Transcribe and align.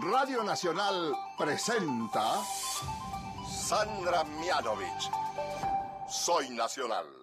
Radio 0.00 0.42
Nacional 0.42 1.12
presenta 1.36 2.42
Sandra 3.46 4.24
Mianovich. 4.24 5.10
Soy 6.08 6.48
Nacional. 6.48 7.21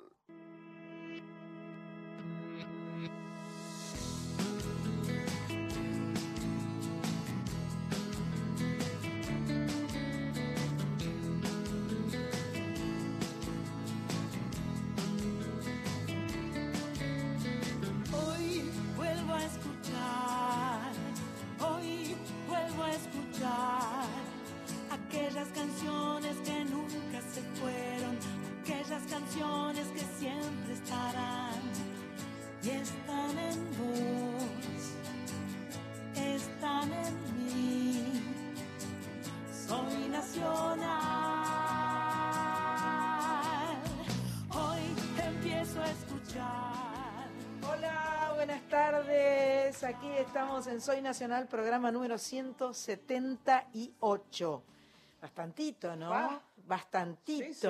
En 50.80 50.82
Soy 50.82 51.02
Nacional, 51.02 51.50
programa 51.50 51.92
número 51.92 52.18
178. 52.18 54.64
Bastantito, 55.21 55.94
¿no? 55.98 56.13
Ah. 56.13 56.41
Bastantito. 56.66 57.54
Sí, 57.54 57.68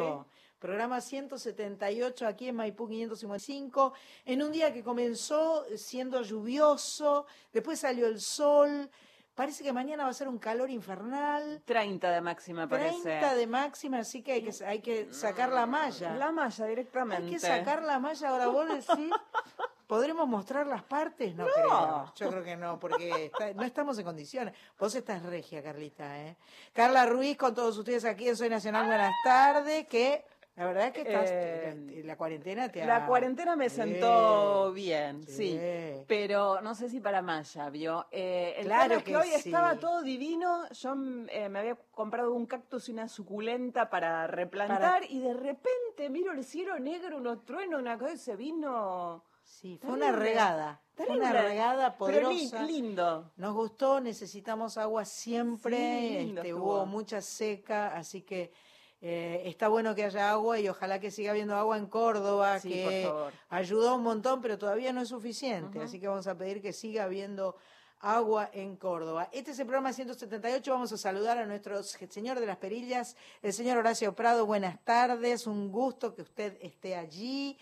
Programa 0.60 1.02
178 1.02 2.28
aquí 2.28 2.50
en 2.50 2.58
Maipú 2.58 2.88
555, 2.88 3.94
en 4.26 4.44
un 4.44 4.52
día 4.52 4.72
que 4.72 4.84
comenzó 4.84 5.66
siendo 5.76 6.22
lluvioso, 6.22 7.26
después 7.52 7.80
salió 7.80 8.06
el 8.06 8.22
sol, 8.22 8.92
parece 9.34 9.64
que 9.64 9.74
mañana 9.74 10.04
va 10.04 10.12
a 10.12 10.14
ser 10.14 10.28
un 10.28 10.38
calor 10.38 10.70
infernal, 10.70 11.64
30 11.66 12.12
de 12.12 12.22
máxima 12.22 12.68
parece. 12.68 13.02
30 13.02 13.34
de 13.34 13.48
máxima, 13.48 13.98
así 14.00 14.22
que 14.22 14.34
hay 14.34 14.44
que, 14.44 14.54
hay 14.64 14.82
que 14.82 15.12
sacar 15.12 15.52
la 15.52 15.66
malla. 15.66 16.16
La 16.16 16.32
malla 16.32 16.68
directamente. 16.68 17.24
Hay 17.24 17.32
que 17.32 17.40
sacar 17.40 17.82
la 17.82 17.98
malla, 17.98 18.30
ahora 18.30 18.50
vos 18.50 18.68
decís, 18.68 18.88
¿podremos 19.90 20.28
mostrar 20.28 20.68
las 20.68 20.84
partes? 20.84 21.34
No, 21.36 21.48
creo, 21.48 22.14
yo 22.16 22.30
creo 22.30 22.44
que 22.44 22.56
no, 22.56 22.80
porque 22.80 23.26
está- 23.26 23.54
no 23.56 23.64
estamos 23.64 23.98
en 23.98 24.06
condiciones. 24.06 24.54
Vos 24.78 24.94
estás 24.94 25.24
regia, 25.24 25.64
Carlita, 25.64 26.16
¿eh? 26.22 26.36
Carla 26.74 27.08
Ruiz, 27.08 27.36
con 27.36 27.56
todos 27.56 27.76
ustedes 27.76 28.06
aquí 28.06 28.30
en 28.30 28.36
Soy 28.38 28.50
Nacional, 28.50 28.86
buenas 28.86 29.16
tardes, 29.24 29.88
que 29.88 30.24
la 30.58 30.66
verdad 30.68 30.88
es 30.88 30.94
que 30.94 31.02
estás, 31.02 31.30
Eh, 31.32 32.02
la, 32.04 32.08
la 32.10 32.18
cuarentena 32.18 32.70
te 32.70 32.84
ha... 32.84 32.86
La 32.86 33.08
cuarentena 33.08 33.56
me 33.56 33.68
sentó 33.70 34.72
bien, 34.74 35.26
Sí. 35.28 35.60
Pero 36.08 36.62
no 36.62 36.76
sé 36.76 36.88
si 36.90 37.00
para 37.00 37.24
Maya, 37.24 37.70
¿vio? 37.72 38.06
Eh, 38.12 38.56
el 38.58 38.66
Claro 38.68 38.96
es 38.98 39.04
que 39.04 39.12
que 39.12 39.18
hoy 39.18 39.28
sí. 39.30 39.50
estaba 39.50 39.78
todo 39.80 40.04
divino. 40.04 40.70
Yo 40.70 40.94
eh, 41.30 41.50
me 41.50 41.60
había 41.60 41.76
comprado 41.92 42.34
un 42.36 42.46
cactus 42.46 42.90
y 42.90 42.92
una 42.92 43.08
suculenta 43.08 43.90
para 43.90 44.28
replantar 44.28 45.04
y 45.10 45.20
de 45.20 45.34
repente 45.34 46.10
miro 46.12 46.32
el 46.34 46.44
cielo 46.44 46.78
negro, 46.78 47.18
unos 47.18 47.44
truenos, 47.44 47.80
una 47.82 47.98
cosa 47.98 48.14
y 48.14 48.18
se 48.18 48.36
vino... 48.36 49.24
Sí, 49.50 49.78
fue 49.82 49.92
una 49.92 50.12
regada, 50.12 50.80
fue 50.96 51.08
una 51.08 51.34
regada 51.34 51.98
Pero 51.98 52.30
poderosa. 52.30 52.64
lindo. 52.64 53.32
Nos 53.36 53.54
gustó, 53.54 54.00
necesitamos 54.00 54.78
agua 54.78 55.04
siempre, 55.04 55.78
Sí, 55.78 56.34
este, 56.38 56.54
hubo 56.54 56.86
mucha 56.86 57.20
seca, 57.22 57.96
así 57.98 58.22
que 58.22 58.54
eh, 59.02 59.42
está 59.46 59.68
bueno 59.68 59.96
que 59.96 60.06
haya 60.06 60.30
agua 60.30 60.60
y 60.60 60.70
ojalá 60.70 61.00
que 61.00 61.10
siga 61.10 61.32
habiendo 61.32 61.56
agua 61.56 61.78
en 61.78 61.88
Córdoba, 61.88 62.60
Sí, 62.60 62.70
que 62.70 63.12
ayudó 63.50 63.96
un 63.96 64.04
montón, 64.04 64.40
pero 64.40 64.58
todavía 64.58 64.94
no 64.94 65.02
es 65.02 65.10
suficiente, 65.10 65.82
así 65.82 66.00
que 66.00 66.08
vamos 66.08 66.28
a 66.28 66.38
pedir 66.38 66.62
que 66.62 66.72
siga 66.72 67.06
habiendo 67.06 67.58
agua 68.00 68.50
en 68.54 68.78
Córdoba. 68.78 69.30
Este 69.34 69.52
es 69.52 69.60
el 69.60 69.66
programa 69.66 69.92
178, 69.92 70.72
vamos 70.72 70.94
a 70.94 70.98
saludar 70.98 71.38
a 71.38 71.46
nuestro 71.46 71.84
señor 71.84 72.40
de 72.40 72.46
las 72.46 72.58
perillas, 72.58 73.18
el 73.42 73.52
señor 73.52 73.78
Horacio 73.78 74.14
Prado, 74.16 74.46
buenas 74.46 74.80
tardes, 74.86 75.48
un 75.48 75.70
gusto 75.70 76.14
que 76.14 76.22
usted 76.22 76.58
esté 76.62 76.96
allí. 76.96 77.58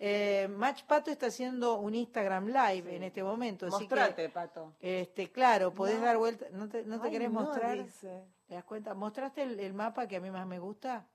Eh, 0.00 0.46
Match 0.48 0.84
Pato 0.84 1.10
está 1.10 1.26
haciendo 1.26 1.74
un 1.78 1.94
Instagram 1.94 2.46
Live 2.48 2.94
en 2.94 3.02
este 3.02 3.22
momento, 3.22 3.66
así 3.66 3.88
que... 3.88 3.94
Mostrate, 3.96 4.28
Pato. 4.28 4.72
Este, 4.80 5.30
claro, 5.32 5.74
podés 5.74 5.98
No. 5.98 6.04
dar 6.04 6.16
vuelta. 6.18 6.46
¿No 6.52 6.68
te, 6.68 6.84
no 6.84 7.00
te 7.00 7.06
Ay, 7.08 7.12
querés 7.12 7.30
no, 7.32 7.40
mostrar? 7.40 7.82
dice. 7.82 8.24
¿Te 8.46 8.54
das 8.54 8.64
cuenta? 8.64 8.94
¿Mostraste 8.94 9.42
el, 9.42 9.58
el 9.60 9.74
mapa 9.74 10.06
que 10.06 10.16
a 10.16 10.20
mí 10.20 10.30
más 10.30 10.46
me 10.46 10.58
gusta? 10.60 11.06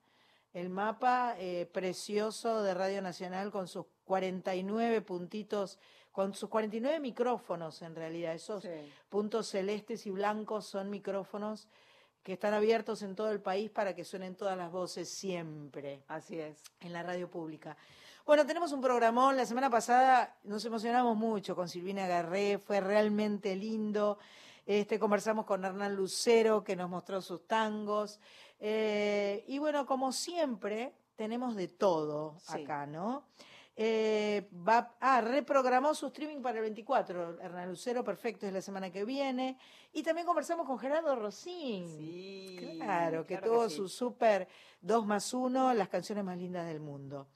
El 0.54 0.70
mapa 0.70 1.36
eh, 1.40 1.66
precioso 1.72 2.62
de 2.62 2.74
Radio 2.74 3.02
Nacional 3.02 3.52
con 3.52 3.68
sus 3.68 3.86
49 4.06 5.02
puntitos, 5.02 5.80
con 6.12 6.34
sus 6.36 6.50
49 6.50 7.00
micrófonos 7.00 7.82
en 7.82 7.96
realidad. 7.96 8.34
Esos 8.36 8.64
Sí. 8.64 8.70
puntos 9.10 9.48
celestes 9.48 10.06
y 10.06 10.12
blancos 10.12 10.66
son 10.68 10.90
micrófonos 10.90 11.70
que 12.22 12.34
están 12.34 12.54
abiertos 12.54 13.02
en 13.02 13.16
todo 13.16 13.32
el 13.32 13.42
país 13.42 13.70
para 13.72 13.96
que 13.96 14.04
suenen 14.06 14.36
todas 14.36 14.58
las 14.58 14.72
voces 14.72 15.10
siempre 15.10 16.04
Así 16.08 16.40
es. 16.40 16.62
en 16.82 16.94
la 16.94 17.02
radio 17.04 17.30
pública. 17.30 17.76
Bueno, 18.26 18.46
tenemos 18.46 18.72
un 18.72 18.80
programón. 18.80 19.36
La 19.36 19.46
semana 19.46 19.70
pasada 19.70 20.38
nos 20.46 20.64
emocionamos 20.64 21.18
mucho 21.18 21.58
con 21.58 21.68
Silvina 21.68 22.08
Garré, 22.08 22.58
fue 22.58 22.80
realmente 22.80 23.54
lindo. 23.54 24.18
Este, 24.66 24.98
conversamos 24.98 25.46
con 25.46 25.66
Hernán 25.66 25.94
Lucero, 25.94 26.64
que 26.64 26.78
nos 26.78 26.90
mostró 26.90 27.22
sus 27.22 27.46
tangos. 27.46 28.22
Eh, 28.62 29.44
y 29.50 29.60
bueno, 29.60 29.86
como 29.86 30.14
siempre, 30.14 30.94
tenemos 31.18 31.56
de 31.58 31.68
todo 31.68 32.38
Sí. 32.40 32.64
acá, 32.64 32.86
¿no? 32.86 33.26
Eh, 33.76 34.48
va, 34.66 34.96
ah, 35.02 35.20
reprogramó 35.20 35.94
su 35.94 36.08
streaming 36.08 36.42
para 36.42 36.60
el 36.60 36.62
24, 36.62 37.42
Hernán 37.42 37.68
Lucero, 37.70 38.06
perfecto, 38.06 38.48
es 38.48 38.54
la 38.54 38.62
semana 38.62 38.90
que 38.90 39.04
viene. 39.04 39.58
Y 39.92 40.02
también 40.02 40.26
conversamos 40.26 40.66
con 40.66 40.80
Gerardo 40.80 41.14
Rosín. 41.18 41.90
Sí. 41.98 42.78
Claro, 42.78 43.26
que 43.26 43.38
claro 43.38 43.52
tuvo 43.52 43.70
sí. 43.70 43.76
su 43.76 43.90
super 43.90 44.48
2 44.80 45.06
más 45.06 45.34
1, 45.34 45.74
las 45.74 45.90
canciones 45.90 46.24
más 46.24 46.38
lindas 46.38 46.68
del 46.68 46.80
mundo. 46.80 47.28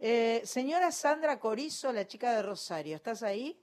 Eh, 0.00 0.42
señora 0.44 0.90
Sandra 0.92 1.38
Corizo, 1.40 1.92
la 1.92 2.06
chica 2.06 2.32
de 2.34 2.42
Rosario, 2.42 2.96
¿estás 2.96 3.22
ahí? 3.22 3.60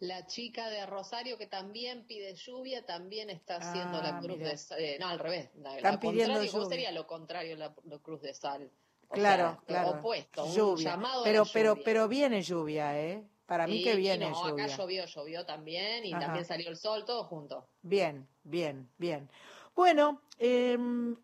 La 0.00 0.26
chica 0.26 0.68
de 0.68 0.84
Rosario 0.84 1.38
que 1.38 1.46
también 1.46 2.06
pide 2.06 2.34
lluvia, 2.34 2.84
también 2.84 3.30
está 3.30 3.56
haciendo 3.56 3.98
Ah, 3.98 4.02
la 4.02 4.18
cruz 4.18 4.36
mira. 4.38 4.50
de 4.50 4.56
sal. 4.58 4.78
eh, 4.80 4.98
no, 5.00 5.06
al 5.08 5.18
revés. 5.18 5.50
La, 5.54 5.76
Están 5.76 5.94
la 5.94 6.00
pidiendo 6.00 6.34
contrario, 6.34 6.50
¿cómo 6.52 6.64
lluvia. 6.64 6.68
sería 6.76 6.92
lo 6.92 7.06
contrario 7.06 7.56
la, 7.56 7.74
la 7.84 7.98
cruz 8.00 8.20
de 8.20 8.34
sal? 8.34 8.70
O 9.08 9.14
claro, 9.14 9.44
sea, 9.44 9.62
claro. 9.66 9.90
Opuesto, 9.98 10.44
un 10.44 10.52
lluvia. 10.54 10.90
llamado 10.90 11.24
a 11.24 11.26
pero, 11.26 11.44
la 11.44 11.50
pero, 11.52 11.74
lluvia. 11.74 11.84
pero 11.84 12.08
viene 12.08 12.42
lluvia, 12.42 13.00
¿eh? 13.00 13.28
Para 13.46 13.66
mí 13.66 13.74
Sí, 13.76 13.84
que 13.84 13.94
viene 13.96 14.26
no, 14.30 14.34
lluvia. 14.34 14.64
acá 14.64 14.76
llovió, 14.76 15.04
llovió 15.06 15.46
también 15.46 16.04
y 16.04 16.10
Ajá. 16.12 16.20
también 16.24 16.44
salió 16.44 16.68
el 16.68 16.76
sol, 16.76 17.04
todo 17.04 17.24
junto. 17.24 17.66
Bien, 17.82 18.28
bien, 18.44 18.88
bien. 18.98 19.28
Bueno, 19.74 20.20
eh, 20.38 20.78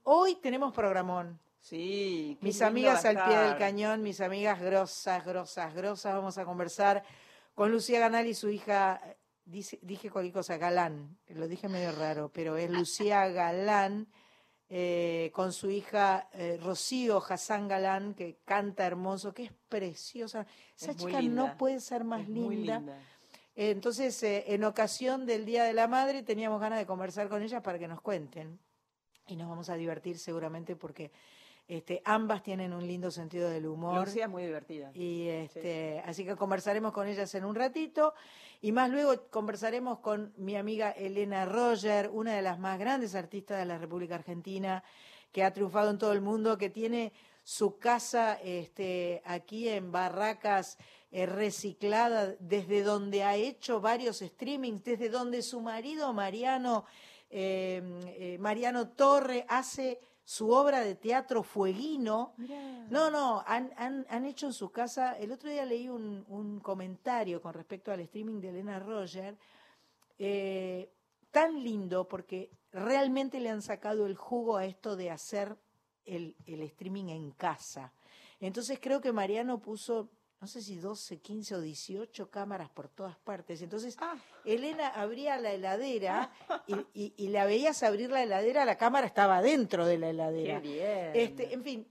hoy 0.04 0.36
tenemos 0.36 0.72
programón. 0.74 1.38
Sí. 1.60 2.38
Mis 2.40 2.62
amigas 2.62 3.04
al 3.04 3.22
pie 3.24 3.36
del 3.36 3.58
cañón, 3.58 4.02
mis 4.02 4.20
amigas 4.20 4.60
grosas, 4.60 5.24
grosas, 5.24 5.74
grosas. 5.74 6.14
Vamos 6.14 6.38
a 6.38 6.44
conversar 6.44 7.02
con 7.54 7.70
Lucía 7.72 8.00
Ganal 8.00 8.26
y 8.26 8.34
su 8.34 8.48
hija, 8.48 9.00
eh, 9.04 9.16
dice, 9.44 9.78
dije 9.82 10.10
cualquier 10.10 10.32
cosa, 10.34 10.56
Galán, 10.56 11.18
lo 11.28 11.48
dije 11.48 11.68
medio 11.68 11.92
raro, 11.92 12.30
pero 12.32 12.56
es 12.56 12.70
Lucía 12.70 13.26
Galán, 13.28 14.06
eh, 14.70 15.30
con 15.34 15.52
su 15.52 15.70
hija 15.70 16.28
eh, 16.32 16.58
Rocío 16.62 17.22
Hassan 17.26 17.68
Galán, 17.68 18.14
que 18.14 18.38
canta 18.44 18.86
hermoso, 18.86 19.32
que 19.34 19.44
es 19.44 19.52
preciosa. 19.68 20.46
Esa 20.76 20.92
Es 20.92 20.96
chica 20.98 21.20
no 21.22 21.56
puede 21.56 21.80
ser 21.80 22.04
más 22.04 22.22
Es 22.22 22.28
linda. 22.28 22.78
linda. 22.78 22.98
Eh, 23.56 23.70
Entonces, 23.70 24.22
en 24.22 24.62
ocasión 24.64 25.26
del 25.26 25.44
Día 25.44 25.64
de 25.64 25.72
la 25.72 25.88
Madre, 25.88 26.22
teníamos 26.22 26.60
ganas 26.60 26.78
de 26.78 26.86
conversar 26.86 27.28
con 27.28 27.42
ellas 27.42 27.62
para 27.62 27.78
que 27.78 27.88
nos 27.88 28.00
cuenten. 28.00 28.60
Y 29.26 29.36
nos 29.36 29.48
vamos 29.48 29.68
a 29.68 29.74
divertir 29.74 30.18
seguramente 30.18 30.76
porque 30.76 31.10
este, 31.68 32.00
ambas 32.06 32.42
tienen 32.42 32.72
un 32.72 32.86
lindo 32.86 33.10
sentido 33.10 33.50
del 33.50 33.66
humor. 33.66 34.06
Lucía 34.06 34.24
es 34.24 34.30
muy 34.30 34.42
divertida. 34.42 34.90
Y 34.94 35.28
este, 35.28 36.02
así 36.06 36.24
que 36.24 36.34
conversaremos 36.34 36.92
con 36.92 37.06
ellas 37.06 37.34
en 37.34 37.44
un 37.44 37.54
ratito. 37.54 38.14
Y 38.62 38.72
más 38.72 38.90
luego 38.90 39.28
conversaremos 39.30 39.98
con 39.98 40.32
mi 40.38 40.56
amiga 40.56 40.90
Elena 40.90 41.44
Roger, 41.44 42.08
una 42.10 42.34
de 42.34 42.42
las 42.42 42.58
más 42.58 42.78
grandes 42.78 43.14
artistas 43.14 43.58
de 43.58 43.66
la 43.66 43.76
República 43.76 44.14
Argentina, 44.14 44.82
que 45.30 45.44
ha 45.44 45.52
triunfado 45.52 45.90
en 45.90 45.98
todo 45.98 46.14
el 46.14 46.22
mundo, 46.22 46.56
que 46.56 46.70
tiene 46.70 47.12
su 47.44 47.78
casa 47.78 48.34
este, 48.42 49.22
aquí 49.26 49.68
en 49.68 49.92
Barracas 49.92 50.78
eh, 51.10 51.26
reciclada, 51.26 52.34
desde 52.40 52.82
donde 52.82 53.24
ha 53.24 53.36
hecho 53.36 53.80
varios 53.80 54.18
streamings, 54.18 54.84
desde 54.84 55.08
donde 55.10 55.42
su 55.42 55.60
marido 55.60 56.12
Mariano, 56.12 56.86
eh, 57.30 57.82
eh, 58.06 58.36
Mariano 58.40 58.88
Torre 58.88 59.44
hace 59.48 60.00
su 60.28 60.50
obra 60.50 60.80
de 60.80 60.94
teatro 60.94 61.42
Fueguino. 61.42 62.34
No, 62.90 63.10
no, 63.10 63.42
han, 63.46 63.72
han, 63.78 64.04
han 64.10 64.26
hecho 64.26 64.44
en 64.44 64.52
su 64.52 64.70
casa, 64.70 65.16
el 65.16 65.32
otro 65.32 65.48
día 65.48 65.64
leí 65.64 65.88
un, 65.88 66.22
un 66.28 66.60
comentario 66.60 67.40
con 67.40 67.54
respecto 67.54 67.92
al 67.92 68.00
streaming 68.00 68.38
de 68.38 68.50
Elena 68.50 68.78
Roger, 68.78 69.38
eh, 70.18 70.92
tan 71.30 71.64
lindo 71.64 72.06
porque 72.06 72.50
realmente 72.72 73.40
le 73.40 73.48
han 73.48 73.62
sacado 73.62 74.04
el 74.04 74.16
jugo 74.16 74.58
a 74.58 74.66
esto 74.66 74.96
de 74.96 75.10
hacer 75.10 75.56
el, 76.04 76.36
el 76.44 76.60
streaming 76.60 77.08
en 77.08 77.30
casa. 77.30 77.94
Entonces 78.38 78.78
creo 78.82 79.00
que 79.00 79.12
Mariano 79.12 79.62
puso, 79.62 80.10
no 80.40 80.46
sé 80.46 80.62
si 80.62 80.76
12, 80.76 81.18
15 81.18 81.54
o 81.56 81.60
18 81.60 82.30
cámaras 82.30 82.70
por 82.70 82.88
todas 82.88 83.16
partes. 83.18 83.60
Entonces 83.62 83.96
Ah. 84.00 84.16
Elena 84.44 84.88
abría 84.88 85.36
la 85.38 85.50
heladera 85.52 86.30
y, 86.66 86.74
y- 86.94 87.14
y 87.16 87.28
la 87.28 87.44
veías 87.44 87.82
abrir 87.82 88.10
la 88.10 88.22
heladera, 88.22 88.64
la 88.64 88.76
cámara 88.76 89.06
estaba 89.06 89.42
dentro 89.42 89.84
de 89.86 89.98
la 89.98 90.10
heladera. 90.10 90.60
Qué 90.62 90.68
bien. 90.68 91.10
Este, 91.14 91.52
en 91.54 91.64
fin, 91.64 91.88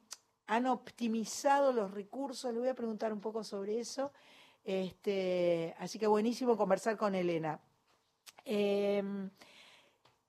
han 0.48 0.66
optimizado 0.68 1.74
los 1.74 1.92
recursos, 1.92 2.54
le 2.54 2.60
voy 2.60 2.70
a 2.70 2.74
preguntar 2.74 3.12
un 3.12 3.20
poco 3.20 3.44
sobre 3.44 3.80
eso. 3.80 4.12
Este, 4.64 5.76
así 5.80 5.98
que 6.00 6.08
buenísimo 6.08 6.56
conversar 6.56 6.96
con 6.98 7.16
Elena. 7.16 7.60
Em, 8.46 9.30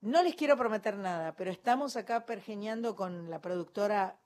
no 0.00 0.23
les 0.23 0.35
quiero 0.35 0.56
prometer 0.56 0.97
nada, 0.97 1.35
pero 1.37 1.50
estamos 1.53 1.97
acá 1.97 2.25
pergeñando 2.26 2.97
con 2.97 3.31
la 3.31 3.41
productora 3.41 4.17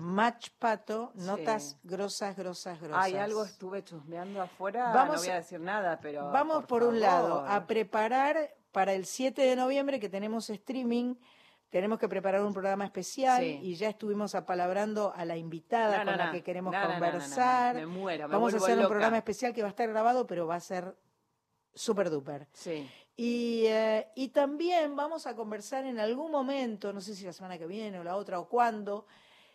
Match 0.00 0.50
Pato, 0.60 1.10
Sí. 1.16 1.22
notas 1.26 1.76
grosas, 1.82 2.36
grosas, 2.36 2.80
grosas. 2.80 3.04
Ay, 3.04 3.16
algo 3.16 3.44
estuve 3.44 3.82
chusmeando 3.82 4.40
afuera, 4.40 4.92
Vamos 4.92 5.16
no 5.16 5.20
voy 5.22 5.30
a 5.30 5.34
decir 5.34 5.58
nada, 5.60 5.98
pero 6.00 6.30
Vamos 6.30 6.66
por, 6.66 6.84
un 6.84 7.00
lado 7.00 7.44
a 7.44 7.66
preparar 7.66 8.54
para 8.70 8.92
el 8.92 9.06
7 9.06 9.42
de 9.42 9.56
noviembre 9.56 9.98
que 9.98 10.08
tenemos 10.08 10.50
streaming. 10.50 11.16
Tenemos 11.68 11.98
que 11.98 12.08
preparar 12.08 12.44
un 12.44 12.52
programa 12.52 12.84
especial 12.84 13.42
Sí. 13.42 13.58
y 13.60 13.74
ya 13.74 13.88
estuvimos 13.88 14.36
apalabrando 14.36 15.12
a 15.16 15.24
la 15.24 15.36
invitada 15.36 15.98
No, 15.98 16.04
no, 16.04 16.10
con 16.12 16.18
la 16.18 16.26
no. 16.26 16.32
que 16.32 16.42
queremos 16.44 16.72
conversar. 16.74 17.74
Me 17.74 17.86
muero, 17.86 18.28
me 18.28 18.34
Vamos 18.34 18.54
a 18.54 18.58
hacer 18.58 18.78
un 18.78 18.86
programa 18.86 19.16
especial 19.16 19.52
que 19.52 19.62
va 19.62 19.68
a 19.68 19.70
estar 19.70 19.88
grabado, 19.88 20.28
pero 20.28 20.46
va 20.46 20.54
a 20.54 20.60
ser 20.60 20.96
súper 21.74 22.08
duper. 22.08 22.46
Sí. 22.52 22.88
Y, 23.16 23.64
eh, 23.66 24.06
y 24.14 24.28
también 24.28 24.94
vamos 24.94 25.26
a 25.26 25.34
conversar 25.34 25.84
en 25.86 25.98
algún 25.98 26.30
momento, 26.30 26.92
no 26.92 27.00
sé 27.00 27.16
si 27.16 27.24
la 27.24 27.32
semana 27.32 27.58
que 27.58 27.66
viene 27.66 27.98
o 27.98 28.04
la 28.04 28.14
otra 28.14 28.38
o 28.38 28.48
cuándo, 28.48 29.06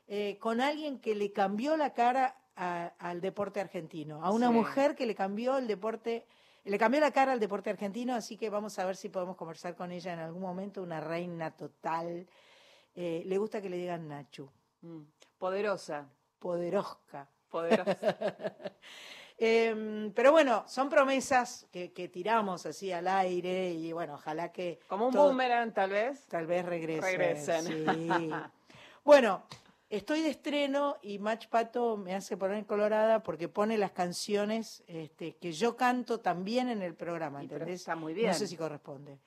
eh, 0.07 0.37
con 0.39 0.61
alguien 0.61 0.99
que 0.99 1.15
le 1.15 1.31
cambió 1.31 1.77
la 1.77 1.93
cara 1.93 2.35
a- 2.55 2.93
al 2.99 3.21
deporte 3.21 3.59
argentino, 3.61 4.23
a 4.23 4.31
una 4.31 4.47
Sí. 4.49 4.53
mujer 4.53 4.95
que 4.95 5.05
le 5.05 5.15
cambió 5.15 5.57
el 5.57 5.67
deporte, 5.67 6.25
le 6.65 6.77
cambió 6.77 6.99
la 7.01 7.11
cara 7.11 7.31
al 7.33 7.39
deporte 7.39 7.69
argentino, 7.69 8.13
así 8.15 8.37
que 8.37 8.49
vamos 8.49 8.77
a 8.79 8.85
ver 8.85 8.95
si 8.95 9.09
podemos 9.09 9.35
conversar 9.35 9.75
con 9.75 9.91
ella 9.91 10.13
en 10.13 10.19
algún 10.19 10.41
momento, 10.41 10.81
una 10.83 10.99
reina 11.01 11.51
total. 11.51 12.27
Eh, 12.95 13.23
le 13.25 13.37
gusta 13.37 13.61
que 13.61 13.69
le 13.69 13.77
digan 13.77 14.07
Nachu, 14.07 14.49
Mm. 14.81 15.01
Poderosa, 15.37 16.07
poderosca. 16.39 17.27
poderosa. 17.49 17.95
Em, 19.37 20.11
pero 20.13 20.31
bueno, 20.31 20.63
son 20.67 20.89
promesas 20.89 21.67
que, 21.71 21.91
que 21.91 22.07
tiramos 22.07 22.65
así 22.67 22.91
al 22.91 23.07
aire 23.07 23.71
y 23.71 23.91
bueno, 23.91 24.13
ojalá 24.15 24.51
que... 24.51 24.79
Como 24.87 25.07
un 25.07 25.13
todo- 25.13 25.27
boomerang, 25.27 25.73
tal 25.73 25.89
vez. 25.89 26.25
Tal 26.27 26.45
vez 26.45 26.63
regresen. 26.65 27.03
Regresen. 27.03 27.65
sí. 27.65 28.29
bueno, 29.03 29.43
estoy 29.97 30.21
de 30.21 30.29
estreno 30.29 30.97
y 31.01 31.19
Match 31.19 31.47
Pato 31.47 31.97
me 31.97 32.15
hace 32.15 32.35
poner 32.35 32.65
colorada 32.65 33.21
porque 33.21 33.47
pone 33.47 33.77
las 33.77 33.91
canciones 33.91 34.83
este, 34.87 35.35
que 35.35 35.51
yo 35.51 35.77
canto 35.77 36.19
también 36.19 36.69
en 36.69 36.81
el 36.81 36.95
programa, 36.95 37.41
¿entendés? 37.41 37.81
está 37.81 37.95
muy 37.95 38.13
bien. 38.13 38.27
No 38.27 38.33
sé 38.33 38.47
si 38.47 38.57
corresponde. 38.57 39.19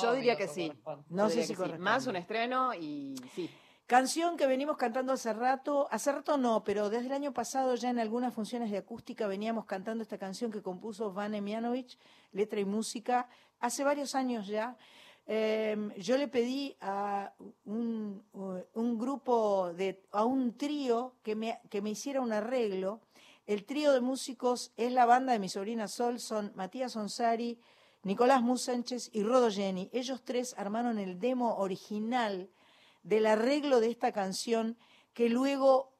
Yo 0.00 0.14
diría 0.14 0.36
que 0.36 0.48
sí. 0.48 0.68
corresponde. 0.68 1.04
No 1.10 1.28
sé 1.28 1.34
si 1.34 1.40
que 1.40 1.46
sí. 1.46 1.54
corresponde. 1.54 1.84
Más 1.84 2.06
un 2.06 2.16
estreno 2.16 2.74
y 2.74 3.14
sí. 3.34 3.50
Canción 3.86 4.36
que 4.36 4.48
venimos 4.48 4.76
cantando 4.76 5.12
hace 5.12 5.32
rato, 5.32 5.86
hace 5.92 6.10
rato 6.10 6.36
no, 6.36 6.64
pero 6.64 6.90
desde 6.90 7.06
el 7.06 7.12
año 7.12 7.32
pasado 7.32 7.76
ya 7.76 7.88
en 7.88 8.00
algunas 8.00 8.34
funciones 8.34 8.72
de 8.72 8.78
acústica 8.78 9.28
veníamos 9.28 9.64
cantando 9.64 10.02
esta 10.02 10.18
canción 10.18 10.50
que 10.50 10.60
compuso 10.60 11.12
Van 11.12 11.36
Emianovich, 11.36 11.96
letra 12.32 12.58
y 12.58 12.64
música, 12.64 13.28
hace 13.60 13.84
varios 13.84 14.16
años 14.16 14.48
ya. 14.48 14.76
Eh, 15.28 15.76
yo 15.98 16.16
le 16.16 16.28
pedí 16.28 16.76
a 16.80 17.32
un, 17.64 18.22
un 18.74 18.98
grupo, 18.98 19.72
de, 19.72 20.02
a 20.12 20.24
un 20.24 20.56
trío 20.56 21.14
que 21.22 21.34
me, 21.34 21.60
que 21.68 21.82
me 21.82 21.90
hiciera 21.90 22.20
un 22.20 22.32
arreglo. 22.32 23.00
El 23.46 23.64
trío 23.64 23.92
de 23.92 24.00
músicos 24.00 24.72
es 24.76 24.92
la 24.92 25.06
banda 25.06 25.32
de 25.32 25.38
mi 25.38 25.48
sobrina 25.48 25.88
Sol, 25.88 26.20
son 26.20 26.52
Matías 26.54 26.96
Onsari, 26.96 27.58
Nicolás 28.02 28.42
Musánchez 28.42 29.10
y 29.12 29.24
Rodo 29.24 29.50
Jenny. 29.50 29.90
Ellos 29.92 30.22
tres 30.24 30.54
armaron 30.56 30.98
el 30.98 31.18
demo 31.18 31.56
original 31.56 32.48
del 33.02 33.26
arreglo 33.26 33.80
de 33.80 33.90
esta 33.90 34.12
canción 34.12 34.76
que 35.12 35.28
luego 35.28 35.92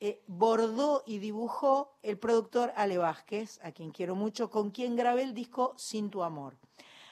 eh, 0.00 0.22
bordó 0.26 1.02
y 1.06 1.18
dibujó 1.18 1.96
el 2.02 2.18
productor 2.18 2.72
Ale 2.76 2.98
Vázquez, 2.98 3.58
a 3.62 3.72
quien 3.72 3.90
quiero 3.90 4.14
mucho, 4.14 4.50
con 4.50 4.70
quien 4.70 4.96
grabé 4.96 5.22
el 5.22 5.32
disco 5.32 5.72
Sin 5.78 6.10
tu 6.10 6.22
amor. 6.22 6.58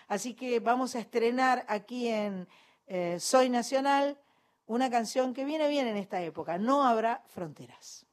Así 0.08 0.34
que 0.34 0.60
vamos 0.60 0.94
a 0.94 1.00
estrenar 1.00 1.64
aquí 1.68 2.08
en 2.08 2.48
eh, 2.86 3.18
Soy 3.20 3.48
Nacional 3.48 4.18
una 4.66 4.90
canción 4.90 5.34
que 5.34 5.44
viene 5.44 5.68
bien 5.68 5.86
en 5.86 5.96
esta 5.96 6.22
época, 6.22 6.58
No 6.58 6.86
habrá 6.86 7.22
fronteras. 7.28 8.06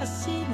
así. 0.00 0.44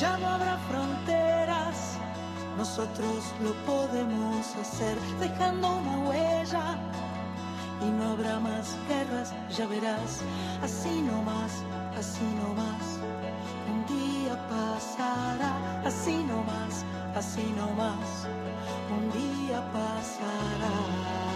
Ya 0.00 0.16
no 0.18 0.26
habrá 0.26 0.56
fronteras, 0.68 1.21
nosotros 2.56 3.32
lo 3.42 3.52
podemos 3.64 4.56
hacer 4.56 4.98
dejando 5.20 5.76
una 5.76 5.98
huella. 5.98 6.78
Y 7.80 7.90
no 7.90 8.10
habrá 8.10 8.38
más 8.38 8.76
guerras, 8.88 9.34
ya 9.56 9.66
verás, 9.66 10.20
así 10.62 11.02
nomás, 11.02 11.52
así 11.98 12.24
nomás. 12.40 13.00
Un 13.68 13.84
día 13.86 14.38
pasará, 14.48 15.82
así 15.84 16.22
nomás, 16.22 16.84
así 17.16 17.52
nomás. 17.56 18.26
Un 18.90 19.10
día 19.10 19.60
pasará. 19.72 21.31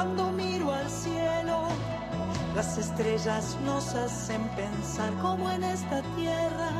Cuando 0.00 0.32
miro 0.32 0.72
al 0.72 0.88
cielo, 0.88 1.68
las 2.56 2.78
estrellas 2.78 3.58
nos 3.66 3.94
hacen 3.94 4.40
pensar 4.56 5.12
como 5.20 5.50
en 5.50 5.62
esta 5.62 6.00
tierra 6.16 6.70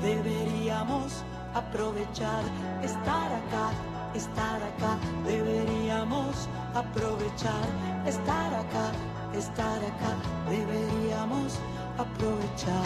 deberíamos 0.00 1.22
aprovechar 1.52 2.42
estar 2.82 3.30
acá, 3.30 3.68
estar 4.14 4.56
acá, 4.56 4.96
deberíamos 5.26 6.48
aprovechar 6.74 7.66
estar 8.06 8.54
acá, 8.54 8.90
estar 9.34 9.84
acá, 9.84 10.16
deberíamos 10.48 11.58
aprovechar. 11.98 12.84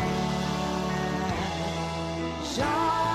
Ya 2.57 3.08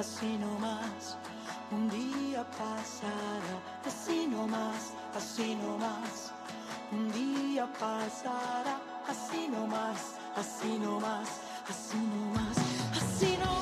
así 0.00 0.38
no 0.38 0.58
más. 0.58 1.18
Un 1.70 1.88
día 1.90 2.42
pasará, 2.58 3.58
así 3.86 4.26
no 4.26 4.46
más, 4.46 4.92
así 5.14 5.54
no 5.54 5.76
más. 5.76 6.32
Un 6.90 7.12
día 7.12 7.68
pasará, 7.78 8.80
así 9.06 9.46
no 9.48 9.66
más, 9.66 10.16
así 10.36 10.78
no 10.78 10.98
más, 10.98 11.28
así 11.68 11.98
no 11.98 12.22
más, 12.34 12.56
así 12.96 13.38
no 13.38 13.59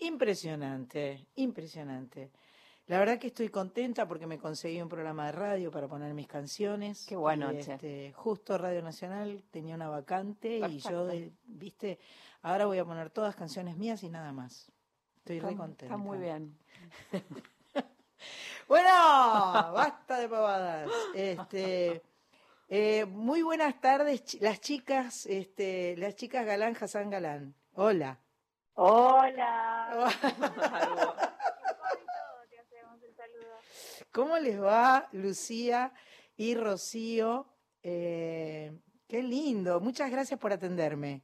Impresionante, 0.02 1.26
impresionante. 1.36 2.30
La 2.86 2.98
verdad 2.98 3.18
que 3.18 3.28
estoy 3.28 3.48
contenta 3.48 4.08
porque 4.08 4.26
me 4.26 4.38
conseguí 4.38 4.82
un 4.82 4.88
programa 4.88 5.26
de 5.26 5.32
radio 5.32 5.70
para 5.70 5.86
poner 5.86 6.12
mis 6.14 6.26
canciones. 6.26 7.06
Qué 7.08 7.14
bueno, 7.14 7.50
este, 7.50 8.12
justo 8.12 8.58
Radio 8.58 8.82
Nacional 8.82 9.44
tenía 9.50 9.76
una 9.76 9.88
vacante 9.88 10.58
y 10.68 10.78
yo, 10.78 11.08
viste, 11.44 12.00
ahora 12.42 12.66
voy 12.66 12.78
a 12.78 12.84
poner 12.84 13.10
todas 13.10 13.36
canciones 13.36 13.76
mías 13.76 14.02
y 14.02 14.08
nada 14.10 14.32
más. 14.32 14.70
Estoy 15.18 15.38
re 15.38 15.50
Está, 15.50 15.58
contenta. 15.58 15.84
está 15.86 15.96
muy 15.96 16.18
bien. 16.18 16.56
Bueno, 18.68 18.88
basta 18.88 20.18
de 20.18 20.28
pavadas. 20.28 20.90
Este, 21.14 22.00
eh, 22.68 23.04
muy 23.04 23.42
buenas 23.42 23.80
tardes, 23.80 24.40
las 24.40 24.60
chicas, 24.60 25.26
este, 25.26 25.96
las 25.98 26.14
chicas 26.14 26.46
Galán 26.46 26.76
Hassan 26.80 27.10
Galán. 27.10 27.54
Hola. 27.74 28.18
Hola. 28.74 30.10
Saludo. 30.20 31.14
Te 32.48 32.58
hacemos 32.58 33.02
el 33.02 33.14
saludo. 33.14 33.56
¿Cómo 34.12 34.38
les 34.38 34.62
va, 34.62 35.08
Lucía 35.12 35.92
y 36.36 36.54
Rocío? 36.54 37.46
Eh, 37.82 38.72
qué 39.08 39.22
lindo. 39.22 39.80
Muchas 39.80 40.10
gracias 40.10 40.40
por 40.40 40.52
atenderme. 40.52 41.22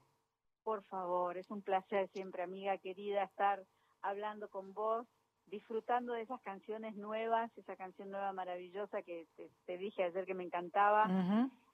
Por 0.63 0.83
favor, 0.85 1.39
es 1.39 1.51
un 1.51 1.63
placer 1.63 2.09
siempre, 2.09 2.43
amiga 2.43 2.77
querida, 2.77 3.23
estar 3.23 3.65
hablando 4.03 4.49
con 4.51 4.75
vos, 4.75 5.07
disfrutando 5.47 6.13
de 6.13 6.23
esas 6.23 6.43
canciones 6.43 6.95
nuevas, 6.97 7.51
esa 7.57 7.75
canción 7.77 8.11
nueva 8.11 8.33
maravillosa 8.35 9.01
que 9.03 9.27
te, 9.37 9.51
te 9.65 9.79
dije 9.79 10.05
ayer 10.05 10.27
que 10.27 10.35
me 10.35 10.45
encantaba. 10.45 11.07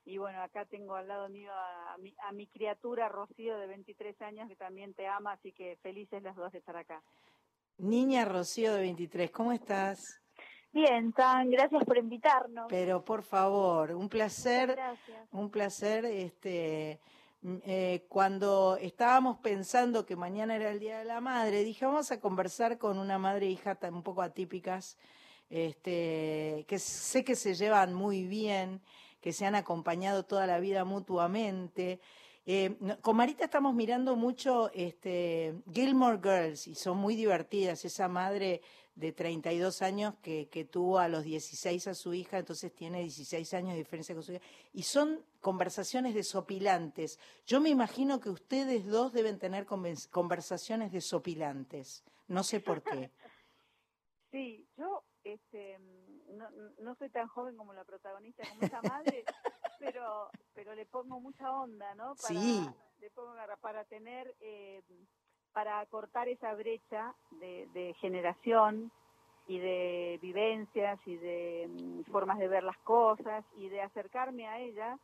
Y 0.04 0.18
bueno, 0.18 0.42
acá 0.42 0.64
tengo 0.66 0.94
al 0.96 1.08
lado 1.08 1.28
mío 1.28 1.50
a, 1.52 1.94
a 1.94 1.98
mi, 1.98 2.14
a 2.28 2.32
mi 2.32 2.46
criatura 2.46 3.08
Rocío 3.08 3.56
de 3.58 3.66
23 3.66 4.20
años 4.22 4.48
que 4.48 4.56
también 4.56 4.92
te 4.94 5.06
ama, 5.06 5.32
así 5.32 5.52
que 5.52 5.76
felices 5.82 6.22
las 6.22 6.36
dos 6.36 6.52
de 6.52 6.58
estar 6.58 6.76
acá. 6.76 7.02
Niña 7.78 8.24
Rocío 8.24 8.74
de 8.74 8.80
23, 8.82 9.30
¿cómo 9.30 9.52
estás? 9.52 10.20
Bien, 10.72 11.12
Tan, 11.12 11.50
gracias 11.50 11.84
por 11.84 11.96
invitarnos. 11.98 12.66
Pero 12.68 13.04
por 13.04 13.22
favor, 13.22 13.92
un 13.92 14.08
placer. 14.08 14.76
Un 15.30 15.50
placer. 15.50 16.04
Este, 16.04 17.00
eh, 17.64 18.04
cuando 18.08 18.76
estábamos 18.80 19.38
pensando 19.38 20.04
que 20.04 20.16
mañana 20.16 20.56
era 20.56 20.70
el 20.70 20.80
Día 20.80 20.98
de 20.98 21.04
la 21.04 21.20
Madre, 21.20 21.62
dije, 21.62 21.86
vamos 21.86 22.10
a 22.10 22.20
conversar 22.20 22.76
con 22.78 22.98
una 22.98 23.18
madre 23.18 23.46
e 23.46 23.50
hija 23.50 23.76
tan- 23.76 23.94
un 23.94 24.02
poco 24.02 24.22
atípicas, 24.22 24.98
este, 25.48 26.64
que 26.66 26.78
sé 26.78 27.24
que 27.24 27.36
se 27.36 27.54
llevan 27.54 27.94
muy 27.94 28.24
bien, 28.26 28.80
que 29.24 29.32
se 29.32 29.46
han 29.46 29.54
acompañado 29.54 30.26
toda 30.26 30.46
la 30.46 30.60
vida 30.60 30.84
mutuamente. 30.84 31.98
Eh, 32.44 32.76
con 33.00 33.16
Marita 33.16 33.46
estamos 33.46 33.74
mirando 33.74 34.16
mucho 34.16 34.70
este, 34.74 35.54
Gilmore 35.72 36.18
Girls 36.22 36.68
y 36.68 36.74
son 36.74 36.98
muy 36.98 37.16
divertidas. 37.16 37.86
Esa 37.86 38.06
madre 38.06 38.60
de 38.94 39.12
32 39.12 39.80
años 39.80 40.12
que, 40.20 40.50
que 40.50 40.66
tuvo 40.66 40.98
a 40.98 41.08
los 41.08 41.24
16 41.24 41.86
a 41.88 41.94
su 41.94 42.12
hija, 42.12 42.36
entonces 42.36 42.74
tiene 42.74 43.00
16 43.00 43.54
años 43.54 43.72
de 43.72 43.78
diferencia 43.78 44.14
con 44.14 44.22
su 44.22 44.32
hija. 44.32 44.44
Y 44.74 44.82
son 44.82 45.24
conversaciones 45.40 46.14
desopilantes. 46.14 47.18
Yo 47.46 47.62
me 47.62 47.70
imagino 47.70 48.20
que 48.20 48.28
ustedes 48.28 48.84
dos 48.84 49.14
deben 49.14 49.38
tener 49.38 49.64
conversaciones 49.64 50.92
desopilantes. 50.92 52.04
No 52.28 52.44
sé 52.44 52.60
por 52.60 52.82
qué. 52.82 53.10
Sí, 54.30 54.66
yo 54.76 55.04
este, 55.22 55.78
no, 56.34 56.48
no 56.80 56.94
soy 56.96 57.10
tan 57.10 57.28
joven 57.28 57.56
como 57.56 57.72
la 57.72 57.84
protagonista, 57.84 58.42
como 58.48 58.62
esa 58.62 58.82
madre, 58.82 59.24
pero 59.78 60.30
pero 60.54 60.74
le 60.74 60.86
pongo 60.86 61.20
mucha 61.20 61.50
onda, 61.50 61.94
¿no? 61.94 62.14
Para, 62.14 62.34
Sí. 62.34 62.68
Le 63.00 63.10
pongo 63.10 63.34
para, 63.60 63.84
tener, 63.84 64.34
eh, 64.40 64.82
para 65.52 65.84
cortar 65.86 66.28
esa 66.28 66.54
brecha 66.54 67.14
de, 67.32 67.66
de 67.74 67.94
generación 68.00 68.90
y 69.46 69.58
de 69.58 70.18
vivencias 70.22 70.98
y 71.04 71.16
de 71.16 71.68
mm, 71.68 72.10
formas 72.10 72.38
de 72.38 72.48
ver 72.48 72.62
las 72.62 72.78
cosas 72.78 73.44
y 73.56 73.68
de 73.68 73.82
acercarme 73.82 74.48
a 74.48 74.58
ella 74.58 74.98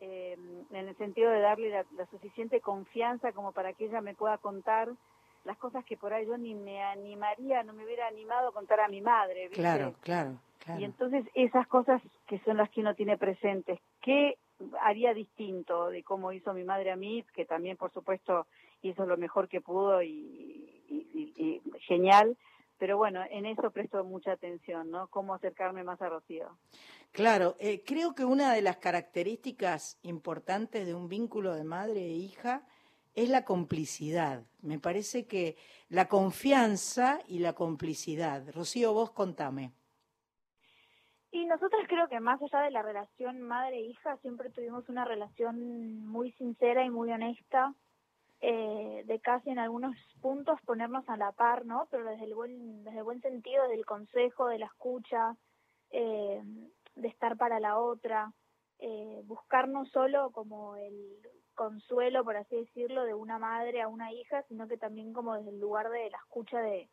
eh, 0.00 0.36
en 0.70 0.88
el 0.88 0.96
sentido 0.96 1.30
de 1.30 1.40
darle 1.40 1.70
la, 1.70 1.86
la 1.96 2.06
suficiente 2.06 2.60
confianza 2.60 3.32
como 3.32 3.52
para 3.52 3.72
que 3.72 3.86
ella 3.86 4.00
me 4.00 4.14
pueda 4.14 4.36
contar 4.38 4.90
las 5.44 5.56
cosas 5.56 5.84
que 5.84 5.96
por 5.96 6.12
ahí 6.12 6.26
yo 6.26 6.36
ni 6.36 6.54
me 6.54 6.82
animaría, 6.82 7.62
no 7.62 7.72
me 7.72 7.84
hubiera 7.84 8.06
animado 8.06 8.48
a 8.48 8.52
contar 8.52 8.80
a 8.80 8.88
mi 8.88 9.00
madre. 9.00 9.48
¿viste? 9.48 9.56
Claro, 9.56 9.94
claro, 10.00 10.40
Y 10.76 10.84
entonces 10.84 11.24
esas 11.34 11.66
cosas 11.68 12.02
que 12.26 12.38
son 12.40 12.56
las 12.56 12.68
que 12.70 12.80
uno 12.80 12.94
tiene 12.94 13.16
presentes, 13.16 13.78
¿qué 14.02 14.36
haría 14.82 15.14
distinto 15.14 15.88
de 15.88 16.02
cómo 16.02 16.32
hizo 16.32 16.52
mi 16.52 16.64
madre 16.64 16.90
a 16.90 16.96
mí, 16.96 17.24
que 17.34 17.44
también 17.44 17.76
por 17.76 17.92
supuesto 17.92 18.46
hizo 18.82 19.06
lo 19.06 19.16
mejor 19.16 19.48
que 19.48 19.60
pudo 19.60 20.02
y, 20.02 20.08
y- 20.88 21.06
y- 21.14 21.32
y 21.36 21.62
genial, 21.80 22.36
pero 22.78 22.96
bueno, 22.96 23.22
en 23.30 23.46
eso 23.46 23.70
presto 23.70 24.02
mucha 24.04 24.32
atención, 24.32 24.90
¿no? 24.90 25.08
Cómo 25.08 25.34
acercarme 25.34 25.84
más 25.84 26.00
a 26.02 26.08
Rocío. 26.08 26.58
Claro, 27.12 27.56
eh, 27.58 27.82
creo 27.84 28.14
que 28.14 28.24
una 28.24 28.52
de 28.52 28.62
las 28.62 28.76
características 28.76 29.98
importantes 30.02 30.86
de 30.86 30.94
un 30.94 31.08
vínculo 31.08 31.54
de 31.54 31.64
madre 31.64 32.00
e 32.04 32.10
hija 32.10 32.66
es 33.14 33.28
la 33.28 33.44
complicidad. 33.44 34.44
Me 34.62 34.78
parece 34.78 35.26
que 35.26 35.56
la 35.88 36.06
confianza 36.08 37.20
y 37.26 37.40
la 37.40 37.54
complicidad. 37.54 38.44
Rocío, 38.54 38.92
vos 38.92 39.10
contame. 39.10 39.72
Y 41.38 41.46
nosotros 41.46 41.84
creo 41.86 42.08
que 42.08 42.18
más 42.18 42.42
allá 42.42 42.62
de 42.62 42.72
la 42.72 42.82
relación 42.82 43.40
madre-hija, 43.42 44.16
siempre 44.16 44.50
tuvimos 44.50 44.88
una 44.88 45.04
relación 45.04 46.04
muy 46.04 46.32
sincera 46.32 46.84
y 46.84 46.90
muy 46.90 47.12
honesta, 47.12 47.74
eh, 48.40 49.04
de 49.06 49.20
casi 49.20 49.50
en 49.50 49.60
algunos 49.60 49.96
puntos 50.20 50.60
ponernos 50.62 51.08
a 51.08 51.16
la 51.16 51.30
par, 51.30 51.64
¿no? 51.64 51.86
Pero 51.92 52.06
desde 52.06 52.24
el 52.24 52.34
buen, 52.34 52.82
desde 52.82 52.98
el 52.98 53.04
buen 53.04 53.20
sentido 53.20 53.68
del 53.68 53.86
consejo, 53.86 54.48
de 54.48 54.58
la 54.58 54.66
escucha, 54.66 55.36
eh, 55.92 56.42
de 56.96 57.06
estar 57.06 57.36
para 57.36 57.60
la 57.60 57.78
otra, 57.78 58.32
eh, 58.80 59.22
buscar 59.24 59.68
no 59.68 59.86
solo 59.86 60.32
como 60.32 60.74
el 60.74 61.20
consuelo, 61.54 62.24
por 62.24 62.36
así 62.36 62.56
decirlo, 62.56 63.04
de 63.04 63.14
una 63.14 63.38
madre 63.38 63.80
a 63.80 63.86
una 63.86 64.12
hija, 64.12 64.42
sino 64.48 64.66
que 64.66 64.76
también 64.76 65.12
como 65.12 65.36
desde 65.36 65.50
el 65.50 65.60
lugar 65.60 65.88
de 65.88 66.10
la 66.10 66.18
escucha 66.18 66.58
de, 66.58 66.88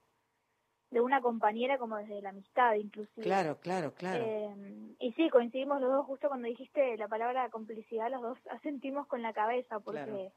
de 0.96 1.02
una 1.02 1.20
compañera 1.20 1.78
como 1.78 1.98
desde 1.98 2.22
la 2.22 2.30
amistad 2.30 2.76
inclusive. 2.76 3.22
Claro, 3.22 3.60
claro, 3.60 3.94
claro. 3.94 4.24
Eh, 4.24 4.96
y 4.98 5.12
sí, 5.12 5.30
coincidimos 5.30 5.82
los 5.82 5.92
dos 5.92 6.06
justo 6.06 6.30
cuando 6.30 6.48
dijiste 6.48 6.96
la 6.96 7.10
palabra 7.10 7.50
complicidad, 7.50 8.10
los 8.10 8.22
dos 8.22 8.38
asentimos 8.50 9.06
con 9.06 9.22
la 9.22 9.34
cabeza 9.34 9.82
porque 9.82 10.06
Claro. 10.06 10.32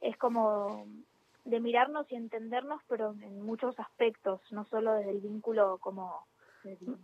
es 0.00 0.16
como 0.16 0.86
de 1.44 1.60
mirarnos 1.60 2.10
y 2.10 2.16
entendernos, 2.16 2.82
pero 2.88 3.12
en 3.12 3.42
muchos 3.42 3.78
aspectos, 3.78 4.40
no 4.50 4.64
solo 4.64 4.94
desde 4.94 5.12
el 5.12 5.20
vínculo 5.20 5.78
como, 5.78 6.26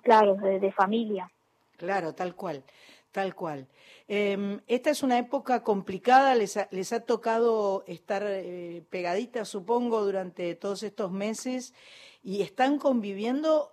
claro, 0.02 0.35
de, 0.35 0.59
de 0.59 0.73
familia. 0.73 1.31
Claro, 1.76 2.17
tal 2.17 2.35
cual, 2.35 2.64
tal 3.12 3.35
cual. 3.35 3.69
Eh, 4.07 4.61
esta 4.67 4.91
es 4.91 5.03
una 5.03 5.19
época 5.19 5.62
complicada, 5.62 6.35
les 6.35 6.57
ha, 6.57 6.69
les 6.71 6.93
ha 6.93 7.05
tocado 7.05 7.85
estar 7.87 8.23
eh, 8.27 8.85
pegaditas, 8.91 9.49
supongo, 9.49 10.05
durante 10.05 10.55
todos 10.55 10.83
estos 10.83 11.11
meses 11.11 11.75
y 12.23 12.43
están 12.43 12.79
conviviendo 12.79 13.73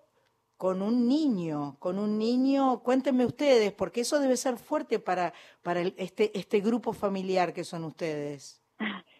con 0.58 0.82
un 0.82 1.08
niño, 1.08 1.76
con 1.80 2.00
un 2.00 2.18
niño, 2.18 2.82
cuéntenme 2.82 3.26
ustedes, 3.26 3.74
porque 3.74 4.02
eso 4.02 4.20
debe 4.20 4.38
ser 4.38 4.58
fuerte 4.58 5.00
para, 5.00 5.34
para 5.62 5.82
el- 5.82 5.94
este, 5.98 6.38
este 6.38 6.62
grupo 6.62 6.94
familiar 6.94 7.54
que 7.54 7.64
son 7.64 7.84
ustedes, 7.84 8.62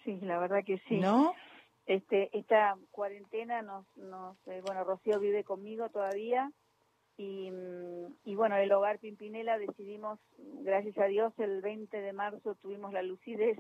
Sí, 0.06 0.20
la 0.22 0.38
verdad 0.40 0.64
que 0.66 0.78
sí. 0.88 0.98
¿no? 0.98 1.34
Este, 1.88 2.30
esta 2.38 2.78
cuarentena 2.92 3.62
nos, 3.64 3.86
nos 3.96 4.38
eh, 4.48 4.62
bueno, 4.66 4.84
Rocío 4.84 5.20
vive 5.20 5.44
conmigo 5.44 5.90
todavía 5.90 6.52
y, 7.18 7.52
mm, 7.52 8.16
y 8.26 8.36
bueno, 8.36 8.58
el 8.58 8.72
hogar 8.72 9.00
Pimpinela 9.00 9.58
decidimos, 9.58 10.20
gracias 10.38 10.98
a 10.98 11.06
Dios, 11.06 11.34
el 11.40 11.62
20 11.62 12.02
de 12.02 12.14
marzo 12.14 12.56
tuvimos 12.56 12.94
la 12.94 13.02
lucidez 13.02 13.58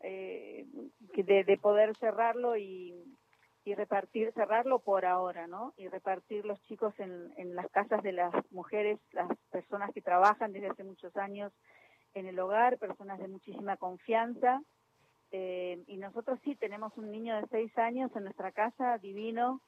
eh, 0.00 0.66
de, 1.14 1.44
de 1.44 1.56
poder 1.58 1.96
cerrarlo 1.96 2.56
y, 2.56 2.94
y 3.64 3.74
repartir, 3.74 4.32
cerrarlo 4.32 4.78
por 4.80 5.06
ahora, 5.06 5.46
¿no? 5.46 5.72
Y 5.76 5.88
repartir 5.88 6.44
los 6.44 6.60
chicos 6.64 6.92
en, 6.98 7.32
en 7.38 7.54
las 7.54 7.70
casas 7.70 8.02
de 8.02 8.12
las 8.12 8.32
mujeres, 8.50 9.00
las 9.12 9.28
personas 9.50 9.92
que 9.94 10.02
trabajan 10.02 10.52
desde 10.52 10.68
hace 10.68 10.84
muchos 10.84 11.16
años 11.16 11.52
en 12.12 12.26
el 12.26 12.38
hogar, 12.38 12.78
personas 12.78 13.18
de 13.18 13.28
muchísima 13.28 13.78
confianza. 13.78 14.60
Eh, 15.30 15.82
y 15.86 15.96
nosotros 15.96 16.38
sí 16.44 16.54
tenemos 16.54 16.96
un 16.98 17.10
niño 17.10 17.34
de 17.36 17.46
seis 17.48 17.76
años 17.78 18.14
en 18.14 18.24
nuestra 18.24 18.52
casa, 18.52 18.98
divino, 18.98 19.62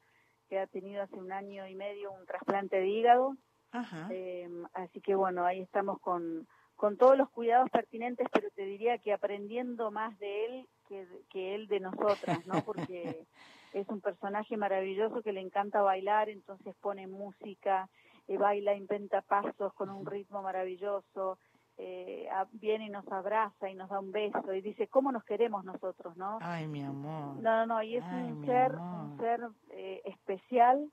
que 0.48 0.58
ha 0.58 0.66
tenido 0.66 1.02
hace 1.02 1.16
un 1.16 1.32
año 1.32 1.66
y 1.66 1.74
medio 1.74 2.12
un 2.12 2.26
trasplante 2.26 2.76
de 2.76 2.88
hígado. 2.88 3.36
Ajá. 3.72 4.08
Eh, 4.10 4.48
así 4.72 5.00
que 5.00 5.14
bueno, 5.14 5.44
ahí 5.44 5.60
estamos 5.60 6.00
con, 6.00 6.46
con 6.76 6.96
todos 6.96 7.16
los 7.16 7.30
cuidados 7.30 7.70
pertinentes, 7.70 8.28
pero 8.32 8.48
te 8.50 8.64
diría 8.64 8.98
que 8.98 9.12
aprendiendo 9.12 9.90
más 9.90 10.18
de 10.18 10.44
él 10.44 10.68
que, 10.88 11.06
que 11.30 11.54
él 11.54 11.66
de 11.66 11.80
nosotras, 11.80 12.46
¿no? 12.46 12.62
Porque 12.64 13.26
es 13.72 13.88
un 13.88 14.00
personaje 14.00 14.56
maravilloso 14.56 15.22
que 15.22 15.32
le 15.32 15.40
encanta 15.40 15.82
bailar, 15.82 16.28
entonces 16.28 16.74
pone 16.80 17.06
música, 17.06 17.88
eh, 18.28 18.38
baila, 18.38 18.74
inventa 18.74 19.22
pasos 19.22 19.72
con 19.74 19.90
un 19.90 20.06
ritmo 20.06 20.42
maravilloso, 20.42 21.38
eh, 21.78 22.28
viene 22.52 22.87
y 22.87 22.90
nos 22.90 23.06
abraza 23.12 23.68
y 23.68 23.75
nos 23.75 23.88
da 23.90 24.00
un 24.00 24.12
beso 24.12 24.52
y 24.54 24.61
dice, 24.61 24.88
¿cómo 24.88 25.12
nos 25.12 25.25
queremos 25.25 25.64
nosotros, 25.64 26.16
no? 26.16 26.38
Ay, 26.40 26.66
mi 26.66 26.83
amor. 26.83 27.37
No, 27.37 27.42
no, 27.42 27.66
no, 27.66 27.83
y 27.83 27.97
es 27.97 28.04
Ay, 28.11 28.33
un 28.33 28.47
ser, 28.47 28.73
un 28.73 29.18
ser 29.18 29.40
eh, 29.71 30.02
especial 30.04 30.90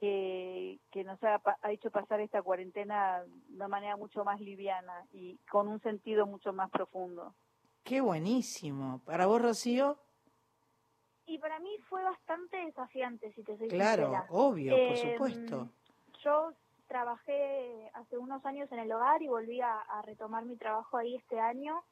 que, 0.00 0.78
que 0.90 1.04
nos 1.04 1.22
ha, 1.22 1.40
ha 1.62 1.72
hecho 1.72 1.90
pasar 1.90 2.20
esta 2.20 2.42
cuarentena 2.42 3.22
de 3.24 3.54
una 3.56 3.68
manera 3.68 3.96
mucho 3.96 4.24
más 4.24 4.40
liviana 4.40 5.04
y 5.12 5.36
con 5.50 5.68
un 5.68 5.80
sentido 5.80 6.26
mucho 6.26 6.52
más 6.52 6.70
profundo. 6.70 7.34
Qué 7.84 8.00
buenísimo. 8.00 9.00
¿Para 9.04 9.26
vos, 9.26 9.40
Rocío? 9.42 9.98
Y 11.26 11.38
para 11.38 11.60
mí 11.60 11.70
fue 11.88 12.02
bastante 12.02 12.56
desafiante, 12.56 13.32
si 13.34 13.42
te 13.44 13.56
soy 13.56 13.68
Claro, 13.68 14.04
sincera. 14.06 14.26
obvio, 14.30 14.74
por 14.86 14.96
Eh, 14.96 15.12
supuesto. 15.12 15.68
Yo 16.24 16.52
trabajé 16.90 17.88
hace 17.94 18.18
unos 18.18 18.44
años 18.44 18.70
en 18.72 18.80
el 18.80 18.90
hogar 18.92 19.22
y 19.22 19.28
volví 19.28 19.60
a, 19.60 19.78
a 19.80 20.02
retomar 20.02 20.44
mi 20.44 20.56
trabajo 20.56 20.96
ahí 20.98 21.14
este 21.14 21.38
año, 21.38 21.84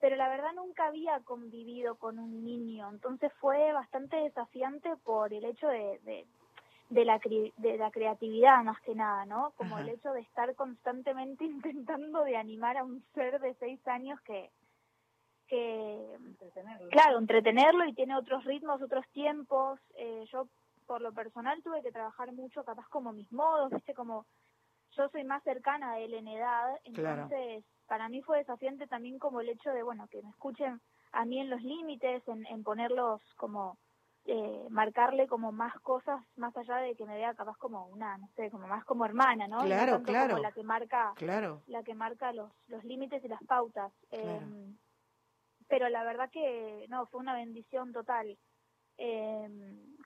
pero 0.00 0.16
la 0.16 0.28
verdad 0.28 0.52
nunca 0.54 0.86
había 0.86 1.18
convivido 1.20 1.96
con 1.96 2.18
un 2.18 2.44
niño, 2.44 2.90
entonces 2.90 3.32
fue 3.40 3.72
bastante 3.72 4.16
desafiante 4.16 4.90
por 5.02 5.32
el 5.32 5.44
hecho 5.46 5.66
de, 5.66 5.98
de, 6.00 6.26
de 6.90 7.04
la, 7.06 7.18
cri- 7.20 7.54
de 7.56 7.78
la 7.78 7.90
creatividad 7.90 8.62
más 8.64 8.78
que 8.82 8.94
nada, 8.94 9.24
¿no? 9.24 9.52
Como 9.56 9.76
Ajá. 9.76 9.84
el 9.84 9.94
hecho 9.94 10.12
de 10.12 10.20
estar 10.20 10.54
constantemente 10.56 11.44
intentando 11.56 12.22
de 12.24 12.36
animar 12.36 12.76
a 12.76 12.84
un 12.84 13.02
ser 13.14 13.40
de 13.40 13.54
seis 13.54 13.80
años 13.88 14.20
que 14.22 14.50
que 15.48 16.16
claro 16.90 17.18
entretenerlo 17.18 17.84
y 17.84 17.92
tiene 17.94 18.16
otros 18.16 18.44
ritmos 18.44 18.80
otros 18.80 19.04
tiempos 19.10 19.78
eh, 19.96 20.24
yo 20.32 20.46
por 20.92 21.00
lo 21.00 21.14
personal 21.14 21.62
tuve 21.62 21.80
que 21.80 21.90
trabajar 21.90 22.30
mucho 22.32 22.64
capaz 22.64 22.86
como 22.90 23.14
mis 23.14 23.32
modos 23.32 23.70
viste 23.70 23.94
como 23.94 24.26
yo 24.90 25.08
soy 25.08 25.24
más 25.24 25.42
cercana 25.42 25.92
a 25.92 25.98
él 26.00 26.12
en 26.12 26.28
edad 26.28 26.68
Claro. 26.92 27.22
entonces 27.22 27.64
para 27.86 28.10
mí 28.10 28.20
fue 28.20 28.36
desafiante 28.40 28.86
también 28.86 29.18
como 29.18 29.40
el 29.40 29.48
hecho 29.48 29.70
de 29.70 29.82
bueno 29.82 30.06
que 30.08 30.20
me 30.20 30.28
escuchen 30.28 30.82
a 31.12 31.24
mí 31.24 31.40
en 31.40 31.48
los 31.48 31.62
límites 31.62 32.22
en, 32.28 32.44
en 32.44 32.62
ponerlos 32.62 33.22
como 33.36 33.78
eh, 34.26 34.66
marcarle 34.68 35.28
como 35.28 35.50
más 35.50 35.72
cosas 35.80 36.20
más 36.36 36.54
allá 36.58 36.76
de 36.76 36.94
que 36.94 37.06
me 37.06 37.16
vea 37.16 37.32
capaz 37.32 37.56
como 37.56 37.86
una 37.86 38.18
no 38.18 38.28
sé 38.36 38.50
como 38.50 38.68
más 38.68 38.84
como 38.84 39.06
hermana 39.06 39.48
no 39.48 39.60
Claro, 39.60 40.02
claro. 40.02 40.34
como 40.34 40.42
la 40.42 40.52
que 40.52 40.62
marca 40.62 41.14
Claro. 41.16 41.62
la 41.68 41.82
que 41.82 41.94
marca 41.94 42.34
los, 42.34 42.52
los 42.68 42.84
límites 42.84 43.24
y 43.24 43.28
las 43.28 43.42
pautas. 43.44 43.90
Claro. 44.10 44.46
Eh, 44.46 44.74
pero 45.68 45.88
la 45.88 46.04
verdad 46.04 46.28
que 46.30 46.84
no, 46.90 47.06
fue 47.06 47.20
una 47.20 47.34
bendición 47.34 47.94
total. 47.94 48.36
Eh, 48.98 49.48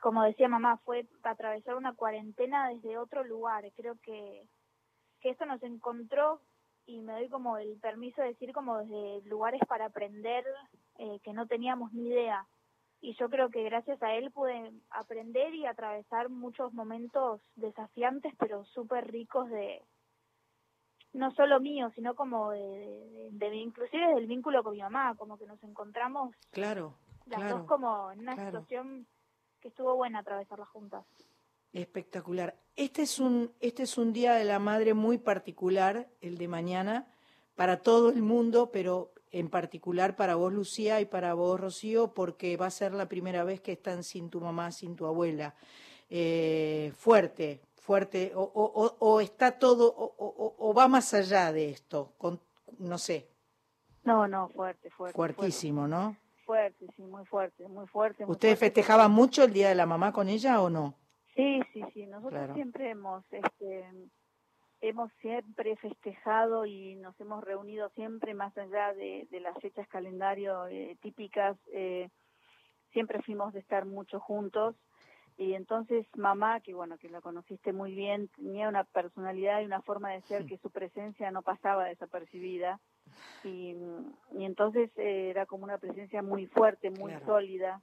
como 0.01 0.23
decía 0.23 0.49
mamá, 0.49 0.79
fue 0.79 1.07
atravesar 1.23 1.77
una 1.77 1.95
cuarentena 1.95 2.69
desde 2.69 2.99
otro 2.99 3.25
lugar. 3.25 3.65
Creo 3.77 3.97
que, 4.03 4.47
que 5.21 5.31
esto 5.31 5.45
nos 5.47 5.63
encontró 5.63 6.41
y 6.87 7.01
me 7.01 7.13
doy 7.15 7.29
como 7.29 7.59
el 7.59 7.79
permiso 7.81 8.23
de 8.23 8.29
decir 8.29 8.53
como 8.53 8.79
desde 8.79 9.23
lugares 9.29 9.61
para 9.69 9.87
aprender 9.87 10.45
eh, 10.99 11.19
que 11.23 11.33
no 11.33 11.47
teníamos 11.47 11.93
ni 11.93 12.09
idea. 12.09 12.47
Y 13.01 13.15
yo 13.17 13.29
creo 13.29 13.51
que 13.51 13.63
gracias 13.65 14.03
a 14.03 14.15
él 14.15 14.31
pude 14.31 14.73
aprender 14.91 15.55
y 15.55 15.67
atravesar 15.67 16.29
muchos 16.31 16.73
momentos 16.73 17.41
desafiantes, 17.57 18.35
pero 18.39 18.65
súper 18.67 19.11
ricos 19.11 19.51
de, 19.51 19.83
no 21.13 21.31
solo 21.33 21.61
mío, 21.61 21.91
sino 21.95 22.15
como 22.15 22.51
de, 22.53 22.61
de- 22.61 23.31
de- 23.33 23.51
de- 23.51 23.57
inclusive 23.57 24.15
del 24.15 24.27
vínculo 24.27 24.63
con 24.63 24.73
mi 24.73 24.81
mamá, 24.81 25.15
como 25.17 25.39
que 25.39 25.47
nos 25.47 25.63
encontramos 25.63 26.35
Claro, 26.51 26.95
las 27.27 27.41
claro. 27.41 27.59
dos 27.59 27.67
como 27.67 28.11
en 28.13 28.21
una 28.21 28.35
claro. 28.35 28.51
situación 28.61 29.07
que 29.61 29.69
estuvo 29.69 29.95
buena 29.97 30.21
atravesarla 30.21 30.67
juntas. 30.67 31.05
Espectacular. 31.73 32.57
Este 32.77 33.03
es 33.03 33.19
un 33.19 33.53
este 33.61 33.83
es 33.83 33.99
un 33.99 34.13
día 34.13 34.35
de 34.35 34.45
la 34.45 34.59
madre 34.59 34.95
muy 34.95 35.19
particular, 35.19 36.09
el 36.21 36.39
de 36.39 36.49
mañana, 36.49 37.07
para 37.55 37.83
todo 37.83 38.11
el 38.11 38.23
mundo, 38.23 38.71
pero 38.71 39.13
en 39.31 39.51
particular 39.51 40.17
para 40.17 40.37
vos, 40.37 40.53
Lucía, 40.53 41.01
y 41.01 41.05
para 41.07 41.35
vos, 41.35 41.61
Rocío, 41.61 42.15
porque 42.15 42.57
va 42.57 42.67
a 42.67 42.71
ser 42.71 42.93
la 42.95 43.09
primera 43.09 43.45
vez 43.45 43.61
que 43.61 43.73
están 43.73 44.05
sin 44.05 44.31
tu 44.31 44.41
mamá, 44.41 44.73
sin 44.73 44.97
tu 44.97 45.07
abuela. 45.07 45.55
Eh, 46.09 46.93
fuerte, 46.97 47.61
fuerte, 47.77 48.33
o, 48.35 48.43
o- 48.43 48.97
o- 48.99 49.21
está 49.21 49.59
todo, 49.59 49.93
o, 49.95 50.15
o- 50.17 50.55
o 50.59 50.73
va 50.75 50.87
más 50.89 51.13
allá 51.15 51.53
de 51.53 51.69
esto, 51.71 52.13
con, 52.17 52.41
no 52.79 52.97
sé, 52.99 53.29
No, 54.05 54.29
no, 54.29 54.49
fuerte, 54.51 54.89
fuerte. 54.91 55.15
fuertísimo, 55.17 55.89
¿no? 55.89 56.17
Fuerte, 56.47 56.87
sí, 56.97 57.03
muy 57.03 57.27
fuerte, 57.27 57.67
muy 57.69 57.87
fuerte. 57.89 58.25
muy 58.25 58.33
¿Ustedes 58.35 58.57
fuerte. 58.59 58.75
festejaban 58.81 59.11
mucho 59.11 59.43
el 59.45 59.53
Día 59.53 59.69
de 59.69 59.75
la 59.75 59.85
Mamá 59.85 60.13
con 60.13 60.29
ella 60.29 60.63
o 60.63 60.71
no? 60.71 60.95
Sí, 61.35 61.61
sí, 61.73 61.83
sí. 61.93 62.07
Nosotros 62.07 62.39
Claro. 62.39 62.55
siempre 62.55 62.91
hemos, 62.91 63.25
este, 63.33 63.85
hemos 64.81 65.11
siempre 65.21 65.75
festejado 65.77 66.65
y 66.65 66.95
nos 66.97 67.19
hemos 67.21 67.43
reunido 67.43 67.89
siempre 67.91 68.33
más 68.33 68.57
allá 68.57 68.95
de, 68.95 69.27
de 69.31 69.41
las 69.41 69.59
fechas 69.61 69.89
calendario 69.89 70.67
eh, 70.69 70.97
típicas. 71.03 71.57
eh, 71.73 72.09
siempre 72.93 73.21
fuimos 73.23 73.53
de 73.53 73.59
estar 73.61 73.85
mucho 73.85 74.21
juntos. 74.21 74.77
Y 75.37 75.53
entonces 75.55 76.07
mamá, 76.17 76.61
que 76.61 76.73
bueno, 76.75 76.97
que 76.97 77.11
la 77.11 77.21
conociste 77.21 77.73
muy 77.73 77.93
bien, 77.93 78.29
tenía 78.29 78.69
una 78.69 78.85
personalidad 78.85 79.61
y 79.61 79.67
una 79.67 79.83
forma 79.83 80.13
de 80.13 80.23
ser 80.23 80.47
que 80.47 80.57
su 80.59 80.71
presencia 80.71 81.31
no 81.31 81.43
pasaba 81.43 81.85
desapercibida. 81.87 82.81
Y, 83.43 83.77
y 84.33 84.45
entonces 84.45 84.91
eh, 84.97 85.31
era 85.31 85.47
como 85.47 85.65
una 85.65 85.79
presencia 85.79 86.23
muy 86.23 86.47
fuerte, 86.47 86.91
muy 86.91 87.13
Claro. 87.13 87.27
sólida. 87.27 87.81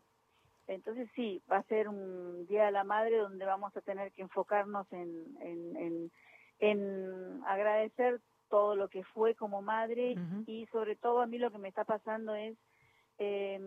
Entonces 0.68 1.10
sí, 1.16 1.42
va 1.52 1.58
a 1.58 1.64
ser 1.64 1.88
un 1.90 2.46
Día 2.48 2.66
de 2.66 2.72
la 2.72 2.84
Madre 2.84 3.18
donde 3.18 3.46
vamos 3.46 3.76
a 3.76 3.82
tener 3.82 4.12
que 4.12 4.22
enfocarnos 4.24 4.92
en, 4.92 5.38
en, 5.42 5.76
en, 5.78 6.12
en 6.60 7.44
agradecer 7.46 8.22
todo 8.50 8.76
lo 8.76 8.88
que 8.88 9.04
fue 9.04 9.36
como 9.36 9.62
madre 9.62 10.16
y 10.46 10.66
sobre 10.68 10.96
todo 10.96 11.22
a 11.22 11.26
mí 11.28 11.38
lo 11.38 11.50
que 11.52 11.58
me 11.58 11.70
está 11.70 11.84
pasando 11.86 12.36
es 12.36 12.56
eh, 13.18 13.60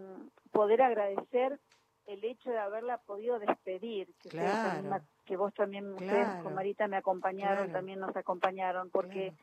poder 0.53 0.81
agradecer 0.83 1.59
el 2.07 2.23
hecho 2.25 2.51
de 2.51 2.59
haberla 2.59 2.99
podido 2.99 3.39
despedir, 3.41 4.09
que, 4.21 4.29
también 4.31 4.85
Claro. 4.85 5.05
que 5.25 5.37
vos 5.37 5.53
también, 5.55 5.93
ustedes 5.93 6.13
Claro. 6.27 6.43
con 6.45 6.55
Marita 6.55 6.87
me 6.89 6.97
acompañaron, 6.97 7.65
Claro. 7.65 7.73
también 7.79 8.01
nos 8.01 8.15
acompañaron, 8.17 8.91
porque. 8.91 9.35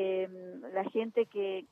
Eh, 0.00 0.28
la 0.72 0.84
gente 0.90 1.26
que, 1.26 1.66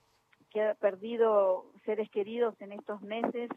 que 0.50 0.60
ha 0.60 0.74
perdido 0.74 1.70
seres 1.84 2.10
queridos 2.10 2.60
en 2.60 2.72
estos 2.72 3.00
meses 3.00 3.48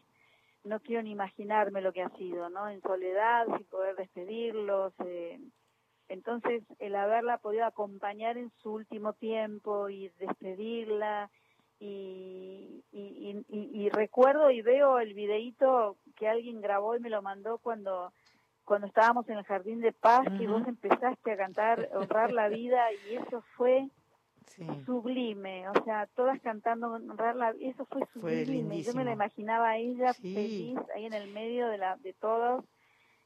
no 0.63 0.79
quiero 0.79 1.01
ni 1.01 1.09
imaginarme 1.09 1.81
lo 1.81 1.91
que 1.91 2.03
ha 2.03 2.09
sido, 2.17 2.49
¿no? 2.49 2.69
En 2.69 2.79
soledad, 2.81 3.47
sin 3.57 3.65
poder 3.65 3.95
despedirlos. 3.95 4.93
Eh, 5.05 5.39
entonces, 6.07 6.61
el 6.77 6.95
haberla 6.95 7.39
podido 7.39 7.65
acompañar 7.65 8.37
en 8.37 8.51
su 8.61 8.73
último 8.73 9.13
tiempo 9.13 9.89
y 9.89 10.09
despedirla, 10.19 11.31
y, 11.79 12.83
y, 12.91 13.43
y, 13.49 13.89
recuerdo 13.89 14.51
y 14.51 14.61
veo 14.61 14.99
el 14.99 15.15
videíto 15.15 15.95
que 16.15 16.27
alguien 16.27 16.61
grabó 16.61 16.95
y 16.95 16.99
me 16.99 17.09
lo 17.09 17.21
mandó 17.21 17.57
cuando 17.57 18.11
cuando 18.65 18.85
estábamos 18.85 19.27
en 19.29 19.37
el 19.37 19.45
jardín 19.45 19.79
de 19.79 19.93
paz 19.93 20.27
y 20.39 20.45
vos 20.45 20.67
empezaste 20.67 21.31
a 21.31 21.37
cantar 21.37 21.89
honrar 21.93 22.31
la 22.33 22.49
vida 22.49 22.85
y 22.91 23.15
eso 23.15 23.41
fue 23.55 23.89
sublime 24.85 25.67
o 25.69 25.83
sea 25.83 26.07
todas 26.15 26.39
cantando 26.41 26.99
eso 27.59 27.85
fue 27.85 28.01
sublime. 28.13 28.81
Yo 28.83 28.93
me 28.93 29.03
la 29.03 29.13
imaginaba 29.13 29.69
a 29.69 29.77
ella 29.77 30.13
feliz 30.13 30.77
ahí 30.95 31.05
en 31.05 31.13
el 31.13 31.31
medio 31.31 31.67
de 31.67 31.77
la 31.77 31.97
de 31.97 32.13
todos. 32.13 32.65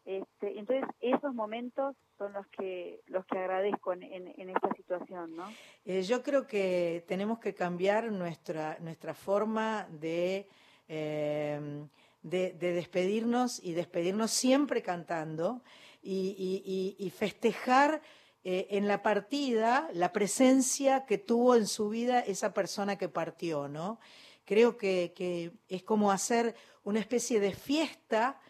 Este, 0.06 0.60
entonces 0.60 0.86
esos 1.00 1.34
momentos 1.34 1.96
son 2.18 2.34
los 2.34 2.46
que 2.48 3.00
los 3.08 3.26
que 3.26 3.38
agradezco 3.38 3.94
en, 3.94 4.04
en, 4.04 4.50
esta 4.50 4.74
situación, 4.76 5.34
¿no? 5.38 5.46
Eh, 5.86 6.02
yo 6.02 6.22
creo 6.22 6.46
que 6.46 7.06
tenemos 7.08 7.40
que 7.40 7.54
cambiar 7.54 8.12
nuestra 8.12 8.78
nuestra 8.82 9.14
forma 9.14 9.88
de, 9.90 10.50
em, 10.90 11.88
de, 12.22 12.52
despedirnos 12.52 13.64
y 13.64 13.74
despedirnos 13.74 14.32
siempre 14.32 14.82
cantando 14.82 15.62
y, 16.02 16.96
y, 17.00 17.10
festejar 17.12 18.02
eh, 18.44 18.68
en 18.72 18.88
la 18.88 19.02
partida 19.02 19.90
la 19.94 20.12
presencia 20.12 21.06
que 21.06 21.18
tuvo 21.18 21.56
en 21.56 21.68
su 21.68 21.90
vida 21.90 22.20
esa 22.20 22.54
persona 22.54 22.98
que 22.98 23.10
partió, 23.10 23.68
¿no? 23.68 24.00
Creo 24.46 24.78
que, 24.78 25.14
que 25.16 25.52
es 25.70 25.84
como 25.84 26.12
hacer 26.12 26.56
una 26.84 27.00
especie 27.00 27.40
de 27.40 27.54
fiesta 27.54 28.42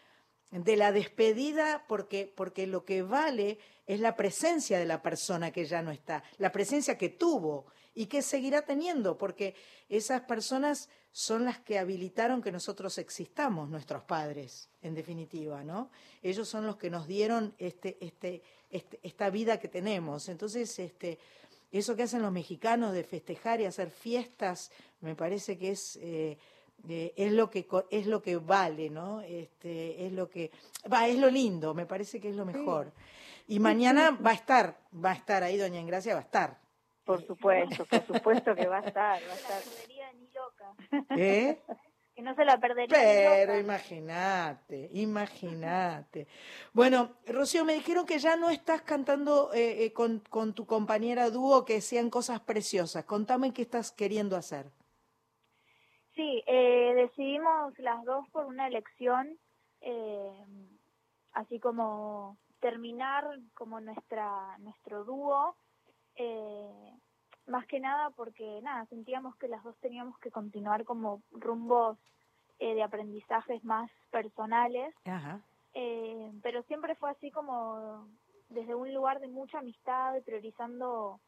de 0.50 0.76
la 0.76 0.92
despedida 0.92 1.84
porque, 1.88 2.32
porque 2.34 2.66
lo 2.66 2.84
que 2.84 3.02
vale 3.02 3.58
es 3.86 4.00
la 4.00 4.16
presencia 4.16 4.78
de 4.78 4.86
la 4.86 5.02
persona 5.02 5.50
que 5.50 5.64
ya 5.64 5.82
no 5.82 5.90
está, 5.90 6.22
la 6.38 6.52
presencia 6.52 6.96
que 6.96 7.08
tuvo 7.08 7.66
y 7.94 8.06
que 8.06 8.22
seguirá 8.22 8.62
teniendo, 8.62 9.18
porque 9.18 9.54
esas 9.88 10.22
personas 10.22 10.88
son 11.10 11.44
las 11.44 11.60
que 11.60 11.78
habilitaron 11.78 12.42
que 12.42 12.50
nosotros 12.50 12.98
existamos, 12.98 13.68
nuestros 13.68 14.02
padres, 14.02 14.68
en 14.82 14.94
definitiva, 14.94 15.62
¿no? 15.62 15.90
Ellos 16.22 16.48
son 16.48 16.66
los 16.66 16.76
que 16.76 16.90
nos 16.90 17.06
dieron 17.06 17.54
este, 17.58 17.98
este, 18.00 18.42
este, 18.74 18.98
esta 19.04 19.30
vida 19.30 19.60
que 19.60 19.68
tenemos. 19.68 20.28
Entonces, 20.28 20.78
este, 20.80 21.18
eso 21.70 21.94
que 21.94 22.02
hacen 22.02 22.22
los 22.22 22.32
mexicanos 22.32 22.92
de 22.92 23.04
festejar 23.04 23.60
y 23.60 23.66
hacer 23.66 23.88
fiestas, 23.88 24.72
me 25.00 25.14
parece 25.14 25.56
que 25.56 25.70
es 25.70 25.96
eh, 26.02 26.36
eh, 26.88 27.14
es 27.16 27.32
lo 27.32 27.50
que 27.50 27.68
es 27.90 28.06
lo 28.06 28.20
que 28.20 28.36
vale, 28.36 28.90
¿no? 28.90 29.20
Este, 29.20 30.06
es 30.06 30.12
lo 30.12 30.28
que 30.28 30.50
va, 30.92 31.06
es 31.06 31.18
lo 31.18 31.30
lindo, 31.30 31.72
me 31.72 31.86
parece 31.86 32.20
que 32.20 32.30
es 32.30 32.34
lo 32.34 32.44
mejor. 32.44 32.92
Y 33.46 33.60
mañana 33.60 34.10
va 34.10 34.30
a 34.30 34.34
estar, 34.34 34.76
va 34.92 35.12
a 35.12 35.14
estar 35.14 35.44
ahí 35.44 35.56
doña 35.56 35.78
Ingracia 35.78 36.14
va 36.14 36.20
a 36.20 36.24
estar. 36.24 36.58
Por 37.04 37.24
supuesto, 37.24 37.84
por 37.84 38.06
supuesto 38.06 38.56
que 38.56 38.66
va 38.66 38.78
a 38.78 38.88
estar, 38.88 39.22
va 39.28 39.32
a 39.32 39.36
estar. 39.36 39.62
ni 40.18 40.28
loca. 40.32 40.74
¿Eh? 41.16 41.60
Que 42.14 42.22
no 42.22 42.34
se 42.34 42.44
la 42.44 42.58
perdería. 42.58 42.96
Pero 42.96 43.58
imagínate, 43.58 44.88
imagínate. 44.92 46.26
Bueno, 46.72 47.16
Rocío, 47.26 47.64
me 47.64 47.74
dijeron 47.74 48.06
que 48.06 48.18
ya 48.18 48.36
no 48.36 48.50
estás 48.50 48.82
cantando 48.82 49.52
eh, 49.52 49.84
eh, 49.84 49.92
con, 49.92 50.20
con 50.30 50.54
tu 50.54 50.66
compañera 50.66 51.30
dúo, 51.30 51.64
que 51.64 51.80
sean 51.80 52.10
cosas 52.10 52.40
preciosas. 52.40 53.04
Contame 53.04 53.52
qué 53.52 53.62
estás 53.62 53.90
queriendo 53.92 54.36
hacer. 54.36 54.70
Sí, 56.14 56.44
eh, 56.46 56.94
decidimos 56.94 57.76
las 57.78 58.04
dos 58.04 58.28
por 58.30 58.46
una 58.46 58.68
elección, 58.68 59.36
eh, 59.80 60.44
así 61.32 61.58
como 61.58 62.38
terminar 62.60 63.24
como 63.54 63.80
nuestra 63.80 64.56
nuestro 64.58 65.04
dúo, 65.04 65.56
eh, 66.14 66.92
más 67.46 67.66
que 67.66 67.80
nada 67.80 68.10
porque 68.10 68.60
nada 68.62 68.86
sentíamos 68.86 69.36
que 69.36 69.48
las 69.48 69.62
dos 69.64 69.76
teníamos 69.78 70.18
que 70.18 70.30
continuar 70.30 70.84
como 70.84 71.22
rumbos 71.30 71.98
de 72.58 72.82
aprendizajes 72.82 73.62
más 73.64 73.90
personales, 74.10 74.94
pero 76.42 76.62
siempre 76.62 76.94
fue 76.94 77.10
así 77.10 77.30
como 77.30 78.08
desde 78.48 78.74
un 78.74 78.92
lugar 78.94 79.20
de 79.20 79.28
mucha 79.28 79.58
amistad, 79.58 80.14
priorizando 80.24 81.20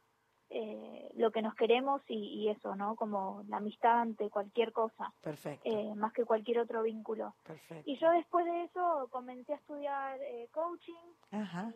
eh, 0.49 1.11
lo 1.15 1.33
que 1.33 1.43
nos 1.43 1.55
queremos 1.55 2.03
y, 2.09 2.49
eso, 2.49 2.77
¿no? 2.77 2.95
Como 2.95 3.43
la 3.49 3.57
amistad 3.57 4.01
ante 4.01 4.31
cualquier 4.31 4.73
cosa. 4.73 5.13
Perfecto. 5.21 5.69
Eh, 5.69 5.95
más 5.97 6.13
que 6.13 6.25
cualquier 6.25 6.61
otro 6.61 6.83
vínculo. 6.83 7.35
Perfecto. 7.45 7.91
Y 7.91 7.99
yo 7.99 8.11
después 8.11 8.47
de 8.47 8.65
eso 8.65 9.09
comencé 9.11 9.55
a 9.55 9.57
estudiar 9.57 10.19
eh, 10.23 10.49
coaching. 10.53 10.95
Ajá. 11.33 11.73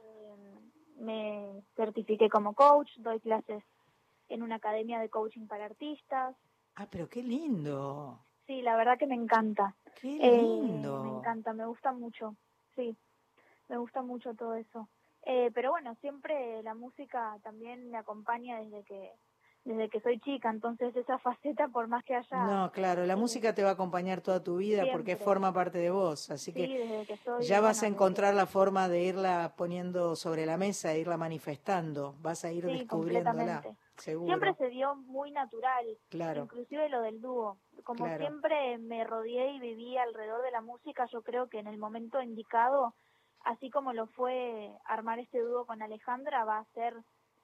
me 0.99 1.63
certifiqué 1.75 2.29
como 2.29 2.55
coach, 2.55 2.91
doy 2.99 3.19
clases 3.21 3.65
en 4.31 4.43
una 4.43 4.57
academia 4.57 4.99
de 4.99 5.11
coaching 5.11 5.47
para 5.47 5.67
artistas. 5.67 6.35
Ah, 6.77 6.87
pero 6.91 7.09
qué 7.09 7.23
lindo. 7.23 8.19
Sí, 8.47 8.63
la 8.63 8.77
verdad 8.77 8.99
que 8.99 9.07
me 9.07 9.15
encanta. 9.15 9.75
Qué 10.01 10.09
lindo. 10.09 11.05
me 11.05 11.19
encanta, 11.19 11.53
me 11.53 11.67
gusta 11.67 11.93
mucho. 11.93 12.37
Sí, 12.75 12.97
me 13.69 13.77
gusta 13.77 14.03
mucho 14.03 14.35
todo 14.35 14.55
eso. 14.55 14.89
Eh, 15.25 15.51
pero 15.55 15.71
bueno, 15.71 15.95
siempre 16.01 16.63
la 16.63 16.75
música 16.75 17.37
también 17.43 17.91
me 17.91 17.99
acompaña 17.99 18.61
desde 18.61 18.83
que 18.85 19.13
desde 19.65 19.91
que 19.91 20.01
soy 20.01 20.19
chica, 20.21 20.51
entonces 20.51 20.97
esa 20.97 21.19
faceta 21.19 21.69
por 21.69 21.87
más 21.87 22.03
que 22.05 22.15
haya... 22.15 22.45
No, 22.45 22.73
claro, 22.73 23.05
la 23.05 23.17
música 23.17 23.55
te 23.55 23.63
va 23.63 23.71
a 23.71 23.73
acompañar 23.73 24.23
toda 24.23 24.43
tu 24.43 24.57
vida 24.57 24.85
porque 24.91 25.17
forma 25.17 25.53
parte 25.53 25.79
de 25.79 25.91
vos, 25.91 26.31
así 26.31 26.53
que, 26.53 27.05
ya 27.43 27.61
vas 27.61 27.83
a 27.83 27.87
encontrar 27.87 28.35
la 28.35 28.47
forma 28.47 28.89
de 28.89 29.03
irla 29.03 29.55
poniendo 29.57 30.17
sobre 30.17 30.47
la 30.47 30.57
mesa, 30.57 30.91
de 30.91 31.01
irla 31.01 31.19
manifestando, 31.19 32.17
vas 32.21 32.45
a 32.45 32.53
ir 32.53 32.65
descubriéndola. 32.65 33.63
Seguro. 34.01 34.27
Siempre 34.27 34.55
se 34.55 34.69
dio 34.69 34.97
muy 34.97 35.31
natural, 35.31 35.87
claro. 36.09 36.43
inclusive 36.43 36.89
lo 36.89 37.03
del 37.03 37.21
dúo. 37.21 37.59
Como 37.85 38.07
siempre 38.17 38.79
me 38.79 39.05
rodeé 39.05 39.53
y 39.53 39.61
viví 39.61 39.97
alrededor 39.97 40.43
de 40.43 40.51
la 40.51 40.61
música, 40.61 41.07
yo 41.07 41.23
creo 41.23 41.49
que 41.49 41.59
en 41.59 41.67
el 41.67 41.79
momento 41.79 42.21
indicado 42.21 42.95
así 43.45 43.71
como 43.71 43.93
lo 43.93 44.07
fue 44.07 44.73
armar 44.85 45.19
este 45.19 45.41
dúo 45.41 45.67
con 45.67 45.83
Alejandra, 45.83 46.45
va 46.45 46.59
a 46.59 46.65
ser 46.73 46.95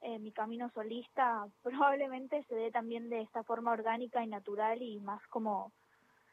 eh, 0.01 0.19
mi 0.19 0.33
camino 0.33 0.71
solista, 0.71 1.49
probablemente 1.63 2.45
se 2.45 2.55
dé 2.55 2.71
también 2.71 3.09
de 3.09 3.23
esta 3.23 3.43
forma 3.45 3.73
orgánica 3.73 4.23
y 4.23 4.27
natural 4.27 4.83
y 4.83 5.01
más 5.01 5.27
como 5.29 5.73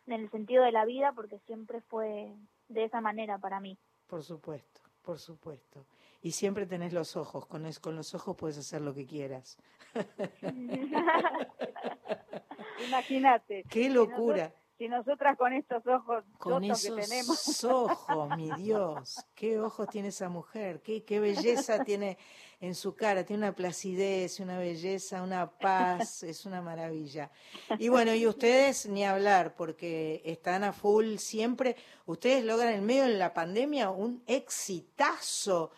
en 0.05 0.13
el 0.13 0.29
sentido 0.31 0.63
de 0.63 0.71
la 0.71 0.85
vida, 0.85 1.13
porque 1.13 1.39
siempre 1.39 1.81
fue 1.81 2.35
de 2.67 2.83
esa 2.83 2.99
manera 2.99 3.37
para 3.37 3.59
mí. 3.59 3.77
Por 4.07 4.21
supuesto, 4.21 4.81
por 5.01 5.17
supuesto. 5.17 5.85
Y 6.23 6.31
siempre 6.31 6.65
tenés 6.65 6.93
los 6.93 7.15
ojos, 7.15 7.45
con, 7.45 7.71
con 7.73 7.95
los 7.95 8.15
ojos 8.15 8.35
puedes 8.35 8.57
hacer 8.57 8.81
lo 8.81 8.95
que 8.95 9.05
quieras. 9.05 9.59
Imagínate. 12.87 13.63
Qué 13.69 13.89
locura 13.89 14.51
y 14.83 14.89
nosotras 14.89 15.37
con 15.37 15.53
estos 15.53 15.85
ojos 15.87 16.25
con 16.37 16.63
esos 16.63 16.95
que 16.95 17.03
tenemos. 17.03 17.63
ojos, 17.63 18.29
mi 18.35 18.51
Dios, 18.57 19.25
qué 19.33 19.59
ojos 19.59 19.87
tiene 19.87 20.09
esa 20.09 20.27
mujer, 20.27 20.81
qué, 20.81 21.05
qué 21.05 21.21
belleza 21.21 21.83
tiene 21.85 22.17
en 22.59 22.75
su 22.75 22.95
cara, 22.95 23.23
tiene 23.23 23.43
una 23.43 23.55
placidez, 23.55 24.41
una 24.41 24.57
belleza, 24.57 25.21
una 25.21 25.49
paz, 25.49 26.23
es 26.23 26.45
una 26.45 26.61
maravilla. 26.61 27.31
Y 27.77 27.89
bueno, 27.89 28.13
y 28.13 28.27
ustedes 28.27 28.87
ni 28.87 29.05
hablar, 29.05 29.55
porque 29.55 30.21
están 30.25 30.63
a 30.63 30.73
full 30.73 31.15
siempre, 31.15 31.75
ustedes 32.05 32.43
logran 32.43 32.73
en 32.73 32.85
medio 32.85 33.03
de 33.03 33.17
la 33.17 33.33
pandemia 33.33 33.89
un 33.89 34.21
exitazo 34.27 35.71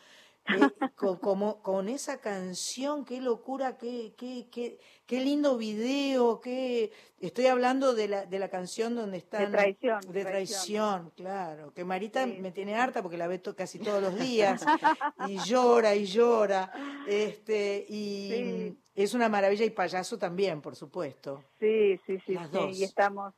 con, 0.95 1.17
como, 1.17 1.61
con 1.61 1.89
esa 1.89 2.19
canción, 2.19 3.05
qué 3.05 3.21
locura, 3.21 3.77
qué, 3.77 4.13
qué, 4.17 4.47
qué, 4.51 4.79
qué 5.05 5.19
lindo 5.21 5.57
video, 5.57 6.39
qué... 6.41 6.91
Estoy 7.19 7.47
hablando 7.47 7.95
de 7.95 8.07
la, 8.07 8.25
de 8.25 8.39
la 8.39 8.49
canción 8.49 8.95
donde 8.95 9.17
está 9.17 9.39
De 9.39 9.47
traición. 9.47 10.01
De 10.11 10.25
traición, 10.25 11.11
claro. 11.15 11.73
Que 11.73 11.83
Marita 11.83 12.25
me 12.27 12.51
tiene 12.51 12.75
harta 12.75 13.01
porque 13.01 13.17
la 13.17 13.27
ve 13.27 13.41
casi 13.55 13.79
todos 13.79 14.01
los 14.01 14.19
días 14.19 14.63
y 15.27 15.37
llora 15.39 15.95
y 15.95 16.05
llora. 16.05 16.71
Este, 17.07 17.85
y 17.89 18.77
es 18.93 19.13
una 19.13 19.29
maravilla 19.29 19.65
y 19.65 19.71
payaso 19.71 20.19
también, 20.19 20.61
por 20.61 20.75
supuesto. 20.75 21.43
Sí, 21.59 21.99
sí, 22.05 22.19
sí. 22.25 22.37
sí. 22.51 22.59
Y 22.73 22.83
estamos 22.83 23.33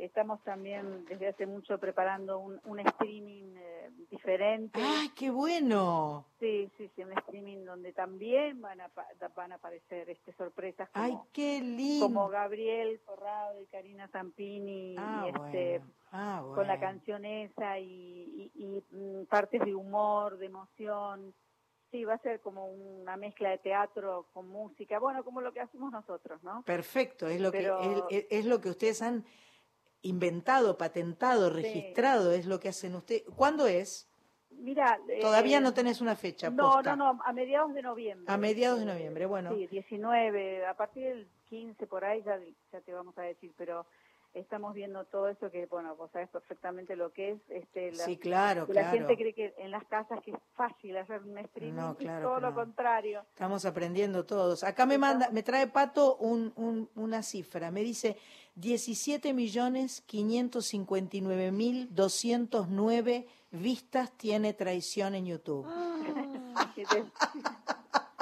Estamos 0.00 0.42
también 0.44 1.04
desde 1.04 1.28
hace 1.28 1.46
mucho 1.46 1.78
preparando 1.78 2.38
un, 2.38 2.58
un 2.64 2.80
streaming 2.80 3.54
eh, 3.98 4.06
diferente. 4.10 4.80
¡Ay, 4.82 5.10
qué 5.10 5.30
bueno! 5.30 6.26
Sí, 6.38 6.70
sí, 6.76 6.90
sí, 6.94 7.02
un 7.02 7.12
streaming 7.18 7.64
donde 7.64 7.92
también 7.92 8.60
van 8.60 8.80
a, 8.80 8.90
van 9.34 9.52
a 9.52 9.56
aparecer 9.56 10.08
este, 10.10 10.32
sorpresas 10.34 10.88
como, 10.90 11.04
¡Ay, 11.04 11.18
qué 11.32 11.60
lindo! 11.60 12.06
como 12.06 12.28
Gabriel 12.28 13.00
Corrado 13.04 13.60
y 13.60 13.66
Karina 13.66 14.08
Zampini 14.08 14.96
ah, 14.98 15.26
este, 15.28 15.82
ah, 16.12 16.42
con 16.54 16.66
la 16.66 16.78
canción 16.78 17.24
esa 17.24 17.78
y, 17.78 18.50
y, 18.54 18.84
mm, 18.90 19.26
partes 19.26 19.60
de 19.64 19.74
humor, 19.74 20.38
de 20.38 20.46
emoción. 20.46 21.34
Sí, 21.90 22.04
va 22.04 22.14
a 22.14 22.18
ser 22.18 22.40
como 22.40 22.66
una 22.66 23.16
mezcla 23.16 23.50
de 23.50 23.58
teatro 23.58 24.28
con 24.32 24.48
música, 24.48 25.00
bueno, 25.00 25.24
como 25.24 25.40
lo 25.40 25.52
que 25.52 25.60
hacemos 25.60 25.90
nosotros, 25.90 26.40
¿no? 26.44 26.62
Perfecto, 26.62 27.26
es 27.26 27.40
lo 27.40 27.50
que 27.50 27.68
es, 28.10 28.26
es, 28.30 28.46
lo 28.46 28.60
que 28.60 28.68
ustedes 28.70 29.02
han 29.02 29.24
inventado, 30.02 30.76
patentado, 30.78 31.50
registrado, 31.50 32.32
es 32.32 32.46
lo 32.46 32.60
que 32.60 32.68
hacen 32.68 32.94
ustedes. 32.94 33.24
¿Cuándo 33.36 33.66
es? 33.66 34.08
Mira, 34.50 34.98
Todavía 35.20 35.58
eh, 35.58 35.60
no 35.60 35.72
tenés 35.72 36.00
una 36.00 36.16
fecha 36.16 36.50
No, 36.50 36.72
posta. 36.74 36.94
no, 36.96 37.14
no, 37.14 37.22
a 37.24 37.32
mediados 37.32 37.72
de 37.72 37.82
noviembre. 37.82 38.32
A 38.32 38.36
mediados 38.36 38.80
de 38.80 38.86
noviembre, 38.86 39.24
bueno. 39.26 39.54
Sí, 39.54 39.66
19, 39.68 40.66
a 40.66 40.74
partir 40.74 41.04
del 41.04 41.28
15 41.48 41.86
por 41.86 42.04
ahí 42.04 42.22
ya, 42.22 42.38
ya 42.72 42.80
te 42.80 42.92
vamos 42.92 43.16
a 43.16 43.22
decir, 43.22 43.52
pero 43.56 43.86
estamos 44.34 44.74
viendo 44.74 45.04
todo 45.06 45.28
eso 45.28 45.50
que, 45.50 45.66
bueno, 45.66 45.96
vos 45.96 46.10
sabés 46.12 46.28
perfectamente 46.30 46.96
lo 46.96 47.12
que 47.12 47.32
es. 47.32 47.40
Este, 47.48 47.92
la, 47.92 48.04
Sí, 48.04 48.16
claro, 48.16 48.66
que 48.66 48.74
la 48.74 48.82
claro. 48.82 48.98
gente 48.98 49.16
cree 49.16 49.34
que 49.34 49.54
en 49.58 49.70
las 49.70 49.84
casas 49.86 50.20
que 50.24 50.32
es 50.32 50.36
fácil 50.54 50.96
hacer 50.96 51.22
un 51.22 51.38
streaming, 51.38 51.74
No, 51.74 51.96
claro 51.96 52.28
todo 52.28 52.40
lo 52.40 52.50
no. 52.50 52.54
contrario. 52.56 53.24
Estamos 53.30 53.64
aprendiendo 53.64 54.24
todos. 54.24 54.64
Acá 54.64 54.86
me 54.86 54.98
manda, 54.98 55.30
me 55.30 55.42
trae 55.42 55.66
Pato 55.66 56.16
un, 56.16 56.52
un- 56.56 56.88
una 56.94 57.22
cifra. 57.22 57.70
Me 57.70 57.82
dice 57.82 58.16
17 58.56 59.32
millones 59.32 60.02
559 60.06 61.52
mil 61.52 61.94
209 61.94 63.26
vistas 63.50 64.12
tiene 64.12 64.52
traición 64.54 65.14
en 65.14 65.26
YouTube. 65.26 65.66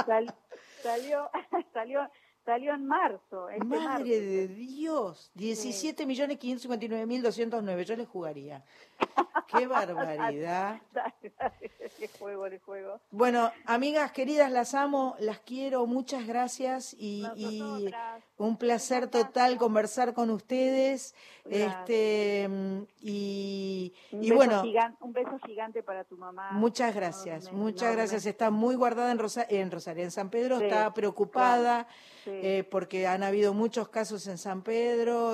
Sal- 0.07 0.35
salió, 0.83 1.31
salió, 1.73 2.11
salió 2.49 2.73
en 2.73 2.87
marzo. 2.87 3.51
Este 3.51 3.63
marzo. 3.63 3.85
Madre 3.85 4.21
de 4.21 4.49
Dios, 4.49 5.31
17 5.35 6.07
millones 6.07 6.39
559 6.39 7.05
mil 7.05 7.21
209. 7.21 7.85
Yo 7.85 7.95
le 7.95 8.07
jugaría. 8.07 8.65
Qué 9.47 9.67
barbaridad. 9.67 10.81
Le 12.01 12.09
juego, 12.09 12.49
le 12.49 12.61
juego. 12.61 13.01
Bueno, 13.11 13.51
amigas 13.65 14.13
queridas, 14.13 14.53
las 14.53 14.73
amo, 14.75 15.17
las 15.19 15.41
quiero, 15.41 15.85
muchas 15.87 16.27
gracias 16.27 16.95
y, 16.97 17.27
y. 17.37 17.91
un 18.39 18.57
placer 18.57 19.09
total 19.09 19.59
conversar 19.59 20.15
con 20.15 20.31
ustedes. 20.31 21.15
Gracias. 21.45 21.79
Este 21.81 22.49
y, 23.01 23.93
Un, 24.13 24.23
y 24.23 24.31
beso 24.31 24.35
bueno, 24.37 24.63
un 25.01 25.13
beso 25.13 25.39
gigante 25.47 25.83
para 25.83 26.05
tu 26.05 26.17
mamá. 26.17 26.51
muchas 26.53 26.95
gracias, 26.95 27.51
muchas 27.53 27.95
gracias. 27.95 28.27
Está 28.27 28.51
muy 28.51 28.75
guardada 28.75 29.11
en, 29.13 29.19
Rosa- 29.19 29.47
en 29.49 29.71
Rosario, 29.71 30.05
en 30.05 30.11
San 30.11 30.29
Pedro, 30.31 30.59
Sí, 30.59 30.65
está 30.67 30.93
preocupada. 30.93 31.87
Sí. 32.25 32.31
eh, 32.35 32.65
porque 32.71 33.07
han 33.07 33.23
habido 33.23 33.55
muchos 33.55 33.89
casos 33.89 34.27
en 34.27 34.37
San 34.37 34.63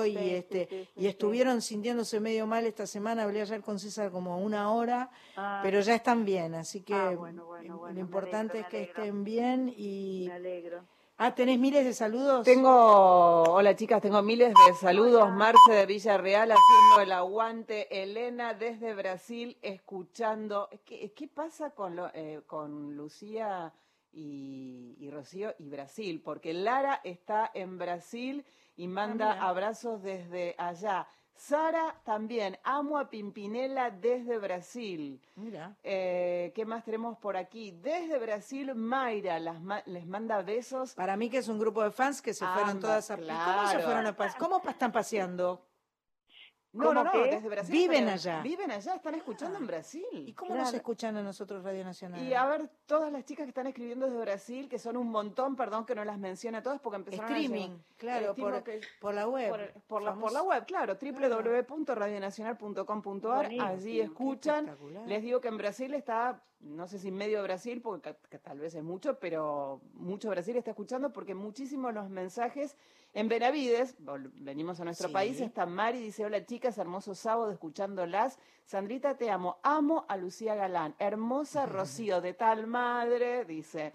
sí, 0.03 0.11
y 0.11 0.29
este 0.35 0.87
y 0.95 1.07
estuvieron 1.07 1.61
sintiéndose 1.61 2.21
medio 2.21 2.47
mal 2.47 2.65
esta 2.65 2.87
semana 2.87 3.23
hablé 3.23 3.41
ayer 3.41 3.61
con 3.61 3.79
César 3.79 4.11
como 4.11 4.37
una 4.37 4.71
hora 4.71 5.09
Ah, 5.35 5.59
pero 5.61 5.81
ya 5.81 5.95
están 5.95 6.23
bien 6.23 6.55
así 6.55 6.81
que 6.83 6.93
Ah, 6.93 7.11
bueno, 7.17 7.45
bueno, 7.45 7.73
lo 7.73 7.79
bueno, 7.79 7.99
importante 7.99 8.59
alegro, 8.59 8.67
es 8.67 8.71
que 8.71 8.81
estén 8.83 9.23
bien 9.25 9.73
y 9.75 10.25
me 10.29 10.33
alegro. 10.35 10.85
Ah 11.17 11.33
tenés 11.33 11.57
miles 11.59 11.85
de 11.85 11.93
saludos 11.93 12.43
Tengo, 12.45 13.43
hola 13.43 13.75
chicas, 13.75 14.01
tengo 14.01 14.21
miles 14.21 14.53
de 14.67 14.73
saludos. 14.75 15.31
Marce 15.31 15.71
de 15.71 15.85
Villarreal 15.85 16.51
haciendo 16.51 17.01
el 17.01 17.11
aguante. 17.11 18.03
Elena 18.03 18.53
desde 18.53 18.93
Brasil 18.93 19.57
escuchando. 19.61 20.69
¿Qué, 20.85 21.13
qué 21.13 21.27
pasa 21.27 21.71
con, 21.71 21.95
lo- 21.95 22.11
eh, 22.13 22.41
con 22.47 22.95
Lucía 22.97 23.73
y, 24.11 24.95
y 24.99 25.09
Rocío 25.09 25.55
y 25.59 25.69
Brasil? 25.69 26.21
Porque 26.23 26.53
Lara 26.53 26.99
está 27.03 27.49
en 27.53 27.77
Brasil 27.77 28.45
y 28.75 28.87
manda 28.87 29.33
mira. 29.35 29.47
abrazos 29.47 30.01
desde 30.03 30.55
allá. 30.57 31.07
Sara 31.37 31.95
también, 32.05 32.57
amo 32.63 32.97
a 32.97 33.09
Pimpinela 33.09 33.91
desde 33.91 34.37
Brasil. 34.37 35.21
mira 35.35 35.75
Eh, 35.83 36.51
¿Qué 36.55 36.65
más 36.65 36.83
tenemos 36.85 37.17
por 37.17 37.35
aquí? 37.37 37.71
Desde 37.71 38.17
Brasil, 38.19 38.73
Mayra 38.73 39.39
las 39.39 39.61
ma- 39.61 39.83
les 39.85 40.07
manda 40.07 40.41
besos. 40.41 40.93
para 40.95 41.17
mí 41.17 41.29
que 41.29 41.39
es 41.39 41.47
un 41.49 41.59
grupo 41.59 41.83
de 41.83 41.91
fans 41.91 42.21
que 42.21 42.33
se 42.33 42.45
fueron 42.45 42.79
todas 42.79 43.11
a 43.11 43.15
¿Y 43.15 43.17
cómo 43.17 43.27
se 43.27 43.33
claro. 43.33 43.81
fueron 43.81 44.05
a 44.07 44.15
pas- 44.17 44.35
cómo 44.37 44.61
están 44.67 44.91
paseando 44.91 45.64
No, 46.75 46.93
no, 46.93 47.03
no, 47.03 47.11
desde 47.23 47.49
Brasil. 47.49 47.71
Viven 47.73 48.09
allá. 48.09 48.41
Viven 48.41 48.71
allá, 48.71 48.95
están 48.95 49.15
escuchando 49.15 49.57
en 49.57 49.67
Brasil. 49.67 50.05
y 50.11 50.33
cómo 50.33 50.53
nos 50.55 50.63
Claro. 50.65 50.77
escuchan 50.77 51.17
a 51.17 51.23
nosotros 51.23 51.63
Radio 51.63 51.83
Nacional 51.83 52.21
Y 52.21 52.33
a 52.33 52.45
ver, 52.47 52.69
todas 52.85 53.11
las 53.11 53.25
chicas 53.25 53.45
que 53.45 53.49
están 53.49 53.67
escribiendo 53.67 54.05
desde 54.07 54.19
Brasil, 54.19 54.69
que 54.69 54.79
son 54.79 54.97
un 54.97 55.09
montón, 55.09 55.55
perdón 55.55 55.85
que 55.85 55.95
no 55.95 56.03
las 56.05 56.17
mencione 56.17 56.57
a 56.57 56.63
todas 56.63 56.79
porque 56.81 56.97
empezaron 56.97 57.31
a 57.31 57.37
streaming 57.37 57.69
llegar. 57.69 57.77
claro 57.97 58.35
por, 58.35 58.63
que- 58.63 58.81
por 58.99 59.13
la 59.13 59.27
web 59.27 59.49
por, 59.49 59.59
por 59.87 60.01
la, 60.01 60.11
por 60.11 60.19
Famoso. 60.31 60.33
la 60.33 60.43
web, 60.43 60.65
claro, 60.65 60.97
www.radionacional.com.ar, 61.01 63.45
Buenísimo, 63.45 63.65
allí 63.67 64.01
escuchan. 64.01 64.75
Les 65.07 65.21
digo 65.23 65.39
que 65.41 65.47
en 65.47 65.57
Brasil 65.57 65.93
está, 65.93 66.41
no 66.59 66.87
sé 66.87 66.99
si 66.99 67.11
medio 67.11 67.41
Brasil, 67.43 67.81
porque 67.81 68.15
que 68.29 68.39
tal 68.39 68.59
vez 68.59 68.75
es 68.75 68.83
mucho, 68.83 69.19
pero 69.19 69.81
mucho 69.93 70.29
Brasil 70.29 70.55
está 70.57 70.71
escuchando 70.71 71.11
porque 71.13 71.33
muchísimos 71.35 71.93
los 71.93 72.09
mensajes 72.09 72.75
en 73.15 73.29
Benavides, 73.29 73.95
venimos 74.35 74.79
a 74.81 74.83
nuestro 74.83 75.07
Sí. 75.07 75.13
país, 75.13 75.39
está 75.39 75.65
Mari, 75.65 75.99
dice, 75.99 76.25
hola 76.25 76.45
chicas, 76.45 76.77
hermoso 76.77 77.15
sábado 77.15 77.49
escuchándolas. 77.49 78.37
Sandrita, 78.65 79.15
te 79.15 79.31
amo, 79.31 79.57
amo 79.63 80.05
a 80.09 80.17
Lucía 80.17 80.53
Galán, 80.53 80.95
hermosa 80.99 81.65
Rocío, 82.11 82.19
de 82.19 82.33
tal 82.33 82.67
madre, 82.67 83.45
dice. 83.45 83.93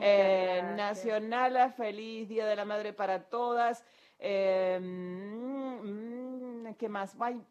Eh. 0.00 0.62
Nacionala, 0.74 1.70
feliz 1.70 2.30
Día 2.30 2.46
de 2.46 2.56
la 2.56 2.64
Madre 2.64 2.94
para 2.94 3.28
todas. 3.28 3.84
Eh, 4.18 4.78
mm, 4.80 6.66
mm, 6.68 6.74
¿Qué 6.76 6.88
más? 6.88 7.14
Ay, 7.20 7.44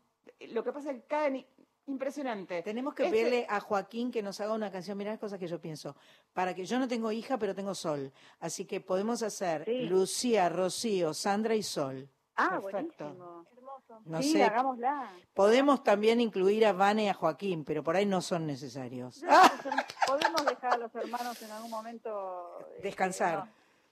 lo 0.50 0.64
que 0.64 0.74
pasa 0.74 0.92
es 0.92 1.04
que 1.04 1.30
i- 1.38 1.48
impresionante. 1.92 2.62
Tenemos 2.64 2.94
que 2.94 3.04
Este- 3.06 3.16
pedirle 3.18 3.46
a 3.50 3.60
Joaquín 3.60 4.12
que 4.12 4.22
nos 4.24 4.40
haga 4.42 4.54
una 4.54 4.72
canción. 4.72 4.98
Mirá 4.98 5.12
las 5.12 5.20
cosas 5.20 5.38
que 5.40 5.48
yo 5.48 5.60
pienso. 5.62 5.96
Para 6.34 6.54
que 6.56 6.66
yo 6.66 6.80
no 6.80 6.88
tengo 6.88 7.12
hija, 7.12 7.38
pero 7.38 7.54
tengo 7.54 7.76
Sol. 7.76 8.12
Así 8.40 8.66
que 8.66 8.82
podemos 8.82 9.22
hacer 9.24 9.66
Sí. 9.66 9.84
Lucía, 9.84 10.50
Rocío, 10.50 11.14
Sandra 11.14 11.56
y 11.56 11.64
Sol. 11.64 12.10
Ah, 12.36 12.60
Perfecto. 12.62 13.04
buenísimo. 13.06 13.46
Hermoso. 13.56 14.02
No 14.06 14.22
sí, 14.22 14.32
sé. 14.32 14.44
hagámosla. 14.44 15.12
Podemos 15.34 15.84
también 15.84 16.22
incluir 16.22 16.66
a 16.66 16.74
Vane 16.74 17.04
y 17.06 17.08
a 17.10 17.14
Joaquín, 17.14 17.64
pero 17.66 17.84
por 17.84 17.96
ahí 17.96 18.06
no 18.06 18.22
son 18.22 18.48
necesarios. 18.48 19.22
Her- 19.24 19.30
Podemos 20.08 20.46
dejar 20.46 20.74
a 20.74 20.78
los 20.78 20.96
hermanos 20.96 21.42
en 21.42 21.52
algún 21.52 21.70
momento. 21.72 22.60
eh, 22.78 22.80
Descansar. 22.84 23.46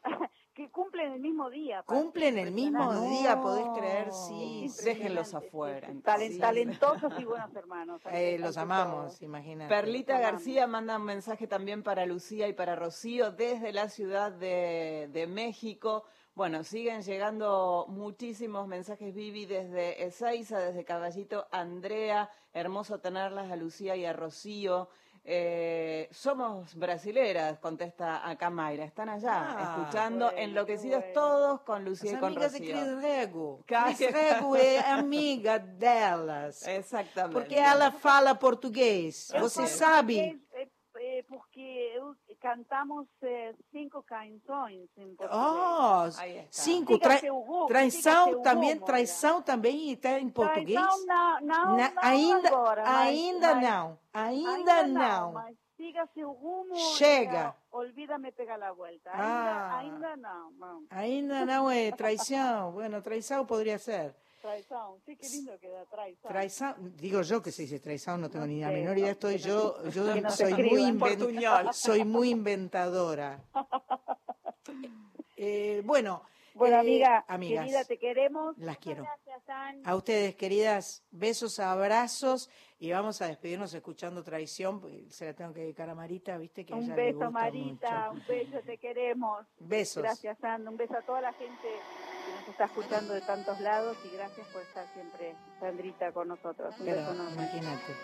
no. 0.06 0.20
que 0.60 0.70
cumplen 0.72 1.14
el 1.14 1.20
mismo 1.22 1.50
día. 1.50 1.84
Cumplen 1.84 2.38
el 2.38 2.52
mismo 2.52 2.94
día, 3.10 3.40
podés 3.42 3.66
creer, 3.78 4.12
sí. 4.12 4.70
Déjenlos 4.84 5.34
afuera. 5.34 5.88
sí, 5.88 5.94
sí. 5.94 5.98
entonces. 5.98 6.38
Talen- 6.38 6.40
Talentosos 6.40 7.14
y 7.20 7.24
buenos 7.24 7.56
hermanos. 7.56 8.02
Eh, 8.12 8.38
los 8.40 8.58
amamos, 8.58 9.22
imagínate. 9.22 9.74
Perlita. 9.74 10.20
García 10.20 10.68
manda 10.68 10.98
un 10.98 11.06
mensaje 11.06 11.48
también 11.48 11.82
para 11.84 12.06
Lucía 12.06 12.48
y 12.50 12.54
para 12.54 12.76
Rocío 12.76 13.32
desde 13.32 13.72
la 13.72 13.88
Ciudad 13.88 14.32
de, 14.34 15.10
de 15.14 15.28
México. 15.28 16.04
Bueno, 16.36 16.64
siguen 16.64 17.02
llegando 17.04 17.86
muchísimos 17.90 18.68
mensajes, 18.68 19.14
Vivi, 19.14 19.46
desde 19.46 20.04
Ezeiza, 20.06 20.60
desde 20.60 20.84
Caballito, 20.86 21.48
Andrea, 21.52 22.30
hermoso 22.54 23.00
tenerlas 23.00 23.52
a 23.52 23.56
Lucía 23.56 23.96
y 23.96 24.06
a 24.06 24.14
Rocío. 24.14 24.90
Eh, 25.24 26.08
somos 26.12 26.74
brasileras, 26.76 27.60
contesta 27.60 28.28
acá 28.28 28.50
Mayra. 28.50 28.86
Están 28.86 29.10
allá, 29.10 29.54
Ah, 29.58 29.76
escuchando, 29.78 30.26
bueno, 30.26 30.40
enloquecidas 30.42 31.00
bueno. 31.02 31.14
todos 31.14 31.62
con 31.62 31.86
Lucía 31.86 32.14
y 32.14 32.16
con 32.18 32.30
amigas 32.32 32.54
de. 32.54 32.60
Cris 32.60 33.02
Rego. 33.02 33.64
Cris 33.66 34.00
Rego 34.12 34.56
é 34.56 34.80
amiga 34.80 35.60
delas. 35.60 36.66
Exactamente. 36.68 37.34
Porque 37.34 37.56
ela 37.60 37.92
fala 37.92 38.34
português. 38.36 39.30
Eu 39.34 39.42
Você 39.42 39.68
sabe? 39.68 40.16
português, 40.16 40.70
é, 40.96 41.20
é, 41.20 41.24
porque 41.24 41.94
eu- 41.96 42.16
cantamos 42.40 43.08
é, 43.22 43.54
cinco 43.72 44.02
canções 44.04 44.88
em 44.98 45.16
português. 45.16 46.18
Oh, 46.18 46.48
cinco. 46.50 46.98
Tra 47.00 47.20
diga 47.20 47.68
traição 47.68 48.42
também, 48.42 48.80
traição 48.80 49.42
também 49.42 49.92
está 49.92 50.20
em 50.20 50.30
português? 50.30 50.80
Traição 50.80 51.06
não, 51.06 51.42
não, 51.42 51.78
Na- 51.78 51.90
não 51.92 52.04
ainda, 52.04 52.48
agora, 52.48 52.84
mas- 52.84 53.08
ainda 53.08 53.56
mas- 53.56 53.64
não, 53.64 54.00
ainda, 54.14 54.88
não. 54.88 55.32
Mas 55.34 55.56
siga 55.78 56.08
seu 56.14 56.32
rumo. 56.32 56.76
Chega. 56.76 57.56
e, 57.72 57.78
Olvídame 57.78 58.32
pegar 58.32 58.58
la 58.58 58.72
vuelta. 58.74 59.12
Ah. 59.14 59.78
Ainda, 59.78 60.08
ainda 60.10 60.18
não, 60.18 60.52
não. 60.52 60.84
Ainda 60.90 61.46
não 61.46 61.70
é 61.70 61.92
traição. 61.92 62.72
Bueno, 62.72 63.02
traição 63.02 63.46
poderia 63.46 63.78
ser. 63.78 64.16
Traição. 64.42 64.98
Sí, 65.06 65.16
qué 65.16 65.28
lindo 65.30 65.58
que 65.60 65.68
da 65.70 65.86
traição. 65.86 66.30
Traição, 66.32 66.76
digo 66.96 67.22
yo 67.22 67.42
que 67.42 67.52
se 67.52 67.64
dice 67.64 67.80
traição, 67.80 68.18
no 68.18 68.30
tengo 68.30 68.46
ni 68.46 68.62
la 68.62 68.70
menor 68.70 68.94
no, 68.96 69.00
idea. 69.00 69.12
Estoy 69.12 69.38
yo, 69.38 69.76
no- 69.84 69.90
yo 69.90 70.04
no 70.22 70.30
soy 70.32 70.54
muy 70.54 71.74
soy 71.74 72.30
inventadora. 72.32 73.40
Eh, 75.42 75.82
bueno, 75.86 76.22
Bueno, 76.54 76.76
eh, 76.76 76.80
amiga, 76.80 77.24
amigas, 77.30 77.64
querida, 77.66 77.84
te 77.86 77.98
queremos. 77.98 78.58
las 78.58 78.78
quiero. 78.78 79.04
Gracias. 79.04 79.86
A 79.86 79.96
ustedes, 79.96 80.36
queridas, 80.36 81.04
besos, 81.12 81.60
abrazos 81.60 82.50
y 82.78 82.92
vamos 82.92 83.22
a 83.22 83.28
despedirnos 83.28 83.74
escuchando 83.74 84.22
Traición. 84.24 84.82
porque 84.82 85.06
Se 85.10 85.26
la 85.26 85.34
tengo 85.34 85.54
que 85.54 85.62
dedicar 85.62 85.90
a 85.90 85.96
Marita, 85.96 86.38
viste 86.38 86.66
que 86.66 86.74
Un 86.74 86.84
ella 86.84 86.96
le 86.96 87.04
beso, 87.04 87.18
gusta 87.20 87.30
Marita. 87.32 88.12
mucho. 88.12 88.22
Un 88.22 88.28
beso, 88.28 88.60
te 88.66 88.78
queremos. 88.78 89.46
Besos. 89.60 90.04
Gracias, 90.04 90.38
Sandra. 90.40 90.70
Un 90.70 90.76
beso 90.78 90.98
a 90.98 91.02
toda 91.04 91.22
la 91.22 91.32
gente 91.34 91.68
nos 92.40 92.48
está 92.50 92.66
escuchando 92.66 93.14
de 93.14 93.22
tantos 93.22 93.60
lados 93.60 93.98
y 94.06 94.16
gracias 94.16 94.48
por 94.48 94.62
estar 94.62 94.86
siempre, 94.94 95.36
Sandrita, 95.60 96.12
con 96.12 96.28
nosotros. 96.30 96.74
Un 96.80 96.86
Pero 96.86 96.98
beso 96.98 97.12
enorme. 97.14 97.34
imagínate. 97.34 97.96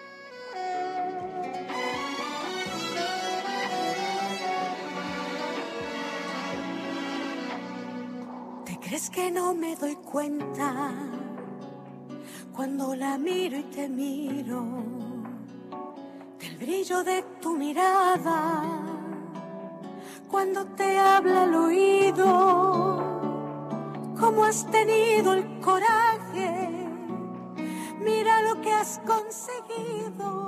¿Te 8.66 8.80
crees 8.80 9.10
que 9.10 9.32
no 9.32 9.54
me 9.54 9.76
doy 9.76 9.96
cuenta 9.96 10.92
Cuando 12.54 12.96
la 12.96 13.18
miro 13.18 13.58
y 13.58 13.64
te 13.64 13.90
miro, 13.90 14.64
del 16.40 16.58
brillo 16.58 17.04
de 17.04 17.24
tu 17.42 17.56
mirada, 17.58 18.64
cuando 20.30 20.66
te 20.68 20.98
habla 20.98 21.44
al 21.44 21.54
oído, 21.56 23.15
cómo 24.20 24.46
has 24.46 24.70
tenido 24.72 25.34
el 25.34 25.60
coraje, 25.60 26.70
mira 28.00 28.42
lo 28.42 28.62
que 28.62 28.72
has 28.72 29.00
conseguido, 29.06 30.48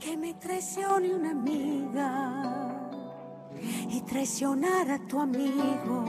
que 0.00 0.16
me 0.16 0.34
traicione 0.34 1.14
una 1.14 1.30
amiga 1.30 2.80
y 3.90 4.00
traicionar 4.02 4.90
a 4.90 4.98
tu 5.06 5.20
amigo. 5.20 6.04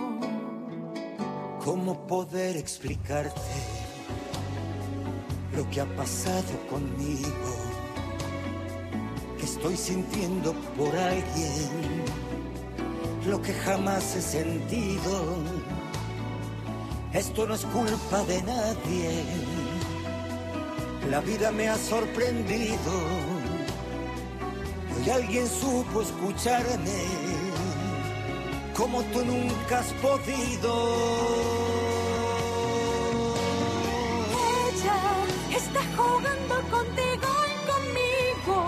¿Cómo 1.63 2.05
poder 2.05 2.57
explicarte 2.57 3.41
lo 5.55 5.67
que 5.69 5.81
ha 5.81 5.95
pasado 5.95 6.51
conmigo? 6.69 7.55
Que 9.37 9.45
estoy 9.45 9.75
sintiendo 9.75 10.53
por 10.77 10.95
alguien 10.95 12.05
lo 13.27 13.41
que 13.41 13.53
jamás 13.53 14.15
he 14.15 14.21
sentido. 14.21 15.54
Esto 17.15 17.47
no 17.47 17.55
es 17.55 17.63
culpa 17.67 18.23
de 18.25 18.41
nadie. 18.43 19.23
La 21.09 21.21
vida 21.21 21.49
me 21.49 21.69
ha 21.69 21.77
sorprendido. 21.77 22.91
Hoy 24.93 25.09
alguien 25.09 25.47
supo 25.47 26.01
escucharme 26.01 27.03
como 28.75 29.01
tú 29.03 29.23
nunca 29.23 29.79
has 29.79 29.93
podido. 29.93 30.73
Ella 34.67 35.57
está 35.57 35.79
jugando 35.95 36.55
contigo 36.69 37.29
y 37.53 37.55
conmigo. 37.71 38.65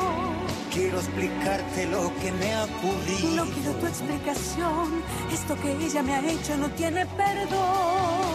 Quiero 0.73 0.99
explicarte 0.99 1.85
lo 1.87 2.15
que 2.21 2.31
me 2.31 2.53
ha 2.53 2.63
ocurrido. 2.63 3.45
No 3.45 3.51
quiero 3.51 3.73
tu 3.73 3.87
explicación. 3.87 5.03
Esto 5.33 5.55
que 5.61 5.85
ella 5.85 6.01
me 6.01 6.13
ha 6.13 6.25
hecho 6.25 6.55
no 6.55 6.69
tiene 6.69 7.05
perdón. 7.07 8.26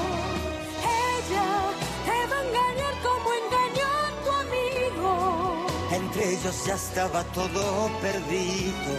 Ellos 6.43 6.67
ya 6.67 6.75
estaba 6.75 7.23
todo 7.33 7.89
perdido. 8.01 8.93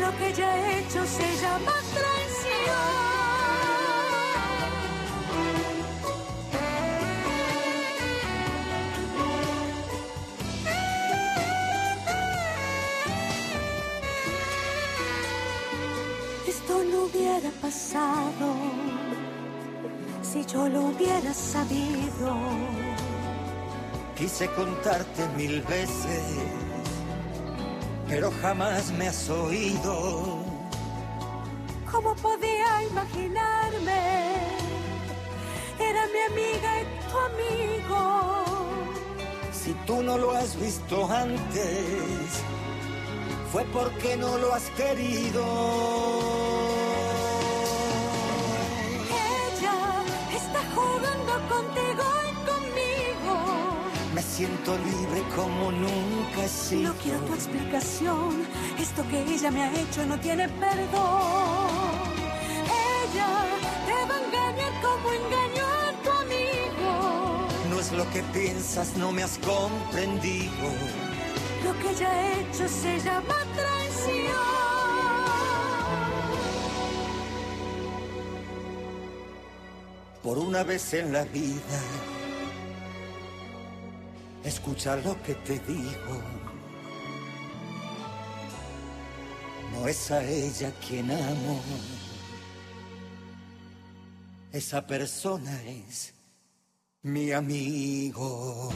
Lo 0.00 0.16
que 0.16 0.28
ella 0.28 0.52
ha 0.52 0.78
hecho 0.78 1.04
se 1.04 1.36
llama 1.42 1.72
traición. 1.92 3.02
Esto 16.46 16.84
no 16.84 17.04
hubiera 17.06 17.50
pasado 17.60 18.54
si 20.22 20.44
yo 20.44 20.68
lo 20.68 20.82
hubiera 20.82 21.34
sabido. 21.34 22.91
Quise 24.22 24.46
contarte 24.50 25.26
mil 25.36 25.60
veces, 25.62 26.22
pero 28.06 28.30
jamás 28.40 28.92
me 28.92 29.08
has 29.08 29.28
oído. 29.28 30.38
¿Cómo 31.90 32.14
podía 32.14 32.84
imaginarme? 32.84 34.00
Era 35.76 36.06
mi 36.06 36.20
amiga 36.30 36.70
y 36.82 36.84
tu 37.10 37.18
amigo. 37.30 38.44
Si 39.52 39.74
tú 39.86 40.04
no 40.04 40.16
lo 40.16 40.30
has 40.30 40.54
visto 40.54 41.10
antes, 41.10 42.44
fue 43.50 43.64
porque 43.72 44.16
no 44.16 44.38
lo 44.38 44.54
has 44.54 44.70
querido. 44.76 45.44
Ella 49.10 49.74
está 50.32 50.60
jugando 50.76 51.32
contigo 51.48 51.81
siento 54.42 54.76
libre 54.78 55.22
como 55.36 55.70
nunca 55.70 56.44
he 56.44 56.48
sido. 56.48 56.92
No 56.92 56.94
quiero 56.98 57.20
tu 57.20 57.34
explicación. 57.34 58.44
Esto 58.76 59.06
que 59.08 59.22
ella 59.22 59.50
me 59.52 59.62
ha 59.62 59.72
hecho 59.72 60.04
no 60.04 60.18
tiene 60.18 60.48
perdón. 60.48 61.94
Ella 63.04 63.30
te 63.86 63.98
va 64.08 64.16
a 64.16 64.24
engañar 64.26 64.72
como 64.86 65.06
engañó 65.20 65.66
a 65.86 66.02
tu 66.02 66.10
amigo. 66.24 67.46
No 67.70 67.78
es 67.78 67.92
lo 67.92 68.04
que 68.10 68.22
piensas, 68.38 68.96
no 68.96 69.12
me 69.12 69.22
has 69.22 69.38
comprendido. 69.38 70.66
Lo 71.64 71.72
que 71.78 71.90
ella 71.90 72.10
ha 72.10 72.40
hecho 72.40 72.68
se 72.68 72.98
llama 72.98 73.38
traición. 73.54 74.42
Por 80.24 80.38
una 80.38 80.64
vez 80.64 80.94
en 80.94 81.12
la 81.12 81.22
vida, 81.24 81.78
escucha 84.44 84.96
lo 84.96 85.20
que 85.22 85.34
te 85.34 85.58
digo. 85.60 86.22
No 89.72 89.88
es 89.88 90.10
a 90.10 90.22
ella 90.24 90.72
quien 90.86 91.10
amo. 91.10 91.60
Esa 94.52 94.86
persona 94.86 95.62
es 95.62 96.14
mi 97.02 97.32
amigo. 97.32 98.70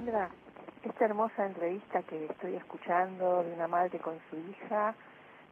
Sandra, 0.00 0.30
esta 0.82 1.04
hermosa 1.04 1.44
entrevista 1.44 2.02
que 2.04 2.24
estoy 2.24 2.54
escuchando 2.54 3.42
de 3.42 3.52
una 3.52 3.68
madre 3.68 3.98
con 3.98 4.18
su 4.30 4.36
hija 4.36 4.94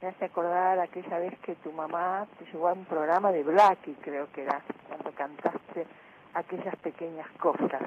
me 0.00 0.08
hace 0.08 0.24
acordar 0.24 0.80
aquella 0.80 1.18
vez 1.18 1.38
que 1.40 1.54
tu 1.56 1.70
mamá 1.70 2.26
te 2.38 2.46
llevó 2.46 2.68
a 2.68 2.72
un 2.72 2.86
programa 2.86 3.30
de 3.30 3.42
Blackie, 3.42 3.94
creo 4.00 4.32
que 4.32 4.44
era, 4.44 4.62
cuando 4.88 5.12
cantaste 5.12 5.86
aquellas 6.32 6.74
pequeñas 6.76 7.28
cosas. 7.32 7.82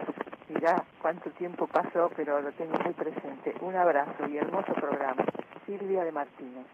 Mirá 0.49 0.85
cuánto 1.01 1.31
tiempo 1.31 1.65
pasó, 1.65 2.11
pero 2.15 2.39
lo 2.39 2.51
tengo 2.51 2.77
muy 2.77 2.93
presente. 2.93 3.55
Un 3.61 3.75
abrazo 3.75 4.27
y 4.27 4.37
hermoso 4.37 4.71
programa. 4.73 5.25
Silvia 5.65 6.03
de 6.03 6.11
Martínez. 6.11 6.67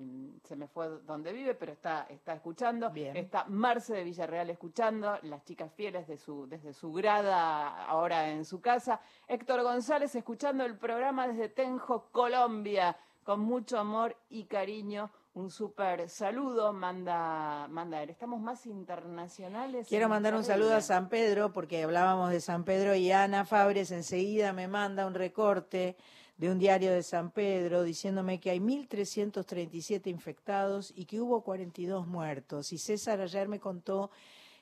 Se 0.50 0.56
me 0.56 0.68
fue 0.68 0.88
donde 1.06 1.32
vive, 1.32 1.54
pero 1.54 1.74
está, 1.74 2.08
está 2.10 2.34
escuchando. 2.34 2.89
Bien. 2.89 3.16
Está 3.16 3.45
Marce 3.45 3.93
de 3.93 4.04
Villarreal 4.04 4.50
escuchando, 4.50 5.20
las 5.22 5.45
chicas 5.45 5.72
fieles 5.76 6.08
de 6.08 6.18
su, 6.18 6.47
desde 6.47 6.74
su 6.74 6.91
grada, 6.91 7.86
ahora 7.86 8.32
en 8.32 8.43
su 8.45 8.60
casa. 8.60 9.00
Héctor 9.28 9.62
González 9.62 10.16
escuchando 10.16 10.66
el 10.66 10.76
programa 10.76 11.28
desde 11.28 11.50
Tenjo, 11.50 12.08
Colombia, 12.12 12.97
con 13.24 13.41
mucho 13.41 13.78
amor 13.78 14.18
y 14.28 14.45
cariño. 14.45 15.12
Un 15.36 15.52
súper 15.52 16.10
saludo, 16.10 16.74
manda, 16.74 17.68
manda. 17.68 18.02
Estamos 18.02 18.41
más 18.41 18.66
internacionales. 18.66 19.88
Quiero 19.88 20.10
mandar 20.10 20.34
un 20.34 20.43
saludo 20.43 20.76
a 20.76 20.82
San 20.82 21.10
Pedro, 21.10 21.54
porque 21.54 21.84
hablábamos 21.84 22.32
de 22.32 22.41
San 22.41 22.64
Pedro 22.64 22.95
y 22.95 23.12
Ana 23.12 23.45
Fabres 23.45 23.91
enseguida 23.91 24.52
me 24.52 24.68
manda 24.68 25.06
un 25.06 25.14
recorte 25.14 25.95
de 26.39 26.49
un 26.49 26.57
diario 26.57 26.91
de 26.93 27.03
San 27.03 27.31
Pedro 27.31 27.83
diciéndome 27.83 28.39
que 28.39 28.49
hay 28.49 28.59
1.337 28.59 30.07
infectados 30.07 30.93
y 30.95 31.03
que 31.03 31.19
hubo 31.19 31.43
42 31.43 32.07
muertos. 32.07 32.71
Y 32.71 32.77
César 32.77 33.19
ayer 33.19 33.49
me 33.49 33.59
contó 33.59 34.09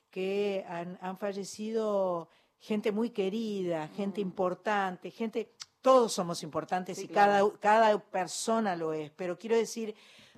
que 0.09 0.65
han, 0.67 0.97
han 1.01 1.19
fallecido 1.19 2.30
gente 2.57 2.91
muy 2.91 3.11
querida, 3.11 3.88
gente 3.89 4.21
importante, 4.21 5.11
gente, 5.11 5.53
todos 5.84 6.11
somos 6.11 6.41
importantes 6.41 6.97
Sí, 6.97 7.03
y 7.05 7.07
claro. 7.09 7.53
cada, 7.61 7.91
cada 7.91 7.99
persona 7.99 8.75
lo 8.75 8.91
es, 8.93 9.11
pero 9.11 9.38
quiero 9.38 9.55
decir, 9.55 9.93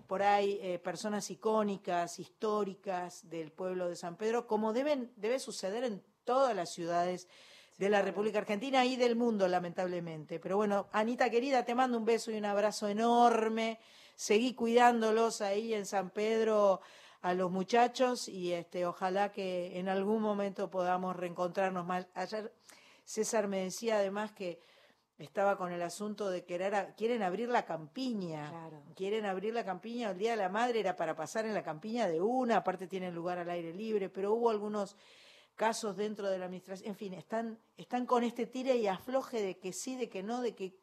por 0.07 0.21
ahí 0.21 0.59
eh, 0.61 0.77
personas 0.77 1.31
icónicas, 1.31 2.19
históricas 2.19 3.29
del 3.29 3.53
pueblo 3.53 3.87
de 3.87 3.95
San 3.95 4.17
Pedro, 4.17 4.45
como 4.45 4.73
deben, 4.73 5.13
debe 5.15 5.39
suceder 5.39 5.85
en 5.85 6.03
todas 6.25 6.53
las 6.53 6.73
ciudades 6.73 7.29
de 7.79 7.89
la 7.89 8.01
República 8.01 8.39
Argentina 8.39 8.85
y 8.85 8.97
del 8.97 9.15
mundo, 9.15 9.47
lamentablemente. 9.47 10.37
Pero 10.39 10.57
bueno, 10.57 10.87
Anita 10.91 11.29
querida, 11.29 11.63
te 11.63 11.73
mando 11.73 11.97
un 11.97 12.03
beso 12.03 12.29
y 12.29 12.35
un 12.37 12.43
abrazo 12.43 12.89
enorme. 12.89 13.79
Seguí 14.15 14.53
cuidándolos 14.53 15.39
ahí 15.41 15.73
en 15.73 15.85
San 15.85 16.09
Pedro 16.09 16.81
a 17.21 17.33
los 17.33 17.49
muchachos 17.49 18.27
y 18.27 18.51
este 18.51 18.85
ojalá 18.85 19.31
que 19.31 19.79
en 19.79 19.87
algún 19.87 20.21
momento 20.21 20.69
podamos 20.69 21.15
reencontrarnos 21.15 21.85
más. 21.85 22.05
Ayer 22.15 22.53
César 23.05 23.47
me 23.47 23.63
decía 23.63 23.95
además 23.99 24.33
que 24.33 24.59
estaba 25.17 25.57
con 25.57 25.71
el 25.71 25.81
asunto 25.81 26.29
de 26.29 26.43
que 26.43 26.55
era- 26.55 26.93
quieren 26.95 27.23
abrir 27.23 27.47
la 27.47 27.63
campiña. 27.65 28.49
Claro. 28.49 28.83
Quieren 28.93 29.25
abrir 29.25 29.53
la 29.53 29.63
campiña. 29.63 30.11
El 30.11 30.17
Día 30.17 30.31
de 30.31 30.37
la 30.37 30.49
Madre 30.49 30.81
era 30.81 30.97
para 30.97 31.15
pasar 31.15 31.45
en 31.45 31.53
la 31.53 31.63
campiña 31.63 32.07
de 32.09 32.19
una, 32.19 32.57
aparte 32.57 32.87
tienen 32.87 33.15
lugar 33.15 33.37
al 33.37 33.49
aire 33.49 33.73
libre, 33.73 34.09
pero 34.09 34.33
hubo 34.33 34.49
algunos 34.49 34.97
casos 35.59 35.97
dentro 35.97 36.29
de 36.29 36.37
la 36.39 36.45
administración. 36.45 36.87
En 36.89 36.95
fin, 36.95 37.13
están, 37.13 37.59
están 37.77 38.05
con 38.05 38.23
este 38.23 38.45
tire 38.45 38.77
y 38.77 38.87
afloje 38.87 39.41
de 39.41 39.57
que 39.57 39.73
sí, 39.73 39.97
de 39.97 40.07
que 40.09 40.23
no, 40.23 40.41
de 40.41 40.55
que. 40.55 40.73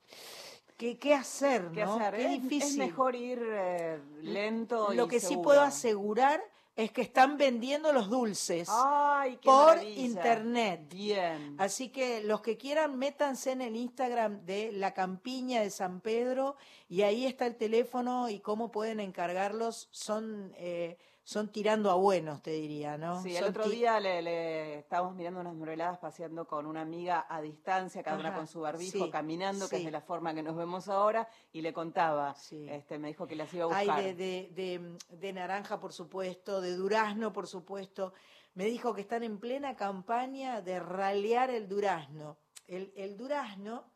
¿Qué 0.76 1.14
hacer? 1.14 1.70
¿Qué 1.72 1.86
¿no? 1.86 1.94
hacer? 1.94 2.14
Qué 2.16 2.34
Es- 2.34 2.42
difícil. 2.42 2.82
Es 2.82 2.88
mejor 2.88 3.16
ir 3.16 3.40
eh, 3.42 3.98
lento 4.20 4.92
y 4.92 4.96
Lo 4.96 5.08
que 5.08 5.20
sí 5.20 5.38
puedo 5.38 5.62
asegurar 5.62 6.42
es 6.76 6.92
que 6.92 7.00
están 7.00 7.38
vendiendo 7.38 7.90
los 7.94 8.10
dulces 8.10 8.68
Ay, 8.70 9.38
por 9.42 9.76
maravilla. 9.76 10.00
internet. 10.02 10.80
Bien. 10.92 11.54
Así 11.58 11.88
que 11.88 12.22
los 12.22 12.42
que 12.42 12.58
quieran, 12.58 12.98
métanse 12.98 13.52
en 13.52 13.62
el 13.62 13.74
Instagram 13.76 14.44
de 14.44 14.72
La 14.72 14.92
Campiña 14.92 15.62
de 15.62 15.70
San 15.70 16.02
Pedro 16.02 16.56
y 16.90 17.00
ahí 17.00 17.24
está 17.24 17.46
el 17.46 17.56
teléfono 17.56 18.28
y 18.28 18.40
cómo 18.40 18.70
pueden 18.70 19.00
encargarlos. 19.00 19.88
Son, 19.90 20.52
eh, 20.58 20.98
son 21.28 21.50
tirando 21.50 21.90
a 21.90 21.96
buenos, 21.96 22.40
te 22.40 22.52
diría, 22.52 22.96
¿no? 22.96 23.20
Sí, 23.20 23.34
el 23.34 23.42
Son 23.42 23.50
otro 23.50 23.68
día 23.68 23.98
le, 23.98 24.22
le 24.22 24.78
estábamos 24.78 25.16
mirando 25.16 25.40
unas 25.40 25.56
mermeladas 25.56 25.98
paseando 25.98 26.46
con 26.46 26.66
una 26.66 26.82
amiga 26.82 27.26
a 27.28 27.40
distancia, 27.40 28.00
cada 28.04 28.16
una 28.20 28.32
con 28.32 28.46
su 28.46 28.60
barbijo, 28.60 29.06
sí, 29.06 29.10
caminando, 29.10 29.68
que 29.68 29.78
es 29.78 29.84
de 29.84 29.90
la 29.90 30.00
forma 30.00 30.32
que 30.34 30.44
nos 30.44 30.54
vemos 30.54 30.86
ahora, 30.88 31.28
y 31.52 31.62
le 31.62 31.72
contaba, 31.72 32.36
Sí. 32.36 32.68
este, 32.70 33.00
me 33.00 33.08
dijo 33.08 33.26
que 33.26 33.34
las 33.34 33.52
iba 33.52 33.64
a 33.64 33.76
Hay 33.76 33.86
buscar. 33.88 34.04
de, 34.04 34.14
de, 34.14 34.50
de, 34.54 34.98
de 35.16 35.32
naranja, 35.32 35.80
por 35.80 35.92
supuesto, 35.92 36.60
de 36.60 36.76
durazno, 36.76 37.32
por 37.32 37.48
supuesto. 37.48 38.12
Me 38.54 38.66
dijo 38.66 38.94
que 38.94 39.00
están 39.00 39.24
en 39.24 39.40
plena 39.40 39.74
campaña 39.74 40.62
de 40.62 40.78
ralear 40.78 41.50
el 41.50 41.68
durazno. 41.68 42.38
El, 42.68 42.92
el 42.96 43.16
durazno 43.16 43.90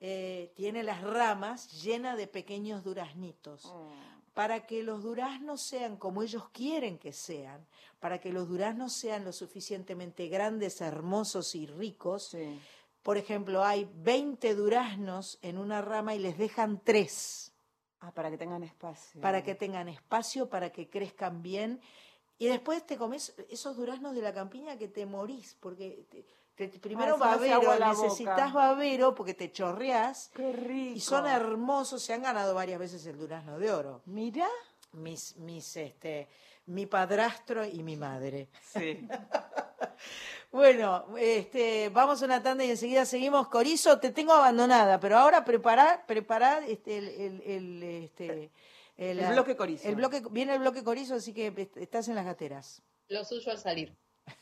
eh, 0.00 0.52
tiene 0.54 0.82
las 0.82 1.02
ramas 1.02 1.82
llenas 1.82 2.18
de 2.18 2.26
pequeños 2.26 2.84
duraznitos. 2.84 3.64
Mm, 3.74 4.17
Para 4.38 4.66
que 4.68 4.84
los 4.84 5.02
duraznos 5.02 5.60
sean 5.62 5.96
como 5.96 6.22
ellos 6.22 6.48
quieren 6.50 6.96
que 6.96 7.12
sean, 7.12 7.66
para 7.98 8.20
que 8.20 8.32
los 8.32 8.46
duraznos 8.48 8.92
sean 8.92 9.24
lo 9.24 9.32
suficientemente 9.32 10.28
grandes, 10.28 10.80
hermosos 10.80 11.56
y 11.56 11.66
ricos, 11.66 12.28
sí. 12.28 12.56
por 13.02 13.16
ejemplo, 13.16 13.64
hay 13.64 13.90
20 13.96 14.54
duraznos 14.54 15.40
en 15.42 15.58
una 15.58 15.82
rama 15.82 16.14
y 16.14 16.20
les 16.20 16.38
dejan 16.38 16.80
tres 16.84 17.52
Ah, 17.98 18.12
para 18.14 18.30
que 18.30 18.38
tengan 18.38 18.62
espacio. 18.62 19.20
para 19.20 19.42
que 19.42 19.56
tengan 19.56 19.88
espacio, 19.88 20.48
para 20.48 20.70
que 20.70 20.88
crezcan 20.88 21.42
bien. 21.42 21.80
Y 22.38 22.46
después 22.46 22.86
te 22.86 22.96
comes 22.96 23.34
esos 23.50 23.76
duraznos 23.76 24.14
de 24.14 24.22
la 24.22 24.32
campiña 24.32 24.78
que 24.78 24.86
te 24.86 25.04
morís, 25.04 25.56
porque 25.58 26.06
te- 26.08 26.24
te- 26.58 26.78
primero 26.80 27.14
agua 27.14 27.36
babero, 27.36 27.78
necesitas 27.78 28.52
babero 28.52 29.14
porque 29.14 29.34
te 29.34 29.50
chorreás. 29.52 30.30
Qué 30.34 30.52
rico. 30.52 30.96
Y 30.96 31.00
son 31.00 31.26
hermosos, 31.26 32.02
se 32.02 32.12
han 32.12 32.22
ganado 32.22 32.54
varias 32.54 32.78
veces 32.78 33.06
el 33.06 33.16
durazno 33.16 33.58
de 33.58 33.70
oro. 33.72 34.02
Mira. 34.06 34.48
Mis, 34.92 35.36
mis, 35.36 35.76
este, 35.76 36.28
mi 36.66 36.86
padrastro 36.86 37.64
y 37.64 37.82
mi 37.82 37.96
madre. 37.96 38.48
Sí. 38.72 39.06
Bueno, 40.50 41.04
este, 41.18 41.90
vamos 41.90 42.22
a 42.22 42.24
una 42.24 42.42
tanda 42.42 42.64
y 42.64 42.70
enseguida 42.70 43.04
seguimos. 43.04 43.48
Corizo, 43.48 44.00
te 44.00 44.12
tengo 44.12 44.32
abandonada, 44.32 44.98
pero 44.98 45.18
ahora 45.18 45.44
prepara, 45.44 46.04
prepara 46.06 46.64
este, 46.66 46.96
el, 46.98 47.08
el, 47.08 47.42
el, 47.42 47.82
este, 47.82 48.50
El 48.96 49.26
bloque 49.32 49.56
Corizo. 49.56 49.86
El 49.86 49.96
bloque, 49.96 50.22
viene 50.30 50.54
el 50.54 50.60
bloque 50.60 50.82
Corizo, 50.82 51.16
así 51.16 51.34
que 51.34 51.52
est- 51.54 51.76
estás 51.76 52.08
en 52.08 52.14
las 52.14 52.24
gateras. 52.24 52.80
Lo 53.08 53.24
suyo 53.26 53.50
al 53.52 53.58
salir. 53.58 53.94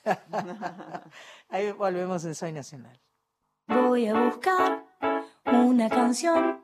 Ahí 1.48 1.72
volvemos 1.72 2.24
en 2.24 2.34
Soy 2.34 2.52
Nacional. 2.52 2.98
Voy 3.68 4.06
a 4.06 4.14
buscar 4.14 4.84
una 5.44 5.88
canción 5.88 6.60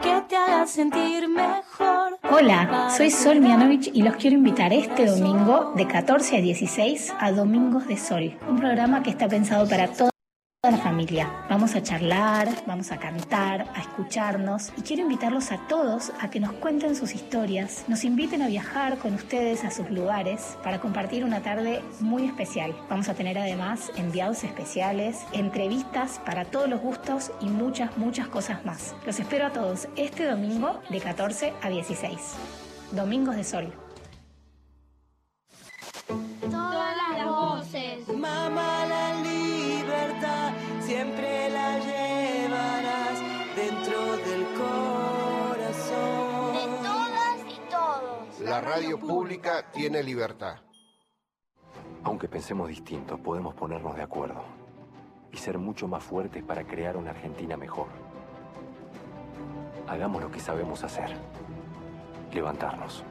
que 0.00 0.22
te 0.28 0.36
haga 0.36 0.66
sentir 0.66 1.28
mejor. 1.28 2.18
Hola, 2.30 2.90
soy 2.96 3.10
Sol 3.10 3.40
Mianovich 3.40 3.90
y 3.92 4.02
los 4.02 4.16
quiero 4.16 4.36
invitar 4.36 4.72
este 4.72 5.06
domingo 5.06 5.72
de 5.76 5.86
14 5.86 6.36
a 6.36 6.40
16 6.40 7.14
a 7.18 7.32
Domingos 7.32 7.88
de 7.88 7.96
Sol, 7.96 8.38
un 8.48 8.58
programa 8.58 9.02
que 9.02 9.10
está 9.10 9.28
pensado 9.28 9.68
para 9.68 9.88
toda 10.60 10.76
la 10.76 10.82
familia. 10.82 11.30
Vamos 11.48 11.76
a 11.76 11.82
charlar, 11.84 12.48
vamos 12.66 12.90
a 12.90 12.98
cantar, 12.98 13.68
a 13.76 13.80
escucharnos 13.80 14.72
y 14.76 14.82
quiero 14.82 15.02
invitarlos 15.02 15.52
a 15.52 15.68
todos 15.68 16.10
a 16.20 16.30
que 16.30 16.40
nos 16.40 16.52
cuenten 16.54 16.96
sus 16.96 17.14
historias, 17.14 17.84
nos 17.86 18.02
inviten 18.02 18.42
a 18.42 18.48
viajar 18.48 18.98
con 18.98 19.14
ustedes 19.14 19.62
a 19.62 19.70
sus 19.70 19.88
lugares 19.88 20.58
para 20.64 20.80
compartir 20.80 21.24
una 21.24 21.42
tarde 21.42 21.80
muy 22.00 22.24
especial. 22.24 22.74
Vamos 22.90 23.08
a 23.08 23.14
tener 23.14 23.38
además 23.38 23.92
enviados 23.94 24.42
especiales, 24.42 25.20
entrevistas 25.32 26.20
para 26.26 26.44
todos 26.44 26.68
los 26.68 26.80
gustos 26.80 27.30
y 27.40 27.46
muchas, 27.46 27.96
muchas 27.96 28.26
cosas 28.26 28.64
más. 28.64 28.96
Los 29.06 29.20
espero 29.20 29.46
a 29.46 29.52
todos 29.52 29.86
este 29.94 30.24
domingo 30.24 30.80
de 30.90 30.98
14 30.98 31.52
a 31.62 31.68
16. 31.68 32.18
Domingos 32.90 33.36
de 33.36 33.44
Sol. 33.44 33.87
La 48.58 48.64
radio 48.64 48.98
pública 48.98 49.70
tiene 49.70 50.02
libertad. 50.02 50.56
Aunque 52.02 52.26
pensemos 52.26 52.68
distintos, 52.68 53.20
podemos 53.20 53.54
ponernos 53.54 53.94
de 53.94 54.02
acuerdo 54.02 54.42
y 55.30 55.36
ser 55.36 55.58
mucho 55.58 55.86
más 55.86 56.02
fuertes 56.02 56.42
para 56.42 56.66
crear 56.66 56.96
una 56.96 57.10
Argentina 57.10 57.56
mejor. 57.56 57.86
Hagamos 59.86 60.20
lo 60.22 60.32
que 60.32 60.40
sabemos 60.40 60.82
hacer. 60.82 61.16
Levantarnos. 62.32 63.04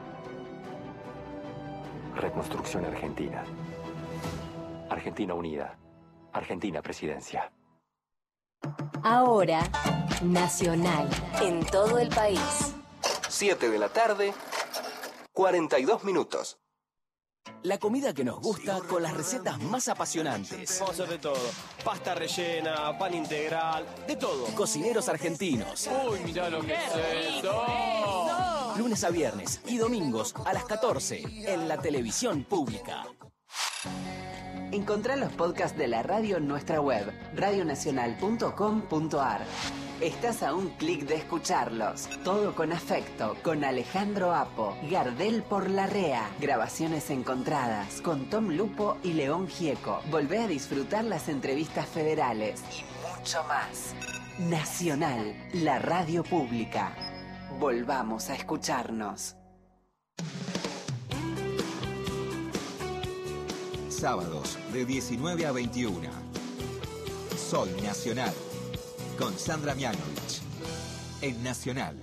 Reconstrucción 2.14 2.84
Argentina. 2.84 3.42
Argentina 4.90 5.32
Unida. 5.32 5.78
Argentina 6.34 6.82
Presidencia. 6.82 7.50
Ahora, 9.02 9.62
Nacional, 10.22 11.08
en 11.40 11.64
todo 11.64 11.98
el 11.98 12.10
país. 12.10 12.74
7 13.30 13.70
de 13.70 13.78
la 13.78 13.88
tarde, 13.88 14.34
42 15.38 16.02
minutos. 16.02 16.58
La 17.62 17.78
comida 17.78 18.12
que 18.12 18.24
nos 18.24 18.40
gusta 18.40 18.80
con 18.80 19.04
las 19.04 19.16
recetas 19.16 19.62
más 19.62 19.86
apasionantes. 19.86 20.80
Vamos 20.80 20.98
a 20.98 21.04
hacer 21.04 21.08
de 21.10 21.18
todo. 21.20 21.50
Pasta 21.84 22.16
rellena, 22.16 22.98
pan 22.98 23.14
integral, 23.14 23.86
de 24.08 24.16
todo. 24.16 24.46
Cocineros 24.56 25.08
argentinos. 25.08 25.88
Uy, 26.10 26.18
mirá 26.24 26.50
lo 26.50 26.60
que 26.60 26.74
es 26.74 27.36
esto. 27.36 27.64
Lunes 28.78 29.04
a 29.04 29.10
viernes 29.10 29.60
y 29.68 29.76
domingos 29.76 30.34
a 30.44 30.52
las 30.52 30.64
14 30.64 31.22
en 31.52 31.68
la 31.68 31.80
televisión 31.80 32.42
pública. 32.42 33.06
Encontrá 34.70 35.16
los 35.16 35.32
podcasts 35.32 35.78
de 35.78 35.88
la 35.88 36.02
radio 36.02 36.36
en 36.36 36.46
nuestra 36.46 36.80
web, 36.80 37.10
radionacional.com.ar. 37.34 39.40
Estás 40.00 40.42
a 40.42 40.54
un 40.54 40.68
clic 40.76 41.06
de 41.06 41.16
escucharlos. 41.16 42.08
Todo 42.22 42.54
con 42.54 42.72
afecto, 42.72 43.36
con 43.42 43.64
Alejandro 43.64 44.34
Apo, 44.34 44.76
Gardel 44.90 45.42
por 45.42 45.70
la 45.70 45.86
Rea. 45.86 46.30
Grabaciones 46.38 47.08
encontradas 47.10 48.00
con 48.02 48.28
Tom 48.30 48.50
Lupo 48.50 48.98
y 49.02 49.14
León 49.14 49.48
Gieco. 49.48 50.02
Volvé 50.10 50.40
a 50.40 50.46
disfrutar 50.46 51.04
las 51.04 51.28
entrevistas 51.28 51.88
federales 51.88 52.62
y 52.70 52.84
mucho 53.18 53.42
más. 53.44 53.94
Nacional, 54.38 55.34
la 55.54 55.78
radio 55.78 56.22
pública. 56.22 56.94
Volvamos 57.58 58.28
a 58.30 58.36
escucharnos. 58.36 59.34
Sábados 63.98 64.56
de 64.72 64.84
19 64.84 65.44
a 65.44 65.50
21. 65.50 66.08
Soy 67.36 67.68
Nacional. 67.82 68.32
Con 69.18 69.36
Sandra 69.36 69.74
Mianovich. 69.74 70.40
En 71.20 71.42
Nacional. 71.42 71.96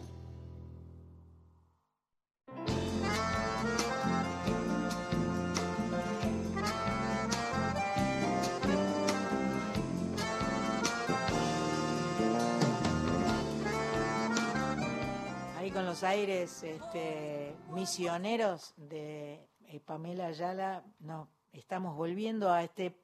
Ahí 15.57 15.71
con 15.71 15.85
los 15.85 16.03
aires 16.03 16.61
este, 16.61 17.55
misioneros 17.73 18.73
de 18.75 19.47
eh, 19.61 19.79
Pamela 19.79 20.25
Ayala, 20.27 20.83
no, 20.99 21.29
estamos 21.59 21.95
volviendo 21.95 22.51
a 22.51 22.63
este 22.63 22.95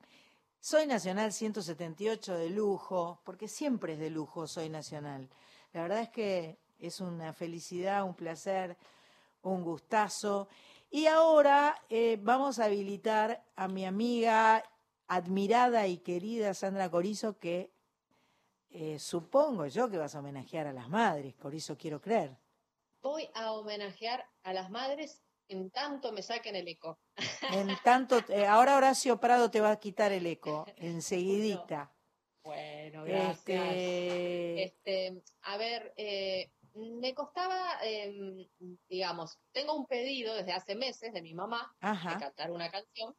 Soy 0.59 0.85
Nacional 0.85 1.31
178 1.31 2.37
de 2.37 2.49
lujo, 2.49 3.21
porque 3.23 3.47
siempre 3.47 3.93
es 3.93 3.99
de 3.99 4.09
lujo 4.09 4.47
Soy 4.47 4.69
Nacional. 4.69 5.29
La 5.73 5.83
verdad 5.83 6.01
es 6.01 6.09
que 6.09 6.59
es 6.77 6.99
una 6.99 7.33
felicidad, 7.33 8.03
un 8.03 8.13
placer, 8.13 8.77
un 9.41 9.63
gustazo. 9.63 10.49
Y 10.89 11.07
ahora 11.07 11.75
eh, 11.89 12.19
vamos 12.21 12.59
a 12.59 12.65
habilitar 12.65 13.43
a 13.55 13.67
mi 13.67 13.85
amiga 13.85 14.63
admirada 15.07 15.87
y 15.87 15.97
querida 15.97 16.53
Sandra 16.53 16.91
Corizo, 16.91 17.39
que 17.39 17.71
eh, 18.69 18.99
supongo 18.99 19.65
yo 19.67 19.89
que 19.89 19.97
vas 19.97 20.15
a 20.15 20.19
homenajear 20.19 20.67
a 20.67 20.73
las 20.73 20.89
madres, 20.89 21.35
Corizo 21.35 21.77
quiero 21.77 22.01
creer. 22.01 22.37
Voy 23.01 23.27
a 23.33 23.53
homenajear 23.53 24.25
a 24.43 24.53
las 24.53 24.69
madres 24.69 25.23
en 25.51 25.69
tanto 25.69 26.11
me 26.11 26.21
saquen 26.21 26.55
el 26.55 26.67
eco. 26.67 26.97
En 27.53 27.75
tanto, 27.83 28.19
eh, 28.29 28.45
ahora 28.45 28.75
Horacio 28.77 29.19
Prado 29.19 29.49
te 29.51 29.61
va 29.61 29.71
a 29.71 29.79
quitar 29.79 30.11
el 30.11 30.25
eco, 30.25 30.65
enseguidita. 30.77 31.93
Bueno, 32.43 33.03
gracias. 33.03 33.75
Este, 33.75 34.63
Este, 34.63 35.23
a 35.41 35.57
ver, 35.57 35.93
eh, 35.97 36.51
me 36.73 37.13
costaba, 37.13 37.77
eh, 37.83 38.47
digamos, 38.89 39.37
tengo 39.51 39.75
un 39.75 39.85
pedido 39.85 40.33
desde 40.35 40.53
hace 40.53 40.75
meses 40.75 41.13
de 41.13 41.21
mi 41.21 41.33
mamá 41.33 41.75
Ajá. 41.81 42.13
de 42.15 42.19
cantar 42.19 42.51
una 42.51 42.71
canción 42.71 43.15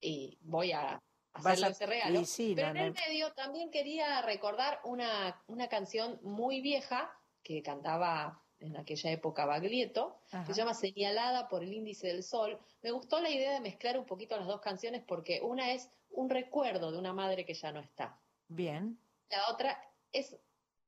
y 0.00 0.38
voy 0.42 0.72
a 0.72 1.02
hacerle 1.32 1.66
a- 1.66 1.70
ese 1.70 1.86
regalo. 1.86 2.20
y 2.20 2.24
sí, 2.26 2.52
Pero 2.56 2.74
no, 2.74 2.80
en 2.80 2.86
el 2.86 2.92
medio 2.92 3.32
también 3.34 3.70
quería 3.70 4.22
recordar 4.22 4.80
una, 4.84 5.42
una 5.46 5.68
canción 5.68 6.18
muy 6.22 6.60
vieja 6.60 7.12
que 7.42 7.62
cantaba 7.62 8.43
en 8.60 8.76
aquella 8.76 9.10
época 9.10 9.44
Baglietto, 9.46 10.16
Ajá. 10.32 10.44
que 10.46 10.54
se 10.54 10.60
llama 10.60 10.74
Señalada 10.74 11.48
por 11.48 11.62
el 11.62 11.72
índice 11.72 12.06
del 12.06 12.22
sol. 12.22 12.58
Me 12.82 12.90
gustó 12.92 13.20
la 13.20 13.30
idea 13.30 13.52
de 13.52 13.60
mezclar 13.60 13.98
un 13.98 14.06
poquito 14.06 14.36
las 14.36 14.46
dos 14.46 14.60
canciones 14.60 15.02
porque 15.06 15.40
una 15.42 15.72
es 15.72 15.90
un 16.10 16.30
recuerdo 16.30 16.92
de 16.92 16.98
una 16.98 17.12
madre 17.12 17.44
que 17.44 17.54
ya 17.54 17.72
no 17.72 17.80
está. 17.80 18.18
Bien. 18.48 18.98
La 19.30 19.50
otra 19.52 19.78
es 20.12 20.36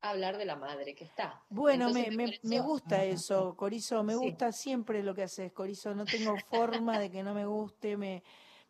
hablar 0.00 0.38
de 0.38 0.44
la 0.44 0.56
madre 0.56 0.94
que 0.94 1.04
está. 1.04 1.42
Bueno, 1.48 1.90
me, 1.90 2.10
me, 2.10 2.24
pareció- 2.26 2.48
me 2.48 2.60
gusta 2.60 3.02
eso, 3.04 3.56
Corizo, 3.56 4.02
me 4.04 4.12
Sí. 4.14 4.18
gusta 4.20 4.52
siempre 4.52 5.02
lo 5.02 5.14
que 5.14 5.24
haces, 5.24 5.52
Corizo, 5.52 5.94
no 5.94 6.04
tengo 6.04 6.34
forma 6.48 6.98
de 6.98 7.10
que 7.10 7.22
no 7.24 7.34
me 7.34 7.44
guste, 7.46 7.96
me, 7.96 8.22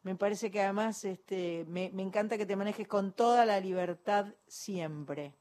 me 0.03 0.15
parece 0.17 0.51
que 0.51 0.63
además 0.63 1.05
este, 1.05 1.65
me, 1.69 1.91
me 1.91 2.03
encanta 2.03 2.39
que 2.39 2.47
te 2.47 2.57
manejes 2.57 2.89
con 2.89 3.13
toda 3.13 3.45
la 3.45 3.61
libertad 3.61 4.27
siempre. 4.47 5.35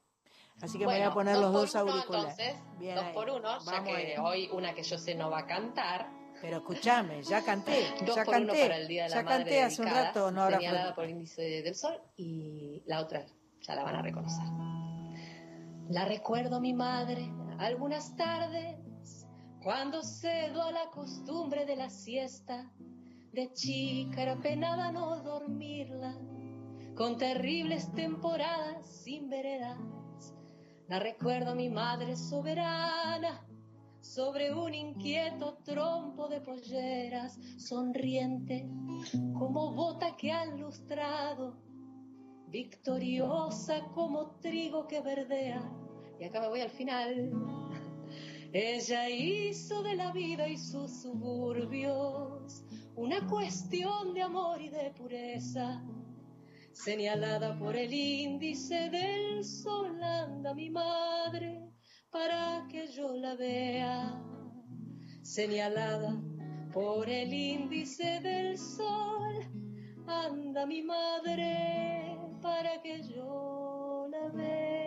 Así 0.62 0.78
que 0.78 0.86
me 0.88 0.94
voy 0.94 1.02
a 1.02 1.10
Bueno, 1.10 1.14
poner 1.14 1.38
los 1.38 1.54
dos 1.54 1.76
uno, 1.76 1.92
auriculares. 1.92 2.40
Entonces, 2.40 2.80
Bien 2.80 2.96
dos 2.96 3.06
ahí. 3.06 3.14
por 3.14 3.30
uno, 3.30 3.60
ya 3.60 3.72
Vamos 3.72 3.90
que 3.90 3.96
ahí. 3.96 4.14
hoy 4.22 4.50
una 4.54 4.74
que 4.74 4.84
yo 4.84 4.98
sé 4.98 5.16
no 5.16 5.30
va 5.30 5.40
a 5.40 5.46
cantar. 5.46 6.10
Pero 6.42 6.58
escúchame, 6.58 7.24
ya 7.24 7.44
canté, 7.44 7.86
Dos 8.06 8.16
ya 8.16 8.24
por 8.24 8.36
uno 8.36 8.48
canté, 8.48 8.62
para 8.64 8.78
el 8.78 8.88
Día 8.88 9.04
de 9.04 9.10
la 9.10 9.16
ya 9.16 9.24
Madre 9.24 9.38
canté 9.38 9.64
hace 9.64 9.82
un 9.82 9.88
rato, 9.90 10.32
no 10.32 10.42
habrá 10.44 10.58
señalada 10.58 10.96
por 10.96 11.04
el 11.06 11.12
índice 11.12 11.42
del 11.42 11.76
sol 11.76 12.02
y 12.18 12.84
la 12.86 13.00
otra 13.02 13.26
ya 13.62 13.76
la 13.76 13.84
van 13.84 13.96
a 13.96 14.02
reconocer. 14.02 14.44
La 15.90 16.06
recuerdo 16.06 16.60
mi 16.60 16.74
madre 16.74 17.32
algunas 17.60 18.16
tardes 18.16 18.76
cuando 19.64 20.02
cedo 20.04 20.62
a 20.64 20.72
la 20.72 20.90
costumbre 20.92 21.66
de 21.66 21.76
la 21.76 21.90
siesta. 21.90 22.72
De 23.32 23.52
chica 23.54 24.22
era 24.22 24.38
penada 24.38 24.92
no 24.94 25.18
dormirla 25.22 26.18
con 26.96 27.18
terribles 27.18 27.92
temporadas 27.94 28.86
sin 29.04 29.30
veredas. 29.30 29.78
La 30.88 31.00
recuerdo 31.00 31.52
a 31.52 31.56
mi 31.56 31.70
madre 31.70 32.16
soberana 32.16 33.44
sobre 34.02 34.54
un 34.54 34.72
inquieto 34.74 35.58
trompo 35.64 36.28
de 36.28 36.42
polleras, 36.42 37.40
sonriente 37.58 38.70
como 39.34 39.74
bota 39.74 40.16
que 40.16 40.32
han 40.32 40.62
lustrado, 40.62 41.58
victoriosa 42.50 43.84
como 43.96 44.38
trigo 44.42 44.88
que 44.88 45.02
verdea. 45.02 45.62
Y 46.20 46.26
acá 46.26 46.40
me 46.40 46.50
voy 46.50 46.62
al 46.62 46.70
final. 46.70 47.32
Ella 48.54 49.10
hizo 49.10 49.82
de 49.82 49.96
la 49.96 50.12
vida 50.12 50.48
y 50.48 50.58
sus 50.58 51.02
suburbios 51.02 52.64
una 52.96 53.28
cuestión 53.28 54.14
de 54.14 54.22
amor 54.22 54.62
y 54.62 54.70
de 54.70 54.92
pureza 54.92 55.84
señalada 56.76 57.58
por 57.58 57.76
el 57.76 57.92
índice 57.94 58.90
del 58.90 59.44
sol 59.44 60.04
anda 60.04 60.54
mi 60.54 60.70
madre 60.70 61.72
para 62.12 62.68
que 62.70 62.88
yo 62.88 63.16
la 63.16 63.36
vea. 63.36 64.22
Señalada 65.24 66.22
por 66.74 67.10
el 67.10 67.34
índice 67.34 68.20
del 68.20 68.58
sol 68.58 69.36
anda 70.06 70.66
mi 70.66 70.82
madre 70.84 72.18
para 72.42 72.82
que 72.82 73.02
yo 73.04 74.08
la 74.12 74.28
vea 74.30 74.85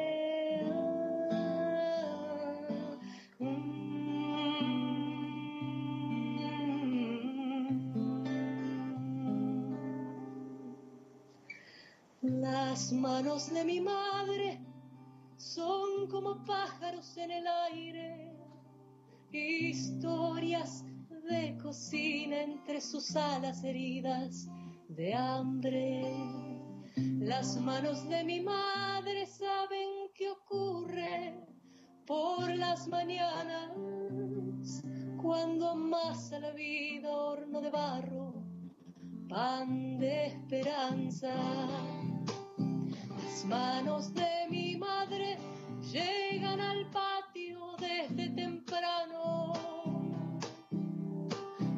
Las 12.79 12.93
manos 12.93 13.53
de 13.53 13.65
mi 13.65 13.81
madre 13.81 14.65
son 15.37 16.07
como 16.09 16.45
pájaros 16.45 17.17
en 17.17 17.33
el 17.33 17.45
aire, 17.73 18.33
historias 19.33 20.85
de 21.29 21.59
cocina 21.61 22.41
entre 22.41 22.81
sus 22.81 23.17
alas 23.17 23.65
heridas 23.65 24.47
de 24.91 25.13
hambre. 25.13 26.05
Las 27.19 27.61
manos 27.61 28.09
de 28.09 28.23
mi 28.23 28.43
madre 28.43 29.27
saben 29.27 30.13
qué 30.15 30.31
ocurre 30.31 31.35
por 32.07 32.49
las 32.55 32.87
mañanas 32.87 33.73
cuando 35.21 35.71
amasa 35.71 36.39
la 36.39 36.53
vida 36.53 37.11
horno 37.11 37.61
de 37.61 37.71
barro, 37.71 38.35
pan 39.29 39.99
de 39.99 40.27
esperanza. 40.27 41.98
Manos 43.49 44.13
de 44.13 44.47
mi 44.51 44.77
madre 44.77 45.39
llegan 45.91 46.61
al 46.61 46.85
patio 46.91 47.77
desde 47.79 48.29
temprano. 48.29 49.55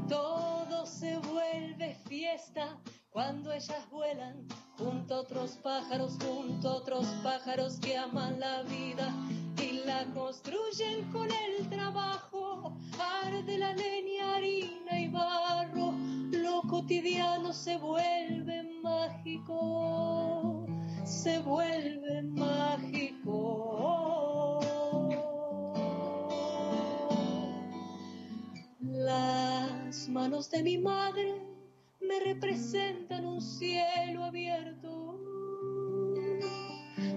Todo 0.09 0.85
se 0.85 1.17
vuelve 1.19 1.95
fiesta 2.09 2.77
cuando 3.11 3.53
ellas 3.53 3.89
vuelan 3.89 4.49
junto 4.77 5.15
a 5.15 5.21
otros 5.21 5.53
pájaros, 5.63 6.19
junto 6.25 6.69
a 6.69 6.75
otros 6.75 7.07
pájaros 7.23 7.79
que 7.79 7.97
aman 7.97 8.41
la 8.41 8.63
vida 8.63 9.15
y 9.63 9.85
la 9.85 10.07
construyen 10.07 11.05
con 11.13 11.29
el 11.31 11.69
trabajo. 11.69 12.77
Arde 13.25 13.59
la 13.59 13.73
leña, 13.75 14.35
harina 14.35 15.01
y 15.01 15.09
barro, 15.09 15.93
lo 16.33 16.63
cotidiano 16.63 17.53
se 17.53 17.77
vuelve 17.77 18.65
mágico, 18.83 20.60
se 21.11 21.41
vuelve 21.41 22.23
mágico. 22.23 23.01
Las 28.81 30.09
manos 30.09 30.49
de 30.51 30.63
mi 30.63 30.79
madre 30.79 31.35
me 32.01 32.21
representan 32.21 33.27
un 33.27 33.41
cielo 33.41 34.23
abierto, 34.23 35.19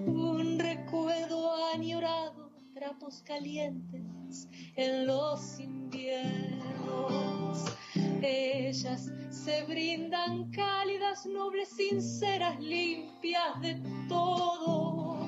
un 0.08 0.58
recuerdo 0.58 1.54
añorado, 1.74 2.52
trapos 2.74 3.22
calientes 3.22 4.50
en 4.76 5.06
los 5.06 5.60
inviernos. 5.60 6.63
Ellas 8.22 9.12
se 9.30 9.64
brindan 9.66 10.50
cálidas, 10.52 11.26
nobles, 11.26 11.70
sinceras, 11.70 12.60
limpias 12.60 13.62
de 13.62 13.82
todo. 14.08 15.28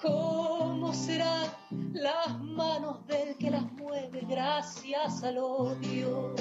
¿Cómo 0.00 0.92
será 0.92 1.56
las 1.96 2.38
manos 2.40 3.06
del 3.06 3.36
que 3.36 3.50
las 3.50 3.72
mueve 3.72 4.20
gracias 4.28 5.22
al 5.22 5.38
odio. 5.38 6.34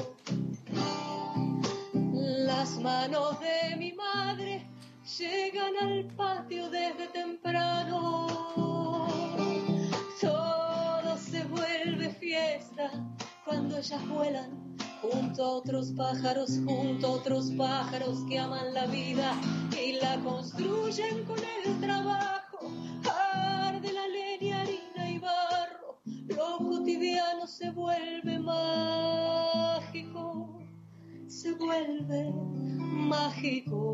Las 2.13 2.77
manos 2.79 3.39
de 3.39 3.75
mi 3.77 3.93
madre 3.93 4.67
llegan 5.17 5.73
al 5.81 6.05
patio 6.15 6.69
desde 6.69 7.07
temprano. 7.07 7.84
Ellas 13.77 14.07
vuelan 14.07 14.77
junto 15.01 15.43
a 15.43 15.49
otros 15.49 15.91
pájaros, 15.91 16.59
junto 16.65 17.07
a 17.07 17.11
otros 17.11 17.51
pájaros 17.51 18.23
que 18.29 18.39
aman 18.39 18.73
la 18.73 18.85
vida 18.85 19.33
y 19.77 19.93
la 19.93 20.17
construyen 20.21 21.25
con 21.25 21.37
el 21.39 21.79
trabajo. 21.79 22.71
Arde 23.63 23.91
la 23.91 24.07
leña, 24.07 24.61
harina 24.61 25.11
y 25.11 25.19
barro, 25.19 25.99
lo 26.05 26.57
cotidiano 26.57 27.45
se 27.47 27.71
vuelve 27.71 28.39
mágico, 28.39 29.43
se 31.27 31.53
vuelve 31.53 32.31
mágico. 32.79 33.85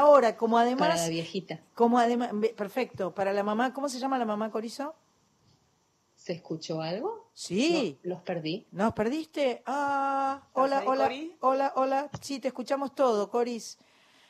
Porque 0.00 0.10
ahora, 0.12 0.36
como 0.36 0.58
además... 0.58 0.88
Para 0.88 1.02
la 1.02 1.08
viejita. 1.08 1.60
Como 1.74 1.98
además, 1.98 2.30
perfecto, 2.56 3.14
para 3.14 3.32
la 3.32 3.42
mamá, 3.42 3.72
¿cómo 3.72 3.88
se 3.88 3.98
llama 3.98 4.18
la 4.18 4.24
mamá 4.24 4.50
Corizo? 4.50 4.94
¿Se 6.14 6.32
escuchó 6.32 6.80
algo? 6.82 7.30
Sí. 7.34 7.98
No, 8.02 8.10
los 8.14 8.22
perdí. 8.22 8.66
¿Nos 8.72 8.92
perdiste? 8.94 9.62
Ah, 9.66 10.42
hola, 10.54 10.78
ahí, 10.78 10.88
hola, 10.88 11.04
Cori? 11.04 11.36
hola, 11.40 11.72
hola. 11.76 12.10
Sí, 12.20 12.40
te 12.40 12.48
escuchamos 12.48 12.94
todo, 12.94 13.30
Coris. 13.30 13.78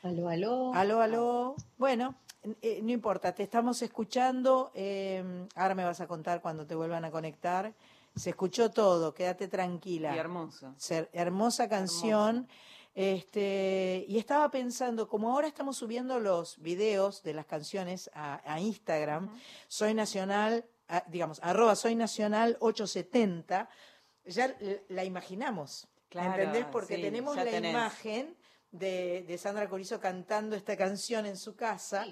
Aló, 0.03 0.29
aló. 0.29 0.75
Aló, 0.75 1.01
aló. 1.01 1.57
Bueno, 1.79 2.15
eh, 2.63 2.81
no 2.83 2.93
importa, 2.93 3.35
te 3.35 3.43
estamos 3.43 3.81
escuchando. 3.83 4.71
eh, 4.75 5.47
ahora 5.55 5.75
me 5.75 5.85
vas 5.85 6.01
a 6.01 6.07
contar 6.07 6.41
cuando 6.43 6.67
te 6.67 6.75
vuelvan 6.75 7.05
a 7.05 7.11
conectar. 7.11 7.73
Se 8.15 8.31
escuchó 8.31 8.71
todo, 8.71 9.15
quédate 9.15 9.47
tranquila. 9.49 10.15
Y 10.15 10.19
hermoso. 10.19 10.75
Ser- 10.77 11.09
hermosa 11.13 11.69
canción. 11.69 12.49
Este, 12.97 14.07
y 14.09 14.17
estaba 14.17 14.51
pensando, 14.51 15.07
como 15.07 15.31
ahora 15.31 15.47
estamos 15.47 15.77
subiendo 15.77 16.19
los 16.19 16.59
videos 16.63 17.23
de 17.23 17.35
las 17.35 17.45
canciones 17.45 18.11
a, 18.15 18.41
a 18.51 18.59
Instagram, 18.59 19.31
soy 19.69 19.93
nacional, 19.93 20.65
a- 20.89 21.05
digamos, 21.07 21.39
arroba 21.43 21.77
soy 21.77 21.95
nacional 21.95 22.57
870, 22.61 23.69
ya 24.25 24.57
la 24.89 25.05
imaginamos. 25.05 25.87
Claro, 26.09 26.33
¿Entendés? 26.43 26.65
Porque 26.73 26.97
sí, 26.97 27.03
tenemos 27.03 27.37
la 27.37 27.45
tenés. 27.45 27.71
imagen 27.71 28.35
de, 28.71 29.25
de 29.29 29.37
Sandra 29.39 29.69
Corizo 29.69 30.01
cantando 30.01 30.57
esta 30.57 30.75
canción 30.75 31.27
en 31.27 31.37
su 31.37 31.55
casa. 31.55 32.07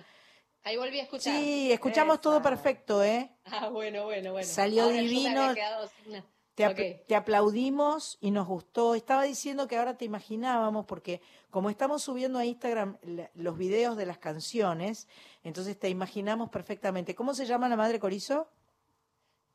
Ahí 0.64 0.76
volví 0.76 1.00
a 1.00 1.04
escuchar. 1.04 1.34
Sí, 1.34 1.72
escuchamos 1.72 2.20
todo 2.20 2.42
perfecto, 2.42 3.02
¿eh? 3.02 3.30
Ah, 3.46 3.68
bueno, 3.70 4.04
bueno, 4.04 4.32
bueno. 4.32 4.46
Salió 4.46 4.82
Ahora 4.84 4.96
yo 4.96 5.02
me 5.02 5.08
divino. 5.08 5.42
había 5.44 5.54
quedado 5.54 5.88
sin 5.88 6.08
una- 6.12 6.24
Te, 6.54 7.04
te 7.06 7.16
aplaudimos 7.16 8.16
y 8.20 8.30
nos 8.30 8.46
gustó. 8.46 8.94
Estaba 8.94 9.24
diciendo 9.24 9.66
que 9.66 9.76
ahora 9.76 9.96
te 9.96 10.04
imaginábamos, 10.04 10.86
porque 10.86 11.20
como 11.50 11.70
estamos 11.70 12.02
subiendo 12.02 12.38
a 12.38 12.44
Instagram 12.44 12.98
los 13.34 13.58
videos 13.58 13.96
de 13.96 14.06
las 14.06 14.18
canciones, 14.18 15.08
entonces 15.42 15.78
te 15.78 15.88
imaginamos 15.88 16.50
perfectamente. 16.50 17.14
¿Cómo 17.14 17.34
se 17.34 17.46
llama 17.46 17.68
la 17.68 17.76
madre 17.76 17.98
Corizo? 17.98 18.48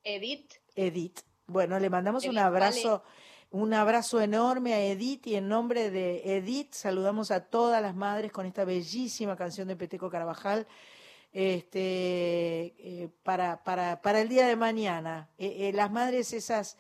Edith, 0.04 0.54
Edith. 0.76 1.20
Bueno, 1.48 1.80
le 1.80 1.90
mandamos 1.90 2.26
un 2.26 2.38
abrazo, 2.38 3.04
un 3.52 3.74
abrazo 3.74 4.22
enorme 4.22 4.74
a 4.74 4.82
Edith 4.82 5.28
y 5.28 5.36
en 5.36 5.48
nombre 5.48 5.90
de 5.90 6.38
Edith 6.38 6.74
saludamos 6.74 7.32
a 7.32 7.46
todas 7.46 7.82
las 7.82 7.96
madres 7.96 8.32
con 8.32 8.46
esta 8.46 8.66
bellísima 8.66 9.36
canción 9.36 9.68
de 9.68 9.76
Peteco 9.76 10.10
Carabajal. 10.10 10.68
Este, 11.32 12.74
eh, 12.78 13.10
para, 13.24 13.64
para, 13.64 14.02
para 14.02 14.22
el 14.22 14.30
día 14.30 14.48
de 14.48 14.56
mañana. 14.56 15.30
Eh, 15.38 15.70
eh, 15.70 15.74
las 15.74 15.92
madres 15.92 16.34
esas, 16.34 16.78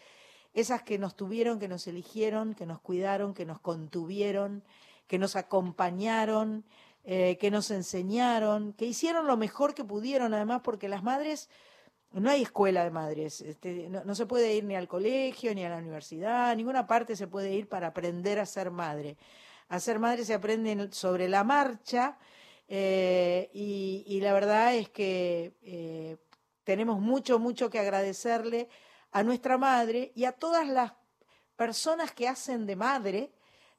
esas 0.54 0.82
que 0.82 0.97
nos 0.97 1.16
tuvieron, 1.16 1.60
que 1.60 1.68
nos 1.68 1.86
eligieron, 1.88 2.56
que 2.56 2.66
nos 2.66 2.80
cuidaron, 2.82 3.34
que 3.34 3.45
nos 3.45 3.60
contuvieron, 3.60 4.64
que 5.08 5.20
nos 5.20 5.36
acompañaron, 5.36 6.66
que 7.06 7.50
nos 7.52 7.72
enseñaron, 7.72 8.74
que 8.74 8.86
hicieron 8.86 9.26
lo 9.26 9.36
mejor 9.38 9.74
que 9.74 9.84
pudieron, 9.84 10.34
además, 10.36 10.62
porque 10.64 10.88
las 10.88 11.02
madres 11.02 11.50
no 12.12 12.30
hay 12.30 12.43
escuela 12.43 12.84
de 12.84 12.91
madres, 12.91 13.41
este, 13.41 13.89
no, 13.89 14.04
no 14.04 14.14
se 14.14 14.26
puede 14.28 14.54
ir 14.56 14.64
ni 14.64 14.76
al 14.76 14.88
colegio, 14.88 15.56
ni 15.56 15.64
a 15.64 15.70
la 15.70 15.78
universidad, 15.78 16.50
a 16.52 16.56
ninguna 16.56 16.86
parte 16.86 17.16
se 17.16 17.28
puede 17.28 17.54
ir 17.54 17.68
para 17.68 17.88
aprender 17.88 18.39
a 18.39 18.45
ser 18.45 18.70
madre. 18.70 19.18
A 19.70 19.80
ser 19.80 19.97
madre 20.00 20.26
se 20.26 20.34
aprende 20.34 20.72
en- 20.72 20.93
sobre 20.93 21.30
la 21.30 21.43
marcha 21.43 22.18
eh, 22.72 23.49
y, 23.53 24.03
y 24.07 24.22
la 24.22 24.32
verdad 24.32 24.76
es 24.76 24.89
que 24.89 25.57
eh, 25.63 26.17
tenemos 26.63 26.99
mucho, 26.99 27.39
mucho 27.39 27.70
que 27.70 27.80
agradecerle 27.80 28.70
a 29.11 29.24
nuestra 29.24 29.57
madre 29.57 30.11
y 30.15 30.26
a 30.26 30.32
todas 30.34 30.67
las 30.67 30.93
personas 31.55 32.11
que 32.13 32.28
hacen 32.28 32.67
de 32.67 32.76
madre, 32.76 33.32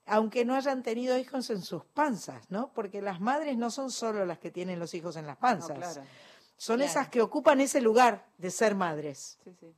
aunque 0.07 0.45
no 0.45 0.57
hayan 0.57 0.83
tenido 0.83 1.17
hijos 1.17 1.49
en 1.51 1.63
sus 1.63 1.85
panzas, 1.85 2.51
¿no? 2.51 2.73
Porque 2.75 3.01
las 3.01 3.21
madres 3.21 3.57
no 3.57 3.71
son 3.71 3.93
solo 3.93 4.27
las 4.27 4.39
que 4.41 4.51
tienen 4.51 4.81
los 4.81 4.93
hijos 4.93 5.17
en 5.17 5.27
las 5.27 5.37
panzas. 5.37 5.79
claro. 5.79 6.03
Son 6.57 6.77
Claro. 6.77 6.91
esas 6.91 7.09
que 7.09 7.23
ocupan 7.23 7.61
ese 7.61 7.81
lugar 7.81 8.27
de 8.37 8.51
ser 8.51 8.75
madres. 8.75 9.39
Sí, 9.45 9.55
sí. 9.59 9.73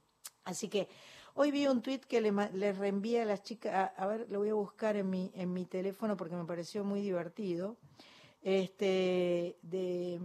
Así 0.44 0.68
que 0.68 0.88
hoy 1.34 1.50
vi 1.52 1.66
un 1.68 1.80
tuit 1.82 2.04
que 2.06 2.20
le, 2.20 2.32
le 2.54 2.72
reenvié 2.72 3.22
a 3.22 3.24
las 3.24 3.42
chicas, 3.44 3.72
a, 3.72 3.84
a 4.02 4.06
ver, 4.06 4.26
lo 4.30 4.40
voy 4.40 4.48
a 4.48 4.54
buscar 4.54 4.96
en 4.96 5.08
mi, 5.08 5.30
en 5.34 5.52
mi 5.52 5.64
teléfono 5.66 6.16
porque 6.16 6.34
me 6.34 6.44
pareció 6.44 6.82
muy 6.82 7.00
divertido, 7.02 7.76
este, 8.42 9.58
de, 9.62 10.20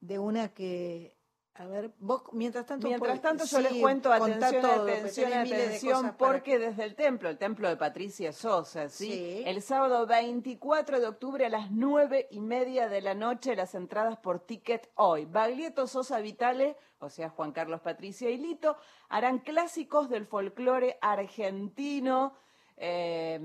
de 0.00 0.18
una 0.18 0.48
que, 0.54 1.14
a 1.54 1.66
ver, 1.66 1.90
vos 1.98 2.22
mientras 2.32 2.64
tanto... 2.66 2.86
Mientras 2.86 3.20
tanto 3.20 3.44
yo 3.44 3.60
les 3.60 3.72
cuento 3.80 4.12
atención, 4.12 4.62
todo, 4.62 4.82
atención, 4.82 5.30
de 5.30 5.36
atención, 5.36 6.02
para- 6.02 6.16
porque 6.16 6.58
desde 6.58 6.84
el 6.84 6.94
templo, 6.94 7.28
el 7.28 7.38
templo 7.38 7.68
de 7.68 7.76
Patricia 7.76 8.32
Sosa, 8.32 8.88
¿sí? 8.88 9.08
Sí. 9.12 9.42
El 9.46 9.62
sábado 9.62 10.06
24 10.06 11.00
de 11.00 11.06
octubre 11.06 11.44
a 11.46 11.48
las 11.48 11.70
nueve 11.70 12.28
y 12.30 12.40
media 12.40 12.88
de 12.88 13.00
la 13.00 13.14
noche, 13.14 13.56
las 13.56 13.74
entradas 13.74 14.16
por 14.18 14.40
ticket 14.40 14.90
hoy. 14.94 15.24
Baglietto 15.24 15.86
Sosa 15.86 16.20
Vitale, 16.20 16.76
o 17.00 17.08
sea, 17.10 17.30
Juan 17.30 17.52
Carlos 17.52 17.80
Patricia 17.80 18.30
y 18.30 18.36
Lito, 18.36 18.76
harán 19.08 19.38
clásicos 19.40 20.08
del 20.08 20.26
folclore 20.26 20.98
argentino, 21.00 22.34
eh, 22.76 23.40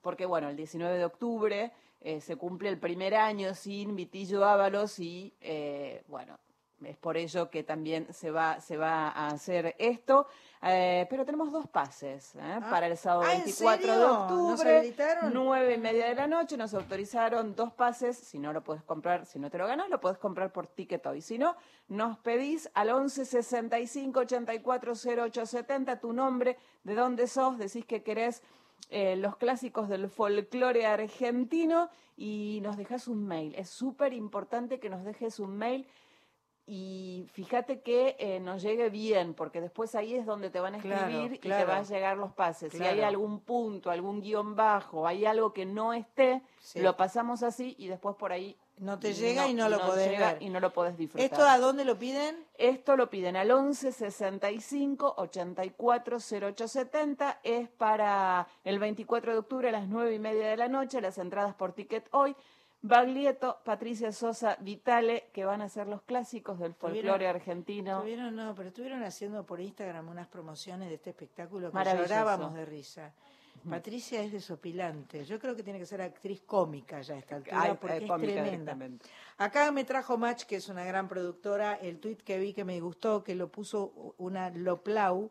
porque 0.00 0.24
bueno, 0.26 0.48
el 0.48 0.56
19 0.56 0.96
de 0.98 1.04
octubre 1.04 1.72
eh, 2.04 2.20
se 2.20 2.36
cumple 2.36 2.68
el 2.68 2.78
primer 2.78 3.14
año 3.14 3.54
sin 3.54 3.96
Vitillo 3.96 4.44
Ábalos 4.44 4.98
y 4.98 5.34
eh, 5.40 6.04
bueno, 6.06 6.38
es 6.84 6.96
por 6.98 7.16
ello 7.16 7.50
que 7.50 7.62
también 7.62 8.12
se 8.12 8.30
va, 8.30 8.60
se 8.60 8.76
va 8.76 9.08
a 9.08 9.28
hacer 9.28 9.74
esto. 9.78 10.26
Eh, 10.66 11.06
pero 11.10 11.24
tenemos 11.24 11.52
dos 11.52 11.66
pases 11.68 12.34
¿eh? 12.36 12.60
para 12.70 12.86
el 12.86 12.96
sábado 12.96 13.24
ah, 13.26 13.34
¿en 13.34 13.44
24 13.44 13.76
de 13.76 13.86
serio? 13.86 14.08
¿Nos 14.08 14.18
octubre, 14.22 14.94
nueve 15.30 15.74
y 15.74 15.78
media 15.78 16.06
de 16.08 16.14
la 16.14 16.26
noche. 16.26 16.56
Nos 16.56 16.74
autorizaron 16.74 17.54
dos 17.54 17.72
pases. 17.72 18.16
Si 18.16 18.38
no 18.38 18.52
lo 18.52 18.62
puedes 18.62 18.82
comprar, 18.82 19.26
si 19.26 19.38
no 19.38 19.50
te 19.50 19.58
lo 19.58 19.66
ganas, 19.66 19.88
lo 19.88 20.00
puedes 20.00 20.18
comprar 20.18 20.52
por 20.52 20.66
ticket 20.66 21.04
hoy. 21.06 21.20
Si 21.20 21.38
no, 21.38 21.56
nos 21.88 22.18
pedís 22.18 22.70
al 22.74 22.90
11 22.90 23.24
65 23.24 24.20
84 24.20 24.92
0870 24.92 26.00
tu 26.00 26.12
nombre, 26.12 26.58
de 26.82 26.94
dónde 26.94 27.26
sos, 27.26 27.58
decís 27.58 27.84
que 27.84 28.02
querés 28.02 28.42
eh, 28.90 29.16
los 29.16 29.36
clásicos 29.36 29.88
del 29.88 30.08
folclore 30.08 30.86
argentino 30.86 31.88
y 32.16 32.60
nos 32.62 32.76
dejas 32.76 33.08
un 33.08 33.26
mail. 33.26 33.54
Es 33.56 33.70
súper 33.70 34.12
importante 34.12 34.78
que 34.78 34.90
nos 34.90 35.04
dejes 35.04 35.40
un 35.40 35.56
mail 35.56 35.86
y 36.66 37.26
fíjate 37.32 37.82
que 37.82 38.16
eh, 38.18 38.40
nos 38.40 38.62
llegue 38.62 38.88
bien, 38.88 39.34
porque 39.34 39.60
después 39.60 39.94
ahí 39.94 40.14
es 40.14 40.24
donde 40.24 40.48
te 40.48 40.60
van 40.60 40.74
a 40.76 40.78
Claro, 40.78 41.06
escribir 41.08 41.34
y 41.34 41.38
te 41.38 41.64
van 41.64 41.78
a 41.78 41.82
llegar 41.82 42.16
los 42.16 42.32
pases. 42.32 42.72
Si 42.72 42.82
hay 42.82 43.02
algún 43.02 43.40
punto, 43.40 43.90
algún 43.90 44.22
guion 44.22 44.56
bajo, 44.56 45.06
hay 45.06 45.26
algo 45.26 45.52
que 45.52 45.66
no 45.66 45.92
esté, 45.92 46.40
Sí. 46.60 46.80
lo 46.80 46.96
pasamos 46.96 47.42
así 47.42 47.74
y 47.78 47.88
después 47.88 48.16
por 48.16 48.32
ahí 48.32 48.56
No 48.78 48.98
te 48.98 49.14
llega 49.14 49.48
y 49.48 49.54
no 49.54 49.68
lo 49.68 49.80
podés 49.80 50.10
llega 50.10 50.32
ver. 50.32 50.42
Y 50.42 50.50
no 50.50 50.60
lo 50.60 50.72
podés 50.72 50.96
disfrutar. 50.96 51.24
¿Esto 51.24 51.46
a 51.46 51.58
dónde 51.58 51.84
lo 51.84 51.98
piden? 51.98 52.44
Esto 52.58 52.96
lo 52.96 53.08
piden 53.08 53.36
al 53.36 53.50
11 53.50 53.92
65 53.92 55.14
84 55.16 56.18
0870. 56.18 57.40
Es 57.42 57.68
para 57.68 58.48
el 58.64 58.78
24 58.78 59.32
de 59.32 59.38
octubre 59.38 59.68
a 59.68 59.72
las 59.72 59.86
9 59.88 60.14
y 60.14 60.18
media 60.18 60.48
de 60.48 60.56
la 60.56 60.68
noche. 60.68 61.00
Las 61.00 61.18
entradas 61.18 61.54
por 61.54 61.72
ticket 61.72 62.08
hoy. 62.10 62.34
Baglietto, 62.86 63.60
Patricia 63.64 64.12
Sosa, 64.12 64.58
Vitale, 64.60 65.30
que 65.32 65.46
van 65.46 65.62
a 65.62 65.70
ser 65.70 65.86
los 65.86 66.02
clásicos 66.02 66.58
del 66.58 66.74
folclore 66.74 67.26
argentino. 67.26 67.96
Estuvieron, 67.96 68.36
no, 68.36 68.54
pero 68.54 68.68
estuvieron 68.68 69.02
haciendo 69.02 69.46
por 69.46 69.58
Instagram 69.58 70.06
unas 70.06 70.26
promociones 70.26 70.90
de 70.90 70.96
este 70.96 71.08
espectáculo 71.08 71.72
que 71.72 71.82
llorábamos 71.82 72.52
de 72.52 72.66
risa. 72.66 73.14
Patricia 73.68 74.22
es 74.22 74.32
desopilante. 74.32 75.24
Yo 75.24 75.38
creo 75.38 75.56
que 75.56 75.62
tiene 75.62 75.78
que 75.78 75.86
ser 75.86 76.02
actriz 76.02 76.42
cómica 76.42 77.00
ya 77.00 77.14
a 77.14 77.18
esta 77.18 77.36
altura 77.36 77.62
Ay, 77.62 77.76
porque 77.80 77.96
eh, 77.96 78.04
es 78.04 78.20
tremenda. 78.20 78.78
Acá 79.38 79.72
me 79.72 79.84
trajo 79.84 80.18
Match, 80.18 80.44
que 80.44 80.56
es 80.56 80.68
una 80.68 80.84
gran 80.84 81.08
productora, 81.08 81.74
el 81.74 81.98
tuit 81.98 82.22
que 82.22 82.38
vi 82.38 82.52
que 82.52 82.64
me 82.64 82.78
gustó, 82.80 83.24
que 83.24 83.34
lo 83.34 83.50
puso 83.50 84.14
una 84.18 84.50
Loplau, 84.50 85.30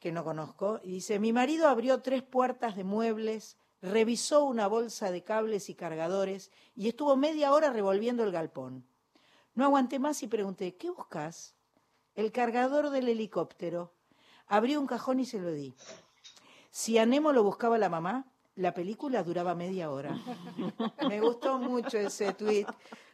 que 0.00 0.12
no 0.12 0.24
conozco, 0.24 0.80
y 0.82 0.92
dice, 0.92 1.18
mi 1.18 1.32
marido 1.32 1.68
abrió 1.68 2.00
tres 2.00 2.22
puertas 2.22 2.76
de 2.76 2.84
muebles, 2.84 3.58
revisó 3.82 4.44
una 4.44 4.66
bolsa 4.66 5.10
de 5.10 5.22
cables 5.22 5.68
y 5.68 5.74
cargadores 5.74 6.50
y 6.74 6.88
estuvo 6.88 7.16
media 7.16 7.52
hora 7.52 7.70
revolviendo 7.70 8.24
el 8.24 8.32
galpón. 8.32 8.86
No 9.54 9.64
aguanté 9.64 9.98
más 9.98 10.22
y 10.22 10.28
pregunté, 10.28 10.76
¿qué 10.76 10.90
buscas? 10.90 11.54
El 12.14 12.32
cargador 12.32 12.90
del 12.90 13.08
helicóptero. 13.08 13.92
Abrió 14.46 14.80
un 14.80 14.86
cajón 14.86 15.20
y 15.20 15.26
se 15.26 15.40
lo 15.40 15.52
di. 15.52 15.74
Si 16.78 16.96
a 16.96 17.04
Nemo 17.04 17.32
lo 17.32 17.42
buscaba 17.42 17.76
la 17.76 17.88
mamá, 17.88 18.24
la 18.54 18.72
película 18.72 19.24
duraba 19.24 19.56
media 19.56 19.90
hora. 19.90 20.12
Me 21.10 21.20
gustó 21.20 21.58
mucho 21.58 21.98
ese 21.98 22.34
tuit 22.34 22.68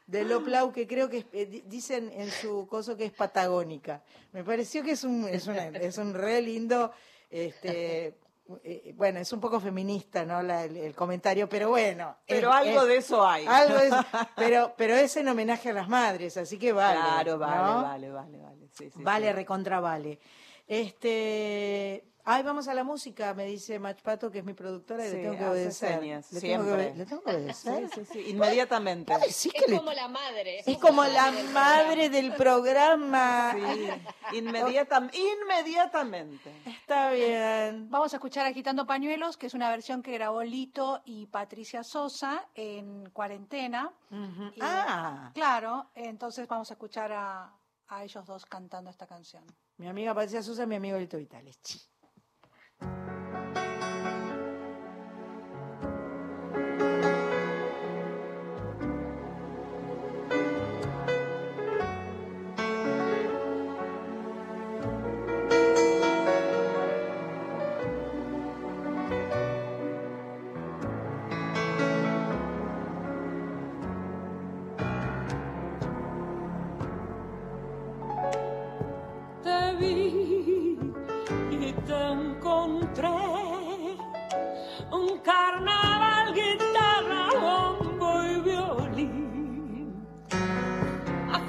de 0.07 0.23
Loplau, 0.23 0.71
que 0.71 0.87
creo 0.87 1.09
que 1.09 1.19
es- 1.21 1.27
eh, 1.33 1.47
di- 1.47 1.63
dicen 1.63 2.11
en 2.13 2.31
su 2.31 2.67
coso 2.69 2.95
que 2.95 3.07
es 3.07 3.13
patagónica. 3.13 4.03
Me 4.33 4.45
pareció 4.45 4.83
que 4.83 4.91
es 4.91 5.03
un, 5.03 5.27
es 5.27 5.47
una- 5.47 5.69
es 5.69 5.97
un 5.97 6.13
re 6.13 6.43
lindo, 6.43 6.93
este, 7.31 8.19
eh, 8.63 8.93
bueno, 8.97 9.21
es 9.21 9.33
un 9.33 9.41
poco 9.41 9.59
feminista, 9.61 10.27
¿no? 10.27 10.43
La- 10.43 10.65
el, 10.65 10.77
el 10.77 10.95
comentario, 10.95 11.49
pero 11.49 11.71
bueno. 11.71 12.19
Pero 12.27 12.51
es- 12.51 12.55
algo 12.69 12.83
es- 12.83 12.89
de 12.89 12.97
eso 12.99 13.27
hay. 13.27 13.47
Algo 13.47 13.79
de 13.79 13.87
eso, 13.87 13.97
pero, 14.37 14.75
pero 14.77 14.95
es 14.95 15.17
en 15.17 15.27
homenaje 15.29 15.71
a 15.71 15.73
las 15.73 15.89
madres, 15.89 16.37
así 16.37 16.59
que 16.59 16.75
vale. 16.75 17.01
Claro, 17.01 17.39
vale, 17.39 17.57
¿no? 17.57 17.83
vale, 17.83 18.11
vale, 18.11 18.39
vale. 18.43 18.69
Sí, 18.75 18.91
sí, 18.91 19.03
vale, 19.03 19.29
sí. 19.29 19.33
recontra 19.33 19.81
vale. 19.81 20.21
Este, 20.67 22.05
ay, 22.25 22.43
vamos 22.43 22.69
a 22.69 22.75
la 22.75 22.85
música, 22.85 23.35
me 23.35 23.45
dice 23.47 23.79
Machpato, 23.79 24.31
que 24.31 24.39
es 24.41 24.45
mi 24.45 24.55
productora, 24.55 25.07
y 25.07 25.11
Sí, 25.11 25.17
le 25.17 25.23
tengo 25.23 25.33
que 25.37 25.45
hace 25.45 25.51
obedecer. 25.51 26.01
señas, 26.01 26.33
le, 26.33 26.41
tengo 26.41 26.65
que, 26.65 26.65
siempre. 26.65 26.73
obe- 26.91 26.95
le 26.97 27.07
tengo 27.07 27.23
que 27.23 27.31
obedecer. 27.31 27.91
Sí, 27.95 28.01
sí, 28.07 28.13
sí, 28.13 28.31
inmediatamente. 28.31 29.13
¿Vos 29.13 29.21
decís 29.23 29.53
que 29.53 29.59
Es 29.65 29.69
le- 29.71 29.77
como 29.79 29.93
la 29.93 30.09
madre. 30.09 30.63
es 30.67 30.79
como 30.79 31.05
la 31.05 31.31
madre 31.53 32.09
del 32.11 32.33
programa. 32.35 33.53
Sí, 33.55 33.89
inmediatam- 34.39 35.11
inmediatamente. 35.15 36.53
Está 36.67 37.11
bien. 37.11 37.89
Vamos 37.91 38.13
a 38.13 38.17
escuchar 38.17 38.47
Agitando 38.47 38.87
Pañuelos, 38.87 39.37
que 39.37 39.47
es 39.47 39.55
una 39.55 39.71
versión 39.71 40.03
que 40.03 40.13
grabó 40.13 40.43
Lito 40.43 41.03
y 41.05 41.27
Patricia 41.27 41.83
Sosa 41.85 42.47
en 42.55 43.09
cuarentena. 43.11 43.93
Y, 44.11 44.61
Ah. 44.61 45.31
Claro, 45.35 45.91
entonces 45.95 46.47
vamos 46.49 46.71
a 46.71 46.75
escuchar 46.75 47.13
a, 47.13 47.53
a 47.89 48.05
ellos 48.05 48.25
dos 48.27 48.47
cantando 48.47 48.91
esta 48.91 49.07
canción. 49.07 49.45
Mi 49.77 49.89
amiga 49.89 50.15
Patricia 50.15 50.43
Sosa, 50.43 50.67
mi 50.67 50.77
amigo 50.77 50.99
Lito 50.99 51.17
Vitales. 51.19 51.59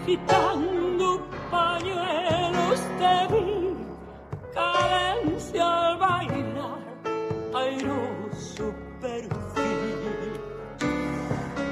Agitando 0.05 1.19
pañuelos 1.49 2.79
te 2.99 3.33
vi, 3.33 3.75
cadencia 4.53 5.87
al 5.87 5.97
bailar, 5.97 6.77
airoso 7.55 8.71
perfil. 9.01 10.29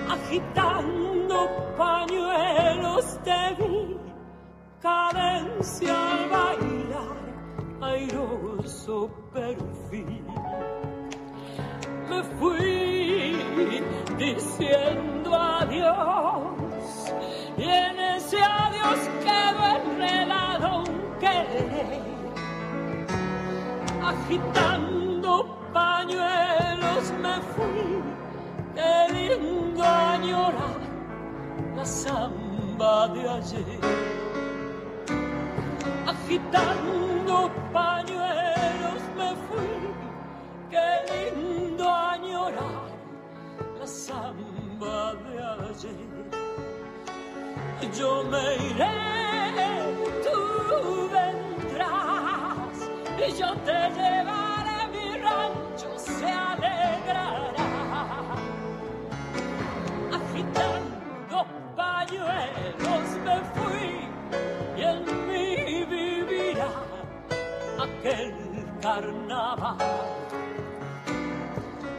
Agitando 0.09 1.47
pañuelos 1.77 3.19
te 3.23 3.55
vi, 3.59 3.97
cadencia 4.81 5.93
al 5.93 6.29
bailar, 6.31 7.19
airoso 7.81 9.11
perfil. 9.31 10.25
Me 12.09 12.23
fui 12.39 13.35
diciendo 14.17 15.12
Agitando 24.13 25.31
pañuelos 25.73 27.05
me 27.21 27.35
fui, 27.51 28.03
queriendo 28.75 29.83
añorar 29.83 30.79
la 31.75 31.85
samba 31.85 33.07
de 33.09 33.21
ayer. 33.29 33.79
Agitando 36.07 37.51
pañuelos 37.73 39.03
me 39.17 39.29
fui, 39.45 39.73
qué 40.69 40.89
lindo 41.09 41.83
añorar 41.89 42.89
la 43.79 43.87
samba 43.87 45.15
de 45.25 45.33
ayer. 45.69 46.13
Yo 47.97 48.23
me 48.23 48.55
iré, 48.69 48.95
tú 50.23 50.37
vendrás, 51.11 51.42
y 53.17 53.19
yo 53.39 53.49
te 53.65 53.79
llevaré, 53.97 54.79
mi 54.91 55.07
rancho 55.17 55.91
se 55.97 56.25
alegrará. 56.25 57.67
Agitando 60.11 61.37
pañuelos 61.75 63.07
me 63.25 63.37
fui, 63.53 63.89
y 64.77 64.79
en 64.81 64.99
mí 65.27 65.45
vivirá 65.85 66.71
aquel 67.79 68.33
carnaval. 68.81 69.77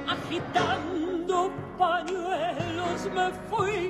Agitando 0.09 1.37
pañuelos 1.79 3.01
me 3.15 3.27
fui, 3.49 3.83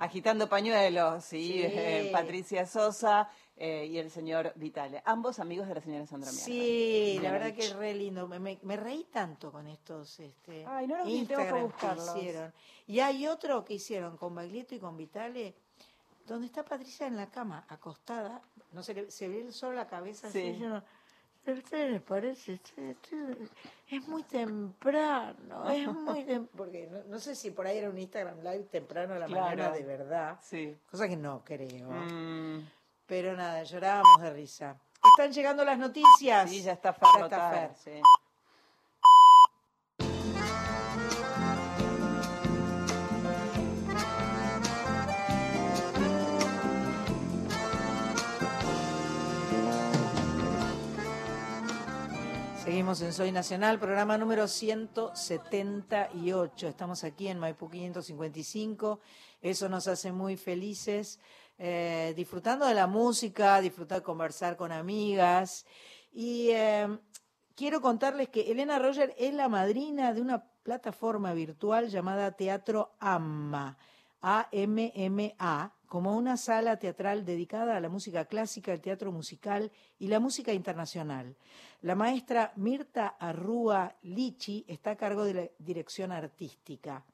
Agitando 0.00 0.48
pañuelos, 0.48 1.24
sí, 1.24 1.54
Sí. 1.54 1.62
eh, 1.64 2.10
Patricia 2.12 2.64
Sosa 2.66 3.28
eh, 3.60 3.86
y 3.86 3.98
el 3.98 4.10
señor 4.10 4.52
Vitale, 4.54 5.02
ambos 5.04 5.38
amigos 5.40 5.66
de 5.68 5.74
la 5.74 5.80
señora 5.80 6.06
Sandra 6.06 6.30
Miano. 6.30 6.44
Sí, 6.44 7.18
la 7.22 7.32
verdad 7.32 7.52
que 7.54 7.62
es 7.66 7.74
re 7.74 7.92
lindo. 7.94 8.28
Me, 8.28 8.38
me- 8.38 8.58
me 8.62 8.76
reí 8.76 9.04
tanto 9.12 9.50
con 9.50 9.66
estos 9.66 10.20
este, 10.20 10.64
Ay, 10.66 10.86
no 10.86 10.96
los 10.96 11.04
tengo 11.06 11.16
que 11.16 11.18
Instagram 11.18 11.62
buscarlos. 11.62 12.16
hicieron. 12.16 12.52
Y 12.86 13.00
hay 13.00 13.26
otro 13.26 13.64
que 13.64 13.74
hicieron 13.74 14.16
con 14.16 14.34
Baglietto 14.34 14.74
y 14.74 14.78
con 14.78 14.96
Vitale, 14.96 15.54
donde 16.26 16.46
está 16.46 16.64
Patricia 16.64 17.06
en 17.06 17.16
la 17.16 17.26
cama, 17.30 17.64
acostada. 17.68 18.40
No 18.72 18.82
se, 18.82 18.94
le, 18.94 19.10
se 19.10 19.28
ve 19.28 19.50
solo 19.52 19.74
la 19.76 19.86
cabeza 19.88 20.28
así. 20.28 20.52
Sí. 20.54 20.58
yo 20.58 20.68
no- 20.68 20.82
¿A 21.46 21.50
ustedes 21.52 21.90
les 21.92 22.02
parece? 22.02 22.60
Es 23.90 24.06
muy 24.06 24.22
temprano, 24.24 25.70
es 25.70 25.88
muy 25.88 26.20
tem- 26.24 26.46
Porque 26.56 26.86
no, 26.88 27.02
no 27.04 27.18
sé 27.18 27.34
si 27.34 27.50
por 27.50 27.66
ahí 27.66 27.78
era 27.78 27.88
un 27.88 27.96
Instagram 27.96 28.40
Live 28.40 28.64
temprano 28.64 29.14
a 29.14 29.18
la 29.18 29.26
Claro. 29.26 29.44
mañana 29.56 29.70
de 29.70 29.82
verdad. 29.82 30.38
Sí. 30.42 30.76
Cosa 30.90 31.08
que 31.08 31.16
no 31.16 31.42
creo. 31.44 31.88
Mm, 31.90 32.68
Pero 33.08 33.34
nada, 33.34 33.62
llorábamos 33.64 34.20
de 34.20 34.30
risa. 34.32 34.76
Están 35.16 35.32
llegando 35.32 35.64
las 35.64 35.78
noticias. 35.78 36.50
sí, 36.50 36.62
ya 36.62 36.72
está 36.72 36.92
Fer 36.92 37.08
Ya 37.18 37.24
está 37.24 37.50
Fer. 37.50 37.74
sí. 37.74 38.02
Seguimos 52.64 53.00
en 53.00 53.12
Soy 53.14 53.32
Nacional, 53.32 53.78
programa 53.78 54.18
número 54.18 54.46
178. 54.46 56.68
Estamos 56.68 57.02
aquí 57.04 57.28
en 57.28 57.38
Maipú 57.38 57.70
555. 57.70 59.00
Eso 59.40 59.68
nos 59.70 59.88
hace 59.88 60.12
muy 60.12 60.36
felices, 60.36 61.18
eh, 61.58 62.12
disfrutando 62.16 62.66
de 62.66 62.74
la 62.74 62.86
música, 62.86 63.60
disfrutar 63.60 63.98
de 63.98 64.04
conversar 64.04 64.56
con 64.56 64.70
amigas. 64.70 65.66
Y 66.12 66.50
eh, 66.50 66.98
quiero 67.54 67.80
contarles 67.80 68.28
que 68.28 68.50
Elena 68.50 68.78
Roger 68.78 69.14
es 69.18 69.34
la 69.34 69.48
madrina 69.48 70.14
de 70.14 70.20
una 70.20 70.44
plataforma 70.62 71.32
virtual 71.32 71.88
llamada 71.88 72.32
Teatro 72.32 72.94
AMMA, 73.00 73.76
A-M-M-A, 74.20 75.72
como 75.88 76.16
una 76.16 76.36
sala 76.36 76.78
teatral 76.78 77.24
dedicada 77.24 77.76
a 77.76 77.80
la 77.80 77.88
música 77.88 78.26
clásica, 78.26 78.72
el 78.72 78.80
teatro 78.80 79.10
musical 79.10 79.72
y 79.98 80.08
la 80.08 80.20
música 80.20 80.52
internacional. 80.52 81.34
La 81.80 81.94
maestra 81.94 82.52
Mirta 82.56 83.16
Arrúa 83.18 83.96
Lichi 84.02 84.64
está 84.68 84.92
a 84.92 84.96
cargo 84.96 85.24
de 85.24 85.34
la 85.34 85.48
dirección 85.58 86.12
artística. 86.12 87.04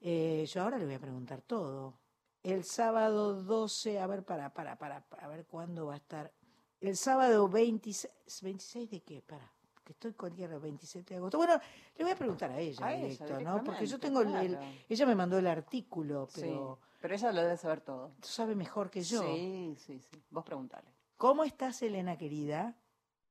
Eh, 0.00 0.46
yo 0.48 0.62
ahora 0.62 0.78
le 0.78 0.86
voy 0.86 0.94
a 0.94 1.00
preguntar 1.00 1.42
todo. 1.42 2.05
El 2.46 2.62
sábado 2.62 3.42
12, 3.42 3.98
a 3.98 4.06
ver, 4.06 4.22
para, 4.22 4.54
para, 4.54 4.76
para, 4.76 5.04
a 5.18 5.26
ver 5.26 5.46
cuándo 5.46 5.86
va 5.86 5.94
a 5.94 5.96
estar. 5.96 6.32
El 6.80 6.96
sábado 6.96 7.48
26, 7.48 8.08
¿26 8.40 8.88
de 8.88 9.00
qué? 9.00 9.20
Para, 9.20 9.50
que 9.82 9.92
estoy 9.92 10.12
con 10.12 10.32
el 10.38 10.60
27 10.60 11.14
de 11.14 11.18
agosto. 11.18 11.38
Bueno, 11.38 11.58
le 11.96 12.04
voy 12.04 12.12
a 12.12 12.16
preguntar 12.16 12.52
a 12.52 12.60
ella 12.60 12.86
A 12.86 12.94
ella, 12.94 13.08
directo, 13.08 13.40
¿no? 13.40 13.64
Porque 13.64 13.84
yo 13.84 13.98
tengo 13.98 14.20
el, 14.20 14.56
ella 14.88 15.06
me 15.06 15.16
mandó 15.16 15.38
el 15.38 15.48
artículo, 15.48 16.28
Sí, 16.30 16.42
pero 16.42 16.78
pero 17.00 17.14
ella 17.16 17.32
lo 17.32 17.40
debe 17.42 17.56
saber 17.56 17.80
todo. 17.80 18.12
tú 18.20 18.28
sabes 18.28 18.56
mejor 18.56 18.90
que 18.90 19.02
yo. 19.02 19.22
Sí, 19.22 19.76
sí, 19.84 19.98
sí. 19.98 20.22
Vos 20.30 20.44
preguntale. 20.44 20.88
¿Cómo 21.16 21.42
estás, 21.42 21.82
Elena 21.82 22.16
querida? 22.16 22.76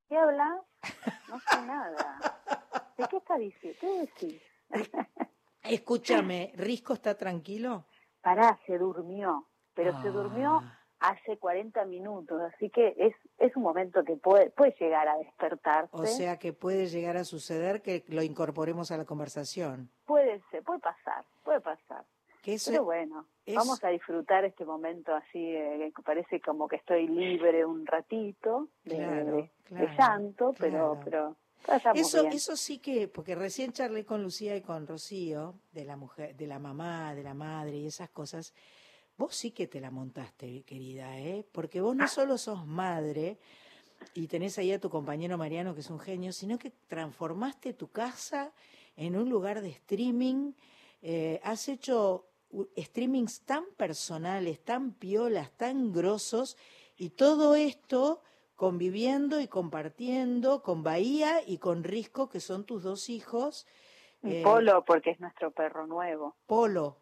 ¿Qué 0.10 0.18
hablas? 0.18 0.60
No 1.30 1.40
sé 1.40 1.62
nada. 1.66 2.20
¿De 2.98 3.08
qué 3.08 3.16
está 3.16 3.38
diciendo? 3.38 3.78
¿Qué 3.80 4.00
decís? 4.02 4.42
Escúchame, 5.64 6.52
¿Risco 6.58 6.94
está 6.94 7.16
tranquilo? 7.16 7.86
Pará, 8.26 8.58
se 8.66 8.80
durmió, 8.80 9.46
pero 9.76 10.02
se 10.02 10.10
durmió 10.10 10.64
Ah. 10.64 10.80
hace 11.00 11.38
40 11.38 11.86
minutos, 11.86 12.42
así 12.42 12.72
que 12.72 12.96
es, 12.98 13.14
es 13.38 13.56
un 13.56 13.62
momento 13.62 14.04
que 14.04 14.16
puede, 14.18 14.50
puede 14.50 14.74
llegar 14.80 15.08
a 15.08 15.16
despertarse. 15.20 15.92
O 15.96 16.08
sea 16.08 16.40
que 16.40 16.52
puede 16.52 16.88
llegar 16.88 17.18
a 17.18 17.24
suceder 17.24 17.84
que 17.84 18.04
lo 18.08 18.24
incorporemos 18.24 18.90
a 18.90 18.98
la 18.98 19.06
conversación. 19.06 19.92
puede 20.06 20.42
ser, 20.50 20.64
puede 20.64 20.80
pasar, 20.80 21.24
puede 21.44 21.62
pasar. 21.62 22.04
Que 22.42 22.56
eso 22.56 22.72
Pero 22.72 22.84
bueno, 22.84 23.28
es- 23.46 23.54
vamos 23.56 23.84
a 23.84 23.90
disfrutar 23.90 24.44
este 24.44 24.66
momento 24.66 25.14
así, 25.14 25.38
eh, 25.56 25.94
que 25.96 26.02
parece 26.02 26.42
como 26.42 26.68
que 26.68 26.78
estoy 26.78 27.08
libre 27.08 27.64
un 27.64 27.86
ratito 27.86 28.70
de, 28.86 28.96
Claro, 28.98 29.36
de- 29.36 29.42
de 29.44 29.52
claro, 29.66 29.88
llanto, 30.00 30.54
pero, 30.58 31.00
pero 31.04 31.36
Eso, 31.94 32.22
bien. 32.22 32.34
eso 32.34 32.56
sí 32.56 32.80
que, 32.80 33.08
porque 33.08 33.36
recién 33.36 33.72
charlé 33.72 34.06
con 34.06 34.22
Lucía 34.24 34.56
y 34.56 34.62
con 34.62 34.86
Rocío, 34.88 35.56
de 35.72 35.86
la 35.86 35.96
mujer, 35.96 36.36
de 36.36 36.48
la 36.48 36.60
mamá, 36.60 37.16
de 37.16 37.24
la 37.24 37.34
madre 37.34 37.78
y 37.78 37.88
esas 37.88 38.10
cosas. 38.10 38.54
Vos 39.18 39.36
sí 39.36 39.52
que 39.52 39.68
te 39.68 39.80
la 39.80 39.92
montaste, 39.92 40.64
querida, 40.64 41.18
¿eh? 41.20 41.46
Porque 41.52 41.80
vos 41.82 41.96
no 41.96 42.08
solo 42.08 42.38
sos 42.38 42.66
madre 42.66 43.38
y 44.14 44.28
tenés 44.28 44.58
ahí 44.58 44.72
a 44.74 44.80
tu 44.80 44.90
compañero 44.90 45.38
Mariano, 45.38 45.74
que 45.74 45.80
es 45.82 45.90
un 45.90 46.00
genio, 46.00 46.34
sino 46.34 46.58
que 46.60 46.72
transformaste 46.88 47.74
tu 47.74 47.88
casa 47.90 48.52
en 48.98 49.16
un 49.16 49.30
lugar 49.30 49.62
de 49.62 49.70
streaming. 49.70 50.52
Eh, 51.02 51.40
has 51.44 51.70
hecho 51.70 52.28
u- 52.52 52.66
streamings 52.78 53.42
tan 53.42 53.64
personales, 53.78 54.60
tan 54.64 54.92
piolas, 54.94 55.52
tan 55.52 55.94
grosos, 55.94 56.58
y 56.98 57.12
todo 57.12 57.56
esto 57.56 58.22
conviviendo 58.56 59.40
y 59.42 59.48
compartiendo 59.48 60.62
con 60.62 60.84
Bahía 60.84 61.42
y 61.46 61.58
con 61.58 61.84
Risco, 61.84 62.30
que 62.30 62.40
son 62.40 62.66
tus 62.66 62.84
dos 62.84 63.10
hijos. 63.10 63.68
Y 64.24 64.38
Eh, 64.38 64.44
Polo, 64.44 64.84
porque 64.86 65.12
es 65.12 65.20
nuestro 65.20 65.52
perro 65.52 65.86
nuevo. 65.88 66.36
Polo. 66.48 66.98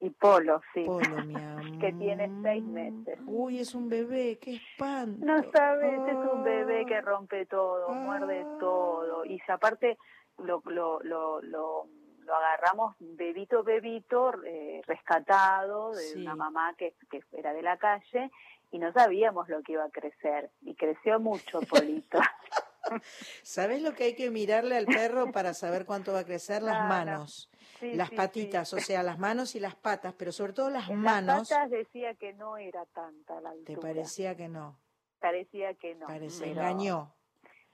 Y 0.00 0.10
Polo, 0.10 0.60
sí. 0.74 0.84
Polo, 0.84 1.24
mi 1.24 1.34
amor. 1.34 1.78
que 1.80 1.92
tiene 1.94 2.30
seis 2.42 2.62
meses. 2.62 3.18
Uy, 3.26 3.58
es 3.58 3.74
un 3.74 3.88
bebé, 3.88 4.38
qué 4.38 4.56
espanto. 4.56 5.24
No 5.26 5.42
sabes, 5.50 5.92
es 6.08 6.32
un 6.32 6.44
bebé 6.44 6.86
que 6.86 7.00
rompe 7.00 7.46
todo, 7.46 7.88
muerde 7.90 8.46
todo. 8.60 9.24
Y 9.24 9.40
aparte 9.48 9.98
lo, 10.38 10.62
lo, 10.66 11.00
lo, 11.02 11.40
lo, 11.42 11.88
lo 12.20 12.34
agarramos 12.34 12.94
bebito, 13.00 13.64
bebito, 13.64 14.32
eh, 14.44 14.82
rescatado 14.86 15.90
de 15.92 16.02
Sí. 16.02 16.22
una 16.22 16.36
mamá 16.36 16.74
que, 16.76 16.94
que 17.10 17.22
era 17.32 17.52
de 17.52 17.62
la 17.62 17.76
calle 17.78 18.30
y 18.70 18.78
no 18.78 18.92
sabíamos 18.92 19.48
lo 19.48 19.62
que 19.62 19.72
iba 19.72 19.84
a 19.84 19.90
crecer. 19.90 20.50
Y 20.62 20.74
creció 20.74 21.18
mucho, 21.20 21.60
Polito. 21.60 22.18
¿Sabes 23.42 23.82
lo 23.82 23.94
que 23.94 24.04
hay 24.04 24.14
que 24.14 24.30
mirarle 24.30 24.76
al 24.76 24.86
perro 24.86 25.30
para 25.30 25.52
saber 25.54 25.84
cuánto 25.84 26.12
va 26.12 26.20
a 26.20 26.24
crecer? 26.24 26.62
Las 26.62 26.88
manos, 26.88 27.50
Sí, 27.80 27.92
las 27.94 28.08
sí, 28.08 28.16
patitas, 28.16 28.70
sí. 28.70 28.76
o 28.76 28.80
sea, 28.80 29.02
las 29.02 29.18
manos 29.18 29.54
y 29.54 29.60
las 29.60 29.74
patas, 29.74 30.14
pero 30.16 30.32
sobre 30.32 30.52
todo 30.54 30.70
las 30.70 30.88
En 30.88 30.98
manos. 30.98 31.38
las 31.38 31.48
patas 31.50 31.70
decía 31.70 32.14
que 32.14 32.32
no 32.32 32.56
era 32.56 32.86
tanta 32.86 33.40
la 33.40 33.50
Te 33.52 33.72
altura. 33.74 33.80
parecía 33.80 34.36
que 34.36 34.48
no, 34.48 34.78
Parecía 35.20 35.74
que 35.74 35.94
no. 35.96 36.06
parece, 36.06 36.40
pero- 36.40 36.52
engañó. 36.62 37.14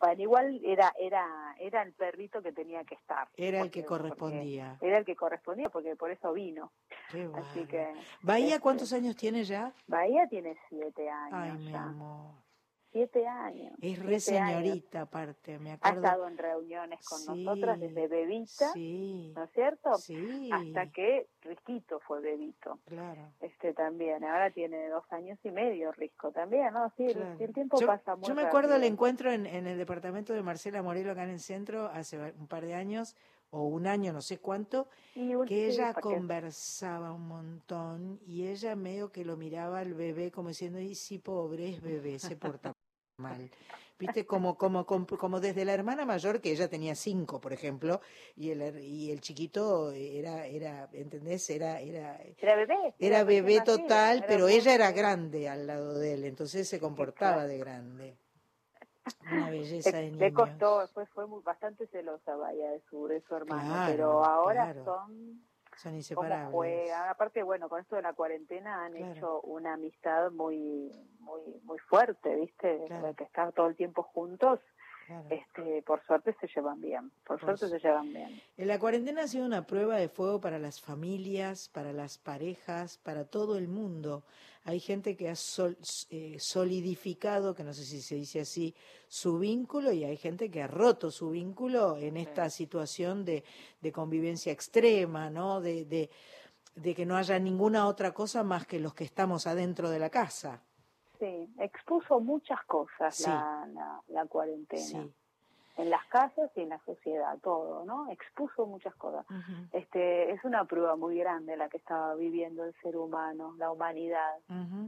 Bueno, 0.04 0.20
igual 0.20 0.60
era, 0.62 0.92
era, 1.00 1.56
era 1.58 1.80
el 1.82 1.94
perrito 1.94 2.42
que 2.42 2.52
tenía 2.52 2.84
que 2.84 2.94
estar. 2.94 3.26
Era 3.38 3.62
el 3.62 3.70
que 3.70 3.86
correspondía. 3.86 4.76
Era 4.82 4.98
el 4.98 5.04
que 5.06 5.16
correspondía 5.16 5.70
porque 5.70 5.96
por 5.96 6.10
eso 6.10 6.30
vino. 6.34 6.72
Qué 7.10 7.26
Así 7.34 7.64
que 7.64 7.90
¿Bahía 8.20 8.48
este, 8.48 8.60
cuántos 8.60 8.92
años 8.92 9.16
tiene 9.16 9.44
ya? 9.44 9.72
Bahía 9.86 10.26
tiene 10.28 10.58
siete 10.68 11.08
Ay, 11.08 11.32
años 11.32 11.58
mi 11.60 11.72
ya. 11.72 11.84
amor. 11.84 12.43
Siete 12.94 13.26
años. 13.26 13.74
Es 13.82 13.98
re 13.98 14.20
siete 14.20 14.38
años. 14.38 14.62
señorita 14.62 15.00
aparte, 15.00 15.58
me 15.58 15.72
Ha 15.72 15.74
acuerdo. 15.74 16.00
estado 16.00 16.28
en 16.28 16.38
reuniones 16.38 17.00
con 17.04 17.18
Sí, 17.18 17.44
nosotras 17.44 17.80
desde 17.80 18.06
bebita, 18.06 18.72
Sí, 18.72 19.32
¿no 19.34 19.42
es 19.42 19.50
cierto? 19.50 19.94
sí. 19.94 20.48
Hasta 20.52 20.92
que 20.92 21.26
Risquito 21.42 21.98
fue 22.06 22.20
bebito. 22.20 22.78
Claro. 22.84 23.32
Este 23.40 23.74
también, 23.74 24.22
ahora 24.24 24.52
tiene 24.52 24.88
dos 24.90 25.04
años 25.10 25.40
y 25.42 25.50
medio 25.50 25.90
Risco 25.90 26.30
también, 26.30 26.72
¿no? 26.72 26.88
Sí, 26.96 27.06
el- 27.06 27.14
Claro. 27.14 27.36
el 27.40 27.52
tiempo 27.52 27.80
yo, 27.80 27.86
pasa 27.88 28.14
muy 28.14 28.28
yo 28.28 28.34
me 28.36 28.42
acuerdo 28.42 28.74
rápido. 28.74 28.92
encuentro 28.92 29.32
en, 29.32 29.46
en 29.46 29.66
el 29.66 29.76
departamento 29.76 30.32
de 30.32 30.42
Marcela 30.44 30.80
Morelo 30.80 31.10
acá 31.10 31.24
en 31.24 31.30
el 31.30 31.40
centro 31.40 31.86
hace 31.88 32.16
un 32.38 32.46
par 32.46 32.64
de 32.64 32.74
años 32.74 33.16
o 33.50 33.62
un 33.66 33.86
año, 33.88 34.12
no 34.12 34.20
sé 34.20 34.38
cuánto, 34.38 34.86
Y 35.16 35.34
un- 35.34 35.46
que 35.46 35.66
ella 35.66 35.94
conversaba 35.94 37.12
un 37.12 37.26
montón 37.28 38.18
y 38.26 38.46
ella 38.48 38.74
medio 38.76 39.10
que 39.12 39.24
lo 39.24 39.36
miraba 39.36 39.80
al 39.80 39.94
bebé 39.94 40.30
como 40.30 40.48
diciendo, 40.48 40.78
y 40.80 40.94
sí, 40.94 41.18
pobre, 41.18 41.68
es 41.70 41.80
bebé, 41.82 42.18
se 42.20 42.36
porta 42.36 42.72
mal. 43.16 43.50
Viste, 43.98 44.26
como, 44.26 44.56
como, 44.58 44.86
como, 44.86 45.06
como 45.06 45.40
desde 45.40 45.64
la 45.64 45.72
hermana 45.72 46.04
mayor, 46.04 46.40
que 46.40 46.50
ella 46.50 46.68
tenía 46.68 46.94
cinco, 46.94 47.40
por 47.40 47.52
ejemplo, 47.52 48.00
y 48.36 48.50
el, 48.50 48.82
y 48.82 49.10
el 49.10 49.20
chiquito 49.20 49.92
era, 49.92 50.46
era, 50.46 50.88
¿entendés? 50.92 51.48
Era, 51.50 51.80
era, 51.80 52.20
Era 52.38 52.56
bebé. 52.56 52.94
era 52.98 53.24
bebé 53.24 53.60
total, 53.60 54.18
era 54.18 54.26
pero 54.26 54.48
ella 54.48 54.74
era 54.74 54.90
grande 54.92 55.48
al 55.48 55.66
lado 55.66 55.98
de 55.98 56.14
él, 56.14 56.24
entonces 56.24 56.68
se 56.68 56.80
comportaba 56.80 57.46
de 57.46 57.58
grande. 57.58 58.16
Una 59.30 59.48
belleza 59.50 59.96
de 59.96 60.02
Le, 60.04 60.10
niño. 60.10 60.24
le 60.24 60.32
costó, 60.32 60.88
fue, 60.88 61.06
fue 61.06 61.26
muy, 61.26 61.42
bastante 61.42 61.86
celosa 61.86 62.36
vaya 62.36 62.70
de 62.72 62.82
su, 62.90 63.06
de 63.06 63.20
su 63.22 63.34
hermano, 63.34 63.62
Claro, 63.62 63.92
pero 63.92 64.24
ahora 64.24 64.64
claro. 64.64 64.84
son 64.84 65.40
Son 65.76 65.92
cómo 65.92 65.96
inseparables. 65.96 66.52
juegan. 66.52 67.08
Aparte, 67.08 67.42
bueno, 67.42 67.68
con 67.68 67.80
esto 67.80 67.96
de 67.96 68.02
la 68.02 68.12
cuarentena 68.12 68.84
han 68.84 68.96
Claro. 68.96 69.12
hecho 69.12 69.40
una 69.42 69.74
amistad 69.74 70.30
muy 70.30 70.92
muy 71.24 71.40
muy 71.64 71.78
fuerte, 71.78 72.34
¿viste? 72.36 72.84
Claro. 72.86 73.08
De 73.08 73.14
que 73.14 73.24
están 73.24 73.52
todo 73.52 73.66
el 73.68 73.76
tiempo 73.76 74.02
juntos. 74.02 74.60
Claro. 75.06 75.26
Este, 75.28 75.82
por 75.82 76.02
suerte 76.06 76.34
se 76.40 76.46
llevan 76.46 76.80
bien. 76.80 77.10
Por, 77.26 77.38
Por 77.38 77.40
suerte 77.40 77.66
su- 77.66 77.72
se 77.72 77.78
llevan 77.78 78.10
bien. 78.10 78.40
Eh, 78.56 78.64
La 78.64 78.78
cuarentena 78.78 79.24
ha 79.24 79.28
sido 79.28 79.44
una 79.44 79.66
prueba 79.66 79.96
de 79.98 80.08
fuego 80.08 80.40
para 80.40 80.58
las 80.58 80.80
familias, 80.80 81.68
para 81.68 81.92
las 81.92 82.16
parejas, 82.16 82.96
para 83.02 83.26
todo 83.26 83.58
el 83.58 83.68
mundo. 83.68 84.22
Hay 84.64 84.80
gente 84.80 85.14
que 85.14 85.28
ha 85.28 85.36
sol- 85.36 85.76
eh, 86.08 86.38
solidificado, 86.38 87.54
que 87.54 87.64
no 87.64 87.74
sé 87.74 87.84
si 87.84 88.00
se 88.00 88.14
dice 88.14 88.40
así, 88.40 88.74
su 89.06 89.38
vínculo 89.38 89.92
y 89.92 90.04
hay 90.04 90.16
gente 90.16 90.50
que 90.50 90.62
ha 90.62 90.66
roto 90.68 91.10
su 91.10 91.30
vínculo 91.30 91.98
en 91.98 92.16
esta 92.16 92.48
situación 92.48 93.26
de, 93.26 93.44
de 93.82 93.92
convivencia 93.92 94.52
extrema, 94.52 95.28
¿no? 95.28 95.60
De, 95.60 95.84
de, 95.84 96.08
de 96.76 96.94
que 96.94 97.04
no 97.04 97.16
haya 97.18 97.38
ninguna 97.38 97.86
otra 97.88 98.12
cosa 98.14 98.42
más 98.42 98.66
que 98.66 98.80
los 98.80 98.94
que 98.94 99.04
estamos 99.04 99.46
adentro 99.46 99.90
de 99.90 99.98
la 99.98 100.08
casa. 100.08 100.62
Sí, 101.24 101.48
expuso 101.58 102.20
muchas 102.20 102.62
cosas 102.64 103.14
Sí. 103.16 103.30
la, 103.30 103.66
la, 103.72 104.00
la 104.08 104.26
cuarentena. 104.26 104.82
Sí. 104.82 105.14
En 105.76 105.90
las 105.90 106.04
casas 106.06 106.50
y 106.54 106.60
en 106.60 106.68
la 106.68 106.78
sociedad, 106.84 107.36
todo, 107.42 107.84
¿no? 107.84 108.08
Expuso 108.10 108.64
muchas 108.66 108.94
cosas. 108.94 109.26
Este, 109.72 110.30
es 110.30 110.44
una 110.44 110.64
prueba 110.66 110.94
muy 110.94 111.18
grande 111.18 111.56
la 111.56 111.68
que 111.68 111.78
estaba 111.78 112.14
viviendo 112.14 112.62
el 112.64 112.72
ser 112.80 112.96
humano, 112.96 113.54
la 113.58 113.72
humanidad. 113.72 114.34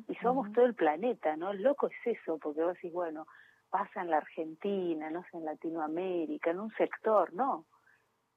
Y 0.07 0.15
somos 0.17 0.53
todo 0.53 0.65
el 0.65 0.75
planeta, 0.75 1.37
¿no? 1.37 1.53
Loco 1.55 1.89
es 1.89 2.19
eso, 2.19 2.39
porque 2.39 2.63
vos 2.63 2.75
decís, 2.75 2.93
bueno, 2.93 3.27
pasa 3.69 4.01
en 4.01 4.11
la 4.11 4.19
Argentina, 4.19 5.11
no 5.11 5.23
sé, 5.31 5.39
en 5.39 5.45
Latinoamérica, 5.47 6.51
en 6.51 6.61
un 6.61 6.73
sector, 6.77 7.33
no. 7.35 7.65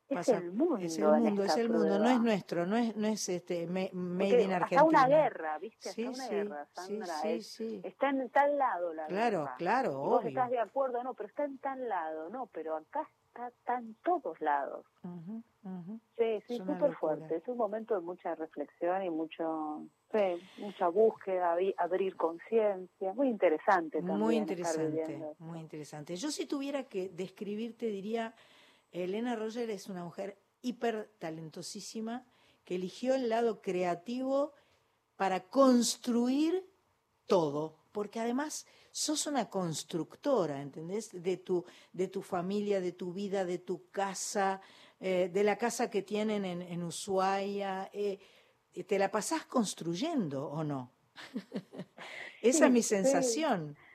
Es 0.09 0.15
Pasa- 0.17 0.37
el 0.39 0.51
mundo. 0.51 0.77
Es 0.77 0.97
el 0.97 1.05
mundo, 1.07 1.43
es 1.43 1.57
el 1.57 1.69
mundo, 1.69 1.99
no 1.99 2.09
es 2.09 2.19
nuestro, 2.19 2.65
no 2.65 2.75
es, 2.77 2.95
no 2.95 3.07
es 3.07 3.29
este 3.29 3.67
made 3.67 3.91
Porque 3.93 4.41
in 4.41 4.51
hasta 4.51 4.55
Argentina. 4.55 4.83
una 4.83 5.07
guerra, 5.07 5.59
¿viste? 5.59 5.89
Sí, 5.91 6.05
hasta 6.07 6.09
una 6.15 6.23
sí, 6.27 6.35
guerra, 6.35 6.65
sí, 6.65 6.71
Sandra. 6.73 7.05
sí, 7.21 7.27
es- 7.29 7.47
sí. 7.47 7.81
Está 7.83 8.09
en 8.09 8.29
tal 8.31 8.57
lado 8.57 8.93
la 8.95 9.05
Claro, 9.05 9.39
guerra. 9.41 9.55
claro, 9.59 9.99
vos 9.99 10.19
obvio. 10.21 10.29
estás 10.29 10.49
de 10.49 10.59
acuerdo, 10.59 11.03
no, 11.03 11.13
pero 11.13 11.29
está 11.29 11.45
en 11.45 11.59
tal 11.59 11.87
lado, 11.87 12.29
no, 12.29 12.47
pero 12.47 12.75
acá 12.75 13.07
está, 13.27 13.49
está 13.49 13.77
en 13.77 13.93
todos 14.03 14.41
lados. 14.41 14.83
Ujú, 15.03 15.43
ujú. 15.63 15.99
Sí, 16.17 16.43
sí, 16.47 16.53
Es 16.55 16.59
una 16.61 16.73
súper 16.79 16.93
fuerte. 16.95 17.35
Es 17.35 17.47
un 17.47 17.57
momento 17.57 17.93
de 17.93 18.01
mucha 18.01 18.33
reflexión 18.33 19.03
y 19.03 19.11
mucho, 19.11 19.83
sí, 20.11 20.41
mucha 20.57 20.87
búsqueda, 20.87 21.55
abri- 21.55 21.75
abrir 21.77 22.15
conciencia. 22.17 23.13
Muy 23.13 23.29
interesante 23.29 23.99
también. 24.01 24.17
Muy 24.19 24.35
interesante, 24.37 25.35
muy 25.37 25.59
interesante. 25.59 26.15
Yo 26.15 26.31
si 26.31 26.47
tuviera 26.47 26.83
que 26.85 27.09
describirte 27.09 27.85
diría, 27.85 28.33
Elena 28.91 29.35
Roger 29.35 29.69
es 29.69 29.87
una 29.87 30.03
mujer 30.03 30.41
hiper 30.61 31.11
talentosísima 31.19 32.25
que 32.65 32.75
eligió 32.75 33.15
el 33.15 33.29
lado 33.29 33.61
creativo 33.61 34.53
para 35.15 35.47
construir 35.47 36.65
todo, 37.25 37.77
porque 37.91 38.19
además 38.19 38.65
sos 38.91 39.27
una 39.27 39.49
constructora, 39.49 40.61
¿entendés? 40.61 41.09
De 41.11 41.37
tu, 41.37 41.65
de 41.93 42.07
tu 42.07 42.21
familia, 42.21 42.81
de 42.81 42.91
tu 42.91 43.13
vida, 43.13 43.45
de 43.45 43.59
tu 43.59 43.89
casa, 43.91 44.61
eh, 44.99 45.29
de 45.31 45.43
la 45.43 45.57
casa 45.57 45.89
que 45.89 46.01
tienen 46.01 46.45
en, 46.45 46.61
en 46.61 46.83
Ushuaia. 46.83 47.89
eh, 47.93 48.19
¿Te 48.87 48.99
la 48.99 49.11
pasás 49.11 49.45
construyendo 49.45 50.47
o 50.47 50.63
no? 50.63 50.91
Esa 52.41 52.59
Sí, 52.59 52.63
es 52.65 52.71
mi 52.71 52.83
sensación. 52.83 53.75
Sí, 53.75 53.88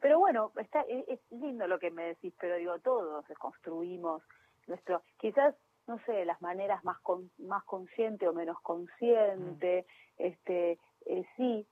pero 0.00 0.18
bueno, 0.18 0.52
está, 0.56 0.82
es, 0.82 1.08
es 1.08 1.20
lindo 1.30 1.66
lo 1.66 1.78
que 1.78 1.90
me 1.90 2.04
decís, 2.04 2.32
pero 2.40 2.56
digo, 2.56 2.78
todos 2.80 3.24
construimos 3.38 4.22
nuestro, 4.66 5.02
quizás, 5.18 5.54
no 5.86 5.98
sé, 6.06 6.24
las 6.24 6.40
maneras 6.40 6.84
más 6.84 6.98
con, 7.00 7.30
más 7.38 7.64
consciente 7.64 8.28
o 8.28 8.32
menos 8.32 8.60
consciente, 8.62 9.86
este, 10.16 10.78
eh, 11.06 11.24
sí, 11.36 11.66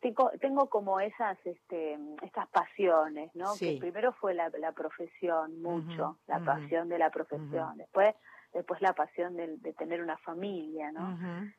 tengo, 0.00 0.30
tengo 0.40 0.68
como 0.68 1.00
esas, 1.00 1.38
este, 1.44 1.98
estas 2.22 2.48
pasiones, 2.48 3.34
¿no? 3.34 3.54
Sí. 3.54 3.74
Que 3.74 3.80
primero 3.80 4.12
fue 4.12 4.34
la, 4.34 4.48
la 4.58 4.72
profesión, 4.72 5.60
mucho, 5.60 6.18
la 6.26 6.40
pasión 6.44 6.88
de 6.88 6.98
la 6.98 7.10
profesión, 7.10 7.76
después, 7.76 8.14
después 8.56 8.80
la 8.82 8.92
pasión 8.94 9.36
del- 9.36 9.60
de, 9.62 9.72
tener 9.74 10.02
una 10.02 10.16
familia, 10.18 10.90
¿no? 10.92 11.16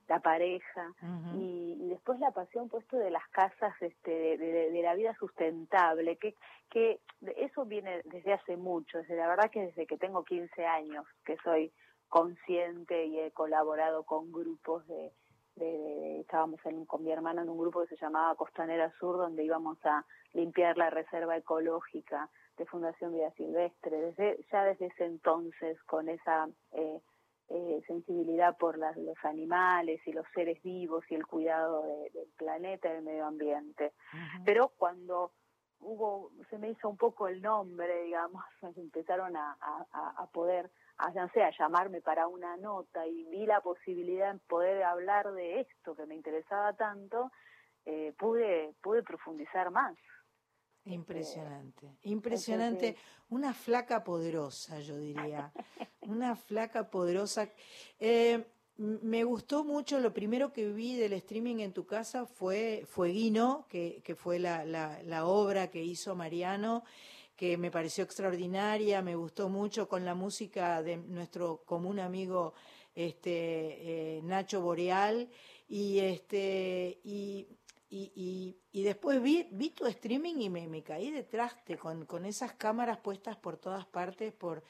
La 0.07 0.19
pareja, 0.19 0.93
y, 1.37 1.77
y 1.79 1.89
después 1.89 2.19
la 2.19 2.31
pasión 2.31 2.69
puesto 2.69 2.97
de 2.97 3.11
las 3.11 3.27
casas 3.29 3.73
este 3.81 4.11
de, 4.11 4.37
de- 4.37 4.71
de 4.71 4.81
la 4.81 4.95
vida 4.95 5.15
sustentable 5.19 6.17
que 6.17 6.35
que 6.69 6.99
eso 7.37 7.65
viene 7.65 8.01
desde 8.05 8.33
hace 8.33 8.57
mucho 8.57 8.97
desde 8.97 9.15
la 9.15 9.27
verdad 9.27 9.49
que 9.49 9.61
desde 9.67 9.85
que 9.87 9.97
tengo 9.97 10.23
15 10.25 10.65
años 10.65 11.05
que 11.23 11.37
soy 11.43 11.71
consciente 12.09 13.05
y 13.05 13.19
he 13.19 13.31
colaborado 13.31 14.03
con 14.03 14.31
grupos 14.31 14.85
de, 14.87 15.11
de- 15.55 15.65
de- 15.65 16.19
estábamos 16.21 16.59
en, 16.65 16.85
con 16.85 17.03
mi 17.03 17.11
hermana 17.11 17.41
en 17.43 17.49
un 17.49 17.57
grupo 17.57 17.81
que 17.81 17.95
se 17.95 18.01
llamaba 18.01 18.35
Costanera 18.35 18.91
Sur 18.99 19.17
donde 19.17 19.43
íbamos 19.43 19.77
a 19.85 20.05
limpiar 20.33 20.77
la 20.77 20.89
reserva 20.89 21.37
ecológica 21.37 22.29
de 22.57 22.65
Fundación 22.65 23.13
Vida 23.13 23.31
Silvestre 23.31 23.97
desde 24.01 24.43
ya 24.51 24.63
desde 24.63 24.87
ese 24.87 25.05
entonces 25.05 25.81
con 25.83 26.09
esa 26.09 26.47
eh, 26.71 27.01
eh, 27.49 27.81
sensibilidad 27.87 28.57
por 28.57 28.77
las- 28.77 28.97
los 28.97 29.17
animales 29.23 30.01
y 30.05 30.11
los 30.11 30.25
seres 30.33 30.61
vivos 30.63 31.05
y 31.09 31.15
el 31.15 31.25
cuidado 31.25 31.83
de- 31.83 32.09
del 32.09 32.27
planeta 32.37 32.89
y 32.89 32.93
del 32.93 33.03
medio 33.03 33.25
ambiente. 33.25 33.93
Pero 34.45 34.69
cuando 34.77 35.31
hubo, 35.79 36.31
se 36.49 36.57
me 36.57 36.71
hizo 36.71 36.89
un 36.89 36.97
poco 36.97 37.27
el 37.27 37.41
nombre, 37.41 38.01
digamos, 38.03 38.43
empezaron 38.77 39.37
a, 39.37 39.55
a- 39.61 39.85
a- 39.91 40.23
a 40.23 40.27
poder, 40.27 40.69
a, 40.97 41.11
no 41.11 41.29
sé, 41.29 41.43
a 41.43 41.51
llamarme 41.57 42.01
para 42.01 42.27
una 42.27 42.57
nota 42.57 43.05
y 43.07 43.23
vi 43.25 43.45
la 43.45 43.61
posibilidad 43.61 44.33
de 44.33 44.39
poder 44.47 44.83
hablar 44.83 45.31
de 45.31 45.61
esto 45.61 45.95
que 45.95 46.05
me 46.05 46.15
interesaba 46.15 46.73
tanto, 46.73 47.31
eh, 47.85 48.13
pude, 48.17 48.73
pude 48.81 49.03
profundizar 49.03 49.69
más. 49.71 49.95
Impresionante, 50.87 51.97
impresionante. 52.03 52.95
Una 53.29 53.53
flaca 53.53 54.03
poderosa, 54.03 54.79
yo 54.79 54.97
diría. 54.97 55.51
Una 56.01 56.35
flaca 56.35 56.89
poderosa. 56.89 57.49
Eh, 57.99 58.45
me 58.77 59.23
gustó 59.23 59.63
mucho, 59.63 59.99
lo 59.99 60.13
primero 60.13 60.53
que 60.53 60.71
vi 60.71 60.95
del 60.95 61.13
streaming 61.13 61.57
en 61.59 61.73
tu 61.73 61.85
casa 61.85 62.25
fue 62.25 62.85
Fueguino, 62.87 63.65
que, 63.69 64.01
que 64.03 64.15
fue 64.15 64.39
la, 64.39 64.65
la, 64.65 65.01
la 65.03 65.25
obra 65.25 65.69
que 65.69 65.83
hizo 65.83 66.15
Mariano, 66.15 66.83
que 67.35 67.57
me 67.57 67.71
pareció 67.71 68.03
extraordinaria, 68.03 69.01
me 69.01 69.15
gustó 69.15 69.49
mucho 69.49 69.87
con 69.89 70.05
la 70.05 70.15
música 70.15 70.81
de 70.83 70.97
nuestro 70.97 71.63
común 71.65 71.99
amigo 71.99 72.53
este, 72.97 74.17
eh, 74.17 74.21
Nacho 74.23 74.61
Boreal. 74.61 75.29
Y, 75.69 75.99
este, 75.99 76.99
y, 77.03 77.47
y, 77.89 78.11
y, 78.15 78.59
y 78.71 78.83
después 78.83 79.21
vi, 79.21 79.47
vi 79.51 79.69
tu 79.69 79.85
streaming 79.85 80.35
y 80.39 80.49
me, 80.49 80.67
me 80.67 80.83
caí 80.83 81.09
de 81.11 81.23
traste 81.23 81.77
con, 81.77 82.05
con 82.05 82.25
esas 82.25 82.53
cámaras 82.53 82.97
puestas 82.97 83.37
por 83.37 83.57
todas 83.57 83.85
partes 83.85 84.33
por, 84.33 84.63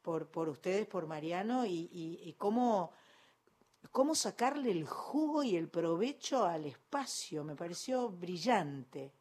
por, 0.00 0.30
por 0.30 0.48
ustedes, 0.48 0.86
por 0.86 1.06
Mariano, 1.06 1.66
y, 1.66 1.88
y, 1.92 2.32
cómo, 2.34 2.92
cómo 3.90 4.14
sacarle 4.14 4.70
el 4.70 4.86
jugo 4.86 5.42
y 5.42 5.56
el 5.56 5.68
provecho 5.68 6.44
al 6.44 6.64
espacio. 6.64 7.44
Me 7.44 7.54
pareció 7.56 8.08
brillante. 8.08 9.12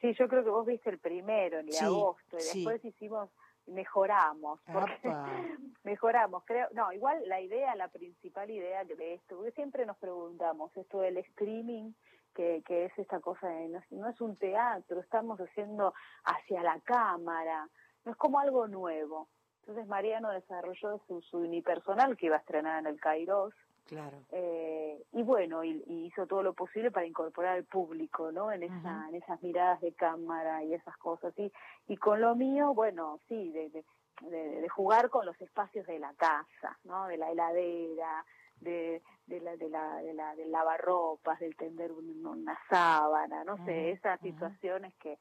Sí, 0.00 0.14
yo 0.18 0.28
creo 0.28 0.44
que 0.44 0.50
vos 0.50 0.66
viste 0.66 0.90
el 0.90 0.98
primero, 0.98 1.58
el 1.58 1.66
de 1.66 1.72
Sí, 1.72 1.84
agosto, 1.84 2.36
y 2.36 2.40
sí. 2.40 2.58
después 2.58 2.84
hicimos, 2.84 3.30
mejoramos, 3.66 4.60
porque 4.72 5.00
mejoramos, 5.84 6.44
creo, 6.44 6.68
no, 6.72 6.92
igual 6.92 7.28
la 7.28 7.40
idea, 7.40 7.74
la 7.74 7.88
principal 7.88 8.50
idea 8.50 8.84
de 8.84 9.14
esto, 9.14 9.36
porque 9.36 9.52
siempre 9.52 9.84
nos 9.86 9.96
preguntamos, 9.96 10.76
esto 10.76 11.00
del 11.00 11.16
streaming, 11.18 11.92
que, 12.36 12.62
que 12.66 12.84
es 12.84 12.98
esta 12.98 13.18
cosa 13.20 13.48
de 13.48 13.68
no, 13.68 13.78
es- 13.78 13.90
no 13.92 14.08
es 14.08 14.20
un 14.20 14.36
teatro, 14.36 15.00
estamos 15.00 15.40
haciendo 15.40 15.94
hacia 16.24 16.62
la 16.62 16.78
cámara, 16.80 17.68
no 18.04 18.12
es 18.12 18.16
como 18.18 18.38
algo 18.38 18.68
nuevo. 18.68 19.28
Entonces 19.60 19.86
Mariano 19.88 20.30
desarrolló 20.30 21.00
su, 21.08 21.20
su 21.22 21.38
unipersonal 21.38 22.16
que 22.16 22.26
iba 22.26 22.36
a 22.36 22.40
estrenar 22.40 22.78
en 22.80 22.86
el 22.86 23.00
Kairos, 23.00 23.52
Claro. 23.86 24.18
eh, 24.30 25.00
y 25.12 25.22
bueno, 25.22 25.62
y, 25.64 25.82
y 25.86 26.06
hizo 26.06 26.26
todo 26.26 26.42
lo 26.42 26.52
posible 26.54 26.90
para 26.90 27.06
incorporar 27.06 27.54
al 27.56 27.64
público, 27.64 28.30
¿no? 28.32 28.50
En, 28.52 28.64
esa, 28.64 29.08
en 29.08 29.14
esas 29.14 29.40
miradas 29.42 29.80
de 29.80 29.92
cámara 29.94 30.62
y 30.64 30.74
esas 30.74 30.96
cosas. 30.98 31.32
Y, 31.38 31.52
y 31.88 31.96
con 31.96 32.20
lo 32.20 32.34
mío, 32.34 32.74
bueno, 32.74 33.18
sí, 33.28 33.50
de, 33.52 33.70
de, 33.70 33.84
de- 34.22 34.60
de 34.62 34.68
jugar 34.68 35.08
con 35.10 35.24
los 35.26 35.40
espacios 35.40 35.86
de 35.86 35.98
la 36.00 36.12
casa, 36.14 36.76
¿no? 36.84 37.06
De 37.06 37.16
la 37.16 37.30
heladera, 37.30 38.24
de, 38.60 39.02
de 39.26 39.40
la, 39.40 39.56
de 39.56 39.68
la, 39.68 39.96
de 40.02 40.14
la, 40.14 40.34
del 40.36 40.50
lavarropas, 40.52 41.40
del 41.40 41.56
tender 41.56 41.92
un- 41.92 42.24
una 42.26 42.58
sábana, 42.70 43.44
no 43.44 43.56
sé, 43.64 43.90
esas 43.90 44.20
situaciones 44.20 44.94
que, 44.96 45.18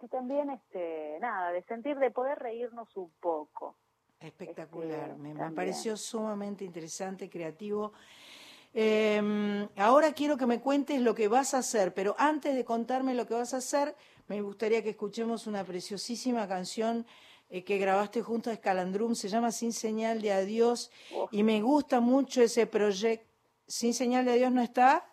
que 0.00 0.08
también, 0.08 0.50
este, 0.50 1.18
nada, 1.20 1.52
de 1.52 1.62
sentir, 1.64 1.96
de 1.98 2.10
poder 2.10 2.38
reírnos 2.38 2.94
un 2.96 3.10
poco. 3.20 3.76
Espectacular, 4.18 5.10
Este, 5.10 5.22
me, 5.22 5.34
me 5.34 5.50
pareció 5.52 5.96
sumamente 5.96 6.64
interesante, 6.64 7.28
creativo. 7.30 7.92
Eh, 8.72 9.68
ahora 9.76 10.12
quiero 10.14 10.36
que 10.36 10.46
me 10.46 10.60
cuentes 10.60 11.00
lo 11.00 11.14
que 11.14 11.28
vas 11.28 11.54
a 11.54 11.58
hacer, 11.58 11.94
pero 11.94 12.16
antes 12.18 12.54
de 12.56 12.64
contarme 12.64 13.14
lo 13.14 13.26
que 13.26 13.34
vas 13.34 13.54
a 13.54 13.58
hacer, 13.58 13.94
me 14.26 14.40
gustaría 14.42 14.82
que 14.82 14.90
escuchemos 14.90 15.46
una 15.46 15.62
preciosísima 15.62 16.48
canción 16.48 17.06
eh, 17.50 17.62
que 17.62 17.78
grabaste 17.78 18.22
junto 18.22 18.50
a 18.50 18.54
Escalandrum, 18.54 19.14
se 19.14 19.28
llama 19.28 19.52
Sin 19.52 19.72
Señal 19.72 20.22
de 20.22 20.32
Adiós, 20.32 20.90
y 21.30 21.44
me 21.44 21.62
gusta 21.62 22.00
mucho 22.00 22.42
ese 22.42 22.66
proyecto. 22.66 23.32
¿Sin 23.66 23.94
Señal 23.94 24.24
de 24.24 24.32
Adiós 24.32 24.52
no 24.52 24.62
está? 24.62 25.04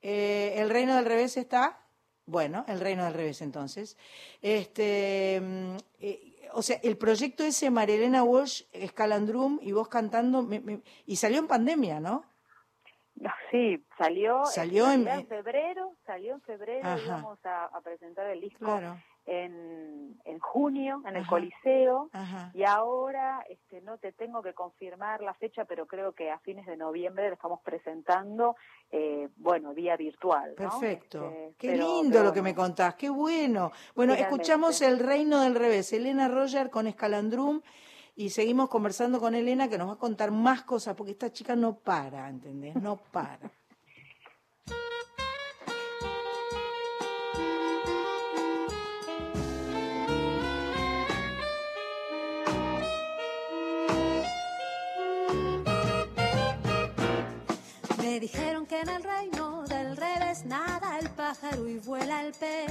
Eh, 0.00 0.54
¿El 0.56 0.70
Reino 0.70 0.94
del 0.96 1.04
Revés 1.04 1.36
está? 1.36 1.78
Bueno, 2.26 2.64
el 2.68 2.80
Reino 2.80 3.04
del 3.04 3.14
Revés 3.14 3.42
entonces. 3.42 3.96
Este, 4.40 5.40
mm, 5.42 5.76
eh, 6.00 6.48
o 6.52 6.62
sea, 6.62 6.78
el 6.82 6.96
proyecto 6.96 7.44
ese, 7.44 7.70
Marilena 7.70 8.22
Walsh, 8.22 8.62
Escalandrum 8.72 9.58
y 9.62 9.72
vos 9.72 9.88
cantando, 9.88 10.42
me- 10.42 10.60
me- 10.60 10.82
y 11.06 11.16
salió 11.16 11.38
en 11.38 11.48
pandemia, 11.48 12.00
¿no? 12.00 12.24
No, 13.14 13.30
Sí, 13.50 13.84
salió, 13.98 14.44
Salió 14.46 14.90
en, 14.90 15.02
en- 15.06 15.20
en 15.20 15.26
febrero, 15.28 15.94
salió 16.06 16.34
en 16.34 16.40
febrero, 16.40 16.88
Ajá. 16.88 16.98
íbamos 17.04 17.38
a, 17.44 17.66
a 17.66 17.80
presentar 17.82 18.26
el 18.30 18.40
disco 18.40 18.64
Claro. 18.64 18.98
En, 19.24 20.20
en 20.24 20.38
junio, 20.40 21.02
en 21.06 21.16
el. 21.16 21.26
Coliseo, 21.26 22.10
Ajá. 22.12 22.50
y 22.54 22.64
ahora 22.64 23.44
este, 23.48 23.80
no 23.82 23.96
te 23.98 24.12
tengo 24.12 24.42
que 24.42 24.52
confirmar 24.52 25.22
la 25.22 25.32
fecha, 25.34 25.64
pero 25.64 25.86
creo 25.86 26.12
que 26.12 26.30
a 26.30 26.38
fines 26.40 26.66
de 26.66 26.76
noviembre 26.76 27.28
lo 27.28 27.34
estamos 27.34 27.60
presentando, 27.60 28.56
eh, 28.90 29.28
bueno, 29.36 29.72
vía 29.74 29.96
virtual. 29.96 30.50
¿no? 30.50 30.56
Perfecto. 30.56 31.26
Este, 31.30 31.54
Qué 31.58 31.68
pero- 31.72 31.86
lindo 32.00 32.10
pero 32.18 32.24
lo 32.24 32.32
que 32.32 32.42
me 32.42 32.54
contás, 32.54 32.94
qué 32.96 33.08
bueno. 33.10 33.70
Bueno, 33.94 34.14
Finalmente. 34.14 34.22
escuchamos 34.22 34.82
El 34.82 34.98
Reino 34.98 35.40
del 35.40 35.54
Revés, 35.54 35.92
Elena 35.92 36.28
Roger 36.28 36.68
con 36.70 36.86
Escalandrum 36.86 37.62
y 38.16 38.30
seguimos 38.30 38.68
conversando 38.68 39.20
con 39.20 39.34
Elena 39.34 39.68
que 39.68 39.78
nos 39.78 39.88
va 39.88 39.92
a 39.94 39.98
contar 39.98 40.32
más 40.32 40.62
cosas 40.62 40.94
porque 40.96 41.12
esta 41.12 41.32
chica 41.32 41.54
no 41.56 41.74
para, 41.76 42.28
¿entendés? 42.28 42.74
No 42.76 42.96
para. 42.96 43.38
Me 58.12 58.20
dijeron 58.20 58.66
que 58.66 58.78
en 58.78 58.90
el 58.90 59.02
reino 59.02 59.62
del 59.62 59.96
revés 59.96 60.44
nada 60.44 60.98
el 60.98 61.08
pájaro 61.08 61.66
y 61.66 61.78
vuela 61.78 62.20
el 62.20 62.34
pez. 62.34 62.70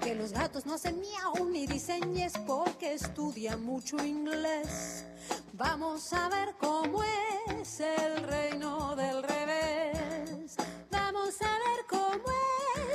Que 0.00 0.14
los 0.14 0.32
gatos 0.32 0.66
no 0.66 0.74
hacen 0.74 1.00
miau 1.00 1.50
ni 1.50 1.66
diseñes 1.66 2.34
porque 2.46 2.94
estudian 2.94 3.60
mucho 3.64 3.96
inglés. 3.96 5.04
Vamos 5.52 6.12
a 6.12 6.28
ver 6.28 6.54
cómo 6.60 7.02
es 7.02 7.80
el 7.80 8.22
reino 8.22 8.94
del 8.94 9.24
revés. 9.24 10.54
Vamos 10.92 11.34
a 11.42 11.54
ver 11.64 11.80
cómo 11.90 12.28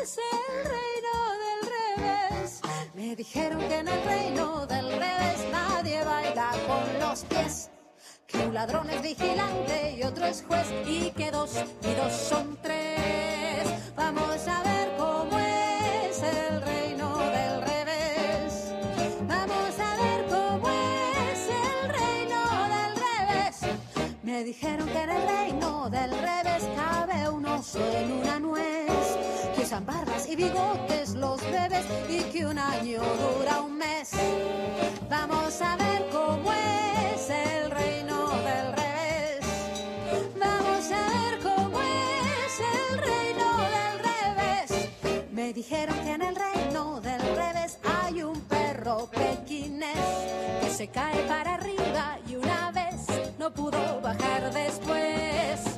es 0.01 0.17
el 0.17 0.63
reino 0.75 1.15
del 1.43 1.61
revés. 1.75 2.61
Me 2.93 3.13
dijeron 3.13 3.59
que 3.59 3.79
en 3.79 3.89
el 3.89 4.03
reino 4.05 4.65
del 4.67 4.87
revés 4.87 5.51
nadie 5.51 6.01
baila 6.05 6.51
con 6.65 6.99
los 7.01 7.25
pies. 7.25 7.72
Un 8.33 8.53
ladrón 8.53 8.89
es 8.89 9.01
vigilante 9.01 9.95
y 9.97 10.03
otro 10.03 10.25
es 10.25 10.43
juez 10.47 10.67
y 10.85 11.11
que 11.11 11.29
dos 11.31 11.51
y 11.81 11.93
dos 11.93 12.11
son 12.11 12.57
tres. 12.61 13.67
Vamos 13.95 14.47
a 14.47 14.63
ver 14.63 14.91
cómo 14.97 15.37
es 15.39 16.21
el 16.23 16.61
reino 16.61 17.17
del 17.17 17.61
revés. 17.61 18.73
Vamos 19.27 19.79
a 19.79 20.01
ver 20.01 20.25
cómo 20.29 20.69
es 20.69 21.47
el 21.47 21.89
reino 21.89 22.41
del 22.73 22.95
revés. 22.95 23.59
Me 24.23 24.43
dijeron 24.43 24.87
que 24.87 25.01
en 25.01 25.09
el 25.11 25.27
reino 25.27 25.89
del 25.89 26.11
revés 26.11 26.63
cabe 26.75 27.29
un 27.29 27.45
oso 27.45 27.79
en 27.95 28.11
una 28.13 28.39
nuez. 28.39 29.17
Que 29.55 29.61
usan 29.61 29.85
barbas 29.85 30.27
y 30.27 30.35
bigotes 30.35 31.11
los 31.15 31.39
bebés 31.41 31.85
y 32.09 32.23
que 32.31 32.45
un 32.45 32.57
año 32.57 33.01
dura 33.01 33.61
un 33.61 33.77
mes. 33.77 34.11
Vamos 35.09 35.61
a 35.61 35.75
ver 35.77 36.09
cómo 36.11 36.51
es 36.51 37.29
el 37.29 37.71
reino 37.71 37.92
se 50.83 50.89
cae 50.89 51.23
para 51.29 51.53
arriba 51.53 52.17
y 52.27 52.35
una 52.35 52.69
vez 52.71 53.07
no 53.39 53.53
pudo 53.53 54.01
bajar 54.01 54.51
después. 54.53 55.72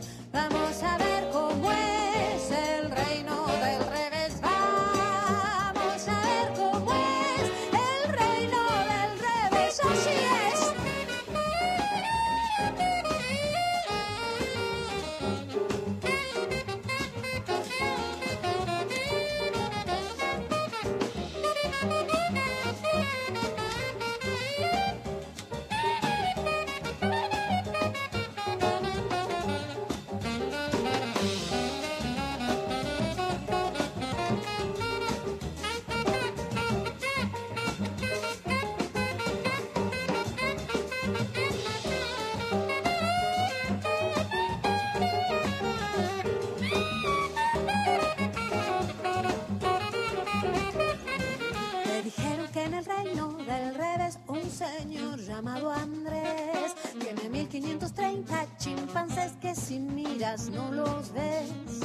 530 57.61 58.57
chimpancés 58.57 59.31
que 59.39 59.55
si 59.55 59.79
miras 59.79 60.49
no 60.49 60.71
los 60.73 61.13
ves. 61.13 61.79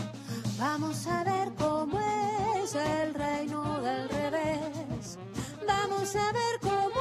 Vamos 0.58 1.06
a 1.06 1.22
ver 1.22 1.52
cómo 1.56 1.96
es 2.56 2.74
el 2.74 3.14
reino 3.14 3.80
del 3.80 4.08
revés. 4.08 5.16
Vamos 5.64 6.16
a 6.16 6.32
ver 6.32 6.58
cómo 6.60 7.00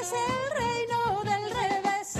es 0.00 0.10
el 0.10 0.56
reino 0.56 1.20
del 1.22 1.50
revés. 1.50 2.14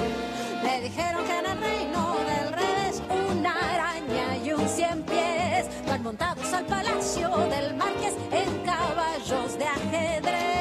Le 0.62 0.80
dijeron 0.82 1.24
que 1.24 1.38
en 1.38 1.46
el 1.46 1.58
reino 1.58 2.16
del 2.18 2.52
revés 2.52 3.02
una 3.30 3.52
araña 3.52 4.36
y 4.44 4.52
un 4.52 4.68
cien 4.68 5.02
pies 5.04 5.68
van 5.86 6.02
montados 6.02 6.52
al 6.52 6.66
palacio 6.66 7.30
del 7.48 7.74
marqués 7.76 8.14
en 8.30 8.62
caballos 8.62 9.58
de 9.58 9.64
ajedrez. 9.64 10.57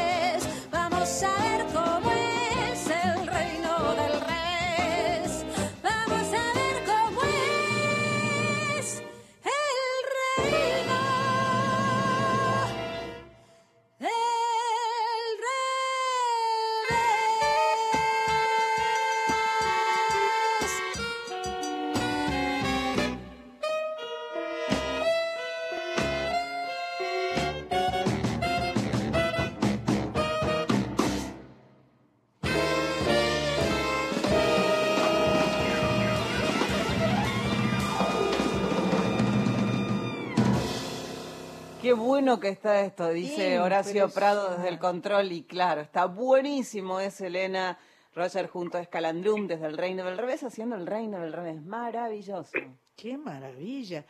Bueno 42.18 42.40
que 42.40 42.50
está 42.50 42.82
esto, 42.82 43.10
dice 43.10 43.60
Horacio 43.60 44.10
Prado 44.10 44.56
desde 44.56 44.70
el 44.70 44.80
control. 44.80 45.32
Y 45.32 45.44
claro, 45.44 45.82
está 45.82 46.06
buenísimo. 46.06 47.00
Es 47.00 47.22
Elena 47.22 47.78
Roger 48.16 48.48
junto 48.48 48.80
a 48.80 48.82
Escalandrum 48.82 49.46
desde 49.46 49.68
el 49.68 49.78
Reino 49.78 50.04
del 50.04 50.18
Revés 50.18 50.42
haciendo 50.42 50.76
el 50.78 50.88
Reino 50.88 51.20
del 51.20 51.32
Revés. 51.32 51.62
Maravilloso. 51.62 52.58
Qué 52.96 53.20
maravilla. 53.20 54.04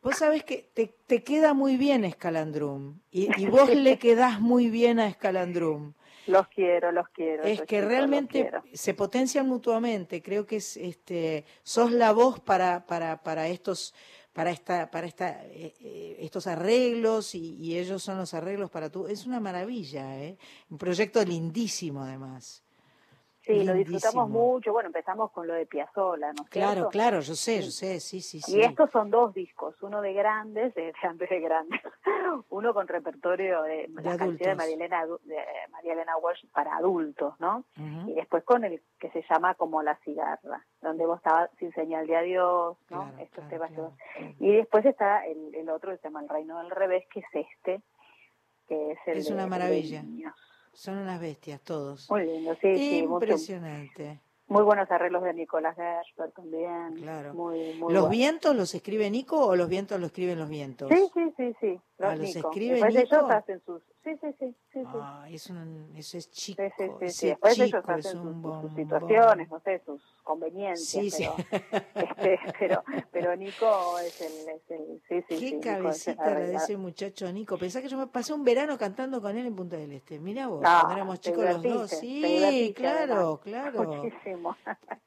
Vos 0.00 0.18
sabés 0.18 0.44
que 0.44 0.70
te, 0.72 0.86
te 1.08 1.24
queda 1.24 1.52
muy 1.52 1.76
bien 1.76 2.04
Escalandrum 2.04 3.00
y, 3.10 3.28
y 3.36 3.46
vos 3.46 3.74
le 3.74 3.98
quedás 3.98 4.40
muy 4.40 4.70
bien 4.70 5.00
a 5.00 5.08
Escalandrum. 5.08 5.94
Los 6.28 6.46
quiero, 6.48 6.92
los 6.92 7.08
quiero. 7.08 7.42
Es 7.42 7.62
que 7.62 7.78
chicos, 7.78 7.88
realmente 7.88 8.52
se 8.72 8.94
potencian 8.94 9.48
mutuamente. 9.48 10.22
Creo 10.22 10.46
que 10.46 10.56
es, 10.56 10.76
este, 10.76 11.44
sos 11.64 11.90
la 11.90 12.12
voz 12.12 12.38
para, 12.38 12.86
para, 12.86 13.22
para 13.22 13.48
estos, 13.48 13.94
para 14.38 14.52
esta, 14.52 14.88
para 14.88 15.08
esta, 15.08 15.44
eh, 15.46 15.74
eh, 15.80 16.16
estos 16.20 16.46
arreglos 16.46 17.34
y, 17.34 17.56
y 17.56 17.76
ellos 17.76 18.04
son 18.04 18.18
los 18.18 18.34
arreglos 18.34 18.70
para 18.70 18.88
tú. 18.88 19.08
Es 19.08 19.26
una 19.26 19.40
maravilla, 19.40 20.16
¿eh? 20.16 20.38
Un 20.70 20.78
proyecto 20.78 21.24
lindísimo 21.24 22.04
además. 22.04 22.62
Sí, 23.48 23.64
lo 23.64 23.72
disfrutamos 23.72 24.28
mucho. 24.28 24.72
Bueno, 24.72 24.88
empezamos 24.88 25.30
con 25.32 25.46
lo 25.46 25.54
de 25.54 25.64
Piazzolla, 25.64 26.32
¿no 26.34 26.44
Claro, 26.50 26.72
cierto? 26.74 26.88
claro, 26.90 27.20
yo 27.20 27.34
sé, 27.34 27.62
yo 27.62 27.70
sé, 27.70 27.98
sí, 27.98 28.20
sí, 28.20 28.40
sí. 28.42 28.58
Y 28.58 28.60
estos 28.62 28.90
son 28.90 29.10
dos 29.10 29.32
discos, 29.32 29.74
uno 29.82 30.02
de 30.02 30.12
grandes, 30.12 30.74
de, 30.74 30.92
de 30.92 31.26
de 31.26 31.40
grandes, 31.40 31.80
uno 32.50 32.74
con 32.74 32.86
repertorio 32.86 33.62
de, 33.62 33.88
la 33.88 34.02
canción 34.18 34.36
de 34.38 34.50
adultos. 34.50 34.56
María 35.72 35.94
Elena, 35.94 36.14
de 36.14 36.20
Walsh 36.22 36.44
para 36.52 36.76
adultos, 36.76 37.34
¿no? 37.40 37.64
Y 38.06 38.12
después 38.12 38.44
con 38.44 38.64
el 38.64 38.82
que 39.00 39.10
se 39.12 39.24
llama 39.30 39.54
como 39.54 39.82
La 39.82 39.96
Cigarra, 40.04 40.64
donde 40.82 41.06
vos 41.06 41.16
estabas 41.16 41.50
sin 41.58 41.72
señal 41.72 42.06
de 42.06 42.16
adiós, 42.16 42.76
¿no? 42.90 43.10
Estos 43.18 43.48
temas 43.48 43.70
que 43.72 43.80
vos- 43.80 43.94
Y 44.40 44.52
después 44.56 44.84
está 44.84 45.24
el, 45.26 45.54
el 45.54 45.70
otro 45.70 45.90
que 45.92 45.96
se 45.98 46.04
llama 46.04 46.20
El 46.20 46.28
Reino 46.28 46.58
del 46.58 46.70
Revés, 46.70 47.06
que 47.10 47.20
es 47.20 47.26
este, 47.32 47.80
que 48.68 48.92
es 48.92 48.98
el 49.06 49.18
Es 49.18 49.26
de- 49.28 49.32
una 49.32 49.44
de 49.44 49.48
maravilla. 49.48 50.02
niños. 50.02 50.34
Son 50.78 50.96
unas 50.96 51.20
bestias 51.20 51.60
todos. 51.60 52.08
Muy 52.08 52.24
lindo, 52.24 52.56
sí, 52.62 52.98
Impresionante. 53.00 54.20
muy 54.46 54.62
buenos 54.62 54.88
arreglos 54.92 55.24
de 55.24 55.34
Nicolás 55.34 55.74
Gershberg 55.74 56.32
también. 56.34 56.94
Claro. 57.02 57.34
Muy, 57.34 57.74
muy 57.74 57.92
¿Los 57.92 58.02
bueno. 58.02 58.08
vientos 58.10 58.54
los 58.54 58.72
escribe 58.76 59.10
Nico 59.10 59.44
o 59.44 59.56
los 59.56 59.68
vientos 59.68 59.98
los 59.98 60.10
escriben 60.10 60.38
los 60.38 60.48
vientos? 60.48 60.88
Sí, 60.88 61.10
sí, 61.12 61.32
sí, 61.36 61.52
sí. 61.60 61.80
Ah, 61.98 62.10
Los 62.14 62.18
¿los 62.20 62.36
Nico. 62.36 62.48
escribe 62.50 62.74
Después 62.76 62.94
Nico? 62.94 63.16
ellos 63.16 63.30
hacen 63.32 63.60
sus... 63.66 63.82
Sí, 64.04 64.10
sí, 64.20 64.28
sí. 64.38 64.54
sí, 64.72 64.80
sí. 64.80 64.98
Ay, 65.02 65.34
es 65.34 65.50
un, 65.50 65.92
eso 65.96 66.16
es 66.16 66.30
chico. 66.30 66.62
Sí, 66.62 66.70
sí, 66.78 66.84
sí, 66.84 66.92
sí. 66.98 67.04
ese 67.06 67.26
Después 67.28 67.54
chico 67.54 67.64
ellos 67.64 67.84
es 67.84 68.06
hacen 68.06 68.22
sus, 68.22 68.74
situaciones, 68.74 69.50
no 69.50 69.60
sé, 69.60 69.82
sus 69.84 70.02
conveniencias. 70.22 71.04
Sí, 71.04 71.10
sí. 71.10 71.28
Pero, 71.50 71.76
este, 71.94 72.38
pero, 72.58 72.84
pero 73.10 73.36
Nico 73.36 73.98
es 73.98 74.20
el... 74.20 74.48
Es 74.48 74.70
el 74.70 75.02
sí, 75.08 75.24
sí. 75.28 75.38
Qué 75.38 75.60
cabecita 75.60 76.30
la 76.30 76.40
de 76.40 76.54
ese 76.54 76.76
muchacho 76.76 77.30
Nico. 77.32 77.58
Pensá 77.58 77.82
que 77.82 77.88
yo 77.88 77.98
me 77.98 78.06
pasé 78.06 78.32
un 78.32 78.44
verano 78.44 78.78
cantando 78.78 79.20
con 79.20 79.36
él 79.36 79.46
en 79.46 79.56
Punta 79.56 79.76
del 79.76 79.92
Este. 79.92 80.18
Mira 80.18 80.46
vos, 80.46 80.62
Ah, 80.64 80.80
cuando 80.82 80.96
éramos 80.96 81.20
chicos 81.20 81.44
los 81.44 81.62
dos. 81.62 81.90
Sí, 81.90 82.72
claro, 82.76 83.40
claro. 83.42 83.82
Muchísimo. 83.84 84.56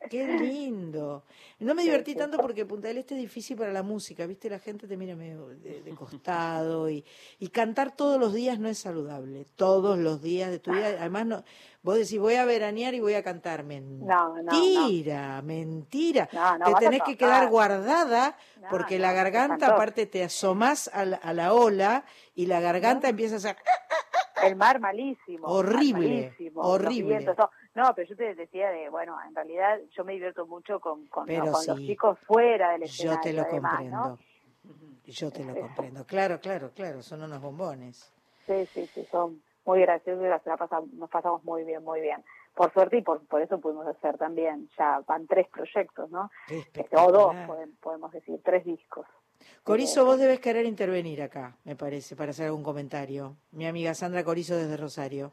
Qué 0.10 0.28
lindo. 0.28 1.24
No 1.60 1.74
me 1.74 1.84
divertí 1.84 2.14
tanto 2.14 2.38
porque 2.38 2.66
Punta 2.66 2.90
del 2.90 2.98
Este 2.98 3.16
es 3.16 3.22
difícil 3.22 3.58
para 3.58 3.72
la 3.72 3.84
música, 3.84 4.26
¿viste? 4.26 4.50
La 4.50 4.60
gente 4.60 4.88
te 4.88 4.98
mira 4.98 5.16
medio 5.16 5.48
de, 5.48 5.82
de 5.82 5.96
costado 5.96 6.90
y, 6.90 7.06
y 7.40 7.48
cantar 7.48 7.96
todos 7.96 8.20
los 8.20 8.34
días 8.34 8.60
no 8.60 8.68
es 8.68 8.81
saludable. 8.82 9.46
Todos 9.56 9.98
los 9.98 10.22
días 10.22 10.52
de 10.52 10.60
tu 10.60 10.72
vida. 10.72 10.88
Además, 10.88 11.26
no, 11.26 11.44
vos 11.84 11.96
decís, 11.96 12.20
voy 12.20 12.36
a 12.36 12.46
veranear 12.46 12.94
y 12.94 13.00
voy 13.00 13.14
a 13.14 13.24
cantar. 13.24 13.64
No, 13.64 13.80
no, 13.80 14.44
no. 14.44 14.52
Mentira, 14.52 15.42
mentira. 15.42 16.28
Te 16.28 16.74
tenés 16.80 17.04
que 17.04 17.18
quedar 17.18 17.50
guardada 17.50 18.36
porque 18.70 19.00
la 19.00 19.14
garganta, 19.14 19.68
aparte, 19.68 20.06
te 20.06 20.24
asomás 20.24 20.90
a 20.94 21.06
la, 21.06 21.18
a 21.18 21.34
la 21.34 21.54
ola 21.54 22.04
y 22.36 22.46
la 22.46 22.60
garganta 22.60 23.10
empieza 23.10 23.36
a 23.36 23.38
hacer... 23.38 23.58
El 24.44 24.56
mar 24.56 24.80
malísimo. 24.80 25.48
mar 25.48 25.56
Horrible, 25.56 26.24
malísimo, 26.24 26.62
horrible. 26.62 27.18
vientos, 27.20 27.50
no. 27.76 27.94
Pero 27.96 28.10
yo 28.10 28.16
te 28.16 28.36
decía 28.36 28.70
de, 28.70 28.90
bueno, 28.90 29.16
en 29.28 29.36
realidad 29.36 29.80
yo 29.96 30.04
me 30.04 30.14
divierto 30.14 30.46
mucho 30.48 30.80
con, 30.80 31.06
con, 31.08 31.28
los 31.28 31.66
chicos 31.78 32.18
fuera 32.26 32.72
del 32.72 32.82
Yo 32.82 32.86
escenario. 32.86 33.22
te 33.22 33.34
lo 33.34 33.42
además, 33.44 33.72
comprendo. 33.78 34.20
Yo 35.06 35.32
te 35.32 35.44
lo 35.44 35.56
comprendo. 35.56 36.06
Claro, 36.06 36.40
claro, 36.40 36.72
claro. 36.74 37.04
Son 37.04 37.22
unos 37.22 37.42
bombones. 37.42 38.12
Sí, 38.52 38.68
sí, 38.74 38.90
sí, 38.94 39.08
son 39.12 39.42
muy 39.66 39.80
graciosos 39.82 40.24
y 40.26 40.28
la- 40.28 40.42
la 40.46 40.58
pasa- 40.58 40.82
nos 40.94 41.10
pasamos 41.10 41.44
muy 41.44 41.64
bien, 41.64 41.84
muy 41.84 42.02
bien. 42.02 42.24
Por 42.54 42.74
suerte 42.74 42.98
y 42.98 43.02
por, 43.02 43.26
por 43.28 43.42
eso 43.42 43.60
pudimos 43.62 43.88
hacer 43.88 44.18
también, 44.18 44.70
ya 44.78 45.00
van 45.08 45.26
tres 45.26 45.48
proyectos, 45.48 46.10
¿no? 46.10 46.30
Este, 46.76 46.98
o 46.98 47.12
dos, 47.12 47.36
podemos 47.80 48.12
decir, 48.12 48.42
tres 48.44 48.66
discos. 48.66 49.06
Corizo, 49.64 50.04
vos 50.06 50.20
debes 50.20 50.40
querer 50.40 50.66
intervenir 50.66 51.22
acá, 51.22 51.56
me 51.64 51.76
parece, 51.76 52.16
para 52.16 52.32
hacer 52.32 52.48
algún 52.48 52.64
comentario. 52.64 53.38
Mi 53.52 53.66
amiga 53.68 53.94
Sandra 53.94 54.24
Corizo 54.24 54.56
desde 54.56 54.76
Rosario. 54.78 55.32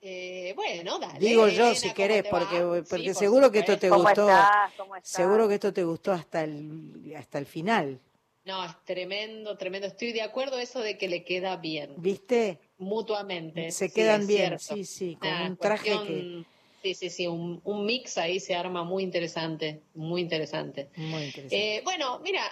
Eh, 0.00 0.52
bueno, 0.54 0.98
dale. 1.00 1.18
Digo 1.18 1.48
yo, 1.48 1.64
Elena, 1.64 1.74
si 1.74 1.88
¿cómo 1.88 1.94
querés, 1.96 2.24
porque, 2.30 2.46
Sí, 2.56 2.86
porque 2.88 3.04
por 3.12 3.14
seguro 3.14 3.50
que 3.50 3.58
esto 3.58 3.78
te 3.78 3.90
gustó. 3.90 3.96
¿Cómo 3.98 4.08
estás? 4.38 4.72
¿Cómo 4.76 4.96
estás? 4.96 5.10
Seguro 5.10 5.48
que 5.48 5.54
esto 5.54 5.72
te 5.72 5.84
gustó 5.84 6.12
hasta 6.12 6.44
el, 6.44 7.12
hasta 7.18 7.38
el 7.38 7.46
final. 7.46 8.00
No, 8.48 8.64
es 8.64 8.72
tremendo, 8.86 9.58
tremendo. 9.58 9.86
Estoy 9.86 10.12
de 10.12 10.22
acuerdo 10.22 10.58
eso 10.58 10.80
de 10.80 10.96
que 10.96 11.06
le 11.06 11.22
queda 11.22 11.56
bien, 11.58 11.94
¿Viste? 11.98 12.58
mutuamente. 12.78 13.70
Se 13.72 13.92
quedan 13.92 14.26
bien, 14.26 14.58
cierto. 14.58 14.74
sí, 14.74 14.84
sí, 14.84 15.16
con 15.20 15.30
un 15.50 15.56
traje 15.58 15.90
cuestión- 15.92 16.44
que... 16.44 16.58
Sí, 16.82 16.94
sí, 16.94 17.10
sí, 17.10 17.26
un, 17.26 17.60
un 17.64 17.84
mix 17.84 18.16
ahí 18.16 18.40
se 18.40 18.54
arma 18.54 18.84
muy 18.84 19.02
interesante, 19.02 19.82
muy 19.94 20.22
interesante. 20.22 20.88
Muy 20.96 21.24
interesante. 21.24 21.76
Eh, 21.76 21.80
bueno, 21.84 22.20
mira, 22.20 22.42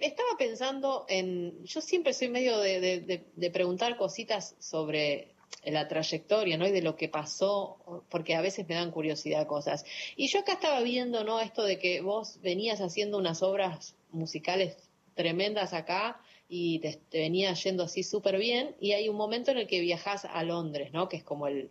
estaba 0.00 0.38
pensando 0.38 1.04
en. 1.08 1.64
Yo 1.64 1.80
siempre 1.82 2.14
soy 2.14 2.28
medio 2.28 2.58
de, 2.60 2.80
de- 2.80 3.00
de- 3.00 3.24
de 3.34 3.50
preguntar 3.50 3.98
cositas 3.98 4.54
sobre 4.60 5.34
la 5.64 5.88
trayectoria, 5.88 6.56
¿no? 6.56 6.66
Y 6.66 6.70
de 6.70 6.80
lo 6.80 6.94
que 6.96 7.08
pasó, 7.08 8.04
porque 8.08 8.36
a 8.36 8.40
veces 8.40 8.66
me 8.68 8.76
dan 8.76 8.92
curiosidad 8.92 9.46
cosas. 9.48 9.84
Y 10.16 10.28
yo 10.28 10.38
acá 10.38 10.52
estaba 10.54 10.80
viendo, 10.80 11.24
¿no? 11.24 11.40
Esto 11.40 11.64
de 11.64 11.78
que 11.80 12.00
vos 12.00 12.38
venías 12.40 12.80
haciendo 12.80 13.18
unas 13.18 13.42
obras 13.42 13.96
musicales 14.12 14.76
tremendas 15.16 15.72
acá 15.72 16.20
y 16.48 16.78
te, 16.78 17.00
venía 17.10 17.52
yendo 17.54 17.82
así 17.82 18.04
súper 18.04 18.38
bien. 18.38 18.76
Y 18.78 18.92
hay 18.92 19.08
un 19.08 19.16
momento 19.16 19.50
en 19.50 19.58
el 19.58 19.66
que 19.66 19.80
viajás 19.80 20.24
a 20.24 20.44
Londres, 20.44 20.92
¿no? 20.92 21.08
Que 21.08 21.16
es 21.16 21.24
como 21.24 21.48
el 21.48 21.70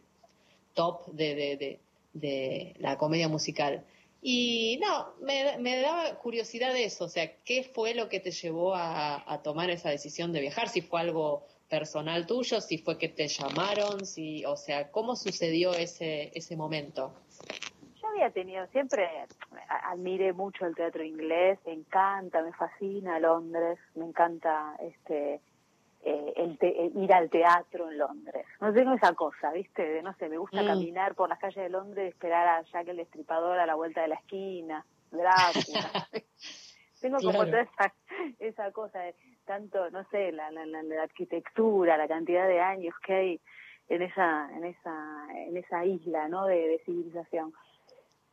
top 0.74 1.06
de, 1.14 1.36
de, 1.36 1.80
de, 2.12 2.76
la 2.80 2.98
comedia 2.98 3.30
musical. 3.30 3.86
Y 4.22 4.80
no, 4.82 5.14
me, 5.22 5.58
me 5.60 5.80
daba 5.80 6.16
curiosidad 6.16 6.76
eso, 6.76 7.06
o 7.06 7.10
sea, 7.10 7.32
¿qué 7.44 7.64
fue 7.64 7.94
lo 7.94 8.10
que 8.10 8.20
te 8.20 8.32
llevó 8.32 8.74
a, 8.74 9.32
a 9.32 9.44
tomar 9.44 9.70
esa 9.70 9.92
decisión 9.92 10.34
de 10.34 10.42
viajar? 10.42 10.68
Si 10.68 10.82
fue 10.82 11.00
algo 11.00 11.46
personal 11.70 12.26
tuyo, 12.26 12.60
si 12.60 12.80
fue 12.80 12.98
que 12.98 13.10
te 13.10 13.28
llamaron, 13.28 14.06
si, 14.06 14.44
o 14.46 14.58
sea, 14.58 14.92
¿cómo 14.92 15.16
sucedió 15.16 15.74
ese, 15.74 16.32
ese 16.34 16.56
momento? 16.56 17.14
Había 18.16 18.30
tenido, 18.32 18.66
siempre 18.68 19.10
admiré 19.68 20.32
mucho 20.32 20.66
el 20.66 20.74
teatro 20.74 21.04
inglés, 21.04 21.60
me 21.66 21.74
encanta, 21.74 22.42
me 22.42 22.54
fascina 22.54 23.20
Londres, 23.20 23.78
me 23.96 24.06
encanta 24.06 24.74
este 24.80 25.42
eh, 26.02 26.34
el 26.38 26.58
te- 26.58 26.86
eh, 26.86 26.92
ir 26.96 27.12
al 27.14 27.30
teatro 27.30 27.90
en 27.92 27.98
Londres. 27.98 28.46
No 28.62 28.72
tengo 28.72 28.94
esa 28.94 29.14
cosa, 29.16 29.52
¿viste? 29.52 29.84
De, 29.86 30.02
no 30.02 30.14
sé, 30.14 30.30
me 30.30 30.38
gusta 30.38 30.64
Mm. 30.64 30.68
caminar 30.68 31.16
por 31.16 31.28
las 31.28 31.40
calles 31.40 31.62
de 31.64 31.70
Londres, 31.70 32.10
esperar 32.14 32.48
a 32.48 32.62
Jack 32.62 32.88
el 32.88 32.98
Destripador 32.98 33.60
a 33.60 33.66
la 33.66 33.76
vuelta 33.76 34.02
de 34.02 34.08
la 34.10 34.16
esquina, 34.16 34.86
Drácula. 35.12 35.92
tengo 37.02 37.18
como 37.18 37.46
Claro. 37.46 37.52
toda 37.52 37.62
esa, 37.64 37.94
esa 38.40 38.72
cosa 38.72 39.00
de 39.00 39.16
tanto, 39.46 39.90
no 39.92 40.06
sé, 40.06 40.32
la, 40.32 40.52
la, 40.52 40.66
la, 40.66 40.84
la 40.84 41.04
arquitectura, 41.04 41.98
la 41.98 42.08
cantidad 42.08 42.48
de 42.48 42.62
años 42.62 42.96
que 43.06 43.14
hay 43.14 43.42
en 43.90 44.02
esa, 44.04 44.50
en 44.56 44.64
esa, 44.64 45.26
en 45.36 45.58
esa 45.58 45.86
isla, 45.86 46.28
¿no? 46.30 46.46
De, 46.46 46.56
de 46.56 46.82
civilización. 46.86 47.52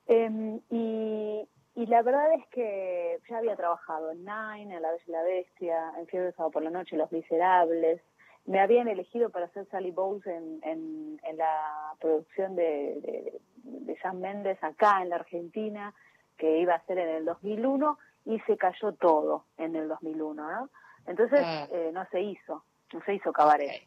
Em, 0.07 0.61
y, 0.71 1.49
y 1.75 1.87
la 1.87 2.03
verdad 2.03 2.33
es 2.35 2.47
que 2.49 3.19
ya 3.29 3.39
había 3.39 3.57
trabajado 3.57 4.11
en 4.13 4.25
Nine, 4.25 4.75
en 4.75 4.83
La 4.83 4.91
Bella 4.91 5.05
y 5.07 5.11
la 5.11 5.23
Bestia, 5.23 5.93
en 5.99 6.07
Fiebre 6.07 6.27
de 6.27 6.33
Sábado 6.33 6.51
por 6.53 6.63
la 6.63 6.71
Noche, 6.71 6.97
Los 6.97 7.13
Miserables. 7.13 8.01
Me 8.45 8.59
habían 8.61 8.89
elegido 8.89 9.31
para 9.31 9.47
hacer 9.47 9.67
Sally 9.71 9.93
Bowles 9.93 10.27
en, 10.27 10.61
en, 10.65 11.21
en 11.23 11.37
la 11.37 11.95
producción 12.01 12.57
de, 12.57 13.01
de, 13.01 13.41
de 13.63 13.97
Sam 14.01 14.19
Méndez 14.19 14.59
acá 14.63 15.01
en 15.03 15.11
la 15.11 15.17
Argentina, 15.17 15.95
que 16.37 16.59
iba 16.59 16.75
a 16.75 16.85
ser 16.87 16.99
en 16.99 17.09
el 17.09 17.25
2001, 17.25 17.99
y 18.25 18.41
se 18.41 18.57
cayó 18.57 18.93
todo 18.95 19.45
en 19.59 19.77
el 19.77 19.89
2001, 19.89 20.35
¿no? 20.51 20.69
Entonces 21.07 21.41
Ah. 21.45 21.67
eh, 21.71 21.91
no 21.93 22.05
se 22.11 22.21
hizo, 22.21 22.65
no 22.93 23.03
se 23.05 23.15
hizo 23.15 23.33
cabaret. 23.33 23.83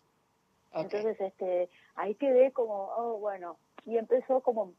Entonces, 0.73 1.19
este, 1.21 1.69
ahí 1.95 2.15
quedé 2.15 2.51
como, 2.51 2.91
oh, 2.97 3.17
bueno, 3.17 3.57
y 3.85 3.97
empezó 3.97 4.41
como, 4.41 4.73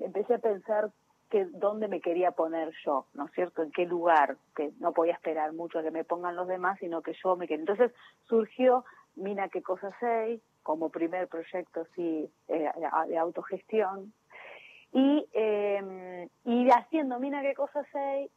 empecé 0.00 0.34
a 0.34 0.38
pensar 0.38 0.90
que 1.30 1.46
dónde 1.46 1.88
me 1.88 2.00
quería 2.00 2.32
poner 2.32 2.72
yo, 2.84 3.06
¿no 3.14 3.26
es 3.26 3.32
cierto? 3.32 3.62
En 3.62 3.72
qué 3.72 3.86
lugar, 3.86 4.36
que 4.54 4.72
no 4.78 4.92
podía 4.92 5.14
esperar 5.14 5.52
mucho 5.52 5.82
que 5.82 5.90
me 5.90 6.04
pongan 6.04 6.36
los 6.36 6.46
demás, 6.46 6.78
sino 6.78 7.00
que 7.02 7.14
yo 7.22 7.36
me 7.36 7.48
quería. 7.48 7.62
Entonces 7.62 7.92
surgió 8.28 8.84
Mina 9.16 9.48
qué 9.48 9.62
cosa 9.62 9.90
sé, 9.98 10.40
como 10.62 10.90
primer 10.90 11.28
proyecto 11.28 11.86
sí 11.94 12.30
eh, 12.48 12.70
de- 13.08 13.18
autogestión, 13.18 14.12
y, 14.92 15.26
eh, 15.32 16.28
y 16.44 16.68
haciendo 16.70 17.18
Mina 17.18 17.40
qué 17.40 17.54
cosa 17.54 17.82
sé, 17.92 18.30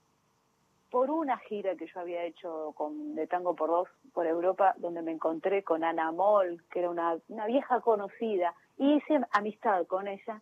por 0.90 1.12
una 1.12 1.38
gira 1.40 1.76
que 1.76 1.88
yo 1.88 2.00
había 2.00 2.24
hecho 2.24 2.72
con 2.78 3.16
de 3.16 3.28
tango 3.28 3.54
por 3.56 3.70
dos 3.70 3.90
por 4.14 4.26
Europa 4.26 4.74
donde 4.78 5.02
me 5.02 5.12
encontré 5.12 5.64
con 5.64 5.84
Ana 5.84 6.14
Moll, 6.14 6.64
que 6.72 6.80
era 6.80 6.90
una, 6.90 7.18
una 7.28 7.46
vieja 7.48 7.82
conocida, 7.82 8.54
y 8.78 8.96
hice 8.96 9.20
amistad 9.32 9.86
con 9.88 10.08
ella, 10.08 10.42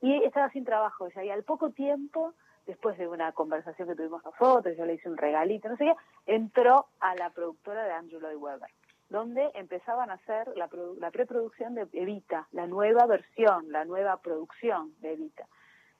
y 0.00 0.22
estaba 0.24 0.50
sin 0.50 0.64
trabajo 0.64 1.06
ella, 1.06 1.24
y 1.24 1.30
al 1.30 1.44
poco 1.44 1.70
tiempo, 1.70 2.34
después 2.66 2.96
de 2.98 3.08
una 3.08 3.32
conversación 3.32 3.88
que 3.88 3.94
tuvimos 3.94 4.24
nosotros, 4.24 4.76
yo 4.76 4.86
le 4.86 4.94
hice 4.94 5.08
un 5.08 5.16
regalito, 5.16 5.68
no 5.68 5.76
sé 5.76 5.84
qué, 5.84 5.94
entró 6.34 6.86
a 7.00 7.14
la 7.14 7.30
productora 7.30 7.84
de 7.84 7.92
Andrew 7.92 8.20
Lloyd 8.20 8.36
Webber 8.36 8.70
donde 9.08 9.50
empezaban 9.54 10.10
a 10.10 10.14
hacer 10.14 10.48
la, 10.56 10.68
la 10.98 11.10
preproducción 11.10 11.74
de 11.74 11.86
Evita, 11.92 12.48
la 12.52 12.66
nueva 12.66 13.06
versión, 13.06 13.70
la 13.70 13.84
nueva 13.84 14.16
producción 14.16 14.92
de 15.00 15.12
Evita, 15.12 15.46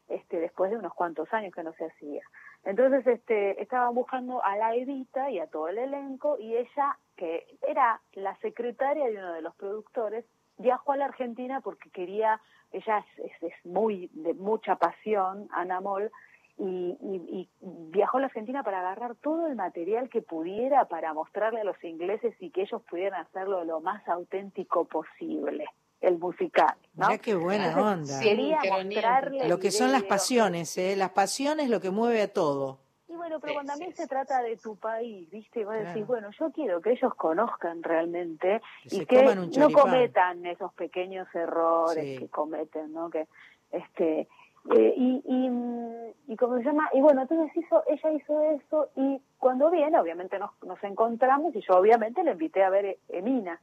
este, 0.09 0.41
después 0.41 0.71
de 0.71 0.79
unos 0.79 0.95
cuantos 0.95 1.33
años 1.33 1.55
que 1.55 1.63
no 1.63 1.73
se 1.75 1.87
hacía. 1.87 2.23
Entonces 2.65 3.07
este, 3.07 3.63
estaban 3.63 3.95
buscando 3.95 4.43
a 4.43 4.57
la 4.57 4.75
Evita 4.75 5.31
y 5.31 5.39
a 5.39 5.47
todo 5.47 5.69
el 5.69 5.79
elenco 5.79 6.39
y 6.39 6.57
ella, 6.57 6.99
que 7.17 7.47
era 7.69 8.01
la 8.15 8.37
secretaria 8.39 9.07
de 9.07 9.19
uno 9.19 9.33
de 9.33 9.43
los 9.43 9.55
productores, 9.55 10.25
viajó 10.59 10.93
a 10.93 10.97
la 10.97 11.07
Argentina 11.07 11.61
porque 11.61 11.91
quería, 11.91 12.41
ella 12.73 12.99
es, 13.19 13.25
es- 13.33 13.43
es 13.53 13.67
muy 13.67 14.11
de 14.13 14.35
mucha 14.35 14.77
pasión, 14.77 15.49
Ana 15.53 15.81
Moll, 15.81 16.11
y, 16.57 16.65
y- 17.01 17.27
y 17.41 17.49
viajó 17.91 18.19
a 18.19 18.21
la 18.21 18.27
Argentina 18.27 18.63
para 18.63 18.79
agarrar 18.79 19.17
todo 19.17 19.49
el 19.49 19.57
material 19.57 20.09
que 20.09 20.23
pudiera 20.23 20.85
para 20.85 21.13
mostrarle 21.13 21.61
a 21.61 21.65
los 21.65 21.83
ingleses 21.83 22.35
y 22.41 22.51
que 22.51 22.63
ellos 22.63 22.81
pudieran 22.89 23.21
hacerlo 23.21 23.65
lo 23.65 23.81
más 23.81 24.07
auténtico 24.09 24.85
posible, 24.85 25.65
el 26.01 26.19
musical. 26.19 26.77
¿no? 26.95 27.09
Mirá 27.09 27.19
qué 27.19 27.35
buena 27.35 27.67
Entonces, 27.73 28.17
onda. 28.17 28.23
Quería 28.23 28.59
mostrarle 28.71 29.49
Lo 29.49 29.59
que 29.59 29.73
son 29.73 29.91
las 29.91 30.05
pasiones, 30.05 30.79
¿eh? 30.79 30.95
Las 30.95 31.11
pasiones 31.11 31.69
lo 31.71 31.81
que 31.81 31.91
mueve 31.91 32.23
a 32.23 32.33
todo. 32.33 32.79
Y 33.15 33.17
bueno, 33.17 33.39
pero 33.39 33.55
cuando 33.55 33.71
también 33.71 33.95
se 33.95 34.09
trata 34.09 34.43
de 34.43 34.57
tu 34.57 34.75
país, 34.75 35.31
¿viste? 35.31 35.65
Vos 35.65 35.75
decís, 35.75 35.93
Claro. 35.93 36.07
bueno, 36.07 36.31
yo 36.33 36.51
quiero 36.51 36.81
que 36.81 36.91
ellos 36.91 37.15
conozcan 37.15 37.81
realmente 37.85 38.61
Que 38.91 38.97
y 38.97 39.07
que 39.07 39.23
no 39.57 39.71
cometan 39.71 40.45
esos 40.47 40.73
pequeños 40.75 41.33
errores 41.33 42.05
Sí. 42.05 42.19
que 42.19 42.29
cometen, 42.29 42.93
¿no? 42.93 43.11
Que, 43.11 43.29
este, 43.71 44.27
eh, 44.75 44.95
y, 44.97 45.23
y, 45.25 45.49
mm, 45.49 46.13
y 46.27 46.37
cómo 46.37 46.57
se 46.57 46.65
llama, 46.65 46.91
y 46.93 47.01
bueno, 47.03 47.23
entonces 47.23 47.57
hizo, 47.57 47.85
ella 47.87 48.11
hizo 48.11 48.41
eso 48.51 48.89
y 48.97 49.23
cuando 49.39 49.71
viene, 49.71 49.97
obviamente 50.01 50.37
nos, 50.41 50.51
nos 50.65 50.83
encontramos 50.83 51.55
y 51.55 51.61
yo 51.61 51.75
obviamente 51.79 52.25
le 52.25 52.33
invité 52.33 52.65
a 52.65 52.71
ver 52.71 52.99
Emina, 53.09 53.61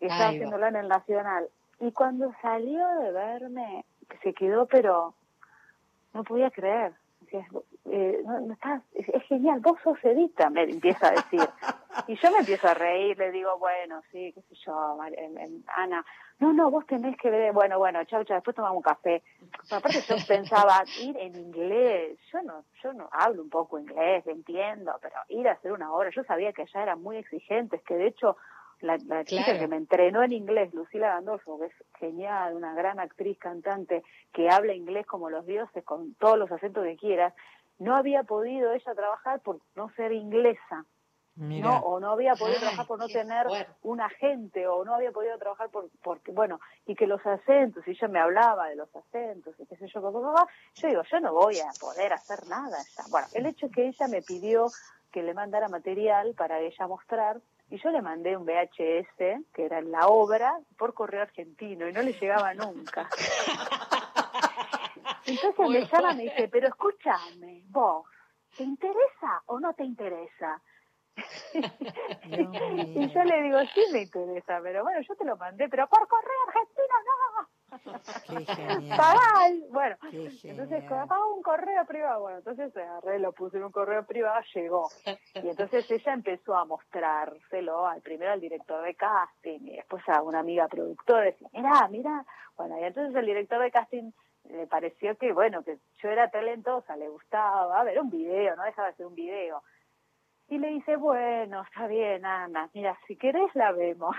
que 0.00 0.06
estaba 0.06 0.30
haciéndola 0.30 0.68
en 0.68 0.76
el 0.76 0.88
Nacional. 0.88 1.48
Y 1.78 1.92
cuando 1.92 2.32
salió 2.42 2.84
de 3.00 3.12
verme, 3.12 3.84
se 4.24 4.34
quedó, 4.34 4.66
pero 4.66 5.14
no 6.14 6.24
podía 6.24 6.50
creer. 6.50 6.94
Decía, 7.32 7.46
eh, 7.90 8.20
no, 8.24 8.40
no 8.40 8.52
estás, 8.52 8.82
es, 8.94 9.08
es 9.08 9.22
genial, 9.24 9.60
vos 9.60 9.78
sos 9.82 9.98
Edita, 10.04 10.50
me 10.50 10.62
empieza 10.64 11.08
a 11.08 11.12
decir. 11.12 11.40
Y 12.06 12.16
yo 12.16 12.30
me 12.30 12.38
empiezo 12.38 12.66
a 12.68 12.72
reír, 12.74 13.18
le 13.18 13.30
digo, 13.30 13.58
bueno, 13.58 14.00
sí, 14.10 14.32
qué 14.34 14.40
sé 14.42 14.54
yo, 14.64 14.96
Mar- 14.96 15.12
em- 15.14 15.36
em, 15.36 15.62
Ana, 15.76 16.02
no, 16.38 16.50
no, 16.54 16.70
vos 16.70 16.86
tenés 16.86 17.18
que 17.18 17.28
ver, 17.28 17.52
bueno, 17.52 17.78
bueno, 17.78 18.02
chau, 18.04 18.24
chau, 18.24 18.34
después 18.36 18.56
tomamos 18.56 18.78
un 18.78 18.82
café. 18.82 19.22
Pero 19.68 19.76
aparte 19.76 20.00
yo 20.08 20.16
pensaba 20.26 20.84
ir 21.02 21.14
en 21.18 21.36
inglés, 21.36 22.18
yo 22.32 22.40
no, 22.42 22.64
yo 22.82 22.94
no 22.94 23.10
hablo 23.12 23.42
un 23.42 23.50
poco 23.50 23.78
inglés, 23.78 24.26
entiendo, 24.26 24.94
pero 25.02 25.16
ir 25.28 25.46
a 25.48 25.52
hacer 25.52 25.70
una 25.70 25.92
obra, 25.92 26.08
yo 26.10 26.24
sabía 26.24 26.54
que 26.54 26.62
allá 26.62 26.82
eran 26.82 27.02
muy 27.02 27.18
exigentes, 27.18 27.82
que 27.82 27.94
de 27.94 28.06
hecho 28.06 28.38
la, 28.82 28.98
la 29.06 29.24
chica 29.24 29.58
que 29.58 29.68
me 29.68 29.76
entrenó 29.76 30.22
en 30.22 30.32
inglés, 30.32 30.74
Lucila 30.74 31.14
Gandolfo, 31.14 31.58
que 31.58 31.66
es 31.66 31.74
genial, 31.98 32.54
una 32.54 32.74
gran 32.74 33.00
actriz 33.00 33.38
cantante 33.38 34.02
que 34.32 34.50
habla 34.50 34.74
inglés 34.74 35.06
como 35.06 35.30
los 35.30 35.46
dioses, 35.46 35.84
con 35.84 36.14
todos 36.14 36.38
los 36.38 36.50
acentos 36.52 36.84
que 36.84 36.96
quieras, 36.96 37.32
no 37.78 37.96
había 37.96 38.22
podido 38.24 38.72
ella 38.72 38.94
trabajar 38.94 39.40
por 39.40 39.60
no 39.74 39.90
ser 39.94 40.12
inglesa. 40.12 40.84
Mira. 41.34 41.66
¿no? 41.66 41.78
o 41.78 41.98
no 41.98 42.10
había 42.12 42.34
podido 42.34 42.56
Ay, 42.56 42.60
trabajar 42.60 42.86
por 42.86 42.98
no 42.98 43.08
tener 43.08 43.46
fuerte. 43.46 43.72
un 43.84 44.02
agente 44.02 44.68
o 44.68 44.84
no 44.84 44.94
había 44.94 45.12
podido 45.12 45.38
trabajar 45.38 45.70
por 45.70 45.88
porque 46.02 46.30
bueno 46.30 46.60
y 46.84 46.94
que 46.94 47.06
los 47.06 47.24
acentos 47.24 47.88
y 47.88 47.92
ella 47.92 48.08
me 48.08 48.18
hablaba 48.18 48.68
de 48.68 48.76
los 48.76 48.94
acentos 48.94 49.58
y 49.58 49.64
qué 49.64 49.76
sé 49.76 49.86
yo 49.88 50.02
yo 50.02 50.88
digo 50.88 51.02
yo 51.10 51.20
no 51.20 51.32
voy 51.32 51.58
a 51.58 51.70
poder 51.80 52.12
hacer 52.12 52.46
nada 52.48 52.76
ya. 52.98 53.04
bueno 53.10 53.26
el 53.32 53.46
hecho 53.46 53.64
es 53.64 53.72
que 53.72 53.86
ella 53.86 54.08
me 54.08 54.20
pidió 54.20 54.66
que 55.10 55.22
le 55.22 55.32
mandara 55.32 55.70
material 55.70 56.34
para 56.34 56.60
ella 56.60 56.86
mostrar 56.86 57.40
y 57.72 57.78
yo 57.78 57.90
le 57.90 58.02
mandé 58.02 58.36
un 58.36 58.44
VHS 58.44 59.46
que 59.52 59.64
era 59.64 59.80
la 59.80 60.06
obra 60.08 60.58
por 60.76 60.94
correo 60.94 61.22
argentino 61.22 61.88
y 61.88 61.92
no 61.92 62.02
le 62.02 62.12
llegaba 62.12 62.54
nunca 62.54 63.08
entonces 65.26 65.68
me 65.68 65.86
llama 65.86 66.12
y 66.12 66.16
me 66.16 66.22
dice 66.24 66.48
pero 66.48 66.68
escúchame 66.68 67.62
vos 67.68 68.06
¿te 68.56 68.64
interesa 68.64 69.42
o 69.46 69.58
no 69.58 69.72
te 69.74 69.84
interesa? 69.84 70.60
y 71.54 73.12
yo 73.12 73.24
le 73.24 73.42
digo, 73.42 73.58
sí 73.74 73.84
me 73.92 74.02
interesa, 74.02 74.60
pero 74.62 74.82
bueno, 74.82 75.00
yo 75.06 75.14
te 75.14 75.24
lo 75.24 75.36
mandé, 75.36 75.68
pero 75.68 75.86
por 75.88 76.08
correo 76.08 76.38
argentino 76.48 76.94
no. 77.04 77.48
Qué 78.28 78.44
genial. 78.46 79.00
El- 79.50 79.64
Bueno, 79.70 79.96
Qué 80.10 80.30
entonces 80.44 80.84
paga 80.84 81.26
un 81.26 81.42
correo 81.42 81.84
privado. 81.86 82.20
Bueno, 82.22 82.38
entonces 82.38 82.76
agarré, 82.76 83.18
lo 83.18 83.32
puse 83.32 83.56
en 83.56 83.64
un 83.64 83.72
correo 83.72 84.04
privado, 84.04 84.40
llegó. 84.54 84.90
Y 85.34 85.48
entonces 85.48 85.90
ella 85.90 86.12
empezó 86.12 86.54
a 86.56 86.64
mostrárselo 86.64 87.86
al 87.86 88.00
primero 88.02 88.32
al 88.32 88.40
director 88.40 88.82
de 88.84 88.94
casting 88.94 89.60
y 89.62 89.76
después 89.76 90.02
a 90.08 90.22
una 90.22 90.40
amiga 90.40 90.68
productora. 90.68 91.22
Decía, 91.24 91.48
mirá, 91.52 91.88
mirá. 91.88 92.24
Bueno, 92.56 92.78
y 92.78 92.84
entonces 92.84 93.14
el 93.14 93.26
director 93.26 93.60
de 93.60 93.70
casting 93.70 94.10
le 94.44 94.66
pareció 94.66 95.16
que, 95.16 95.32
bueno, 95.32 95.62
que 95.62 95.78
yo 96.02 96.08
era 96.10 96.28
talentosa, 96.30 96.96
le 96.96 97.08
gustaba, 97.08 97.80
a 97.80 97.84
ver, 97.84 97.98
un 98.00 98.10
video, 98.10 98.56
no 98.56 98.64
dejaba 98.64 98.88
de 98.88 98.94
ser 98.96 99.06
un 99.06 99.14
video. 99.14 99.62
Y 100.48 100.58
le 100.58 100.68
dice, 100.68 100.96
bueno, 100.96 101.62
está 101.62 101.86
bien, 101.86 102.26
Ana, 102.26 102.68
mira, 102.74 102.98
si 103.06 103.16
querés 103.16 103.54
la 103.54 103.72
vemos. 103.72 104.14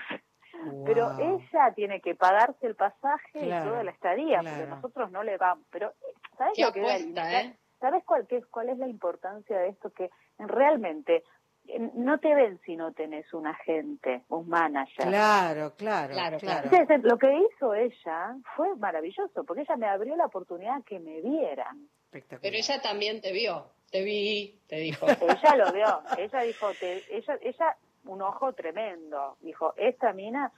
Pero 0.86 1.12
ella 1.20 1.74
tiene 1.76 2.00
que 2.02 2.16
pagarse 2.16 2.68
el 2.68 2.76
pasaje 2.76 3.40
Claro, 3.40 3.66
y 3.66 3.70
toda 3.70 3.84
la 3.84 3.92
estadía, 3.92 4.38
porque 4.38 4.56
claro. 4.56 4.76
nosotros 4.76 5.12
no 5.12 5.24
le 5.24 5.38
vamos. 5.38 5.66
Pero, 5.72 5.94
¿sabes 6.38 6.54
Qué 6.56 6.62
lo 6.64 6.72
que 6.72 6.80
apuesta, 6.82 7.42
¿eh? 7.42 7.58
¿Sabes 7.80 8.04
cuál, 8.06 8.28
qué, 8.28 8.42
cuál 8.50 8.70
es 8.70 8.78
la 8.78 8.88
importancia 8.88 9.58
de 9.60 9.70
esto? 9.70 9.90
Que 9.92 10.10
realmente 10.38 11.24
eh, 11.68 11.80
no 11.96 12.18
te 12.20 12.34
ven 12.34 12.60
si 12.66 12.76
no 12.76 12.94
tenés 12.94 13.34
un 13.34 13.48
agente, 13.48 14.24
un 14.30 14.48
manager. 14.48 15.08
Claro, 15.08 15.74
claro, 15.76 16.14
Claro, 16.14 16.38
claro. 16.38 16.70
Entonces, 16.72 17.04
lo 17.04 17.18
que 17.18 17.34
hizo 17.36 17.74
ella 17.74 18.36
fue 18.56 18.76
maravilloso, 18.78 19.44
porque 19.44 19.62
ella 19.64 19.76
me 19.76 19.88
abrió 19.88 20.16
la 20.16 20.26
oportunidad 20.28 20.84
que 20.86 21.00
me 21.00 21.20
vieran. 21.22 21.90
Pero 22.12 22.56
ella 22.56 22.82
también 22.82 23.22
te 23.22 23.32
vio, 23.32 23.72
te 23.92 24.04
vi, 24.04 24.62
te 24.68 24.76
dijo. 24.78 25.08
Ella 25.22 25.56
lo 25.56 25.72
vio, 25.74 26.02
ella 26.18 26.42
dijo, 26.42 26.74
te- 26.76 27.04
ella, 27.10 27.38
ella, 27.42 27.78
un 28.06 28.22
ojo 28.22 28.54
tremendo, 28.54 29.38
dijo, 29.42 29.74
esta 29.78 30.14
mina, 30.14 30.52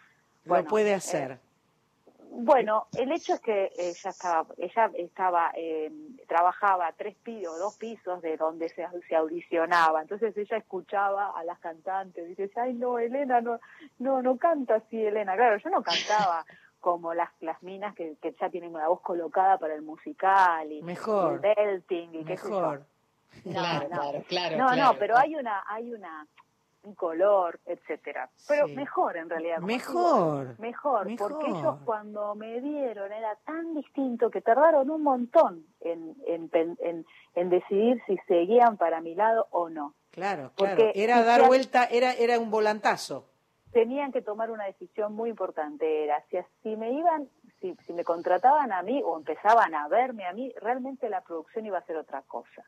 bueno, 0.45 0.63
lo 0.63 0.69
puede 0.69 0.91
eh, 0.91 0.95
hacer. 0.95 1.39
Bueno, 2.37 2.87
el 2.97 3.11
hecho 3.11 3.35
es 3.35 3.39
que 3.39 3.71
ella 3.77 4.09
estaba, 4.09 4.45
ella 4.57 4.91
estaba, 4.95 5.51
eh, 5.55 5.91
trabajaba 6.27 6.91
tres 6.97 7.15
pisos, 7.15 7.57
dos 7.59 7.77
pisos 7.77 8.21
de 8.21 8.35
donde 8.35 8.67
se, 8.69 8.85
se 9.07 9.15
audicionaba, 9.15 10.01
entonces 10.01 10.35
ella 10.35 10.57
escuchaba 10.57 11.31
a 11.31 11.43
las 11.43 11.59
cantantes, 11.59 12.27
dice, 12.27 12.49
ay 12.59 12.73
no, 12.73 12.99
Elena, 12.99 13.39
no, 13.41 13.59
no, 13.99 14.21
no 14.21 14.37
canta 14.37 14.75
así, 14.75 15.01
Elena, 15.05 15.35
claro, 15.35 15.57
yo 15.57 15.69
no 15.69 15.81
cantaba 15.81 16.45
como 16.81 17.13
las, 17.13 17.29
las 17.39 17.63
minas 17.63 17.95
que, 17.95 18.15
que 18.21 18.35
ya 18.39 18.49
tienen 18.49 18.75
una 18.75 18.87
voz 18.87 19.01
colocada 19.01 19.57
para 19.57 19.73
el 19.73 19.81
musical 19.81 20.71
y, 20.71 20.81
Mejor. 20.83 21.41
y 21.43 21.47
el 21.47 21.55
belting 21.55 22.15
y 22.15 22.25
qué 22.25 22.37
sé 22.37 22.49
yo. 22.49 22.59
Mejor. 22.59 22.85
No, 23.45 23.51
Claro, 23.51 23.83
no. 23.83 23.89
claro, 23.89 24.23
claro. 24.27 24.57
No, 24.57 24.67
claro. 24.67 24.81
no, 24.93 24.99
pero 24.99 25.17
hay 25.17 25.35
una, 25.35 25.63
hay 25.67 25.93
una, 25.93 26.27
un 26.85 26.95
color, 26.95 27.59
etcétera. 27.65 28.29
Pero 28.47 28.67
Sí. 28.67 28.75
mejor 28.75 29.17
en 29.17 29.29
realidad. 29.29 29.59
Mejor. 29.59 30.59
Mejor, 30.59 31.05
Mejor. 31.05 31.29
porque 31.31 31.47
ellos 31.49 31.75
cuando 31.85 32.35
me 32.35 32.61
dieron 32.61 33.11
era 33.11 33.35
tan 33.45 33.73
distinto 33.75 34.29
que 34.29 34.41
tardaron 34.41 34.89
un 34.89 35.03
montón 35.03 35.65
en, 35.81 36.15
en, 36.27 36.49
en, 36.79 37.05
en 37.35 37.49
decidir 37.49 38.01
si 38.07 38.17
seguían 38.27 38.77
para 38.77 39.01
mi 39.01 39.15
lado 39.15 39.47
o 39.51 39.69
no. 39.69 39.93
Claro, 40.11 40.51
Porque 40.55 40.75
claro. 40.75 40.91
Era 40.95 41.17
si 41.19 41.23
dar 41.25 41.47
vuelta, 41.47 41.85
era, 41.85 42.13
era 42.13 42.39
un 42.39 42.49
volantazo. 42.49 43.25
Tenían 43.73 44.13
que 44.13 44.21
tomar 44.21 44.49
una 44.51 44.63
decisión 44.63 45.13
muy 45.13 45.29
importante, 45.29 46.05
era 46.05 46.23
si, 46.29 46.37
si 46.63 46.77
me 46.77 46.93
iban, 46.93 47.27
si, 47.59 47.75
si 47.85 47.91
me 47.91 48.05
contrataban 48.05 48.71
a 48.71 48.81
mí 48.83 49.01
o 49.03 49.17
empezaban 49.17 49.75
a 49.75 49.89
verme 49.89 50.25
a 50.25 50.31
mí, 50.31 50.53
realmente 50.61 51.09
la 51.09 51.19
producción 51.19 51.65
iba 51.65 51.79
a 51.79 51.85
ser 51.85 51.97
otra 51.97 52.21
cosa. 52.21 52.63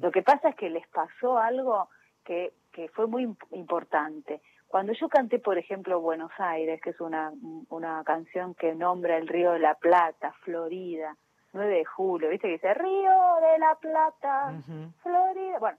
Lo 0.00 0.10
que 0.10 0.22
pasa 0.22 0.48
es 0.48 0.56
que 0.56 0.68
les 0.68 0.84
pasó 0.88 1.38
algo 1.38 1.88
que, 2.24 2.52
que 2.78 2.88
fue 2.90 3.08
muy 3.08 3.24
imp- 3.26 3.44
importante. 3.50 4.40
Cuando 4.68 4.92
yo 4.92 5.08
canté, 5.08 5.40
por 5.40 5.58
ejemplo, 5.58 6.00
Buenos 6.00 6.30
Aires, 6.38 6.80
que 6.80 6.90
es 6.90 7.00
una, 7.00 7.32
una 7.70 8.04
canción 8.04 8.54
que 8.54 8.72
nombra 8.72 9.16
el 9.16 9.26
río 9.26 9.50
de 9.50 9.58
la 9.58 9.74
Plata, 9.74 10.32
Florida, 10.44 11.16
9 11.54 11.74
de 11.78 11.84
julio, 11.84 12.28
¿viste? 12.28 12.46
Que 12.46 12.52
dice 12.52 12.74
Río 12.74 13.10
de 13.40 13.58
la 13.58 13.74
Plata. 13.80 14.62
Florida. 15.02 15.58
Bueno, 15.58 15.78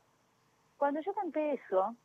cuando 0.75 0.99
yo 0.99 1.13
canté 1.13 1.53
eso, 1.53 1.95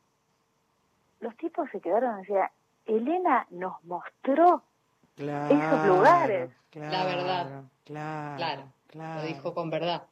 los 1.18 1.36
tipos 1.38 1.68
se 1.70 1.80
quedaron, 1.80 2.20
decía, 2.20 2.52
Elena 2.86 3.48
nos 3.50 3.82
mostró 3.82 4.62
Claro, 5.16 5.56
esos 5.56 5.86
lugares. 5.86 6.50
Claro, 6.70 6.92
La 6.92 7.04
verdad. 7.04 7.46
Claro, 7.84 8.36
Claro, 8.36 8.62
claro. 8.86 9.20
Lo 9.22 9.26
dijo 9.26 9.54
con 9.54 9.70
verdad. 9.70 10.04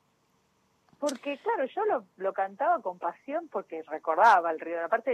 Porque 1.02 1.36
claro, 1.38 1.64
yo 1.64 1.84
lo, 1.86 2.04
lo 2.16 2.32
cantaba 2.32 2.80
con 2.80 2.96
pasión 2.96 3.48
porque 3.50 3.82
recordaba 3.82 4.52
el 4.52 4.60
río, 4.60 4.84
aparte 4.84 5.10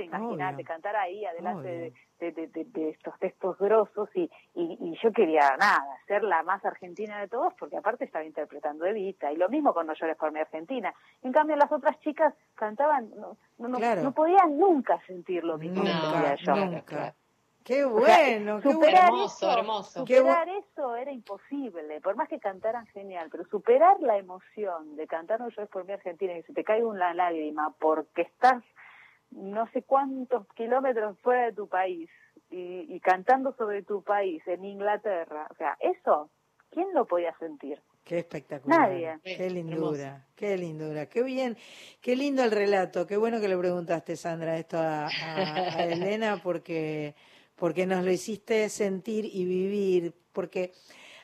Obvio. 0.56 0.66
cantar 0.66 0.94
ahí 0.97 1.24
adelante 1.24 1.94
de, 2.20 2.32
de, 2.32 2.47
de- 2.48 2.90
estos 2.90 3.19
textos 3.19 3.56
grosos 3.56 4.10
y, 4.15 4.31
y, 4.55 4.77
y 4.82 4.98
yo 5.02 5.10
quería 5.12 5.56
nada, 5.59 5.82
ser 6.06 6.24
la 6.24 6.43
más 6.43 6.62
argentina 6.62 7.19
de 7.20 7.28
todos 7.28 7.55
porque 7.59 7.78
aparte 7.78 8.05
estaba 8.05 8.23
interpretando 8.27 8.85
Evita 8.85 9.32
y 9.32 9.36
lo 9.36 9.48
mismo 9.48 9.73
con 9.73 9.86
No 9.86 9.94
llores 9.94 10.19
por 10.19 10.31
mi 10.31 10.40
Argentina. 10.40 10.93
En 11.23 11.32
cambio 11.32 11.56
las 11.56 11.73
otras 11.73 11.98
chicas 12.01 12.35
cantaban, 12.55 13.09
no, 13.16 13.39
no, 13.56 13.69
no- 13.69 13.78
Claro. 13.78 14.02
no 14.02 14.12
podían 14.12 14.59
nunca 14.59 15.01
sentir 15.06 15.43
lo 15.43 15.56
mismo 15.56 15.82
que 15.85 15.89
yo. 16.44 16.55
nunca. 16.55 17.15
Qué 17.69 17.85
O 17.85 18.01
sea, 18.05 18.16
bueno, 18.28 18.61
qué 18.62 18.69
bueno. 18.74 19.24
eso, 19.27 19.53
hermoso. 19.53 20.01
Superar 20.07 20.49
eso 20.49 20.97
era 20.97 21.12
imposible, 21.12 22.01
por 22.01 22.16
más 22.16 22.28
que 22.28 22.40
cantaran 22.40 22.86
genial, 22.86 23.28
pero 23.31 23.45
superar 23.45 24.01
la 24.01 24.16
emoción 24.16 24.97
de 24.97 25.07
cantar 25.07 25.39
No 25.39 25.51
llores 25.51 25.69
por 25.69 25.85
mi 25.85 25.93
Argentina 25.93 26.32
y 26.32 26.36
que 26.40 26.47
se 26.49 26.55
te 26.55 26.65
caiga 26.65 26.86
una 26.86 27.12
lágrima 27.12 27.74
porque 27.78 28.23
estás 28.23 28.65
no 29.31 29.66
sé 29.73 29.82
cuántos 29.82 30.47
kilómetros 30.55 31.19
fuera 31.20 31.45
de 31.45 31.53
tu 31.53 31.69
país 31.69 32.09
y, 32.51 32.86
y 32.95 33.01
cantando 33.01 33.53
sobre 33.53 33.82
tu 33.82 34.03
país 34.03 34.43
en 34.47 34.65
Inglaterra, 34.65 35.47
o 35.51 35.55
sea, 35.57 35.77
eso, 35.81 36.31
¿quién 36.70 36.89
lo 36.95 37.05
podía 37.05 37.36
sentir? 37.39 37.78
Qué 38.05 38.20
espectacular. 38.20 38.89
Nadie. 38.89 39.19
Qué 39.23 39.51
lindura, 39.51 40.24
qué 40.35 40.57
lindura. 40.57 41.05
Qué 41.07 41.23
bien, 41.23 41.59
qué 42.01 42.16
lindo 42.16 42.43
el 42.43 42.51
relato. 42.51 43.07
Qué 43.07 43.19
bueno 43.19 43.39
que 43.39 43.49
le 43.49 43.59
preguntaste, 43.59 44.16
Sandra, 44.16 44.57
esto 44.57 44.78
a, 44.78 45.09
a- 45.09 45.77
a 45.77 45.85
Elena, 45.85 46.40
porque, 46.43 47.15
porque 47.59 47.87
nos 47.87 48.05
lo 48.05 48.11
hiciste 48.11 48.69
sentir 48.69 49.25
y 49.27 49.45
vivir, 49.45 50.15
porque 50.33 50.73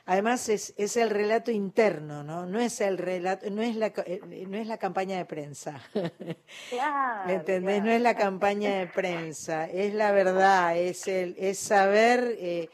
además 0.05 0.49
es, 0.49 0.73
es 0.77 0.97
el 0.97 1.09
relato 1.09 1.51
interno, 1.51 2.23
¿no? 2.23 2.45
No 2.45 2.59
es 2.59 2.81
el 2.81 2.97
relato, 2.97 3.49
no 3.49 3.61
es 3.61 3.75
la, 3.75 3.93
co- 3.93 4.03
eh, 4.05 4.21
no 4.47 4.57
es 4.57 4.67
la 4.67 4.77
campaña 4.77 5.17
de 5.17 5.25
prensa. 5.25 5.81
Claro, 6.67 7.23
¿Me 7.27 7.33
entendés? 7.35 7.81
claro. 7.81 7.85
No 7.85 7.91
es 7.91 8.01
la 8.01 8.15
campaña 8.15 8.75
de 8.79 8.87
prensa, 8.87 9.65
es 9.69 9.93
la 9.93 10.11
verdad, 10.11 10.77
es 10.77 11.07
el, 11.07 11.35
es 11.39 11.57
saber 11.59 12.35
eh, 12.39 12.69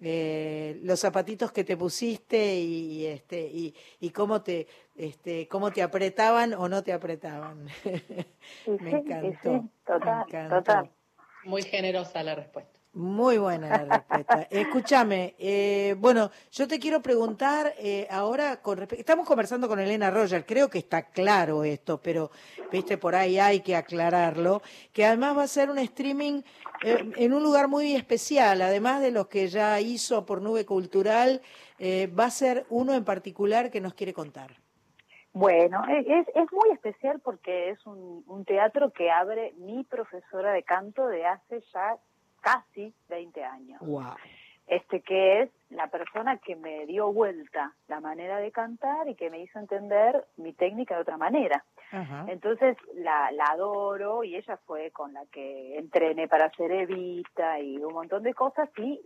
eh, 0.00 0.78
los 0.82 1.00
zapatitos 1.00 1.52
que 1.52 1.62
te 1.64 1.76
pusiste 1.76 2.56
y, 2.56 3.06
este 3.06 3.40
y, 3.46 3.74
y 4.00 4.10
cómo 4.10 4.42
te 4.42 4.66
este 4.96 5.46
cómo 5.48 5.72
te 5.72 5.82
apretaban 5.82 6.54
o 6.54 6.68
no 6.68 6.82
te 6.82 6.92
apretaban. 6.92 7.66
Me 8.80 8.90
sí, 8.90 8.96
encantó. 8.98 9.38
sí, 9.42 9.70
total, 9.86 10.16
me 10.16 10.22
encantó. 10.22 10.56
total. 10.56 10.90
Muy 11.44 11.62
generosa 11.62 12.22
la 12.22 12.34
respuesta. 12.34 12.80
Muy 12.94 13.38
buena 13.38 13.68
la 13.68 13.96
respuesta. 13.96 14.46
Escúchame, 14.50 15.34
eh, 15.38 15.96
bueno, 15.98 16.30
yo 16.50 16.68
te 16.68 16.78
quiero 16.78 17.00
preguntar 17.00 17.72
eh, 17.78 18.06
ahora 18.10 18.60
con 18.60 18.76
respecto. 18.76 19.00
Estamos 19.00 19.26
conversando 19.26 19.66
con 19.66 19.80
Elena 19.80 20.10
Roger, 20.10 20.44
creo 20.44 20.68
que 20.68 20.78
está 20.78 21.04
claro 21.10 21.64
esto, 21.64 22.02
pero 22.02 22.30
viste 22.70 22.98
por 22.98 23.14
ahí 23.14 23.38
hay 23.38 23.60
que 23.60 23.76
aclararlo. 23.76 24.60
Que 24.92 25.06
además 25.06 25.38
va 25.38 25.44
a 25.44 25.48
ser 25.48 25.70
un 25.70 25.78
streaming 25.78 26.42
eh, 26.84 27.12
en 27.16 27.32
un 27.32 27.42
lugar 27.42 27.66
muy 27.66 27.96
especial, 27.96 28.60
además 28.60 29.00
de 29.00 29.10
los 29.10 29.26
que 29.28 29.48
ya 29.48 29.80
hizo 29.80 30.26
por 30.26 30.42
Nube 30.42 30.66
Cultural, 30.66 31.40
eh, 31.78 32.08
va 32.08 32.26
a 32.26 32.30
ser 32.30 32.66
uno 32.68 32.92
en 32.92 33.06
particular 33.06 33.70
que 33.70 33.80
nos 33.80 33.94
quiere 33.94 34.12
contar. 34.12 34.50
Bueno, 35.32 35.82
es, 35.88 36.28
es 36.28 36.52
muy 36.52 36.70
especial 36.72 37.20
porque 37.20 37.70
es 37.70 37.86
un, 37.86 38.22
un 38.26 38.44
teatro 38.44 38.90
que 38.90 39.10
abre 39.10 39.54
mi 39.56 39.82
profesora 39.82 40.52
de 40.52 40.62
canto 40.62 41.06
de 41.06 41.24
hace 41.24 41.62
ya 41.72 41.96
casi 42.42 42.92
20 43.08 43.42
años. 43.44 43.80
Wow. 43.80 44.14
Este 44.66 45.00
que 45.00 45.42
es 45.42 45.50
la 45.70 45.88
persona 45.88 46.38
que 46.38 46.54
me 46.54 46.86
dio 46.86 47.12
vuelta 47.12 47.74
la 47.88 48.00
manera 48.00 48.38
de 48.38 48.52
cantar 48.52 49.08
y 49.08 49.16
que 49.16 49.28
me 49.28 49.40
hizo 49.40 49.58
entender 49.58 50.24
mi 50.36 50.52
técnica 50.52 50.94
de 50.94 51.02
otra 51.02 51.16
manera. 51.16 51.64
Entonces 52.26 52.78
la, 52.94 53.30
la 53.32 53.44
adoro 53.52 54.24
y 54.24 54.34
ella 54.36 54.56
fue 54.66 54.90
con 54.92 55.12
la 55.12 55.26
que 55.26 55.76
entrené 55.76 56.26
para 56.26 56.46
hacer 56.46 56.72
Evita 56.72 57.60
y 57.60 57.76
un 57.84 57.92
montón 57.92 58.22
de 58.22 58.32
cosas 58.32 58.70
y 58.78 58.98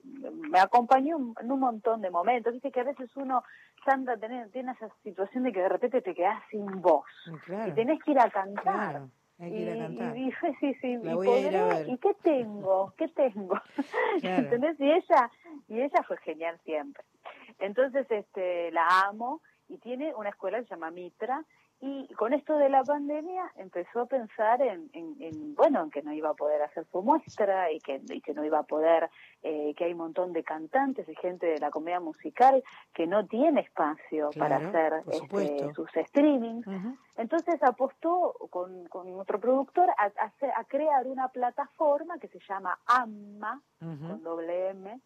me 0.51 0.61
acompañó 0.61 1.17
en 1.41 1.51
un 1.51 1.59
montón 1.59 2.01
de 2.01 2.11
momentos. 2.11 2.53
Dice 2.53 2.71
que 2.71 2.81
a 2.81 2.85
veces 2.85 3.11
uno, 3.17 3.43
Sandra, 3.85 4.17
tiene, 4.19 4.47
tiene 4.51 4.71
esa 4.71 4.89
situación 5.03 5.43
de 5.45 5.53
que 5.53 5.63
de 5.63 5.69
repente 5.69 6.01
te 6.01 6.15
quedas 6.15 6.41
sin 6.49 6.65
voz 6.81 7.07
Claro. 7.45 7.69
y 7.73 7.75
tenés 7.75 8.01
que 8.05 8.13
ir 8.13 8.21
a 8.21 8.31
cantar. 8.31 8.63
Claro, 8.63 9.09
hay 9.39 9.51
que 9.51 9.59
ir 9.61 9.69
a 9.71 9.77
Y- 9.77 9.79
cantar. 9.79 10.17
Y, 10.17 10.25
dije, 10.25 10.55
sí, 10.61 10.75
sí, 10.81 10.97
La 10.99 11.13
y 11.13 11.15
voy 11.15 11.29
a 11.29 11.41
ir 11.41 11.57
a 11.57 11.63
podré, 11.65 11.75
ver. 11.79 11.89
¿y 11.91 11.99
qué 11.99 12.15
tengo? 12.23 12.95
¿Qué 12.97 13.09
tengo? 13.09 13.61
Claro. 14.21 14.43
¿Entendés? 14.45 14.81
Y 14.81 14.91
ella, 14.91 15.31
y 15.69 15.81
ella 15.81 16.03
fue 16.07 16.17
genial 16.19 16.59
siempre. 16.65 17.05
Entonces, 17.59 18.07
este, 18.11 18.71
la 18.73 18.87
amo 19.09 19.41
y 19.69 19.79
tiene 19.79 20.15
una 20.15 20.31
escuela 20.31 20.59
que 20.59 20.65
se 20.65 20.71
llama 20.71 20.91
Mitra 20.91 21.45
y 21.81 22.09
con 22.15 22.33
esto 22.33 22.57
de 22.57 22.71
la 22.71 22.83
pandemia 22.83 23.53
empezó 23.57 24.01
a 24.01 24.07
pensar 24.07 24.63
en, 24.63 24.89
en, 24.95 25.15
en, 25.21 25.55
bueno, 25.55 25.83
en 25.83 25.91
que 25.91 26.03
no 26.03 26.13
iba 26.13 26.31
a 26.31 26.35
poder 26.35 26.63
hacer 26.63 26.87
su 26.91 27.03
muestra 27.03 27.71
y 27.71 27.81
que, 27.81 28.01
y 28.09 28.21
que 28.23 28.33
no 28.33 28.45
iba 28.45 28.61
a 28.61 28.63
poder, 28.63 29.11
eh, 29.43 29.75
que 29.77 29.85
hay 29.85 29.93
un 29.93 29.99
montón 29.99 30.33
de 30.33 30.43
cantantes 30.43 31.07
y 31.09 31.15
gente 31.17 31.47
de 31.47 31.59
la 31.59 31.71
comedia 31.71 32.01
musical 32.01 32.63
que 32.95 33.07
no 33.07 33.27
tiene 33.27 33.61
espacio 33.61 34.31
para 34.39 34.57
hacer 34.69 35.03
este, 35.11 35.75
sus 35.75 35.91
streamings. 36.07 36.67
Entonces 37.17 37.63
apostó 37.63 38.35
con, 38.51 38.87
con 38.89 39.13
otro 39.21 39.39
productor 39.39 39.91
a, 39.91 40.05
a 40.05 40.25
hacer- 40.27 40.53
a 40.57 40.65
crear 40.65 41.07
una 41.07 41.29
plataforma 41.29 42.19
que 42.19 42.29
se 42.29 42.39
llama 42.49 42.79
AMMA, 42.87 43.63
con 44.09 44.23
doble 44.23 44.71
M, 44.71 45.01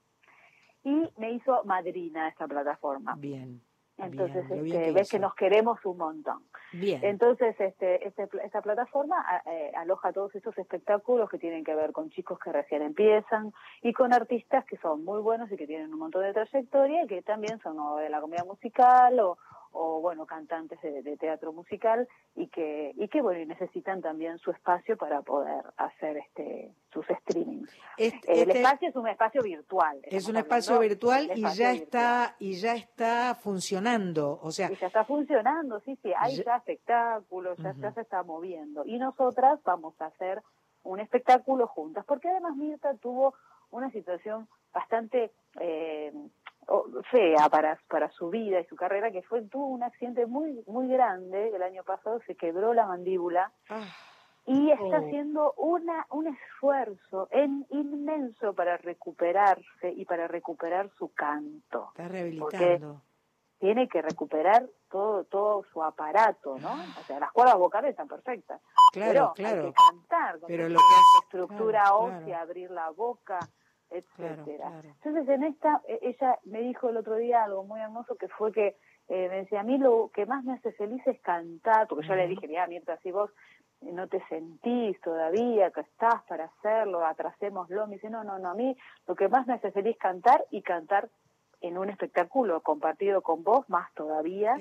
y 0.85 1.11
me 1.19 1.33
hizo 1.33 1.63
madrina 1.65 2.29
esta 2.29 2.47
plataforma. 2.49 3.17
Bien. 3.19 3.61
Entonces, 4.03 4.49
bien, 4.63 4.81
este, 4.81 4.93
ves 4.93 5.11
que 5.11 5.19
nos 5.19 5.35
queremos 5.35 5.85
un 5.85 5.99
montón. 5.99 6.43
Bien. 6.73 7.01
Entonces, 7.03 7.55
este, 7.61 8.07
este- 8.07 8.29
esta 8.45 8.63
plataforma 8.63 9.17
eh, 9.47 9.73
aloja 9.77 10.13
todos 10.13 10.35
estos 10.35 10.57
espectáculos 10.59 11.29
que 11.29 11.39
tienen 11.39 11.65
que 11.65 11.75
ver 11.75 11.93
con 11.93 12.11
chicos 12.11 12.39
que 12.39 12.53
recién 12.53 12.83
empiezan 12.83 13.53
y 13.83 13.93
con 13.93 14.13
artistas 14.13 14.65
que 14.65 14.77
son 14.79 15.05
muy 15.05 15.21
buenos 15.21 15.51
y 15.51 15.57
que 15.57 15.67
tienen 15.67 15.93
un 15.93 15.99
montón 15.99 16.23
de 16.23 16.33
trayectoria 16.33 17.05
y 17.05 17.07
que 17.07 17.23
también 17.23 17.61
son 17.61 17.79
o 17.79 17.97
de 17.97 18.09
la 18.09 18.21
comedia 18.21 18.45
musical 18.45 19.19
o, 19.21 19.39
o 19.73 20.01
bueno, 20.01 20.27
cantantes 20.27 20.81
de, 20.83 21.03
de 21.03 21.17
teatro 21.17 21.53
musical 21.53 22.09
y 22.35 22.49
que, 22.49 22.93
y 22.97 23.09
que 23.09 23.23
bueno, 23.23 23.41
y 23.41 23.47
necesitan 23.47 24.01
también 24.01 24.39
su 24.39 24.51
espacio 24.51 24.97
para 24.97 25.23
poder 25.23 25.65
hacer 25.77 26.17
este 26.17 26.75
sus 26.93 27.07
streamings. 27.07 27.71
Este- 27.97 28.33
El 28.43 28.49
este- 28.51 28.63
espacio 28.63 28.89
es 28.89 28.97
un 28.97 29.07
espacio 29.09 29.43
virtual. 29.43 30.01
Es 30.03 30.29
un 30.29 30.37
espacio 30.37 30.75
hablando 30.75 30.89
virtual 30.89 31.31
y 31.37 31.43
ya 31.43 31.71
virtual. 31.73 31.77
está 31.77 32.37
y 32.41 32.55
ya 32.55 32.75
está 32.75 33.35
funcionando, 33.41 34.41
o 34.43 34.51
sea, 34.51 34.71
Y 34.73 34.77
ya 34.77 34.89
está 34.89 35.05
funcionando, 35.05 35.79
sí, 35.81 35.97
sí, 36.03 36.13
hay 36.19 36.37
Ya- 36.37 36.45
ya, 36.45 36.57
espectáculos, 36.57 37.57
ya, 37.59 37.73
ya 37.79 37.93
se 37.93 38.01
está 38.01 38.23
moviendo. 38.25 38.85
Y 38.85 38.99
nosotras 38.99 39.61
vamos 39.65 39.95
a 40.01 40.07
hacer 40.07 40.43
un 40.83 40.99
espectáculo 40.99 41.67
juntas, 41.69 42.05
porque 42.07 42.29
además 42.29 42.57
Mirta 42.57 42.95
tuvo 42.95 43.35
una 43.71 43.91
situación 43.91 44.49
bastante 44.73 45.31
eh, 45.61 46.13
fea 47.11 47.49
para, 47.51 47.79
para 47.89 48.11
su 48.11 48.31
vida 48.31 48.61
y 48.61 48.65
su 48.67 48.77
carrera, 48.77 49.11
que 49.11 49.23
fue, 49.23 49.43
tuvo 49.43 49.67
un 49.69 49.83
accidente 49.83 50.27
muy, 50.27 50.63
muy 50.67 50.89
grande 50.89 51.49
el 51.55 51.63
año 51.63 51.83
pasado, 51.85 52.21
se 52.27 52.37
quebró 52.37 52.75
la 52.75 52.87
mandíbula. 52.87 53.51
Y 54.47 54.71
está 54.71 54.85
Oh. 55.01 55.07
haciendo 55.07 55.53
una, 55.59 56.07
un 56.11 56.27
esfuerzo 56.29 57.29
en, 57.31 57.67
inmenso 57.71 58.55
para 58.55 58.77
recuperarse 58.79 59.93
y 59.95 60.05
para 60.07 60.27
recuperar 60.29 60.91
su 60.99 61.13
canto 61.13 61.89
está 61.91 62.09
rehabilitando. 62.09 63.03
tiene 63.59 63.87
que 63.89 64.01
recuperar 64.03 64.67
todo 64.91 65.25
todo 65.25 65.65
su 65.73 65.83
aparato, 65.85 66.59
¿no? 66.59 66.73
O 66.73 67.03
sea, 67.07 67.21
las 67.21 67.31
cuerdas 67.33 67.59
vocales 67.59 67.91
están 67.91 68.09
perfectas. 68.09 68.61
Claro, 68.93 69.13
pero 69.13 69.33
claro. 69.35 69.67
Hay 69.67 69.69
que 69.69 69.75
cantar, 69.91 70.41
con 70.41 70.47
Pero 70.49 70.69
lo 70.69 70.79
que 70.79 70.85
hace- 70.85 71.25
estructura 71.25 71.83
claro, 71.83 71.99
ósea, 71.99 72.21
claro. 72.25 72.43
abrir 72.43 72.71
la 72.71 72.91
boca, 72.91 73.39
etcétera. 73.91 74.45
Claro, 74.45 74.45
claro. 74.45 74.89
Entonces, 75.05 75.29
en 75.29 75.45
esta, 75.45 75.81
e- 75.89 75.99
ella 76.03 76.39
me 76.45 76.61
dijo 76.61 76.89
el 76.89 76.97
otro 76.97 77.17
día 77.17 77.45
algo 77.45 77.65
muy 77.65 77.81
hermoso 77.81 78.17
que 78.17 78.29
fue 78.29 78.53
que 78.53 78.77
eh, 79.09 79.29
me 79.29 79.37
decía, 79.39 79.61
a 79.61 79.65
mí 79.65 79.77
lo 79.79 80.11
que 80.15 80.25
más 80.27 80.45
me 80.45 80.53
hace 80.53 80.73
feliz 80.73 81.05
es 81.07 81.21
cantar, 81.21 81.89
porque 81.89 82.07
yo 82.07 82.15
le 82.15 82.29
dije, 82.29 82.47
mira, 82.47 82.67
mientras 82.69 83.01
si 83.01 83.11
vos 83.11 83.31
no 83.81 84.07
te 84.09 84.23
sentís 84.29 85.01
todavía, 85.01 85.71
que 85.71 85.81
estás 85.81 86.23
para 86.29 86.45
hacerlo, 86.45 87.05
atrasémoslo, 87.05 87.87
me 87.87 87.95
dice, 87.95 88.11
no, 88.11 88.23
no, 88.25 88.39
no, 88.39 88.51
a 88.51 88.55
mí 88.55 88.77
lo 89.09 89.15
que 89.17 89.29
más 89.29 89.47
me 89.47 89.55
hace 89.55 89.73
feliz 89.73 89.95
es 89.97 89.99
cantar 89.99 90.45
y 90.51 90.62
cantar 90.62 91.09
en 91.62 91.77
un 91.77 91.91
espectáculo 91.91 92.61
compartido 92.61 93.21
con 93.21 93.43
vos, 93.43 93.69
más 93.69 93.93
todavía. 93.95 94.55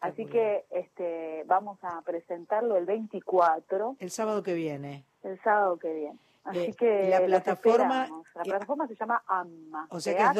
Así 0.00 0.26
que 0.26 0.64
este 0.70 1.44
vamos 1.46 1.78
a 1.82 2.02
presentarlo 2.02 2.76
el 2.76 2.84
24, 2.86 3.96
El 4.00 4.10
sábado 4.10 4.42
que 4.42 4.54
viene. 4.54 5.04
el 5.22 5.40
sábado 5.42 5.78
que 5.78 5.92
viene. 5.94 6.18
Así 6.44 6.58
Eh, 6.58 6.74
que 6.76 7.08
la 7.08 7.20
plataforma- 7.24 8.08
la 8.34 8.42
eh, 8.42 8.44
plataforma 8.44 8.86
se 8.88 8.94
llama 8.96 9.22
AMMA. 9.26 9.86
O 9.90 10.00
sea 10.00 10.16
que 10.16 10.22
es 10.22 10.34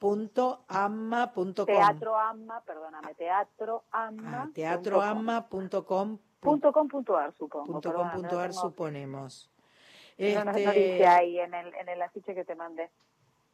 www.amma.com. 0.00 1.66
Teatro 1.66 2.16
AMMA, 2.18 2.60
perdóname, 2.62 3.14
teatro 3.14 3.84
AMMA. 3.90 4.42
Ah, 4.42 4.48
teatroamma.com. 4.54 6.18
Punto 6.40 6.72
com 6.72 6.88
punto 6.88 7.16
ar, 7.16 7.32
supongo. 7.32 7.72
punto 7.72 7.92
com 7.92 8.04
no 8.06 8.12
punto 8.12 8.38
ar, 8.38 8.52
suponemos. 8.52 9.50
No, 10.18 10.44
no, 10.44 10.44
no 10.44 10.50
Este, 10.58 10.72
dice 10.72 11.06
ahí 11.06 11.40
en 11.40 11.54
el, 11.54 11.74
en 11.74 11.88
el 11.88 12.02
afiche 12.02 12.34
que 12.34 12.44
te 12.44 12.54
mandé. 12.54 12.90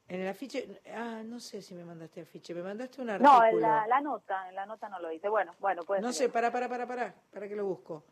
En 0.09 0.21
el 0.23 0.29
afiche, 0.29 0.81
ah, 0.93 1.23
no 1.25 1.39
sé 1.39 1.63
si 1.63 1.73
me 1.75 1.85
mandaste 1.85 2.23
afiche, 2.23 2.53
me 2.53 2.63
mandaste 2.65 3.01
un 3.01 3.07
No, 3.07 3.13
artículo. 3.15 3.47
en 3.49 3.61
la, 3.61 3.87
la 3.87 4.01
nota, 4.01 4.49
en 4.49 4.57
la 4.57 4.67
nota 4.67 4.89
no 4.89 4.99
lo 4.99 5.09
dice. 5.09 5.29
Bueno, 5.29 5.55
bueno, 5.61 5.85
puede 5.85 6.01
No 6.03 6.13
sé, 6.13 6.29
para, 6.29 6.51
para, 6.51 6.69
para, 6.69 6.85
para, 6.87 7.15
para 7.33 7.49
que 7.49 7.55
lo 7.55 7.65
busco. 7.65 8.03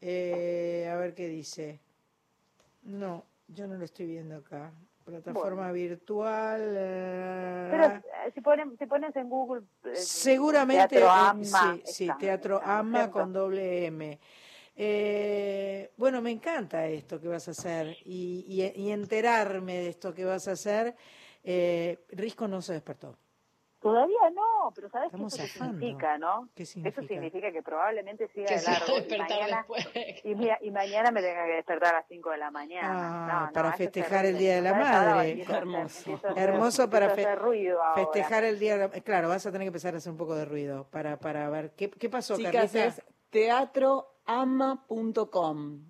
Eh, 0.00 0.88
a 0.90 0.96
ver 0.96 1.14
qué 1.14 1.28
dice. 1.28 1.80
No, 2.82 3.24
yo 3.48 3.66
no 3.66 3.76
lo 3.76 3.84
estoy 3.84 4.06
viendo 4.06 4.36
acá. 4.36 4.72
Plataforma 5.04 5.70
virtual. 5.72 6.74
eh, 6.76 7.68
Pero 7.70 7.86
eh, 7.86 8.30
si, 8.34 8.40
ponen, 8.40 8.76
si 8.78 8.86
pones 8.86 9.14
en 9.16 9.28
Google. 9.28 9.62
eh, 9.84 9.96
Seguramente, 9.96 10.96
Teatro 10.96 11.10
Ama, 11.10 11.44
sí, 11.44 11.82
sí, 11.92 12.10
Teatro 12.18 12.56
está, 12.58 12.78
AMA 12.78 13.10
con 13.10 13.32
doble 13.32 13.86
M. 13.86 14.18
Eh, 14.76 15.90
bueno, 15.96 16.22
me 16.22 16.30
encanta 16.30 16.86
esto 16.86 17.20
que 17.20 17.28
vas 17.28 17.48
a 17.48 17.50
hacer 17.50 17.96
y, 18.04 18.44
y- 18.46 18.80
y 18.82 18.90
enterarme 18.92 19.74
de 19.78 19.88
esto 19.88 20.14
que 20.14 20.24
vas 20.24 20.48
a 20.48 20.52
hacer. 20.52 20.94
Eh, 21.42 21.98
Risco 22.10 22.46
no 22.48 22.62
se 22.62 22.74
despertó. 22.74 23.16
Todavía 23.80 24.28
no, 24.34 24.70
pero 24.74 24.90
¿sabes 24.90 25.08
qué 25.10 25.16
Estamos 25.16 25.32
eso 25.32 25.42
qué 25.42 25.48
zafando. 25.48 25.78
significa, 25.78 26.18
no? 26.18 26.50
¿Qué 26.54 26.64
Eso 26.64 26.72
significa? 27.02 27.50
que 27.50 27.62
probablemente 27.62 28.28
siga 28.28 28.46
Que 28.48 28.56
de 28.58 28.62
largo 28.62 28.92
y 28.92 28.94
despertar 29.00 29.28
mañana, 29.40 29.56
después. 29.56 29.88
y, 30.24 30.34
mira- 30.34 30.58
y 30.60 30.70
mañana 30.70 31.10
me 31.10 31.22
tenga 31.22 31.46
que 31.46 31.52
despertar 31.52 31.94
a 31.94 31.98
las 32.00 32.06
5 32.08 32.30
de 32.30 32.36
la 32.36 32.50
mañana. 32.50 32.90
Ah, 32.92 33.46
No, 33.46 33.52
para 33.52 33.68
eso 33.68 33.72
es 33.74 33.78
festejar 33.78 34.26
el. 34.26 34.36
Día 34.36 34.56
de 34.56 34.60
la 34.62 34.74
Madre. 34.74 35.42
Hermoso. 35.48 36.14
hacer- 36.14 36.32
Hermoso 36.38 36.90
para 36.90 37.08
fe- 37.10 37.26
festejar 37.94 38.44
el 38.44 38.58
día. 38.58 38.76
de 38.76 38.88
la- 38.88 39.00
Claro, 39.00 39.30
vas 39.30 39.46
a 39.46 39.50
tener 39.50 39.64
que 39.64 39.68
empezar 39.68 39.94
a 39.94 39.96
hacer 39.96 40.12
un 40.12 40.18
poco 40.18 40.34
de 40.34 40.44
ruido 40.44 40.86
para, 40.90 41.16
para 41.18 41.48
ver 41.48 41.70
qué, 41.74 41.88
qué 41.90 42.10
pasó, 42.10 42.36
Chicas, 42.36 42.52
Carlita. 42.52 42.84
es 42.84 43.02
teatroama.com. 43.30 45.89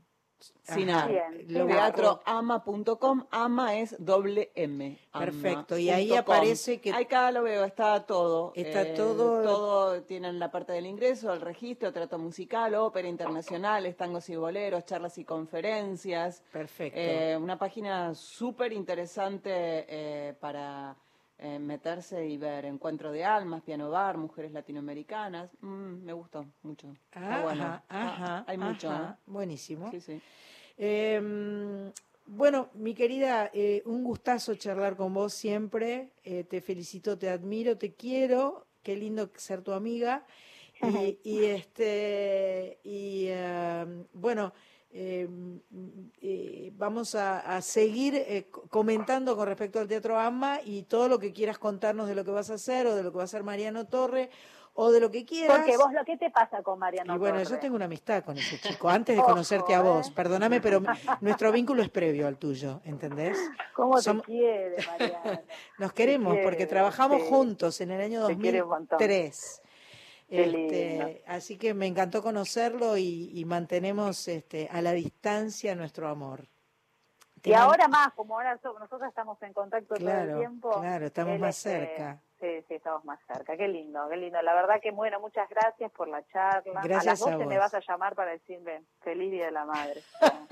Sin. 0.63 0.89
A. 0.91 1.07
Bien, 1.07 1.45
Lo- 1.49 1.67
Teatroama.com, 1.67 3.27
ama 3.31 3.77
es 3.79 3.97
doble 3.99 4.51
M. 4.55 4.99
Perfecto, 5.13 5.77
y 5.79 5.91
ahí 5.91 6.15
aparece 6.15 6.81
que- 6.81 6.93
Acá 6.93 7.31
lo 7.33 7.43
veo, 7.43 7.65
está 7.65 8.05
todo. 8.07 8.53
Está 8.55 8.83
eh, 8.83 8.95
todo- 8.97 9.43
Todo 9.43 10.03
tienen 10.03 10.39
la 10.39 10.51
parte 10.51 10.73
del 10.73 10.87
ingreso, 10.87 11.33
el 11.33 11.41
registro, 11.41 11.93
trato 11.93 12.19
musical, 12.19 12.75
ópera 12.75 13.09
internacional, 13.09 13.93
tangos 13.97 14.29
y 14.31 14.37
boleros, 14.37 14.85
charlas 14.85 15.19
y 15.19 15.25
conferencias. 15.25 16.43
Perfecto. 16.53 16.99
Eh, 16.99 17.37
una 17.37 17.59
página 17.59 18.15
súper 18.15 18.73
interesante 18.73 19.51
eh, 19.89 20.35
para 20.41 20.95
eh, 21.41 21.59
meterse 21.59 22.27
y 22.29 22.37
ver 22.37 22.65
encuentro 22.65 23.11
de 23.13 23.25
almas, 23.25 23.63
piano 23.63 23.91
bar, 23.91 24.17
mujeres 24.17 24.53
latinoamericanas. 24.53 25.51
Mm, 25.61 26.05
me 26.05 26.13
gustó 26.13 26.47
mucho. 26.63 26.95
Ajá, 27.13 27.43
bueno. 27.43 27.65
ajá, 27.65 27.85
Ah, 27.89 28.45
hay 28.47 28.59
mucho. 28.59 28.91
ajá. 28.91 29.11
¿eh? 29.19 29.23
Buenísimo. 29.27 29.91
Sí, 29.91 30.01
sí. 30.01 30.21
Eh, 30.79 31.91
bueno, 32.27 32.71
mi 32.75 32.95
querida, 32.95 33.51
eh, 33.53 33.83
un 33.87 34.05
gustazo 34.05 34.55
charlar 34.55 34.97
con 34.97 35.13
vos 35.13 35.35
siempre. 35.35 36.13
Te 36.23 36.61
felicito, 36.61 37.19
te 37.19 37.29
admiro, 37.29 37.77
te 37.77 37.95
quiero. 37.95 38.67
Qué 38.83 38.97
lindo 38.97 39.31
ser 39.37 39.63
tu 39.63 39.73
amiga. 39.73 40.25
Y, 40.83 41.19
y, 41.25 41.45
este 41.45 42.79
y 42.85 43.27
eh, 43.29 43.85
bueno, 44.15 44.55
eh, 44.93 45.29
eh, 46.21 46.73
vamos 46.75 47.15
a, 47.15 47.41
a 47.57 47.63
seguir 47.63 48.15
eh, 48.17 48.49
co- 48.51 48.63
comentando 48.69 49.37
con 49.37 49.47
respecto 49.47 49.79
al 49.79 49.87
Teatro 49.89 50.19
AMA 50.19 50.61
y 50.65 50.83
todo 50.83 51.09
lo 51.09 51.19
que 51.19 51.33
quieras 51.33 51.59
contarnos 51.59 52.09
de 52.09 52.15
lo 52.15 52.25
que 52.25 52.31
vas 52.33 52.51
a 52.51 52.55
hacer 52.55 52.87
o 52.87 52.95
de 52.97 53.03
lo 53.03 53.11
que 53.13 53.17
va 53.19 53.23
a 53.23 53.25
hacer 53.25 53.43
Mariano 53.45 53.87
Torre 53.87 54.31
o 54.75 54.91
de 54.93 55.01
lo 55.01 55.11
que 55.11 55.25
quieras. 55.25 55.59
Porque 55.59 55.77
vos, 55.77 55.93
lo 55.93 56.05
¿qué 56.05 56.17
te 56.17 56.31
pasa 56.31 56.63
con 56.63 56.79
Mariano 56.79 57.15
Y 57.15 57.19
bueno, 57.19 57.39
Torre? 57.39 57.51
yo 57.51 57.59
tengo 57.59 57.77
una 57.77 57.85
amistad 57.87 58.25
con 58.25 58.39
ese 58.39 58.59
chico, 58.59 58.89
antes 58.89 59.15
de 59.17 59.21
Ojo, 59.21 59.31
conocerte 59.31 59.75
a 59.75 59.83
vos. 59.83 60.09
¿eh? 60.09 60.13
Perdóname, 60.15 60.61
pero 60.61 60.81
nuestro 61.21 61.53
vínculo 61.53 61.83
es 61.83 61.89
previo 61.89 62.27
al 62.27 62.39
tuyo, 62.39 62.81
¿entendés? 62.85 63.37
¿Cómo 63.75 63.97
te 63.97 64.03
Som- 64.11 64.23
quiere, 64.23 64.77
Mariano? 64.87 65.41
Nos 65.79 65.93
queremos 65.93 66.37
porque 66.43 66.67
trabajamos 66.67 67.23
sí. 67.23 67.29
juntos 67.29 67.81
en 67.81 67.91
el 67.91 68.01
año 68.01 68.27
Te 68.27 68.37
quiere 68.39 68.63
un 68.63 68.69
montón. 68.71 68.99
2003. 68.99 69.60
Este, 70.31 71.25
así 71.27 71.59
que 71.59 71.75
me 71.75 71.87
encantó 71.87 72.23
conocerlo 72.23 72.97
y, 72.97 73.31
y 73.35 73.45
mantenemos 73.45 74.29
este, 74.29 74.69
a 74.71 74.81
la 74.81 74.93
distancia 74.93 75.75
nuestro 75.75 76.07
amor. 76.09 76.47
Y 77.43 77.53
ahora 77.55 77.89
más, 77.89 78.13
como 78.15 78.35
ahora 78.37 78.59
so- 78.63 78.79
nosotros 78.79 79.09
estamos 79.09 79.43
en 79.43 79.53
contacto 79.53 79.95
todo 79.97 80.09
el 80.09 80.35
tiempo. 80.35 80.71
claro, 80.73 81.07
estamos 81.07 81.35
él, 81.35 81.41
más 81.41 81.57
este, 81.67 81.71
cerca. 81.97 82.21
Sí, 82.39 82.65
sí, 82.69 82.75
estamos 82.75 83.05
más 83.05 83.19
cerca. 83.27 83.57
Qué 83.57 83.67
lindo, 83.69 84.07
qué 84.09 84.17
lindo. 84.17 84.41
La 84.43 84.55
verdad 84.55 84.81
que, 84.81 84.91
bueno, 84.93 85.19
muchas 85.21 85.49
gracias 85.49 85.91
por 85.93 86.07
la 86.09 86.25
charla. 86.29 86.81
Gracias 86.85 86.97
a 86.97 87.01
a 87.01 87.05
las 87.05 87.19
12 87.21 87.37
me 87.39 87.45
vos. 87.47 87.59
vas 87.59 87.75
a 87.75 87.81
llamar 87.81 88.15
para 88.15 88.31
decirme 88.33 88.83
feliz 89.01 89.31
Día 89.31 89.47
de 89.47 89.51
la 89.53 89.65
Madre. 89.65 90.03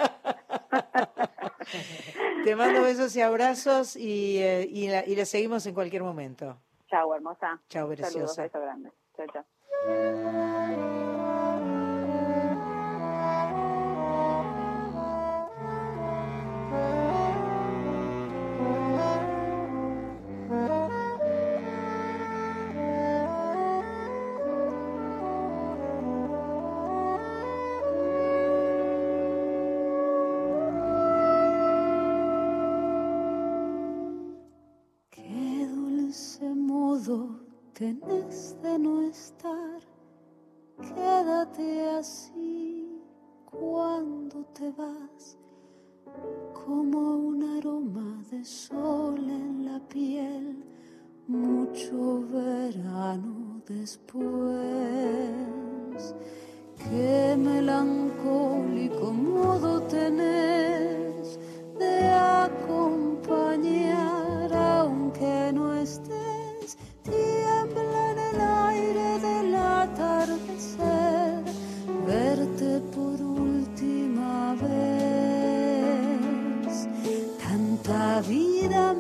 Te 2.44 2.56
mando 2.56 2.82
besos 2.82 3.14
y 3.16 3.20
abrazos 3.20 3.96
y, 3.96 4.38
eh, 4.38 4.66
y, 4.70 4.88
la- 4.88 5.04
y 5.06 5.14
la 5.14 5.24
seguimos 5.24 5.64
en 5.66 5.74
cualquier 5.74 6.02
momento. 6.02 6.56
Chao, 6.88 7.14
hermosa. 7.14 7.60
Chao, 7.68 7.86
Saludos, 7.86 7.98
preciosa. 8.00 8.42
beso 8.42 8.60
grande. 8.60 8.90
Chao, 9.16 9.26
chao. 9.32 9.44
Qué 9.84 9.90
dulce 35.72 36.44
modo 36.54 37.40
tenés 37.74 38.56
de 38.62 38.78
no 38.78 39.02
estar. 39.02 39.67
Así 41.98 43.02
cuando 43.44 44.44
te 44.54 44.70
vas, 44.70 45.36
como 46.54 47.16
un 47.16 47.42
aroma 47.58 48.22
de 48.30 48.44
sol 48.44 49.18
en 49.18 49.64
la 49.64 49.80
piel, 49.88 50.64
mucho 51.26 52.22
verano 52.32 53.60
después. 53.66 54.14
Qué 56.76 57.36
melancólico 57.36 59.12
modo 59.12 59.82
tenés 59.82 61.40
de 61.80 62.10
acompañar, 62.10 63.17
vida 78.20 78.94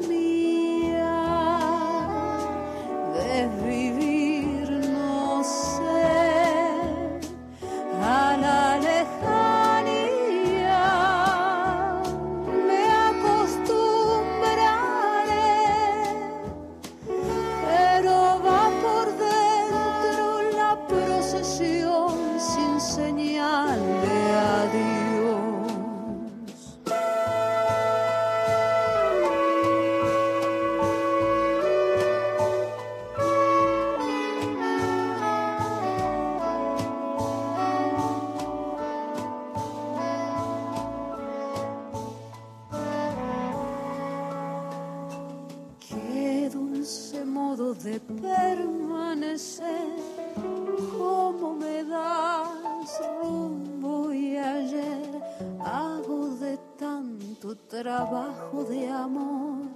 espejo 58.48 58.64
de 58.64 58.88
amor, 58.88 59.68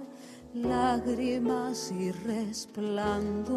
lágrimas 0.53 1.91
y 1.91 2.11
resplandor. 2.11 3.53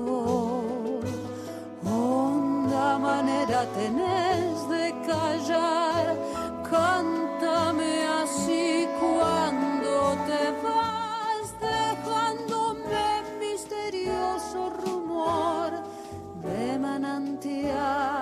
Honda 1.84 2.98
manera 2.98 3.66
tenés 3.72 4.68
de 4.68 4.94
callar, 5.06 6.16
cántame 6.70 8.06
así 8.22 8.86
cuando 9.00 10.16
te 10.26 10.52
vas, 10.62 11.54
dejándome 11.60 13.22
misterioso 13.40 14.70
rumor 14.84 15.70
de 16.42 16.78
manantial. 16.78 18.15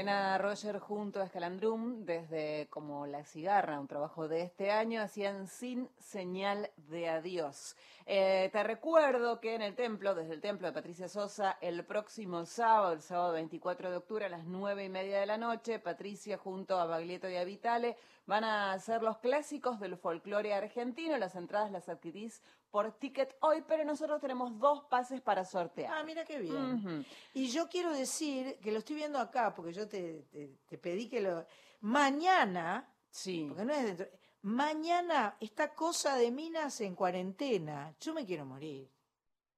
Elena 0.00 0.38
Roger 0.38 0.78
junto 0.78 1.20
a 1.20 1.24
Escalandrum, 1.24 2.06
desde 2.06 2.68
como 2.70 3.06
La 3.06 3.22
Cigarra, 3.22 3.78
un 3.78 3.86
trabajo 3.86 4.28
de 4.28 4.40
este 4.40 4.70
año, 4.70 5.02
hacían 5.02 5.46
sin 5.46 5.90
señal 5.98 6.70
de 6.90 7.08
adiós. 7.08 7.76
Eh, 8.06 8.48
te 8.52 8.62
recuerdo 8.64 9.40
que 9.40 9.54
en 9.54 9.62
el 9.62 9.74
templo, 9.76 10.14
desde 10.14 10.34
el 10.34 10.40
templo 10.40 10.66
de 10.66 10.72
Patricia 10.72 11.08
Sosa, 11.08 11.56
el 11.60 11.84
próximo 11.84 12.44
sábado, 12.44 12.92
el 12.92 13.00
sábado 13.02 13.32
24 13.34 13.90
de 13.90 13.96
octubre 13.98 14.24
a 14.26 14.28
las 14.28 14.44
nueve 14.44 14.84
y 14.84 14.88
media 14.88 15.20
de 15.20 15.26
la 15.26 15.38
noche, 15.38 15.78
Patricia 15.78 16.36
junto 16.36 16.78
a 16.78 16.86
Baglietto 16.86 17.28
y 17.30 17.36
a 17.36 17.44
Vitale 17.44 17.96
van 18.26 18.42
a 18.44 18.72
hacer 18.72 19.02
los 19.02 19.18
clásicos 19.18 19.78
del 19.80 19.96
folclore 19.96 20.52
argentino. 20.54 21.16
Las 21.18 21.36
entradas 21.36 21.70
las 21.70 21.88
adquirís 21.88 22.42
por 22.70 22.92
ticket 22.98 23.36
hoy, 23.40 23.62
pero 23.66 23.84
nosotros 23.84 24.20
tenemos 24.20 24.58
dos 24.58 24.84
pases 24.84 25.20
para 25.20 25.44
sortear. 25.44 25.92
Ah, 25.96 26.02
mira 26.04 26.24
qué 26.24 26.38
bien. 26.38 27.04
Y 27.34 27.48
yo 27.48 27.68
quiero 27.68 27.92
decir 27.92 28.58
que 28.60 28.72
lo 28.72 28.78
estoy 28.78 28.96
viendo 28.96 29.18
acá, 29.18 29.54
porque 29.54 29.72
yo 29.72 29.88
te, 29.88 30.22
te- 30.32 30.56
te 30.66 30.78
pedí 30.78 31.08
que 31.08 31.20
lo... 31.20 31.44
Mañana, 31.80 32.88
sí. 33.10 33.46
porque 33.48 33.64
no 33.64 33.72
es 33.74 33.84
dentro... 33.84 34.06
Mañana 34.42 35.36
esta 35.40 35.74
cosa 35.74 36.16
de 36.16 36.30
minas 36.30 36.80
en 36.80 36.94
cuarentena, 36.94 37.94
yo 38.00 38.14
me 38.14 38.24
quiero 38.24 38.46
morir. 38.46 38.90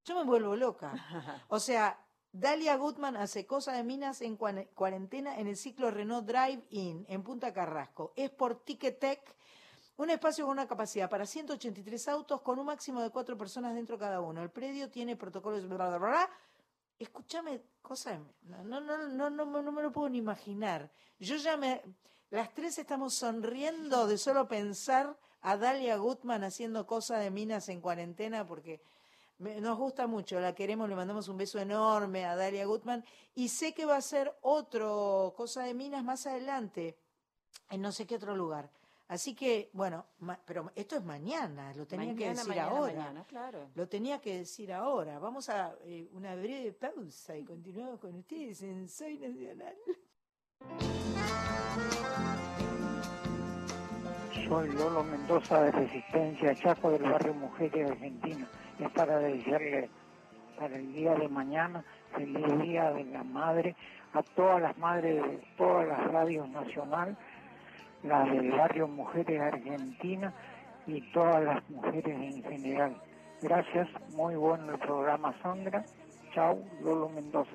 Yo 0.05 0.15
me 0.15 0.23
vuelvo 0.23 0.55
loca. 0.55 0.91
O 1.47 1.59
sea, 1.59 1.97
Dalia 2.31 2.75
Gutman 2.75 3.15
hace 3.15 3.45
cosa 3.45 3.73
de 3.73 3.83
minas 3.83 4.21
en 4.21 4.35
cuarentena 4.37 5.37
en 5.39 5.47
el 5.47 5.55
ciclo 5.55 5.91
Renault 5.91 6.25
Drive-In 6.27 7.05
en 7.07 7.23
Punta 7.23 7.53
Carrasco. 7.53 8.11
Es 8.15 8.29
por 8.31 8.55
Ticketek, 8.65 9.35
un 9.97 10.09
espacio 10.09 10.45
con 10.45 10.53
una 10.53 10.67
capacidad 10.67 11.09
para 11.09 11.25
183 11.27 12.07
autos 12.09 12.41
con 12.41 12.57
un 12.59 12.65
máximo 12.65 13.01
de 13.01 13.11
cuatro 13.11 13.37
personas 13.37 13.75
dentro 13.75 13.97
cada 13.97 14.19
uno. 14.19 14.41
El 14.41 14.49
predio 14.49 14.89
tiene 14.89 15.15
protocolos 15.15 15.67
bla, 15.69 15.87
bla, 15.89 15.97
bla. 15.99 16.29
Escúchame, 16.99 17.61
cosa 17.81 18.11
de- 18.11 18.19
no, 18.43 18.63
no, 18.81 18.81
no, 18.81 19.29
no, 19.29 19.45
no 19.45 19.71
me 19.71 19.81
lo 19.81 19.91
puedo 19.91 20.09
ni 20.09 20.17
imaginar. 20.17 20.91
Yo 21.19 21.35
ya 21.37 21.55
me 21.55 21.81
las 22.33 22.51
tres 22.53 22.77
estamos 22.79 23.13
sonriendo 23.13 24.07
de 24.07 24.17
solo 24.17 24.47
pensar 24.47 25.15
a 25.41 25.55
Dalia 25.55 25.97
Gutman 25.97 26.43
haciendo 26.43 26.87
cosa 26.87 27.17
de 27.19 27.29
minas 27.29 27.69
en 27.69 27.79
cuarentena 27.79 28.45
porque 28.47 28.81
nos 29.37 29.77
gusta 29.77 30.07
mucho, 30.07 30.39
la 30.39 30.55
queremos, 30.55 30.89
le 30.89 30.95
mandamos 30.95 31.27
un 31.27 31.37
beso 31.37 31.59
enorme 31.59 32.25
a 32.25 32.35
Dalia 32.35 32.65
Gutman 32.65 33.03
y 33.35 33.49
sé 33.49 33.73
que 33.73 33.85
va 33.85 33.97
a 33.97 34.01
ser 34.01 34.35
otro 34.41 35.33
cosa 35.37 35.63
de 35.63 35.73
minas 35.73 36.03
más 36.03 36.25
adelante 36.25 36.97
en 37.69 37.81
no 37.81 37.91
sé 37.91 38.07
qué 38.07 38.15
otro 38.15 38.35
lugar. 38.35 38.71
Así 39.09 39.35
que, 39.35 39.69
bueno, 39.73 40.05
ma- 40.19 40.39
pero 40.43 40.71
esto 40.75 40.95
es 40.95 41.03
mañana, 41.03 41.71
lo 41.75 41.85
tenía 41.85 42.15
que 42.15 42.29
decir 42.29 42.47
mañana, 42.47 42.69
ahora. 42.71 42.93
mañana, 42.95 43.25
claro. 43.25 43.69
Lo 43.75 43.87
tenía 43.87 44.19
que 44.19 44.37
decir 44.39 44.73
ahora. 44.73 45.19
Vamos 45.19 45.49
a 45.49 45.75
eh, 45.83 46.09
una 46.13 46.35
breve 46.35 46.71
pausa 46.73 47.37
y 47.37 47.43
continuamos 47.43 47.99
con 47.99 48.15
ustedes 48.15 48.63
en 48.63 48.87
Soy 48.89 49.19
Nacional. 49.19 49.75
Soy 54.53 54.71
Lolo 54.73 55.03
Mendoza 55.03 55.63
de 55.63 55.71
Resistencia 55.71 56.53
Chaco 56.53 56.91
del 56.91 57.01
barrio 57.01 57.33
Mujeres 57.33 57.89
Argentina. 57.89 58.47
Es 58.79 58.91
para 58.91 59.17
desearle 59.17 59.89
para 60.59 60.75
el 60.75 60.93
día 60.93 61.15
de 61.15 61.27
mañana 61.27 61.83
feliz 62.15 62.61
día 62.61 62.91
de 62.91 63.03
la 63.05 63.23
madre 63.23 63.75
a 64.13 64.21
todas 64.21 64.61
las 64.61 64.77
madres 64.77 65.23
de 65.23 65.43
todas 65.57 65.87
las 65.87 66.03
radios 66.11 66.47
nacional, 66.49 67.17
las 68.03 68.29
del 68.29 68.51
barrio 68.51 68.87
Mujeres 68.87 69.41
Argentina 69.41 70.31
y 70.85 71.01
todas 71.13 71.43
las 71.43 71.67
mujeres 71.71 72.15
en 72.15 72.43
general. 72.43 72.95
Gracias, 73.41 73.89
muy 74.15 74.35
bueno 74.35 74.71
el 74.71 74.77
programa 74.77 75.33
Sandra. 75.41 75.83
Chau, 76.35 76.63
Lolo 76.83 77.09
Mendoza. 77.09 77.49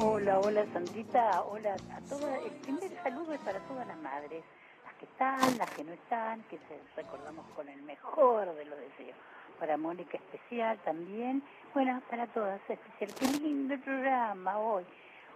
Hola, 0.00 0.38
hola 0.38 0.64
Sandrita, 0.72 1.42
hola 1.42 1.74
a 1.74 2.00
todas. 2.08 2.40
El 2.44 2.52
primer 2.60 3.02
saludo 3.02 3.32
es 3.32 3.40
para 3.40 3.58
todas 3.66 3.84
las 3.84 3.96
madres, 3.98 4.44
las 4.84 4.94
que 4.94 5.06
están, 5.06 5.58
las 5.58 5.68
que 5.72 5.82
no 5.82 5.92
están, 5.92 6.40
que 6.44 6.56
recordamos 6.94 7.44
con 7.56 7.68
el 7.68 7.82
mejor 7.82 8.54
de 8.54 8.64
los 8.64 8.78
deseos. 8.78 9.16
Para 9.58 9.76
Mónica 9.76 10.16
especial 10.16 10.78
también, 10.84 11.42
bueno, 11.74 12.00
para 12.08 12.28
todas 12.28 12.60
especial. 12.70 13.10
Qué 13.18 13.26
lindo 13.40 13.74
el 13.74 13.80
programa 13.80 14.58
hoy. 14.58 14.84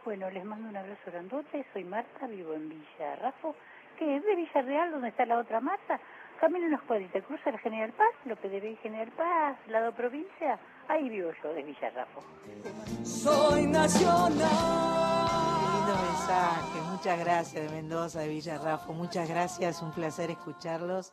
Bueno, 0.04 0.30
les 0.30 0.44
mando 0.44 0.68
un 0.68 0.76
abrazo 0.76 1.10
grandote, 1.10 1.66
soy 1.72 1.82
Marta, 1.82 2.28
vivo 2.28 2.54
en 2.54 2.68
Villa 2.68 3.16
Rafo, 3.16 3.56
que 3.98 4.16
es 4.16 4.22
de 4.24 4.36
Villarreal, 4.36 4.92
donde 4.92 5.08
está 5.08 5.26
la 5.26 5.38
otra 5.38 5.60
Marta. 5.60 5.98
Camino 6.38 6.66
unas 6.66 6.82
cuadritas, 6.82 7.24
cruza 7.24 7.50
el 7.50 7.58
General 7.58 7.90
Paz, 7.92 8.14
lo 8.26 8.36
que 8.36 8.48
debe 8.48 8.76
General 8.76 9.10
Paz, 9.16 9.56
lado 9.66 9.90
provincia, 9.90 10.56
ahí 10.88 11.08
vivo 11.08 11.30
yo, 11.42 11.52
de 11.52 11.62
Villarrafo. 11.62 12.20
Soy 13.04 13.66
nacional. 13.66 14.48
Qué 15.60 15.76
lindo 15.76 16.02
mensaje. 16.02 16.80
Muchas 16.90 17.18
gracias 17.18 17.64
de 17.64 17.68
Mendoza, 17.70 18.20
de 18.20 18.28
Villarrafo. 18.28 18.92
Muchas 18.92 19.28
gracias, 19.28 19.82
un 19.82 19.92
placer 19.92 20.30
escucharlos. 20.30 21.12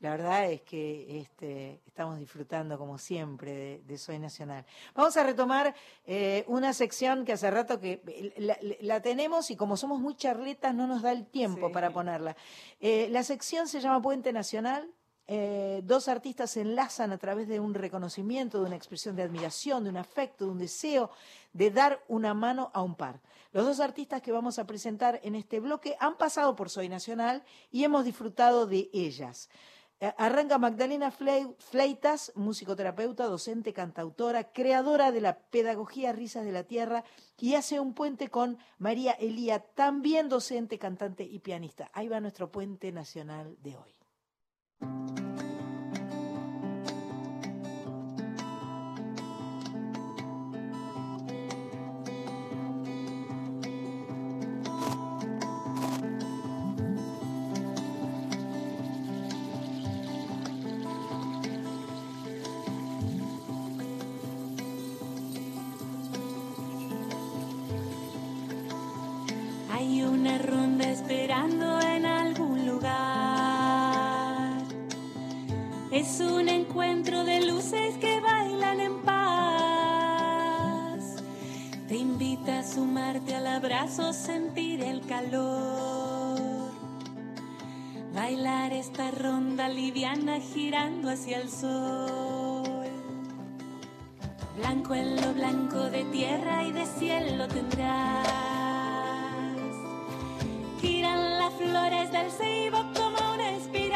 La 0.00 0.10
verdad 0.10 0.50
es 0.50 0.60
que 0.60 1.20
este, 1.20 1.80
estamos 1.86 2.18
disfrutando, 2.18 2.76
como 2.76 2.98
siempre, 2.98 3.52
de, 3.52 3.82
de 3.86 3.96
Soy 3.96 4.18
Nacional. 4.18 4.66
Vamos 4.94 5.16
a 5.16 5.22
retomar 5.22 5.74
eh, 6.04 6.44
una 6.46 6.74
sección 6.74 7.24
que 7.24 7.32
hace 7.32 7.50
rato 7.50 7.80
que 7.80 8.02
eh, 8.06 8.34
la, 8.36 8.58
la 8.80 9.00
tenemos 9.00 9.50
y 9.50 9.56
como 9.56 9.78
somos 9.78 10.00
muy 10.00 10.14
charletas 10.14 10.74
no 10.74 10.86
nos 10.86 11.00
da 11.00 11.12
el 11.12 11.26
tiempo 11.26 11.72
para 11.72 11.90
ponerla. 11.90 12.36
Eh, 12.80 13.08
la 13.10 13.22
sección 13.22 13.66
se 13.66 13.80
llama 13.80 14.02
Puente 14.02 14.32
Nacional. 14.32 14.90
Eh, 15.26 15.80
dos 15.84 16.08
artistas 16.08 16.50
se 16.50 16.60
enlazan 16.60 17.10
a 17.10 17.18
través 17.18 17.48
de 17.48 17.58
un 17.58 17.72
reconocimiento, 17.72 18.60
de 18.60 18.66
una 18.66 18.76
expresión 18.76 19.16
de 19.16 19.22
admiración, 19.22 19.84
de 19.84 19.90
un 19.90 19.96
afecto, 19.96 20.44
de 20.44 20.50
un 20.50 20.58
deseo 20.58 21.10
de 21.54 21.70
dar 21.70 22.04
una 22.08 22.34
mano 22.34 22.70
a 22.74 22.82
un 22.82 22.94
par. 22.94 23.20
Los 23.52 23.64
dos 23.64 23.80
artistas 23.80 24.20
que 24.20 24.32
vamos 24.32 24.58
a 24.58 24.66
presentar 24.66 25.20
en 25.22 25.34
este 25.34 25.60
bloque 25.60 25.96
han 25.98 26.16
pasado 26.18 26.54
por 26.56 26.68
Soy 26.68 26.88
Nacional 26.88 27.42
y 27.70 27.84
hemos 27.84 28.04
disfrutado 28.04 28.66
de 28.66 28.90
ellas. 28.92 29.48
Eh, 30.00 30.12
Arranca 30.18 30.58
Magdalena 30.58 31.10
Flei- 31.10 31.54
Fleitas, 31.58 32.32
musicoterapeuta, 32.34 33.24
docente, 33.24 33.72
cantautora, 33.72 34.52
creadora 34.52 35.12
de 35.12 35.20
la 35.20 35.38
pedagogía 35.38 36.12
Risas 36.12 36.44
de 36.44 36.52
la 36.52 36.64
Tierra 36.64 37.04
y 37.38 37.54
hace 37.54 37.78
un 37.78 37.94
puente 37.94 38.28
con 38.28 38.58
María 38.78 39.12
Elía, 39.12 39.60
también 39.60 40.28
docente, 40.28 40.78
cantante 40.78 41.22
y 41.22 41.38
pianista. 41.38 41.90
Ahí 41.94 42.08
va 42.08 42.20
nuestro 42.20 42.50
puente 42.50 42.90
nacional 42.92 43.56
de 43.62 43.76
hoy. 43.76 43.93
Hay 44.80 45.23
hacia 91.14 91.38
el 91.38 91.48
sol. 91.48 92.88
Blanco 94.56 94.94
en 94.96 95.14
lo 95.22 95.32
blanco 95.32 95.78
de 95.90 96.04
tierra 96.06 96.64
y 96.64 96.72
de 96.72 96.84
cielo 96.86 97.46
tendrás. 97.46 98.26
Giran 100.80 101.38
las 101.38 101.52
flores 101.54 102.10
del 102.10 102.30
ceibo 102.32 102.78
como 102.94 103.34
una 103.34 103.50
espiral. 103.52 103.94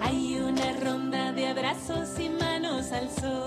Hay 0.00 0.40
una 0.40 0.72
ronda 0.72 1.32
de 1.32 1.46
abrazos 1.46 2.18
y 2.18 2.30
manos 2.30 2.90
al 2.90 3.08
sol. 3.10 3.38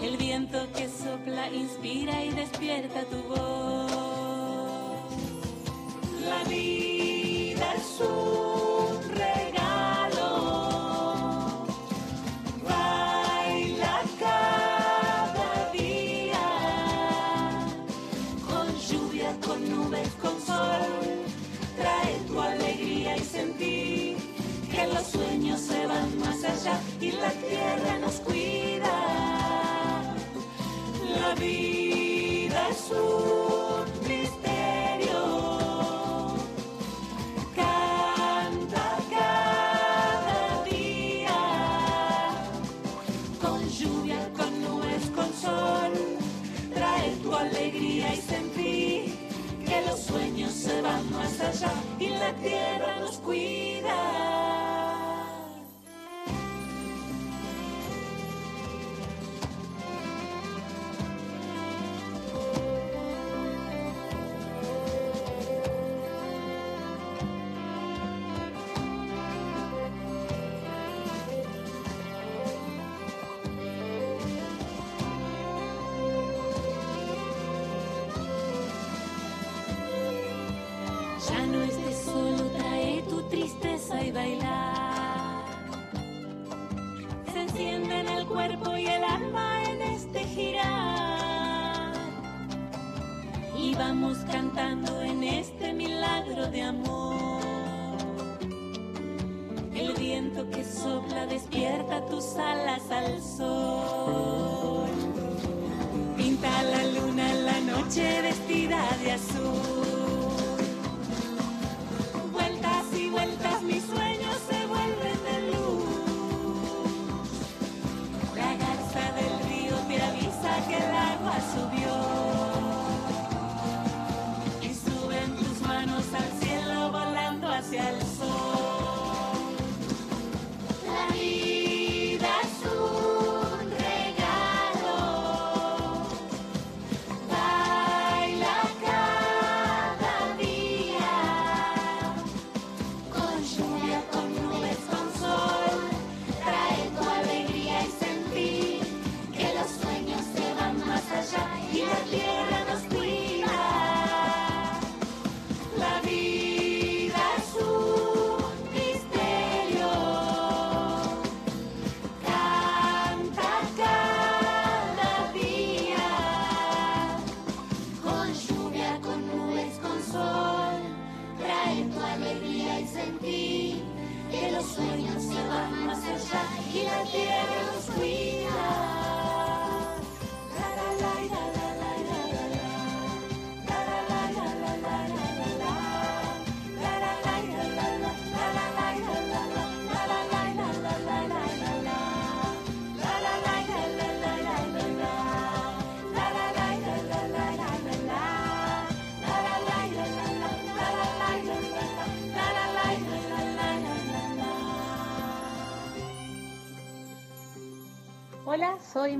El 0.00 0.16
viento 0.16 0.58
que 0.74 0.88
sopla 0.88 1.48
inspira 1.52 2.24
y 2.24 2.30
despierta 2.30 3.04
tu 3.04 3.22
voz. 3.28 3.72
Jesus. 7.82 8.41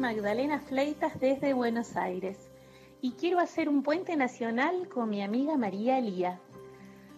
Magdalena 0.02 0.58
Fleitas 0.58 1.20
desde 1.20 1.52
Buenos 1.52 1.96
Aires 1.96 2.50
y 3.00 3.12
quiero 3.12 3.38
hacer 3.38 3.68
un 3.68 3.84
puente 3.84 4.16
nacional 4.16 4.88
con 4.88 5.08
mi 5.08 5.22
amiga 5.22 5.56
María 5.56 5.96
Elía. 5.96 6.40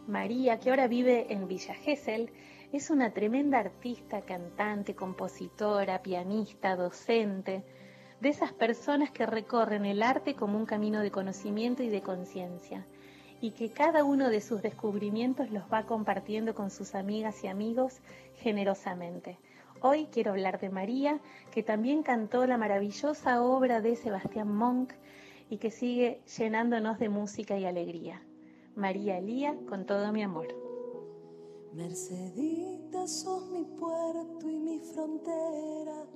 María, 0.07 0.61
que 0.61 0.69
ahora 0.69 0.87
vive 0.87 1.33
en 1.33 1.49
Villa 1.49 1.73
Gesell, 1.73 2.31
es 2.75 2.91
una 2.91 3.15
tremenda 3.15 3.59
artista, 3.59 4.21
cantante, 4.21 4.95
compositora, 4.95 6.03
pianista, 6.03 6.77
docente, 6.77 7.65
de 8.21 8.29
esas 8.29 8.53
personas 8.53 9.11
que 9.11 9.25
recorren 9.25 9.87
el 9.87 10.03
arte 10.03 10.35
como 10.35 10.59
un 10.59 10.67
camino 10.67 11.01
de 11.01 11.11
conocimiento 11.11 11.83
y 11.83 11.89
de 11.89 12.03
conciencia, 12.03 12.85
y 13.41 13.53
que 13.53 13.71
cada 13.71 14.05
uno 14.05 14.29
de 14.29 14.43
sus 14.43 14.61
descubrimientos 14.61 15.51
los 15.51 15.65
va 15.73 15.87
compartiendo 15.87 16.55
con 16.55 16.71
sus 16.71 16.95
amigas 16.95 17.45
y 17.45 17.47
amigos 17.47 18.03
generosamente. 18.37 19.39
Hoy 19.87 20.07
quiero 20.07 20.31
hablar 20.31 20.61
de 20.61 20.71
María, 20.71 21.21
que 21.51 21.63
también 21.63 22.03
cantó 22.03 22.47
la 22.47 22.57
maravillosa 22.57 23.43
obra 23.43 23.83
de 23.83 23.97
Sebastián 23.97 24.51
Monk 24.51 24.95
y 25.51 25.59
que 25.59 25.71
sigue 25.71 26.23
llenándonos 26.39 26.99
de 26.99 27.11
música 27.11 27.59
y 27.59 27.67
alegría. 27.67 28.23
María 28.75 29.21
Lía, 29.21 29.55
con 29.69 29.85
todo 29.85 30.11
mi 30.11 30.23
amor. 30.23 30.49
Mercedita, 31.75 33.07
sos 33.07 33.51
mi 33.51 33.67
puerto 33.79 34.49
y 34.49 34.59
mi 34.59 34.81
frontera. 34.81 36.07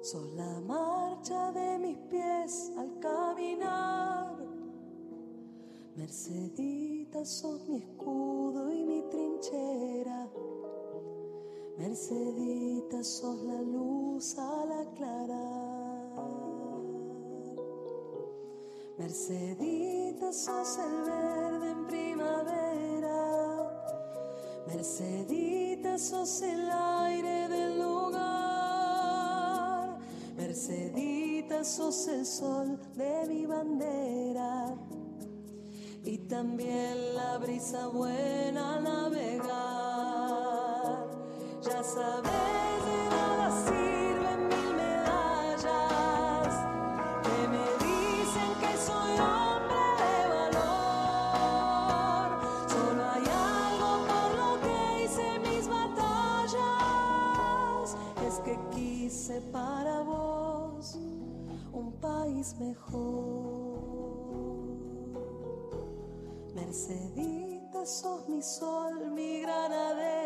Sos 0.00 0.32
la 0.32 0.62
marcha 0.62 1.52
de 1.52 1.78
mis 1.78 1.98
pies 2.08 2.72
al 2.78 2.98
caminar. 3.00 4.34
Mercedita, 5.94 7.22
sos 7.22 7.68
mi 7.68 7.76
escudo 7.76 8.72
y 8.72 8.82
mi 8.82 9.02
trinchera 9.10 10.26
Mercedita, 11.80 13.02
sos 13.02 13.40
la 13.40 13.62
luz 13.62 14.36
al 14.36 14.70
aclarar. 14.70 16.12
Mercedita, 18.98 20.30
sos 20.30 20.78
el 20.78 21.04
verde 21.10 21.70
en 21.70 21.86
primavera. 21.86 23.16
Mercedita, 24.66 25.98
sos 25.98 26.42
el 26.42 26.70
aire 26.70 27.48
del 27.48 27.78
lugar. 27.78 29.16
Mercedita, 30.36 31.64
sos 31.64 32.08
el 32.08 32.26
sol 32.26 32.78
de 32.94 33.24
mi 33.26 33.46
bandera. 33.46 34.76
Y 36.04 36.18
también 36.28 37.14
la 37.14 37.38
brisa 37.38 37.86
buena 37.86 38.80
navegar. 38.80 39.79
Já 41.62 41.82
sabes 41.82 42.80
de 42.86 43.10
nada 43.10 43.50
sirven 43.66 44.48
mil 44.48 44.74
medallas 44.74 46.54
que 47.22 47.48
me 47.52 47.64
dicen 47.84 48.50
que 48.60 48.72
soy 48.78 49.12
hombre 49.20 49.84
de 50.00 50.16
valor. 50.36 52.28
Solo 52.66 53.02
hay 53.12 53.26
algo 53.28 53.90
por 54.08 54.28
lo 54.40 54.50
que 54.62 54.76
hice 55.04 55.26
mis 55.40 55.64
batallas. 55.68 56.56
Es 58.26 58.36
que 58.40 58.54
quise 58.70 59.36
para 59.52 60.00
vos 60.00 60.98
un 61.74 61.92
país 62.00 62.56
mejor. 62.58 63.80
Mercedita, 66.54 67.84
sos 67.84 68.26
mi 68.30 68.42
sol, 68.42 69.10
mi 69.10 69.42
granadero 69.42 70.19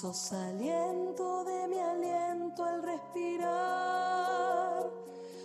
Sos 0.00 0.32
aliento 0.32 1.44
de 1.44 1.68
mi 1.68 1.78
aliento 1.78 2.64
al 2.64 2.82
respirar. 2.82 3.52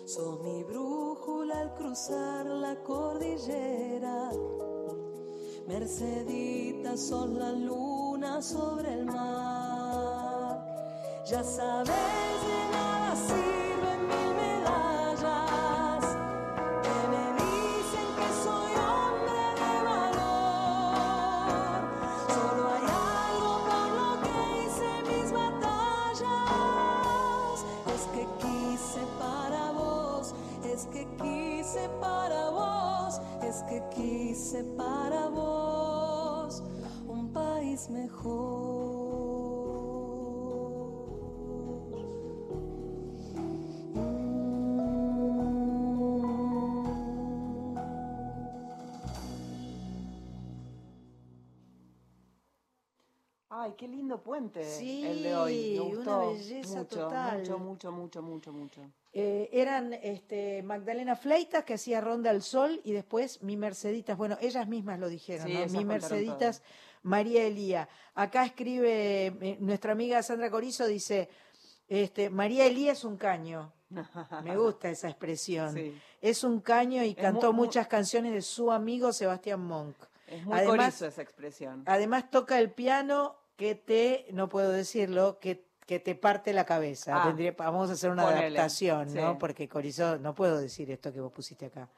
Sos 0.07 0.41
mi 0.41 0.63
brújula 0.63 1.59
al 1.59 1.75
cruzar 1.75 2.47
la 2.47 2.75
cordillera. 2.77 4.31
Mercedita, 5.67 6.97
sos 6.97 7.29
la 7.29 7.51
luna 7.51 8.41
sobre 8.41 8.91
el 8.91 9.05
mar. 9.05 10.65
Ya 11.29 11.43
sabes, 11.43 11.87
de 12.47 12.71
nada 12.71 13.15
Ay, 53.51 53.73
qué 53.77 53.87
lindo 53.87 54.21
puente 54.21 54.63
Sí, 54.65 55.05
el 55.05 55.23
de 55.23 55.35
hoy. 55.35 55.73
Me 55.75 55.81
una 55.97 56.17
belleza 56.17 56.79
mucho, 56.79 56.85
total. 56.85 57.39
Mucho, 57.39 57.57
mucho, 57.59 57.91
mucho, 57.91 58.21
mucho, 58.21 58.53
mucho. 58.53 58.81
Eh, 59.11 59.49
eran 59.51 59.93
este, 59.93 60.61
Magdalena 60.61 61.15
Fleitas 61.15 61.63
que 61.63 61.73
hacía 61.73 61.99
Ronda 61.99 62.29
al 62.29 62.41
Sol 62.43 62.79
y 62.83 62.91
después 62.91 63.41
Mi 63.41 63.57
Merceditas. 63.57 64.17
Bueno, 64.17 64.37
ellas 64.39 64.67
mismas 64.67 64.99
lo 64.99 65.09
dijeron, 65.09 65.47
Sí, 65.47 65.53
¿no? 65.53 65.65
Mi 65.67 65.85
Merceditas, 65.85 66.61
María 67.03 67.43
Elía. 67.45 67.87
Acá 68.15 68.45
escribe 68.45 69.27
eh, 69.27 69.57
nuestra 69.59 69.91
amiga 69.93 70.21
Sandra 70.23 70.49
Corizo, 70.49 70.85
dice, 70.87 71.29
este, 71.87 72.29
María 72.29 72.65
Elía 72.65 72.91
es 72.91 73.03
un 73.03 73.17
caño. 73.17 73.71
Me 74.43 74.55
gusta 74.57 74.89
esa 74.89 75.09
expresión. 75.09 75.73
Sí. 75.73 75.99
Es 76.21 76.43
un 76.43 76.59
caño 76.59 77.03
y 77.03 77.11
Es 77.11 77.15
cantó 77.15 77.47
mu- 77.53 77.59
mu- 77.59 77.65
muchas 77.65 77.87
canciones 77.87 78.33
de 78.33 78.41
su 78.41 78.71
amigo 78.71 79.11
Sebastián 79.13 79.61
Monk. 79.61 79.95
Es 80.27 80.45
muy 80.45 80.57
Además, 80.57 80.77
corizo 80.77 81.05
esa 81.07 81.21
expresión. 81.21 81.83
Además 81.87 82.29
toca 82.29 82.59
el 82.59 82.71
piano 82.71 83.35
que 83.55 83.73
te, 83.75 84.27
no 84.31 84.47
puedo 84.47 84.71
decirlo, 84.71 85.39
que, 85.39 85.65
que 85.87 85.99
te 85.99 86.13
parte 86.13 86.53
la 86.53 86.65
cabeza. 86.65 87.19
Ah, 87.23 87.27
Tendría- 87.27 87.53
vamos 87.57 87.89
a 87.89 87.93
hacer 87.93 88.11
una 88.11 88.23
ponele, 88.25 88.45
adaptación, 88.59 89.11
¿no? 89.13 89.31
sí. 89.31 89.37
Porque 89.39 89.67
Corizó, 89.67 90.17
no 90.19 90.35
puedo 90.35 90.59
decir 90.59 90.91
esto 90.91 91.11
que 91.11 91.19
vos 91.19 91.31
pusiste 91.31 91.65
acá. 91.65 91.89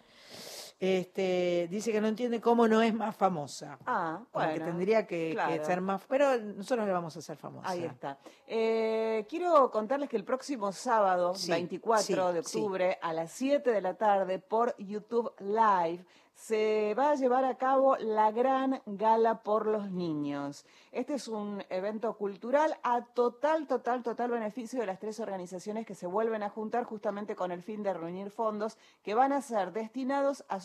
Este, 0.81 1.67
dice 1.69 1.91
que 1.91 2.01
no 2.01 2.07
entiende 2.07 2.41
cómo 2.41 2.67
no 2.67 2.81
es 2.81 2.91
más 2.91 3.15
famosa. 3.15 3.77
Ah, 3.85 4.19
que 4.23 4.29
bueno, 4.33 4.65
tendría 4.65 5.05
que, 5.05 5.37
ser 5.63 5.79
más, 5.79 6.01
pero 6.07 6.35
nosotros 6.39 6.87
le 6.87 6.91
vamos 6.91 7.15
a 7.15 7.19
hacer 7.19 7.37
famosa. 7.37 7.69
Ahí 7.69 7.83
está. 7.83 8.17
Eh, 8.47 9.23
quiero 9.29 9.69
contarles 9.69 10.09
que 10.09 10.17
el 10.17 10.23
próximo 10.23 10.71
sábado, 10.71 11.35
Sí, 11.35 11.51
24 11.51 12.03
sí, 12.03 12.33
de 12.33 12.43
sí. 12.43 12.57
octubre, 12.57 12.97
a 12.99 13.13
las 13.13 13.31
7 13.31 13.69
de 13.69 13.79
la 13.79 13.93
tarde, 13.93 14.39
por 14.39 14.75
YouTube 14.79 15.31
Live, 15.37 16.03
se 16.41 16.95
va 16.95 17.11
a 17.11 17.15
llevar 17.15 17.45
a 17.45 17.55
cabo 17.55 17.97
la 17.97 18.31
gran 18.31 18.81
gala 18.87 19.43
por 19.43 19.67
los 19.67 19.91
niños. 19.91 20.65
Este 20.91 21.13
es 21.13 21.27
un 21.27 21.63
evento 21.69 22.17
cultural 22.17 22.75
a 22.81 23.05
total, 23.05 23.67
total, 23.67 24.01
total 24.01 24.31
beneficio 24.31 24.79
de 24.79 24.87
las 24.87 24.97
tres 24.97 25.19
organizaciones 25.19 25.85
que 25.85 25.93
se 25.93 26.07
vuelven 26.07 26.41
a 26.41 26.49
juntar 26.49 26.83
justamente 26.83 27.35
con 27.35 27.51
el 27.51 27.61
fin 27.61 27.83
de 27.83 27.93
reunir 27.93 28.31
fondos 28.31 28.79
que 29.03 29.13
van 29.13 29.33
a 29.33 29.41
ser 29.43 29.71
destinados 29.71 30.43
a 30.47 30.59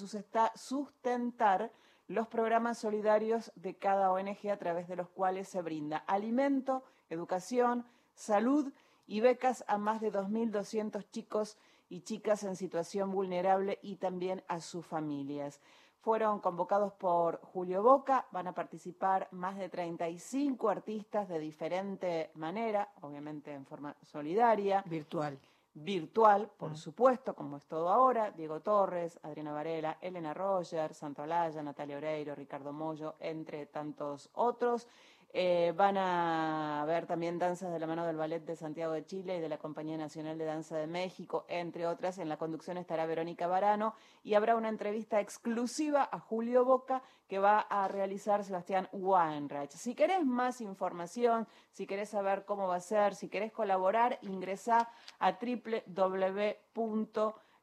sustentar 0.55 1.70
los 2.09 2.27
programas 2.27 2.78
solidarios 2.78 3.53
de 3.55 3.74
cada 3.74 4.11
ONG 4.11 4.48
a 4.51 4.57
través 4.57 4.89
de 4.89 4.97
los 4.97 5.11
cuales 5.11 5.47
se 5.47 5.61
brinda 5.61 5.98
alimento, 5.98 6.85
educación, 7.11 7.85
salud 8.15 8.73
y 9.07 9.20
becas 9.20 9.62
a 9.69 9.77
más 9.77 10.01
de 10.01 10.11
2.200 10.11 11.05
chicos 11.11 11.59
y 11.88 12.00
chicas 12.02 12.44
en 12.44 12.56
situación 12.56 13.10
vulnerable 13.10 13.78
y 13.82 13.96
también 13.96 14.42
a 14.48 14.60
sus 14.60 14.84
familias. 14.86 15.60
Fueron 16.00 16.38
convocados 16.40 16.92
por 16.92 17.40
Julio 17.40 17.82
Boca, 17.82 18.26
van 18.30 18.46
a 18.46 18.54
participar 18.54 19.28
más 19.32 19.56
de 19.56 19.68
35 19.68 20.68
artistas 20.68 21.28
de 21.28 21.38
diferente 21.40 22.30
manera, 22.34 22.88
obviamente 23.00 23.52
en 23.52 23.66
forma 23.66 23.96
solidaria. 24.02 24.84
Virtual. 24.86 25.38
Virtual, 25.74 26.50
por 26.56 26.70
Mm. 26.70 26.76
supuesto, 26.76 27.34
como 27.34 27.58
es 27.58 27.66
todo 27.66 27.90
ahora, 27.90 28.30
Diego 28.30 28.60
Torres, 28.60 29.18
Adriana 29.22 29.52
Varela, 29.52 29.98
Elena 30.00 30.32
Roger, 30.32 30.94
Santo 30.94 31.22
Alaya, 31.22 31.62
Natalia 31.62 31.98
Oreiro, 31.98 32.34
Ricardo 32.34 32.72
Mollo, 32.72 33.16
entre 33.20 33.66
tantos 33.66 34.30
otros. 34.32 34.88
Eh, 35.32 35.74
van 35.77 35.98
a 35.98 36.85
ver 36.86 37.07
también 37.07 37.39
danzas 37.39 37.70
de 37.70 37.78
la 37.78 37.86
mano 37.86 38.07
del 38.07 38.16
Ballet 38.16 38.44
de 38.44 38.57
Santiago 38.57 38.94
de 38.94 39.05
Chile 39.05 39.36
y 39.36 39.40
de 39.40 39.48
la 39.48 39.59
Compañía 39.59 39.98
Nacional 39.98 40.39
de 40.39 40.47
Danza 40.47 40.78
de 40.78 40.86
México, 40.86 41.44
entre 41.48 41.86
otras. 41.86 42.19
En 42.19 42.28
la 42.28 42.39
conducción 42.39 42.78
estará 42.78 43.05
Verónica 43.05 43.47
Barano 43.47 43.94
y 44.24 44.35
habrá 44.35 44.57
una 44.57 44.70
entrevista 44.70 45.20
exclusiva 45.20 46.09
a 46.11 46.20
Julio 46.20 46.65
Boca 46.65 47.03
que 47.28 47.39
va 47.39 47.61
a 47.61 47.86
realizar 47.89 48.44
Sebastián 48.44 48.89
Weinreich. 48.93 49.73
Si 49.73 49.94
querés 49.94 50.24
más 50.24 50.61
información, 50.61 51.47
si 51.70 51.86
querés 51.86 52.09
saber 52.11 52.44
cómo 52.44 52.69
va 52.69 52.77
a 52.77 52.81
ser, 52.81 53.15
si 53.15 53.28
querés 53.28 53.53
colaborar, 53.53 54.19
ingresá 54.23 54.89
a 55.19 55.39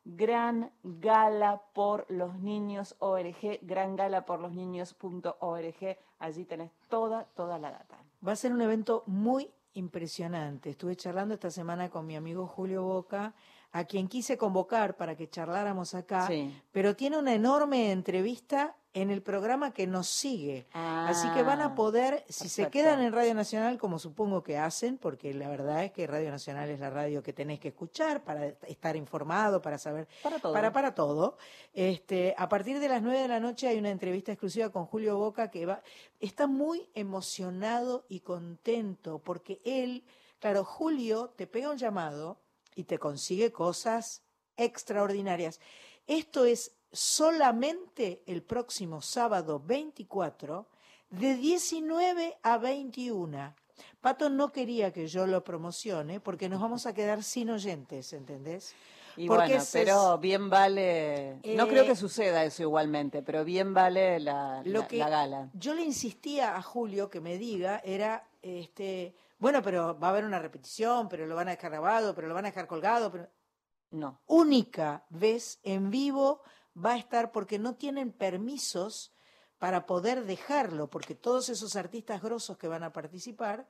www.grangala 0.05 1.61
por 1.73 2.05
los 2.09 2.39
niños 2.39 2.95
org, 2.99 3.59
grangalaporlosniños.org. 3.61 5.97
Allí 6.19 6.45
tenés 6.45 6.71
toda, 6.89 7.25
toda 7.35 7.59
la 7.59 7.71
data. 7.71 7.97
Va 8.25 8.31
a 8.34 8.35
ser 8.35 8.53
un 8.53 8.61
evento 8.61 9.03
muy 9.07 9.49
impresionante. 9.73 10.69
Estuve 10.69 10.95
charlando 10.95 11.34
esta 11.34 11.49
semana 11.49 11.89
con 11.89 12.05
mi 12.05 12.15
amigo 12.15 12.45
Julio 12.47 12.84
Boca, 12.84 13.34
a 13.73 13.83
quien 13.85 14.07
quise 14.07 14.37
convocar 14.37 14.95
para 14.95 15.15
que 15.17 15.29
charláramos 15.29 15.93
acá, 15.95 16.27
Sí. 16.27 16.49
pero 16.71 16.95
tiene 16.95 17.17
una 17.17 17.33
enorme 17.33 17.91
entrevista 17.91 18.75
en 18.95 19.09
el 19.09 19.23
programa 19.23 19.73
que 19.73 19.87
nos 19.87 20.07
sigue. 20.07 20.67
Así 20.71 21.27
que 21.31 21.41
van 21.41 21.61
a 21.61 21.65
Ah, 21.65 21.75
poder, 21.75 22.23
si 22.29 22.47
se 22.47 22.69
quedan 22.69 23.01
en 23.01 23.11
Radio 23.11 23.33
Nacional, 23.33 23.79
como 23.79 23.97
supongo 23.97 24.43
que 24.43 24.59
hacen, 24.59 24.99
porque 24.99 25.33
la 25.33 25.49
verdad 25.49 25.83
es 25.83 25.91
que 25.91 26.05
Radio 26.05 26.29
Nacional 26.29 26.69
es 26.69 26.79
la 26.79 26.91
radio 26.91 27.23
que 27.23 27.33
tenés 27.33 27.59
que 27.59 27.69
escuchar 27.69 28.23
para 28.23 28.45
estar 28.67 28.95
informado, 28.95 29.63
para 29.63 29.79
saber, 29.79 30.07
Para 30.21 30.37
todo. 30.37 30.53
para, 30.53 30.71
para 30.71 30.93
todo. 30.93 31.37
Este, 31.73 32.35
a 32.37 32.47
partir 32.47 32.79
de 32.79 32.87
las 32.87 33.01
9 33.01 33.19
de 33.21 33.27
la 33.27 33.39
noche 33.39 33.67
hay 33.67 33.79
una 33.79 33.89
entrevista 33.89 34.31
exclusiva 34.31 34.69
con 34.69 34.85
Julio 34.85 35.17
Boca 35.17 35.49
que 35.49 35.65
va, 35.65 35.81
está 36.19 36.45
muy 36.45 36.87
emocionado 36.93 38.05
y 38.09 38.19
contento 38.19 39.17
porque 39.17 39.59
él, 39.65 40.03
claro, 40.39 40.63
Julio 40.63 41.33
te 41.35 41.47
pega 41.47 41.71
un 41.71 41.77
llamado 41.77 42.37
y 42.75 42.83
te 42.83 42.97
consigue 42.99 43.51
cosas 43.51 44.21
extraordinarias. 44.57 45.59
Esto 46.07 46.45
es 46.45 46.75
solamente 46.91 48.21
el 48.27 48.43
próximo 48.43 49.01
sábado 49.01 49.59
24 49.59 50.67
de 51.09 51.35
19 51.35 52.37
a 52.43 52.57
21. 52.57 53.55
Pato 54.01 54.29
no 54.29 54.51
quería 54.51 54.91
que 54.91 55.07
yo 55.07 55.25
lo 55.27 55.43
promocione 55.43 56.19
porque 56.19 56.49
nos 56.49 56.61
vamos 56.61 56.85
a 56.85 56.93
quedar 56.93 57.23
sin 57.23 57.49
oyentes, 57.49 58.13
¿entendés? 58.13 58.73
Y 59.15 59.27
Porque 59.27 59.43
bueno, 59.45 59.61
es- 59.61 59.69
pero 59.71 60.17
bien 60.17 60.49
vale, 60.49 61.35
no 61.43 61.65
Eh, 61.65 61.67
creo 61.67 61.85
que 61.85 61.95
suceda 61.95 62.43
eso 62.45 62.63
igualmente, 62.63 63.21
pero 63.21 63.45
bien 63.45 63.73
vale 63.73 64.19
la, 64.19 64.61
Lo 64.65 64.81
la- 64.81 64.87
que 64.87 64.97
la 64.97 65.09
gala. 65.09 65.49
yo 65.53 65.73
le 65.75 65.83
insistía 65.83 66.55
a 66.57 66.61
Julio 66.63 67.09
que 67.09 67.21
me 67.21 67.37
diga 67.37 67.79
era, 67.85 68.27
este, 68.41 69.13
bueno, 69.44 69.61
pero 69.61 69.99
va 69.99 70.07
a 70.07 70.11
haber 70.11 70.24
una 70.26 70.40
repetición, 70.40 71.10
pero 71.10 71.28
lo 71.28 71.36
van 71.36 71.49
a 71.49 71.52
dejar 71.52 71.70
grabado, 71.72 72.15
pero 72.15 72.28
lo 72.30 72.34
van 72.34 72.45
a 72.45 72.49
dejar 72.49 72.65
colgado, 72.65 73.11
pero 73.11 73.30
No. 73.91 74.22
única 74.26 75.06
vez 75.10 75.60
en 75.64 75.91
vivo 75.91 76.41
va 76.74 76.94
a 76.94 76.98
estar 76.98 77.32
porque 77.32 77.60
no 77.60 77.76
tienen 77.76 78.11
permisos 78.14 79.14
para 79.60 79.86
poder 79.86 80.24
dejarlo, 80.26 80.90
porque 80.90 81.14
todos 81.14 81.49
esos 81.49 81.76
artistas 81.76 82.22
grosos 82.22 82.57
que 82.57 82.70
van 82.70 82.84
a 82.84 82.94
participar 82.94 83.68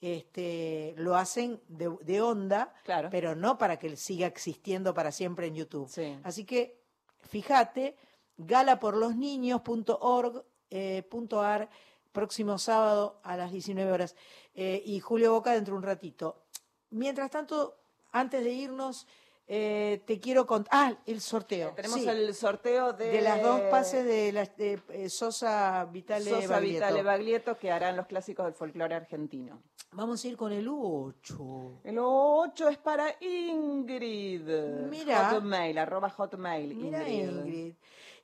este, 0.00 0.94
lo 0.96 1.16
hacen 1.16 1.60
de, 1.66 1.92
de 2.02 2.22
onda, 2.22 2.72
pero 3.10 3.34
no 3.34 3.58
para 3.58 3.80
que 3.80 3.96
siga 3.96 4.28
existiendo 4.28 4.94
para 4.94 5.10
siempre 5.10 5.48
en 5.48 5.56
YouTube. 5.56 5.90
Así 6.22 6.44
que 6.44 6.80
fíjate, 7.22 7.96
galaporlosniños.org 8.36 10.44
eh, 10.70 11.02
punto 11.10 11.40
ar, 11.40 11.68
próximo 12.12 12.58
sábado 12.58 13.20
a 13.22 13.36
las 13.36 13.52
19 13.52 13.92
horas. 13.92 14.16
Eh, 14.60 14.82
y 14.86 14.98
Julio 14.98 15.32
Boca 15.34 15.52
dentro 15.52 15.74
de 15.74 15.78
un 15.78 15.84
ratito. 15.84 16.42
Mientras 16.90 17.30
tanto, 17.30 17.76
antes 18.12 18.42
de 18.42 18.50
irnos, 18.50 19.06
Eh, 19.50 20.02
te 20.04 20.20
quiero 20.20 20.44
contar. 20.46 20.68
Ah, 20.70 20.92
el 21.06 21.22
sorteo. 21.22 21.72
Tenemos 21.74 22.00
sí. 22.00 22.06
el 22.06 22.34
sorteo 22.34 22.92
de, 22.92 23.08
de 23.08 23.22
las 23.22 23.42
dos 23.42 23.62
pases 23.70 24.04
de, 24.04 24.30
las- 24.30 24.54
de, 24.58 24.78
eh, 24.90 25.08
Sosa 25.08 25.86
Vitale 25.90 26.28
Sosa 26.28 26.48
Baglietto. 26.56 26.74
Vitale 26.84 27.02
Baglietto 27.02 27.56
que 27.56 27.70
harán 27.70 27.96
los 27.96 28.06
clásicos 28.06 28.44
del 28.44 28.52
folclore 28.52 28.94
argentino. 28.94 29.62
Vamos 29.92 30.22
a 30.22 30.28
ir 30.28 30.36
con 30.36 30.52
el 30.52 30.68
8. 30.70 31.80
El 31.82 31.96
8 31.98 32.68
es 32.68 32.76
para 32.76 33.06
Ingrid. 33.20 34.42
Mira. 34.90 35.30
Hotmail, 35.30 35.78
arroba 35.78 36.10
hotmail. 36.10 36.74
Mira 36.74 37.08
Ingrid. 37.08 37.38
Ingrid. 37.38 37.74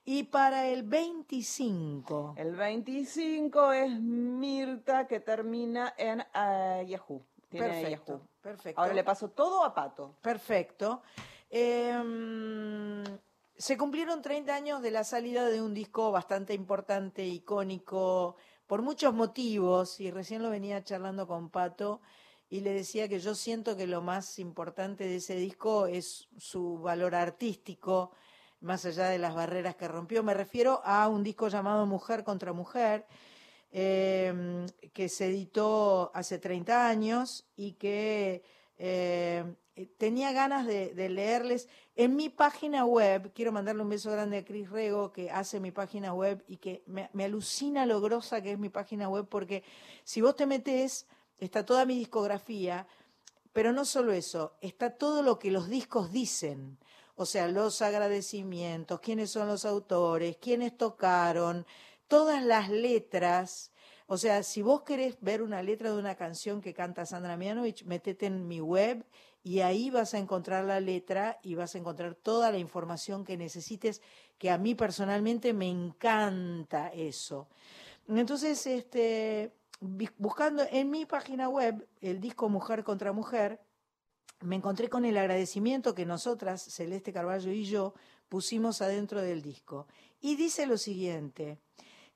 Y 0.04 0.24
para 0.24 0.66
el 0.68 0.82
25. 0.82 2.34
El 2.36 2.54
25 2.54 3.72
es 3.72 4.00
Mirta 4.00 5.06
que 5.06 5.20
termina 5.20 5.94
en 5.96 6.20
eh, 6.34 6.84
Yahoo. 6.88 7.22
Tiene 7.48 7.68
Perfecto, 7.68 8.12
Yahoo. 8.12 8.28
perfecto. 8.42 8.80
Ahora 8.80 8.94
le 8.94 9.04
paso 9.04 9.30
todo 9.30 9.64
a 9.64 9.72
Pato. 9.72 10.16
Perfecto. 10.20 11.02
Eh, 11.48 13.02
se 13.56 13.78
cumplieron 13.78 14.20
30 14.20 14.54
años 14.54 14.82
de 14.82 14.90
la 14.90 15.04
salida 15.04 15.48
de 15.48 15.62
un 15.62 15.74
disco 15.74 16.10
bastante 16.10 16.54
importante, 16.54 17.24
icónico, 17.24 18.36
por 18.66 18.82
muchos 18.82 19.14
motivos, 19.14 20.00
y 20.00 20.10
recién 20.10 20.42
lo 20.42 20.50
venía 20.50 20.82
charlando 20.82 21.26
con 21.26 21.50
Pato, 21.50 22.00
y 22.50 22.60
le 22.60 22.72
decía 22.72 23.08
que 23.08 23.20
yo 23.20 23.34
siento 23.34 23.76
que 23.76 23.86
lo 23.86 24.02
más 24.02 24.38
importante 24.38 25.04
de 25.04 25.16
ese 25.16 25.36
disco 25.36 25.86
es 25.86 26.28
su 26.36 26.78
valor 26.78 27.14
artístico, 27.14 28.10
más 28.64 28.84
allá 28.86 29.08
de 29.08 29.18
las 29.18 29.34
barreras 29.34 29.76
que 29.76 29.86
rompió. 29.86 30.22
Me 30.22 30.34
refiero 30.34 30.80
a 30.84 31.08
un 31.08 31.22
disco 31.22 31.48
llamado 31.48 31.86
Mujer 31.86 32.24
contra 32.24 32.52
Mujer, 32.52 33.06
eh, 33.70 34.66
que 34.92 35.08
se 35.08 35.26
editó 35.26 36.10
hace 36.14 36.38
30 36.38 36.88
años 36.88 37.46
y 37.56 37.72
que 37.72 38.42
eh, 38.78 39.44
tenía 39.98 40.32
ganas 40.32 40.66
de, 40.66 41.08
leerles. 41.08 41.68
En 41.96 42.16
mi 42.16 42.28
página 42.28 42.84
web, 42.84 43.32
quiero 43.34 43.52
mandarle 43.52 43.82
un 43.82 43.90
beso 43.90 44.10
grande 44.10 44.38
a 44.38 44.44
Cris 44.44 44.70
Rego, 44.70 45.12
que 45.12 45.30
hace 45.30 45.60
mi 45.60 45.70
página 45.70 46.14
web 46.14 46.42
y 46.48 46.56
que 46.56 46.82
me, 46.86 47.24
alucina 47.24 47.86
lo 47.86 48.00
grosa 48.00 48.42
que 48.42 48.52
es 48.52 48.58
mi 48.58 48.68
página 48.70 49.08
web, 49.08 49.26
porque 49.28 49.62
si 50.04 50.20
vos 50.20 50.36
te 50.36 50.46
metés, 50.46 51.06
está 51.38 51.64
toda 51.66 51.84
mi 51.84 51.98
discografía, 51.98 52.86
pero 53.52 53.72
no 53.72 53.84
solo 53.84 54.12
eso, 54.12 54.56
está 54.60 54.90
todo 54.90 55.22
lo 55.22 55.38
que 55.38 55.50
los 55.50 55.68
discos 55.68 56.10
dicen. 56.10 56.78
O 57.16 57.26
sea, 57.26 57.48
los 57.48 57.80
agradecimientos, 57.82 59.00
quiénes 59.00 59.30
son 59.30 59.48
los 59.48 59.64
autores, 59.64 60.36
quiénes 60.38 60.76
tocaron, 60.76 61.66
todas 62.08 62.42
las 62.44 62.70
letras. 62.70 63.72
O 64.06 64.16
sea, 64.16 64.42
si 64.42 64.62
vos 64.62 64.82
querés 64.82 65.16
ver 65.20 65.42
una 65.42 65.62
letra 65.62 65.90
de 65.90 65.98
una 65.98 66.16
canción 66.16 66.60
que 66.60 66.74
canta 66.74 67.06
Sandra 67.06 67.36
Mianovich, 67.36 67.84
metete 67.84 68.26
en 68.26 68.46
mi 68.48 68.60
web 68.60 69.06
y 69.44 69.60
ahí 69.60 69.90
vas 69.90 70.14
a 70.14 70.18
encontrar 70.18 70.64
la 70.64 70.80
letra 70.80 71.38
y 71.42 71.54
vas 71.54 71.74
a 71.74 71.78
encontrar 71.78 72.14
toda 72.14 72.50
la 72.50 72.58
información 72.58 73.24
que 73.24 73.36
necesites, 73.36 74.02
que 74.38 74.50
a 74.50 74.58
mí 74.58 74.74
personalmente 74.74 75.52
me 75.52 75.68
encanta 75.68 76.88
eso. 76.88 77.48
Entonces, 78.08 78.66
este, 78.66 79.54
buscando 80.18 80.64
en 80.70 80.90
mi 80.90 81.06
página 81.06 81.48
web 81.48 81.86
el 82.00 82.20
disco 82.20 82.48
Mujer 82.48 82.84
contra 82.84 83.12
Mujer, 83.12 83.60
me 84.44 84.56
encontré 84.56 84.88
con 84.88 85.04
el 85.04 85.16
agradecimiento 85.16 85.94
que 85.94 86.06
nosotras, 86.06 86.62
Celeste 86.62 87.12
Carballo 87.12 87.50
y 87.50 87.64
yo, 87.64 87.94
pusimos 88.28 88.82
adentro 88.82 89.20
del 89.22 89.42
disco. 89.42 89.86
Y 90.20 90.36
dice 90.36 90.66
lo 90.66 90.78
siguiente, 90.78 91.58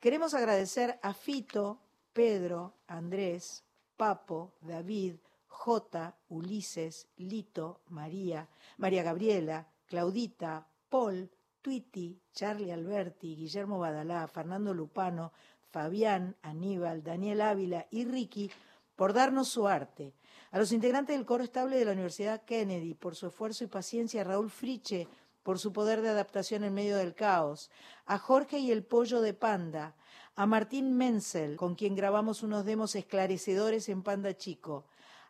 queremos 0.01 0.35
agradecer 0.35 0.99
a 1.03 1.15
Fito, 1.15 1.81
Pedro, 2.13 2.75
Andrés, 2.87 3.65
Papo, 3.97 4.55
David, 4.61 5.17
J, 5.47 6.17
Ulises, 6.29 7.09
Lito, 7.17 7.81
María, 7.89 8.49
María 8.77 9.03
Gabriela, 9.03 9.69
Claudita, 9.87 10.69
Paul, 10.89 11.31
Twitty, 11.63 12.21
Charlie 12.33 12.73
Alberti, 12.73 13.37
Guillermo 13.37 13.79
Badalá, 13.79 14.27
Fernando 14.29 14.73
Lupano, 14.73 15.33
Fabián, 15.71 16.37
Aníbal, 16.43 17.03
Daniel 17.03 17.41
Ávila 17.41 17.87
y 17.91 18.05
Ricky 18.05 18.51
por 18.97 19.13
darnos 19.13 19.49
su 19.49 19.69
arte. 19.69 20.15
A 20.51 20.59
los 20.59 20.73
integrantes 20.73 21.15
del 21.15 21.27
coro 21.27 21.45
estable 21.45 21.77
de 21.77 21.85
la 21.85 21.93
Universidad 21.93 22.43
Kennedy 22.43 22.95
por 22.95 23.15
su 23.15 23.27
esfuerzo 23.27 23.65
y 23.65 23.67
paciencia, 23.67 24.23
a 24.23 24.25
Raúl 24.25 24.51
Friche 24.51 25.07
por 25.43 25.59
su 25.59 25.73
poder 25.73 26.01
de 26.01 26.09
adaptación 26.09 26.65
en 26.65 26.73
medio 26.73 26.97
del 26.97 27.15
caos, 27.15 27.71
a 28.07 28.19
Jorge 28.19 28.59
y 28.59 28.71
el 28.71 28.83
pollo 28.83 29.21
de 29.21 29.35
Panda, 29.35 29.95
a 30.37 30.47
Martín 30.47 30.97
Menzel, 30.97 31.57
con 31.57 31.75
quien 31.75 31.95
grabamos 31.95 32.43
unos 32.43 32.65
demos 32.65 32.95
esclarecedores 32.95 33.89
en 33.91 34.03
Panda 34.03 34.37
Chico, 34.37 34.87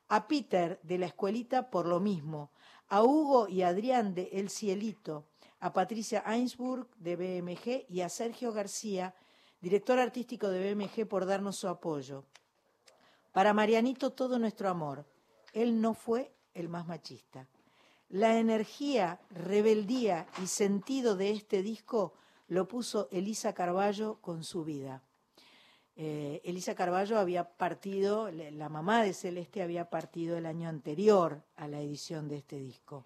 a 0.08 0.28
Peter 0.28 0.78
de 0.82 0.98
la 0.98 1.06
escuelita 1.06 1.70
por 1.70 1.86
lo 1.86 1.98
mismo, 1.98 2.52
a 2.88 3.02
Hugo 3.02 3.48
y 3.48 3.62
Adrián 3.62 4.14
de 4.14 4.30
El 4.32 4.50
Cielito, 4.50 5.26
a 5.60 5.72
Patricia 5.72 6.22
Ainsburg 6.24 6.88
de 6.96 7.16
BMG 7.16 7.86
y 7.88 8.02
a 8.02 8.08
Sergio 8.08 8.52
García, 8.52 9.14
director 9.60 9.98
artístico 9.98 10.48
de 10.48 10.74
BMG, 10.74 11.08
por 11.08 11.26
darnos 11.26 11.56
su 11.56 11.68
apoyo. 11.68 12.24
Para 13.32 13.54
Marianito 13.54 14.10
todo 14.10 14.38
nuestro 14.38 14.68
amor. 14.68 15.04
Él 15.52 15.80
no 15.80 15.94
fue 15.94 16.32
el 16.54 16.68
más 16.68 16.86
machista. 16.86 17.46
La 18.10 18.38
energía, 18.38 19.20
rebeldía 19.30 20.26
y 20.42 20.46
sentido 20.46 21.16
de 21.16 21.30
este 21.30 21.62
disco 21.62 22.14
lo 22.48 22.66
puso 22.66 23.08
Elisa 23.12 23.52
Carballo 23.52 24.18
con 24.20 24.44
su 24.44 24.64
vida. 24.64 25.02
Eh, 25.96 26.40
Elisa 26.44 26.74
Carballo 26.74 27.18
había 27.18 27.44
partido, 27.44 28.30
la 28.30 28.68
mamá 28.68 29.02
de 29.02 29.12
Celeste 29.12 29.62
había 29.62 29.90
partido 29.90 30.38
el 30.38 30.46
año 30.46 30.68
anterior 30.68 31.42
a 31.56 31.68
la 31.68 31.80
edición 31.80 32.28
de 32.28 32.36
este 32.36 32.58
disco. 32.58 33.04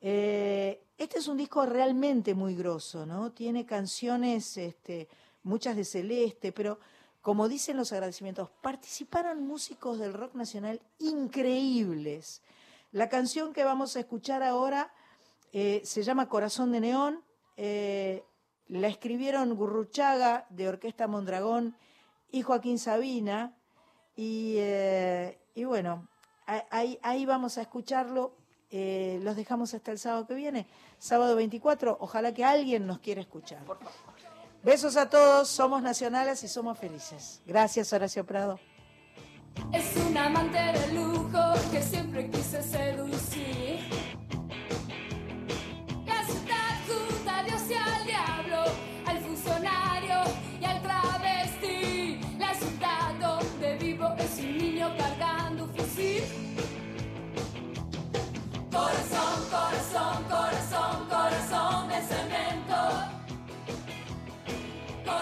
Eh, 0.00 0.82
este 0.98 1.18
es 1.18 1.28
un 1.28 1.38
disco 1.38 1.64
realmente 1.64 2.34
muy 2.34 2.54
grosso, 2.54 3.06
¿no? 3.06 3.32
Tiene 3.32 3.64
canciones, 3.64 4.58
este, 4.58 5.08
muchas 5.42 5.76
de 5.76 5.84
Celeste, 5.84 6.52
pero 6.52 6.78
como 7.24 7.48
dicen 7.48 7.78
los 7.78 7.90
agradecimientos, 7.90 8.50
participaron 8.60 9.46
músicos 9.46 9.98
del 9.98 10.12
rock 10.12 10.34
nacional 10.34 10.82
increíbles. 10.98 12.42
La 12.92 13.08
canción 13.08 13.54
que 13.54 13.64
vamos 13.64 13.96
a 13.96 14.00
escuchar 14.00 14.42
ahora 14.42 14.92
eh, 15.50 15.80
se 15.84 16.02
llama 16.02 16.28
Corazón 16.28 16.70
de 16.70 16.80
Neón. 16.80 17.24
eh, 17.56 18.24
la 18.68 18.88
escribieron 18.88 19.54
Gurruchaga 19.56 20.46
de 20.50 20.68
Orquesta 20.68 21.06
Mondragón 21.06 21.74
y 22.30 22.42
Joaquín 22.42 22.78
Sabina. 22.78 23.56
Y, 24.14 24.56
eh, 24.58 25.38
bueno, 25.64 26.06
ahí, 26.44 27.24
vamos 27.24 27.56
a 27.56 27.62
escucharlo. 27.62 28.36
Los 28.70 29.34
dejamos 29.34 29.72
hasta 29.72 29.92
el 29.92 29.98
sábado 29.98 30.26
que 30.26 30.34
viene, 30.34 30.66
sábado 30.98 31.36
24. 31.36 31.96
Ojalá 32.00 32.34
que 32.34 32.44
alguien 32.44 32.86
nos 32.86 32.98
quiera 32.98 33.22
escuchar. 33.22 33.62
Besos 34.64 34.96
a 34.96 35.10
todos, 35.10 35.48
somos 35.48 35.82
nacionales 35.82 36.42
y 36.42 36.48
somos 36.48 36.78
felices. 36.78 37.42
Gracias, 37.44 37.92
Horacio 37.92 38.24
Prado. 38.24 38.58
Es 39.72 39.94
un 39.96 40.16
amante 40.16 40.58
de 40.58 40.94
lujo 40.94 41.38
que 41.70 41.82
siempre 41.82 42.30
quise 42.30 42.62
seducir. 42.62 43.73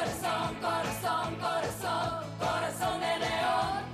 Corazón, 0.03 0.57
corazón, 0.61 1.37
corazón, 1.37 2.25
corazón 2.41 3.01
de 3.01 3.19
león. 3.21 3.92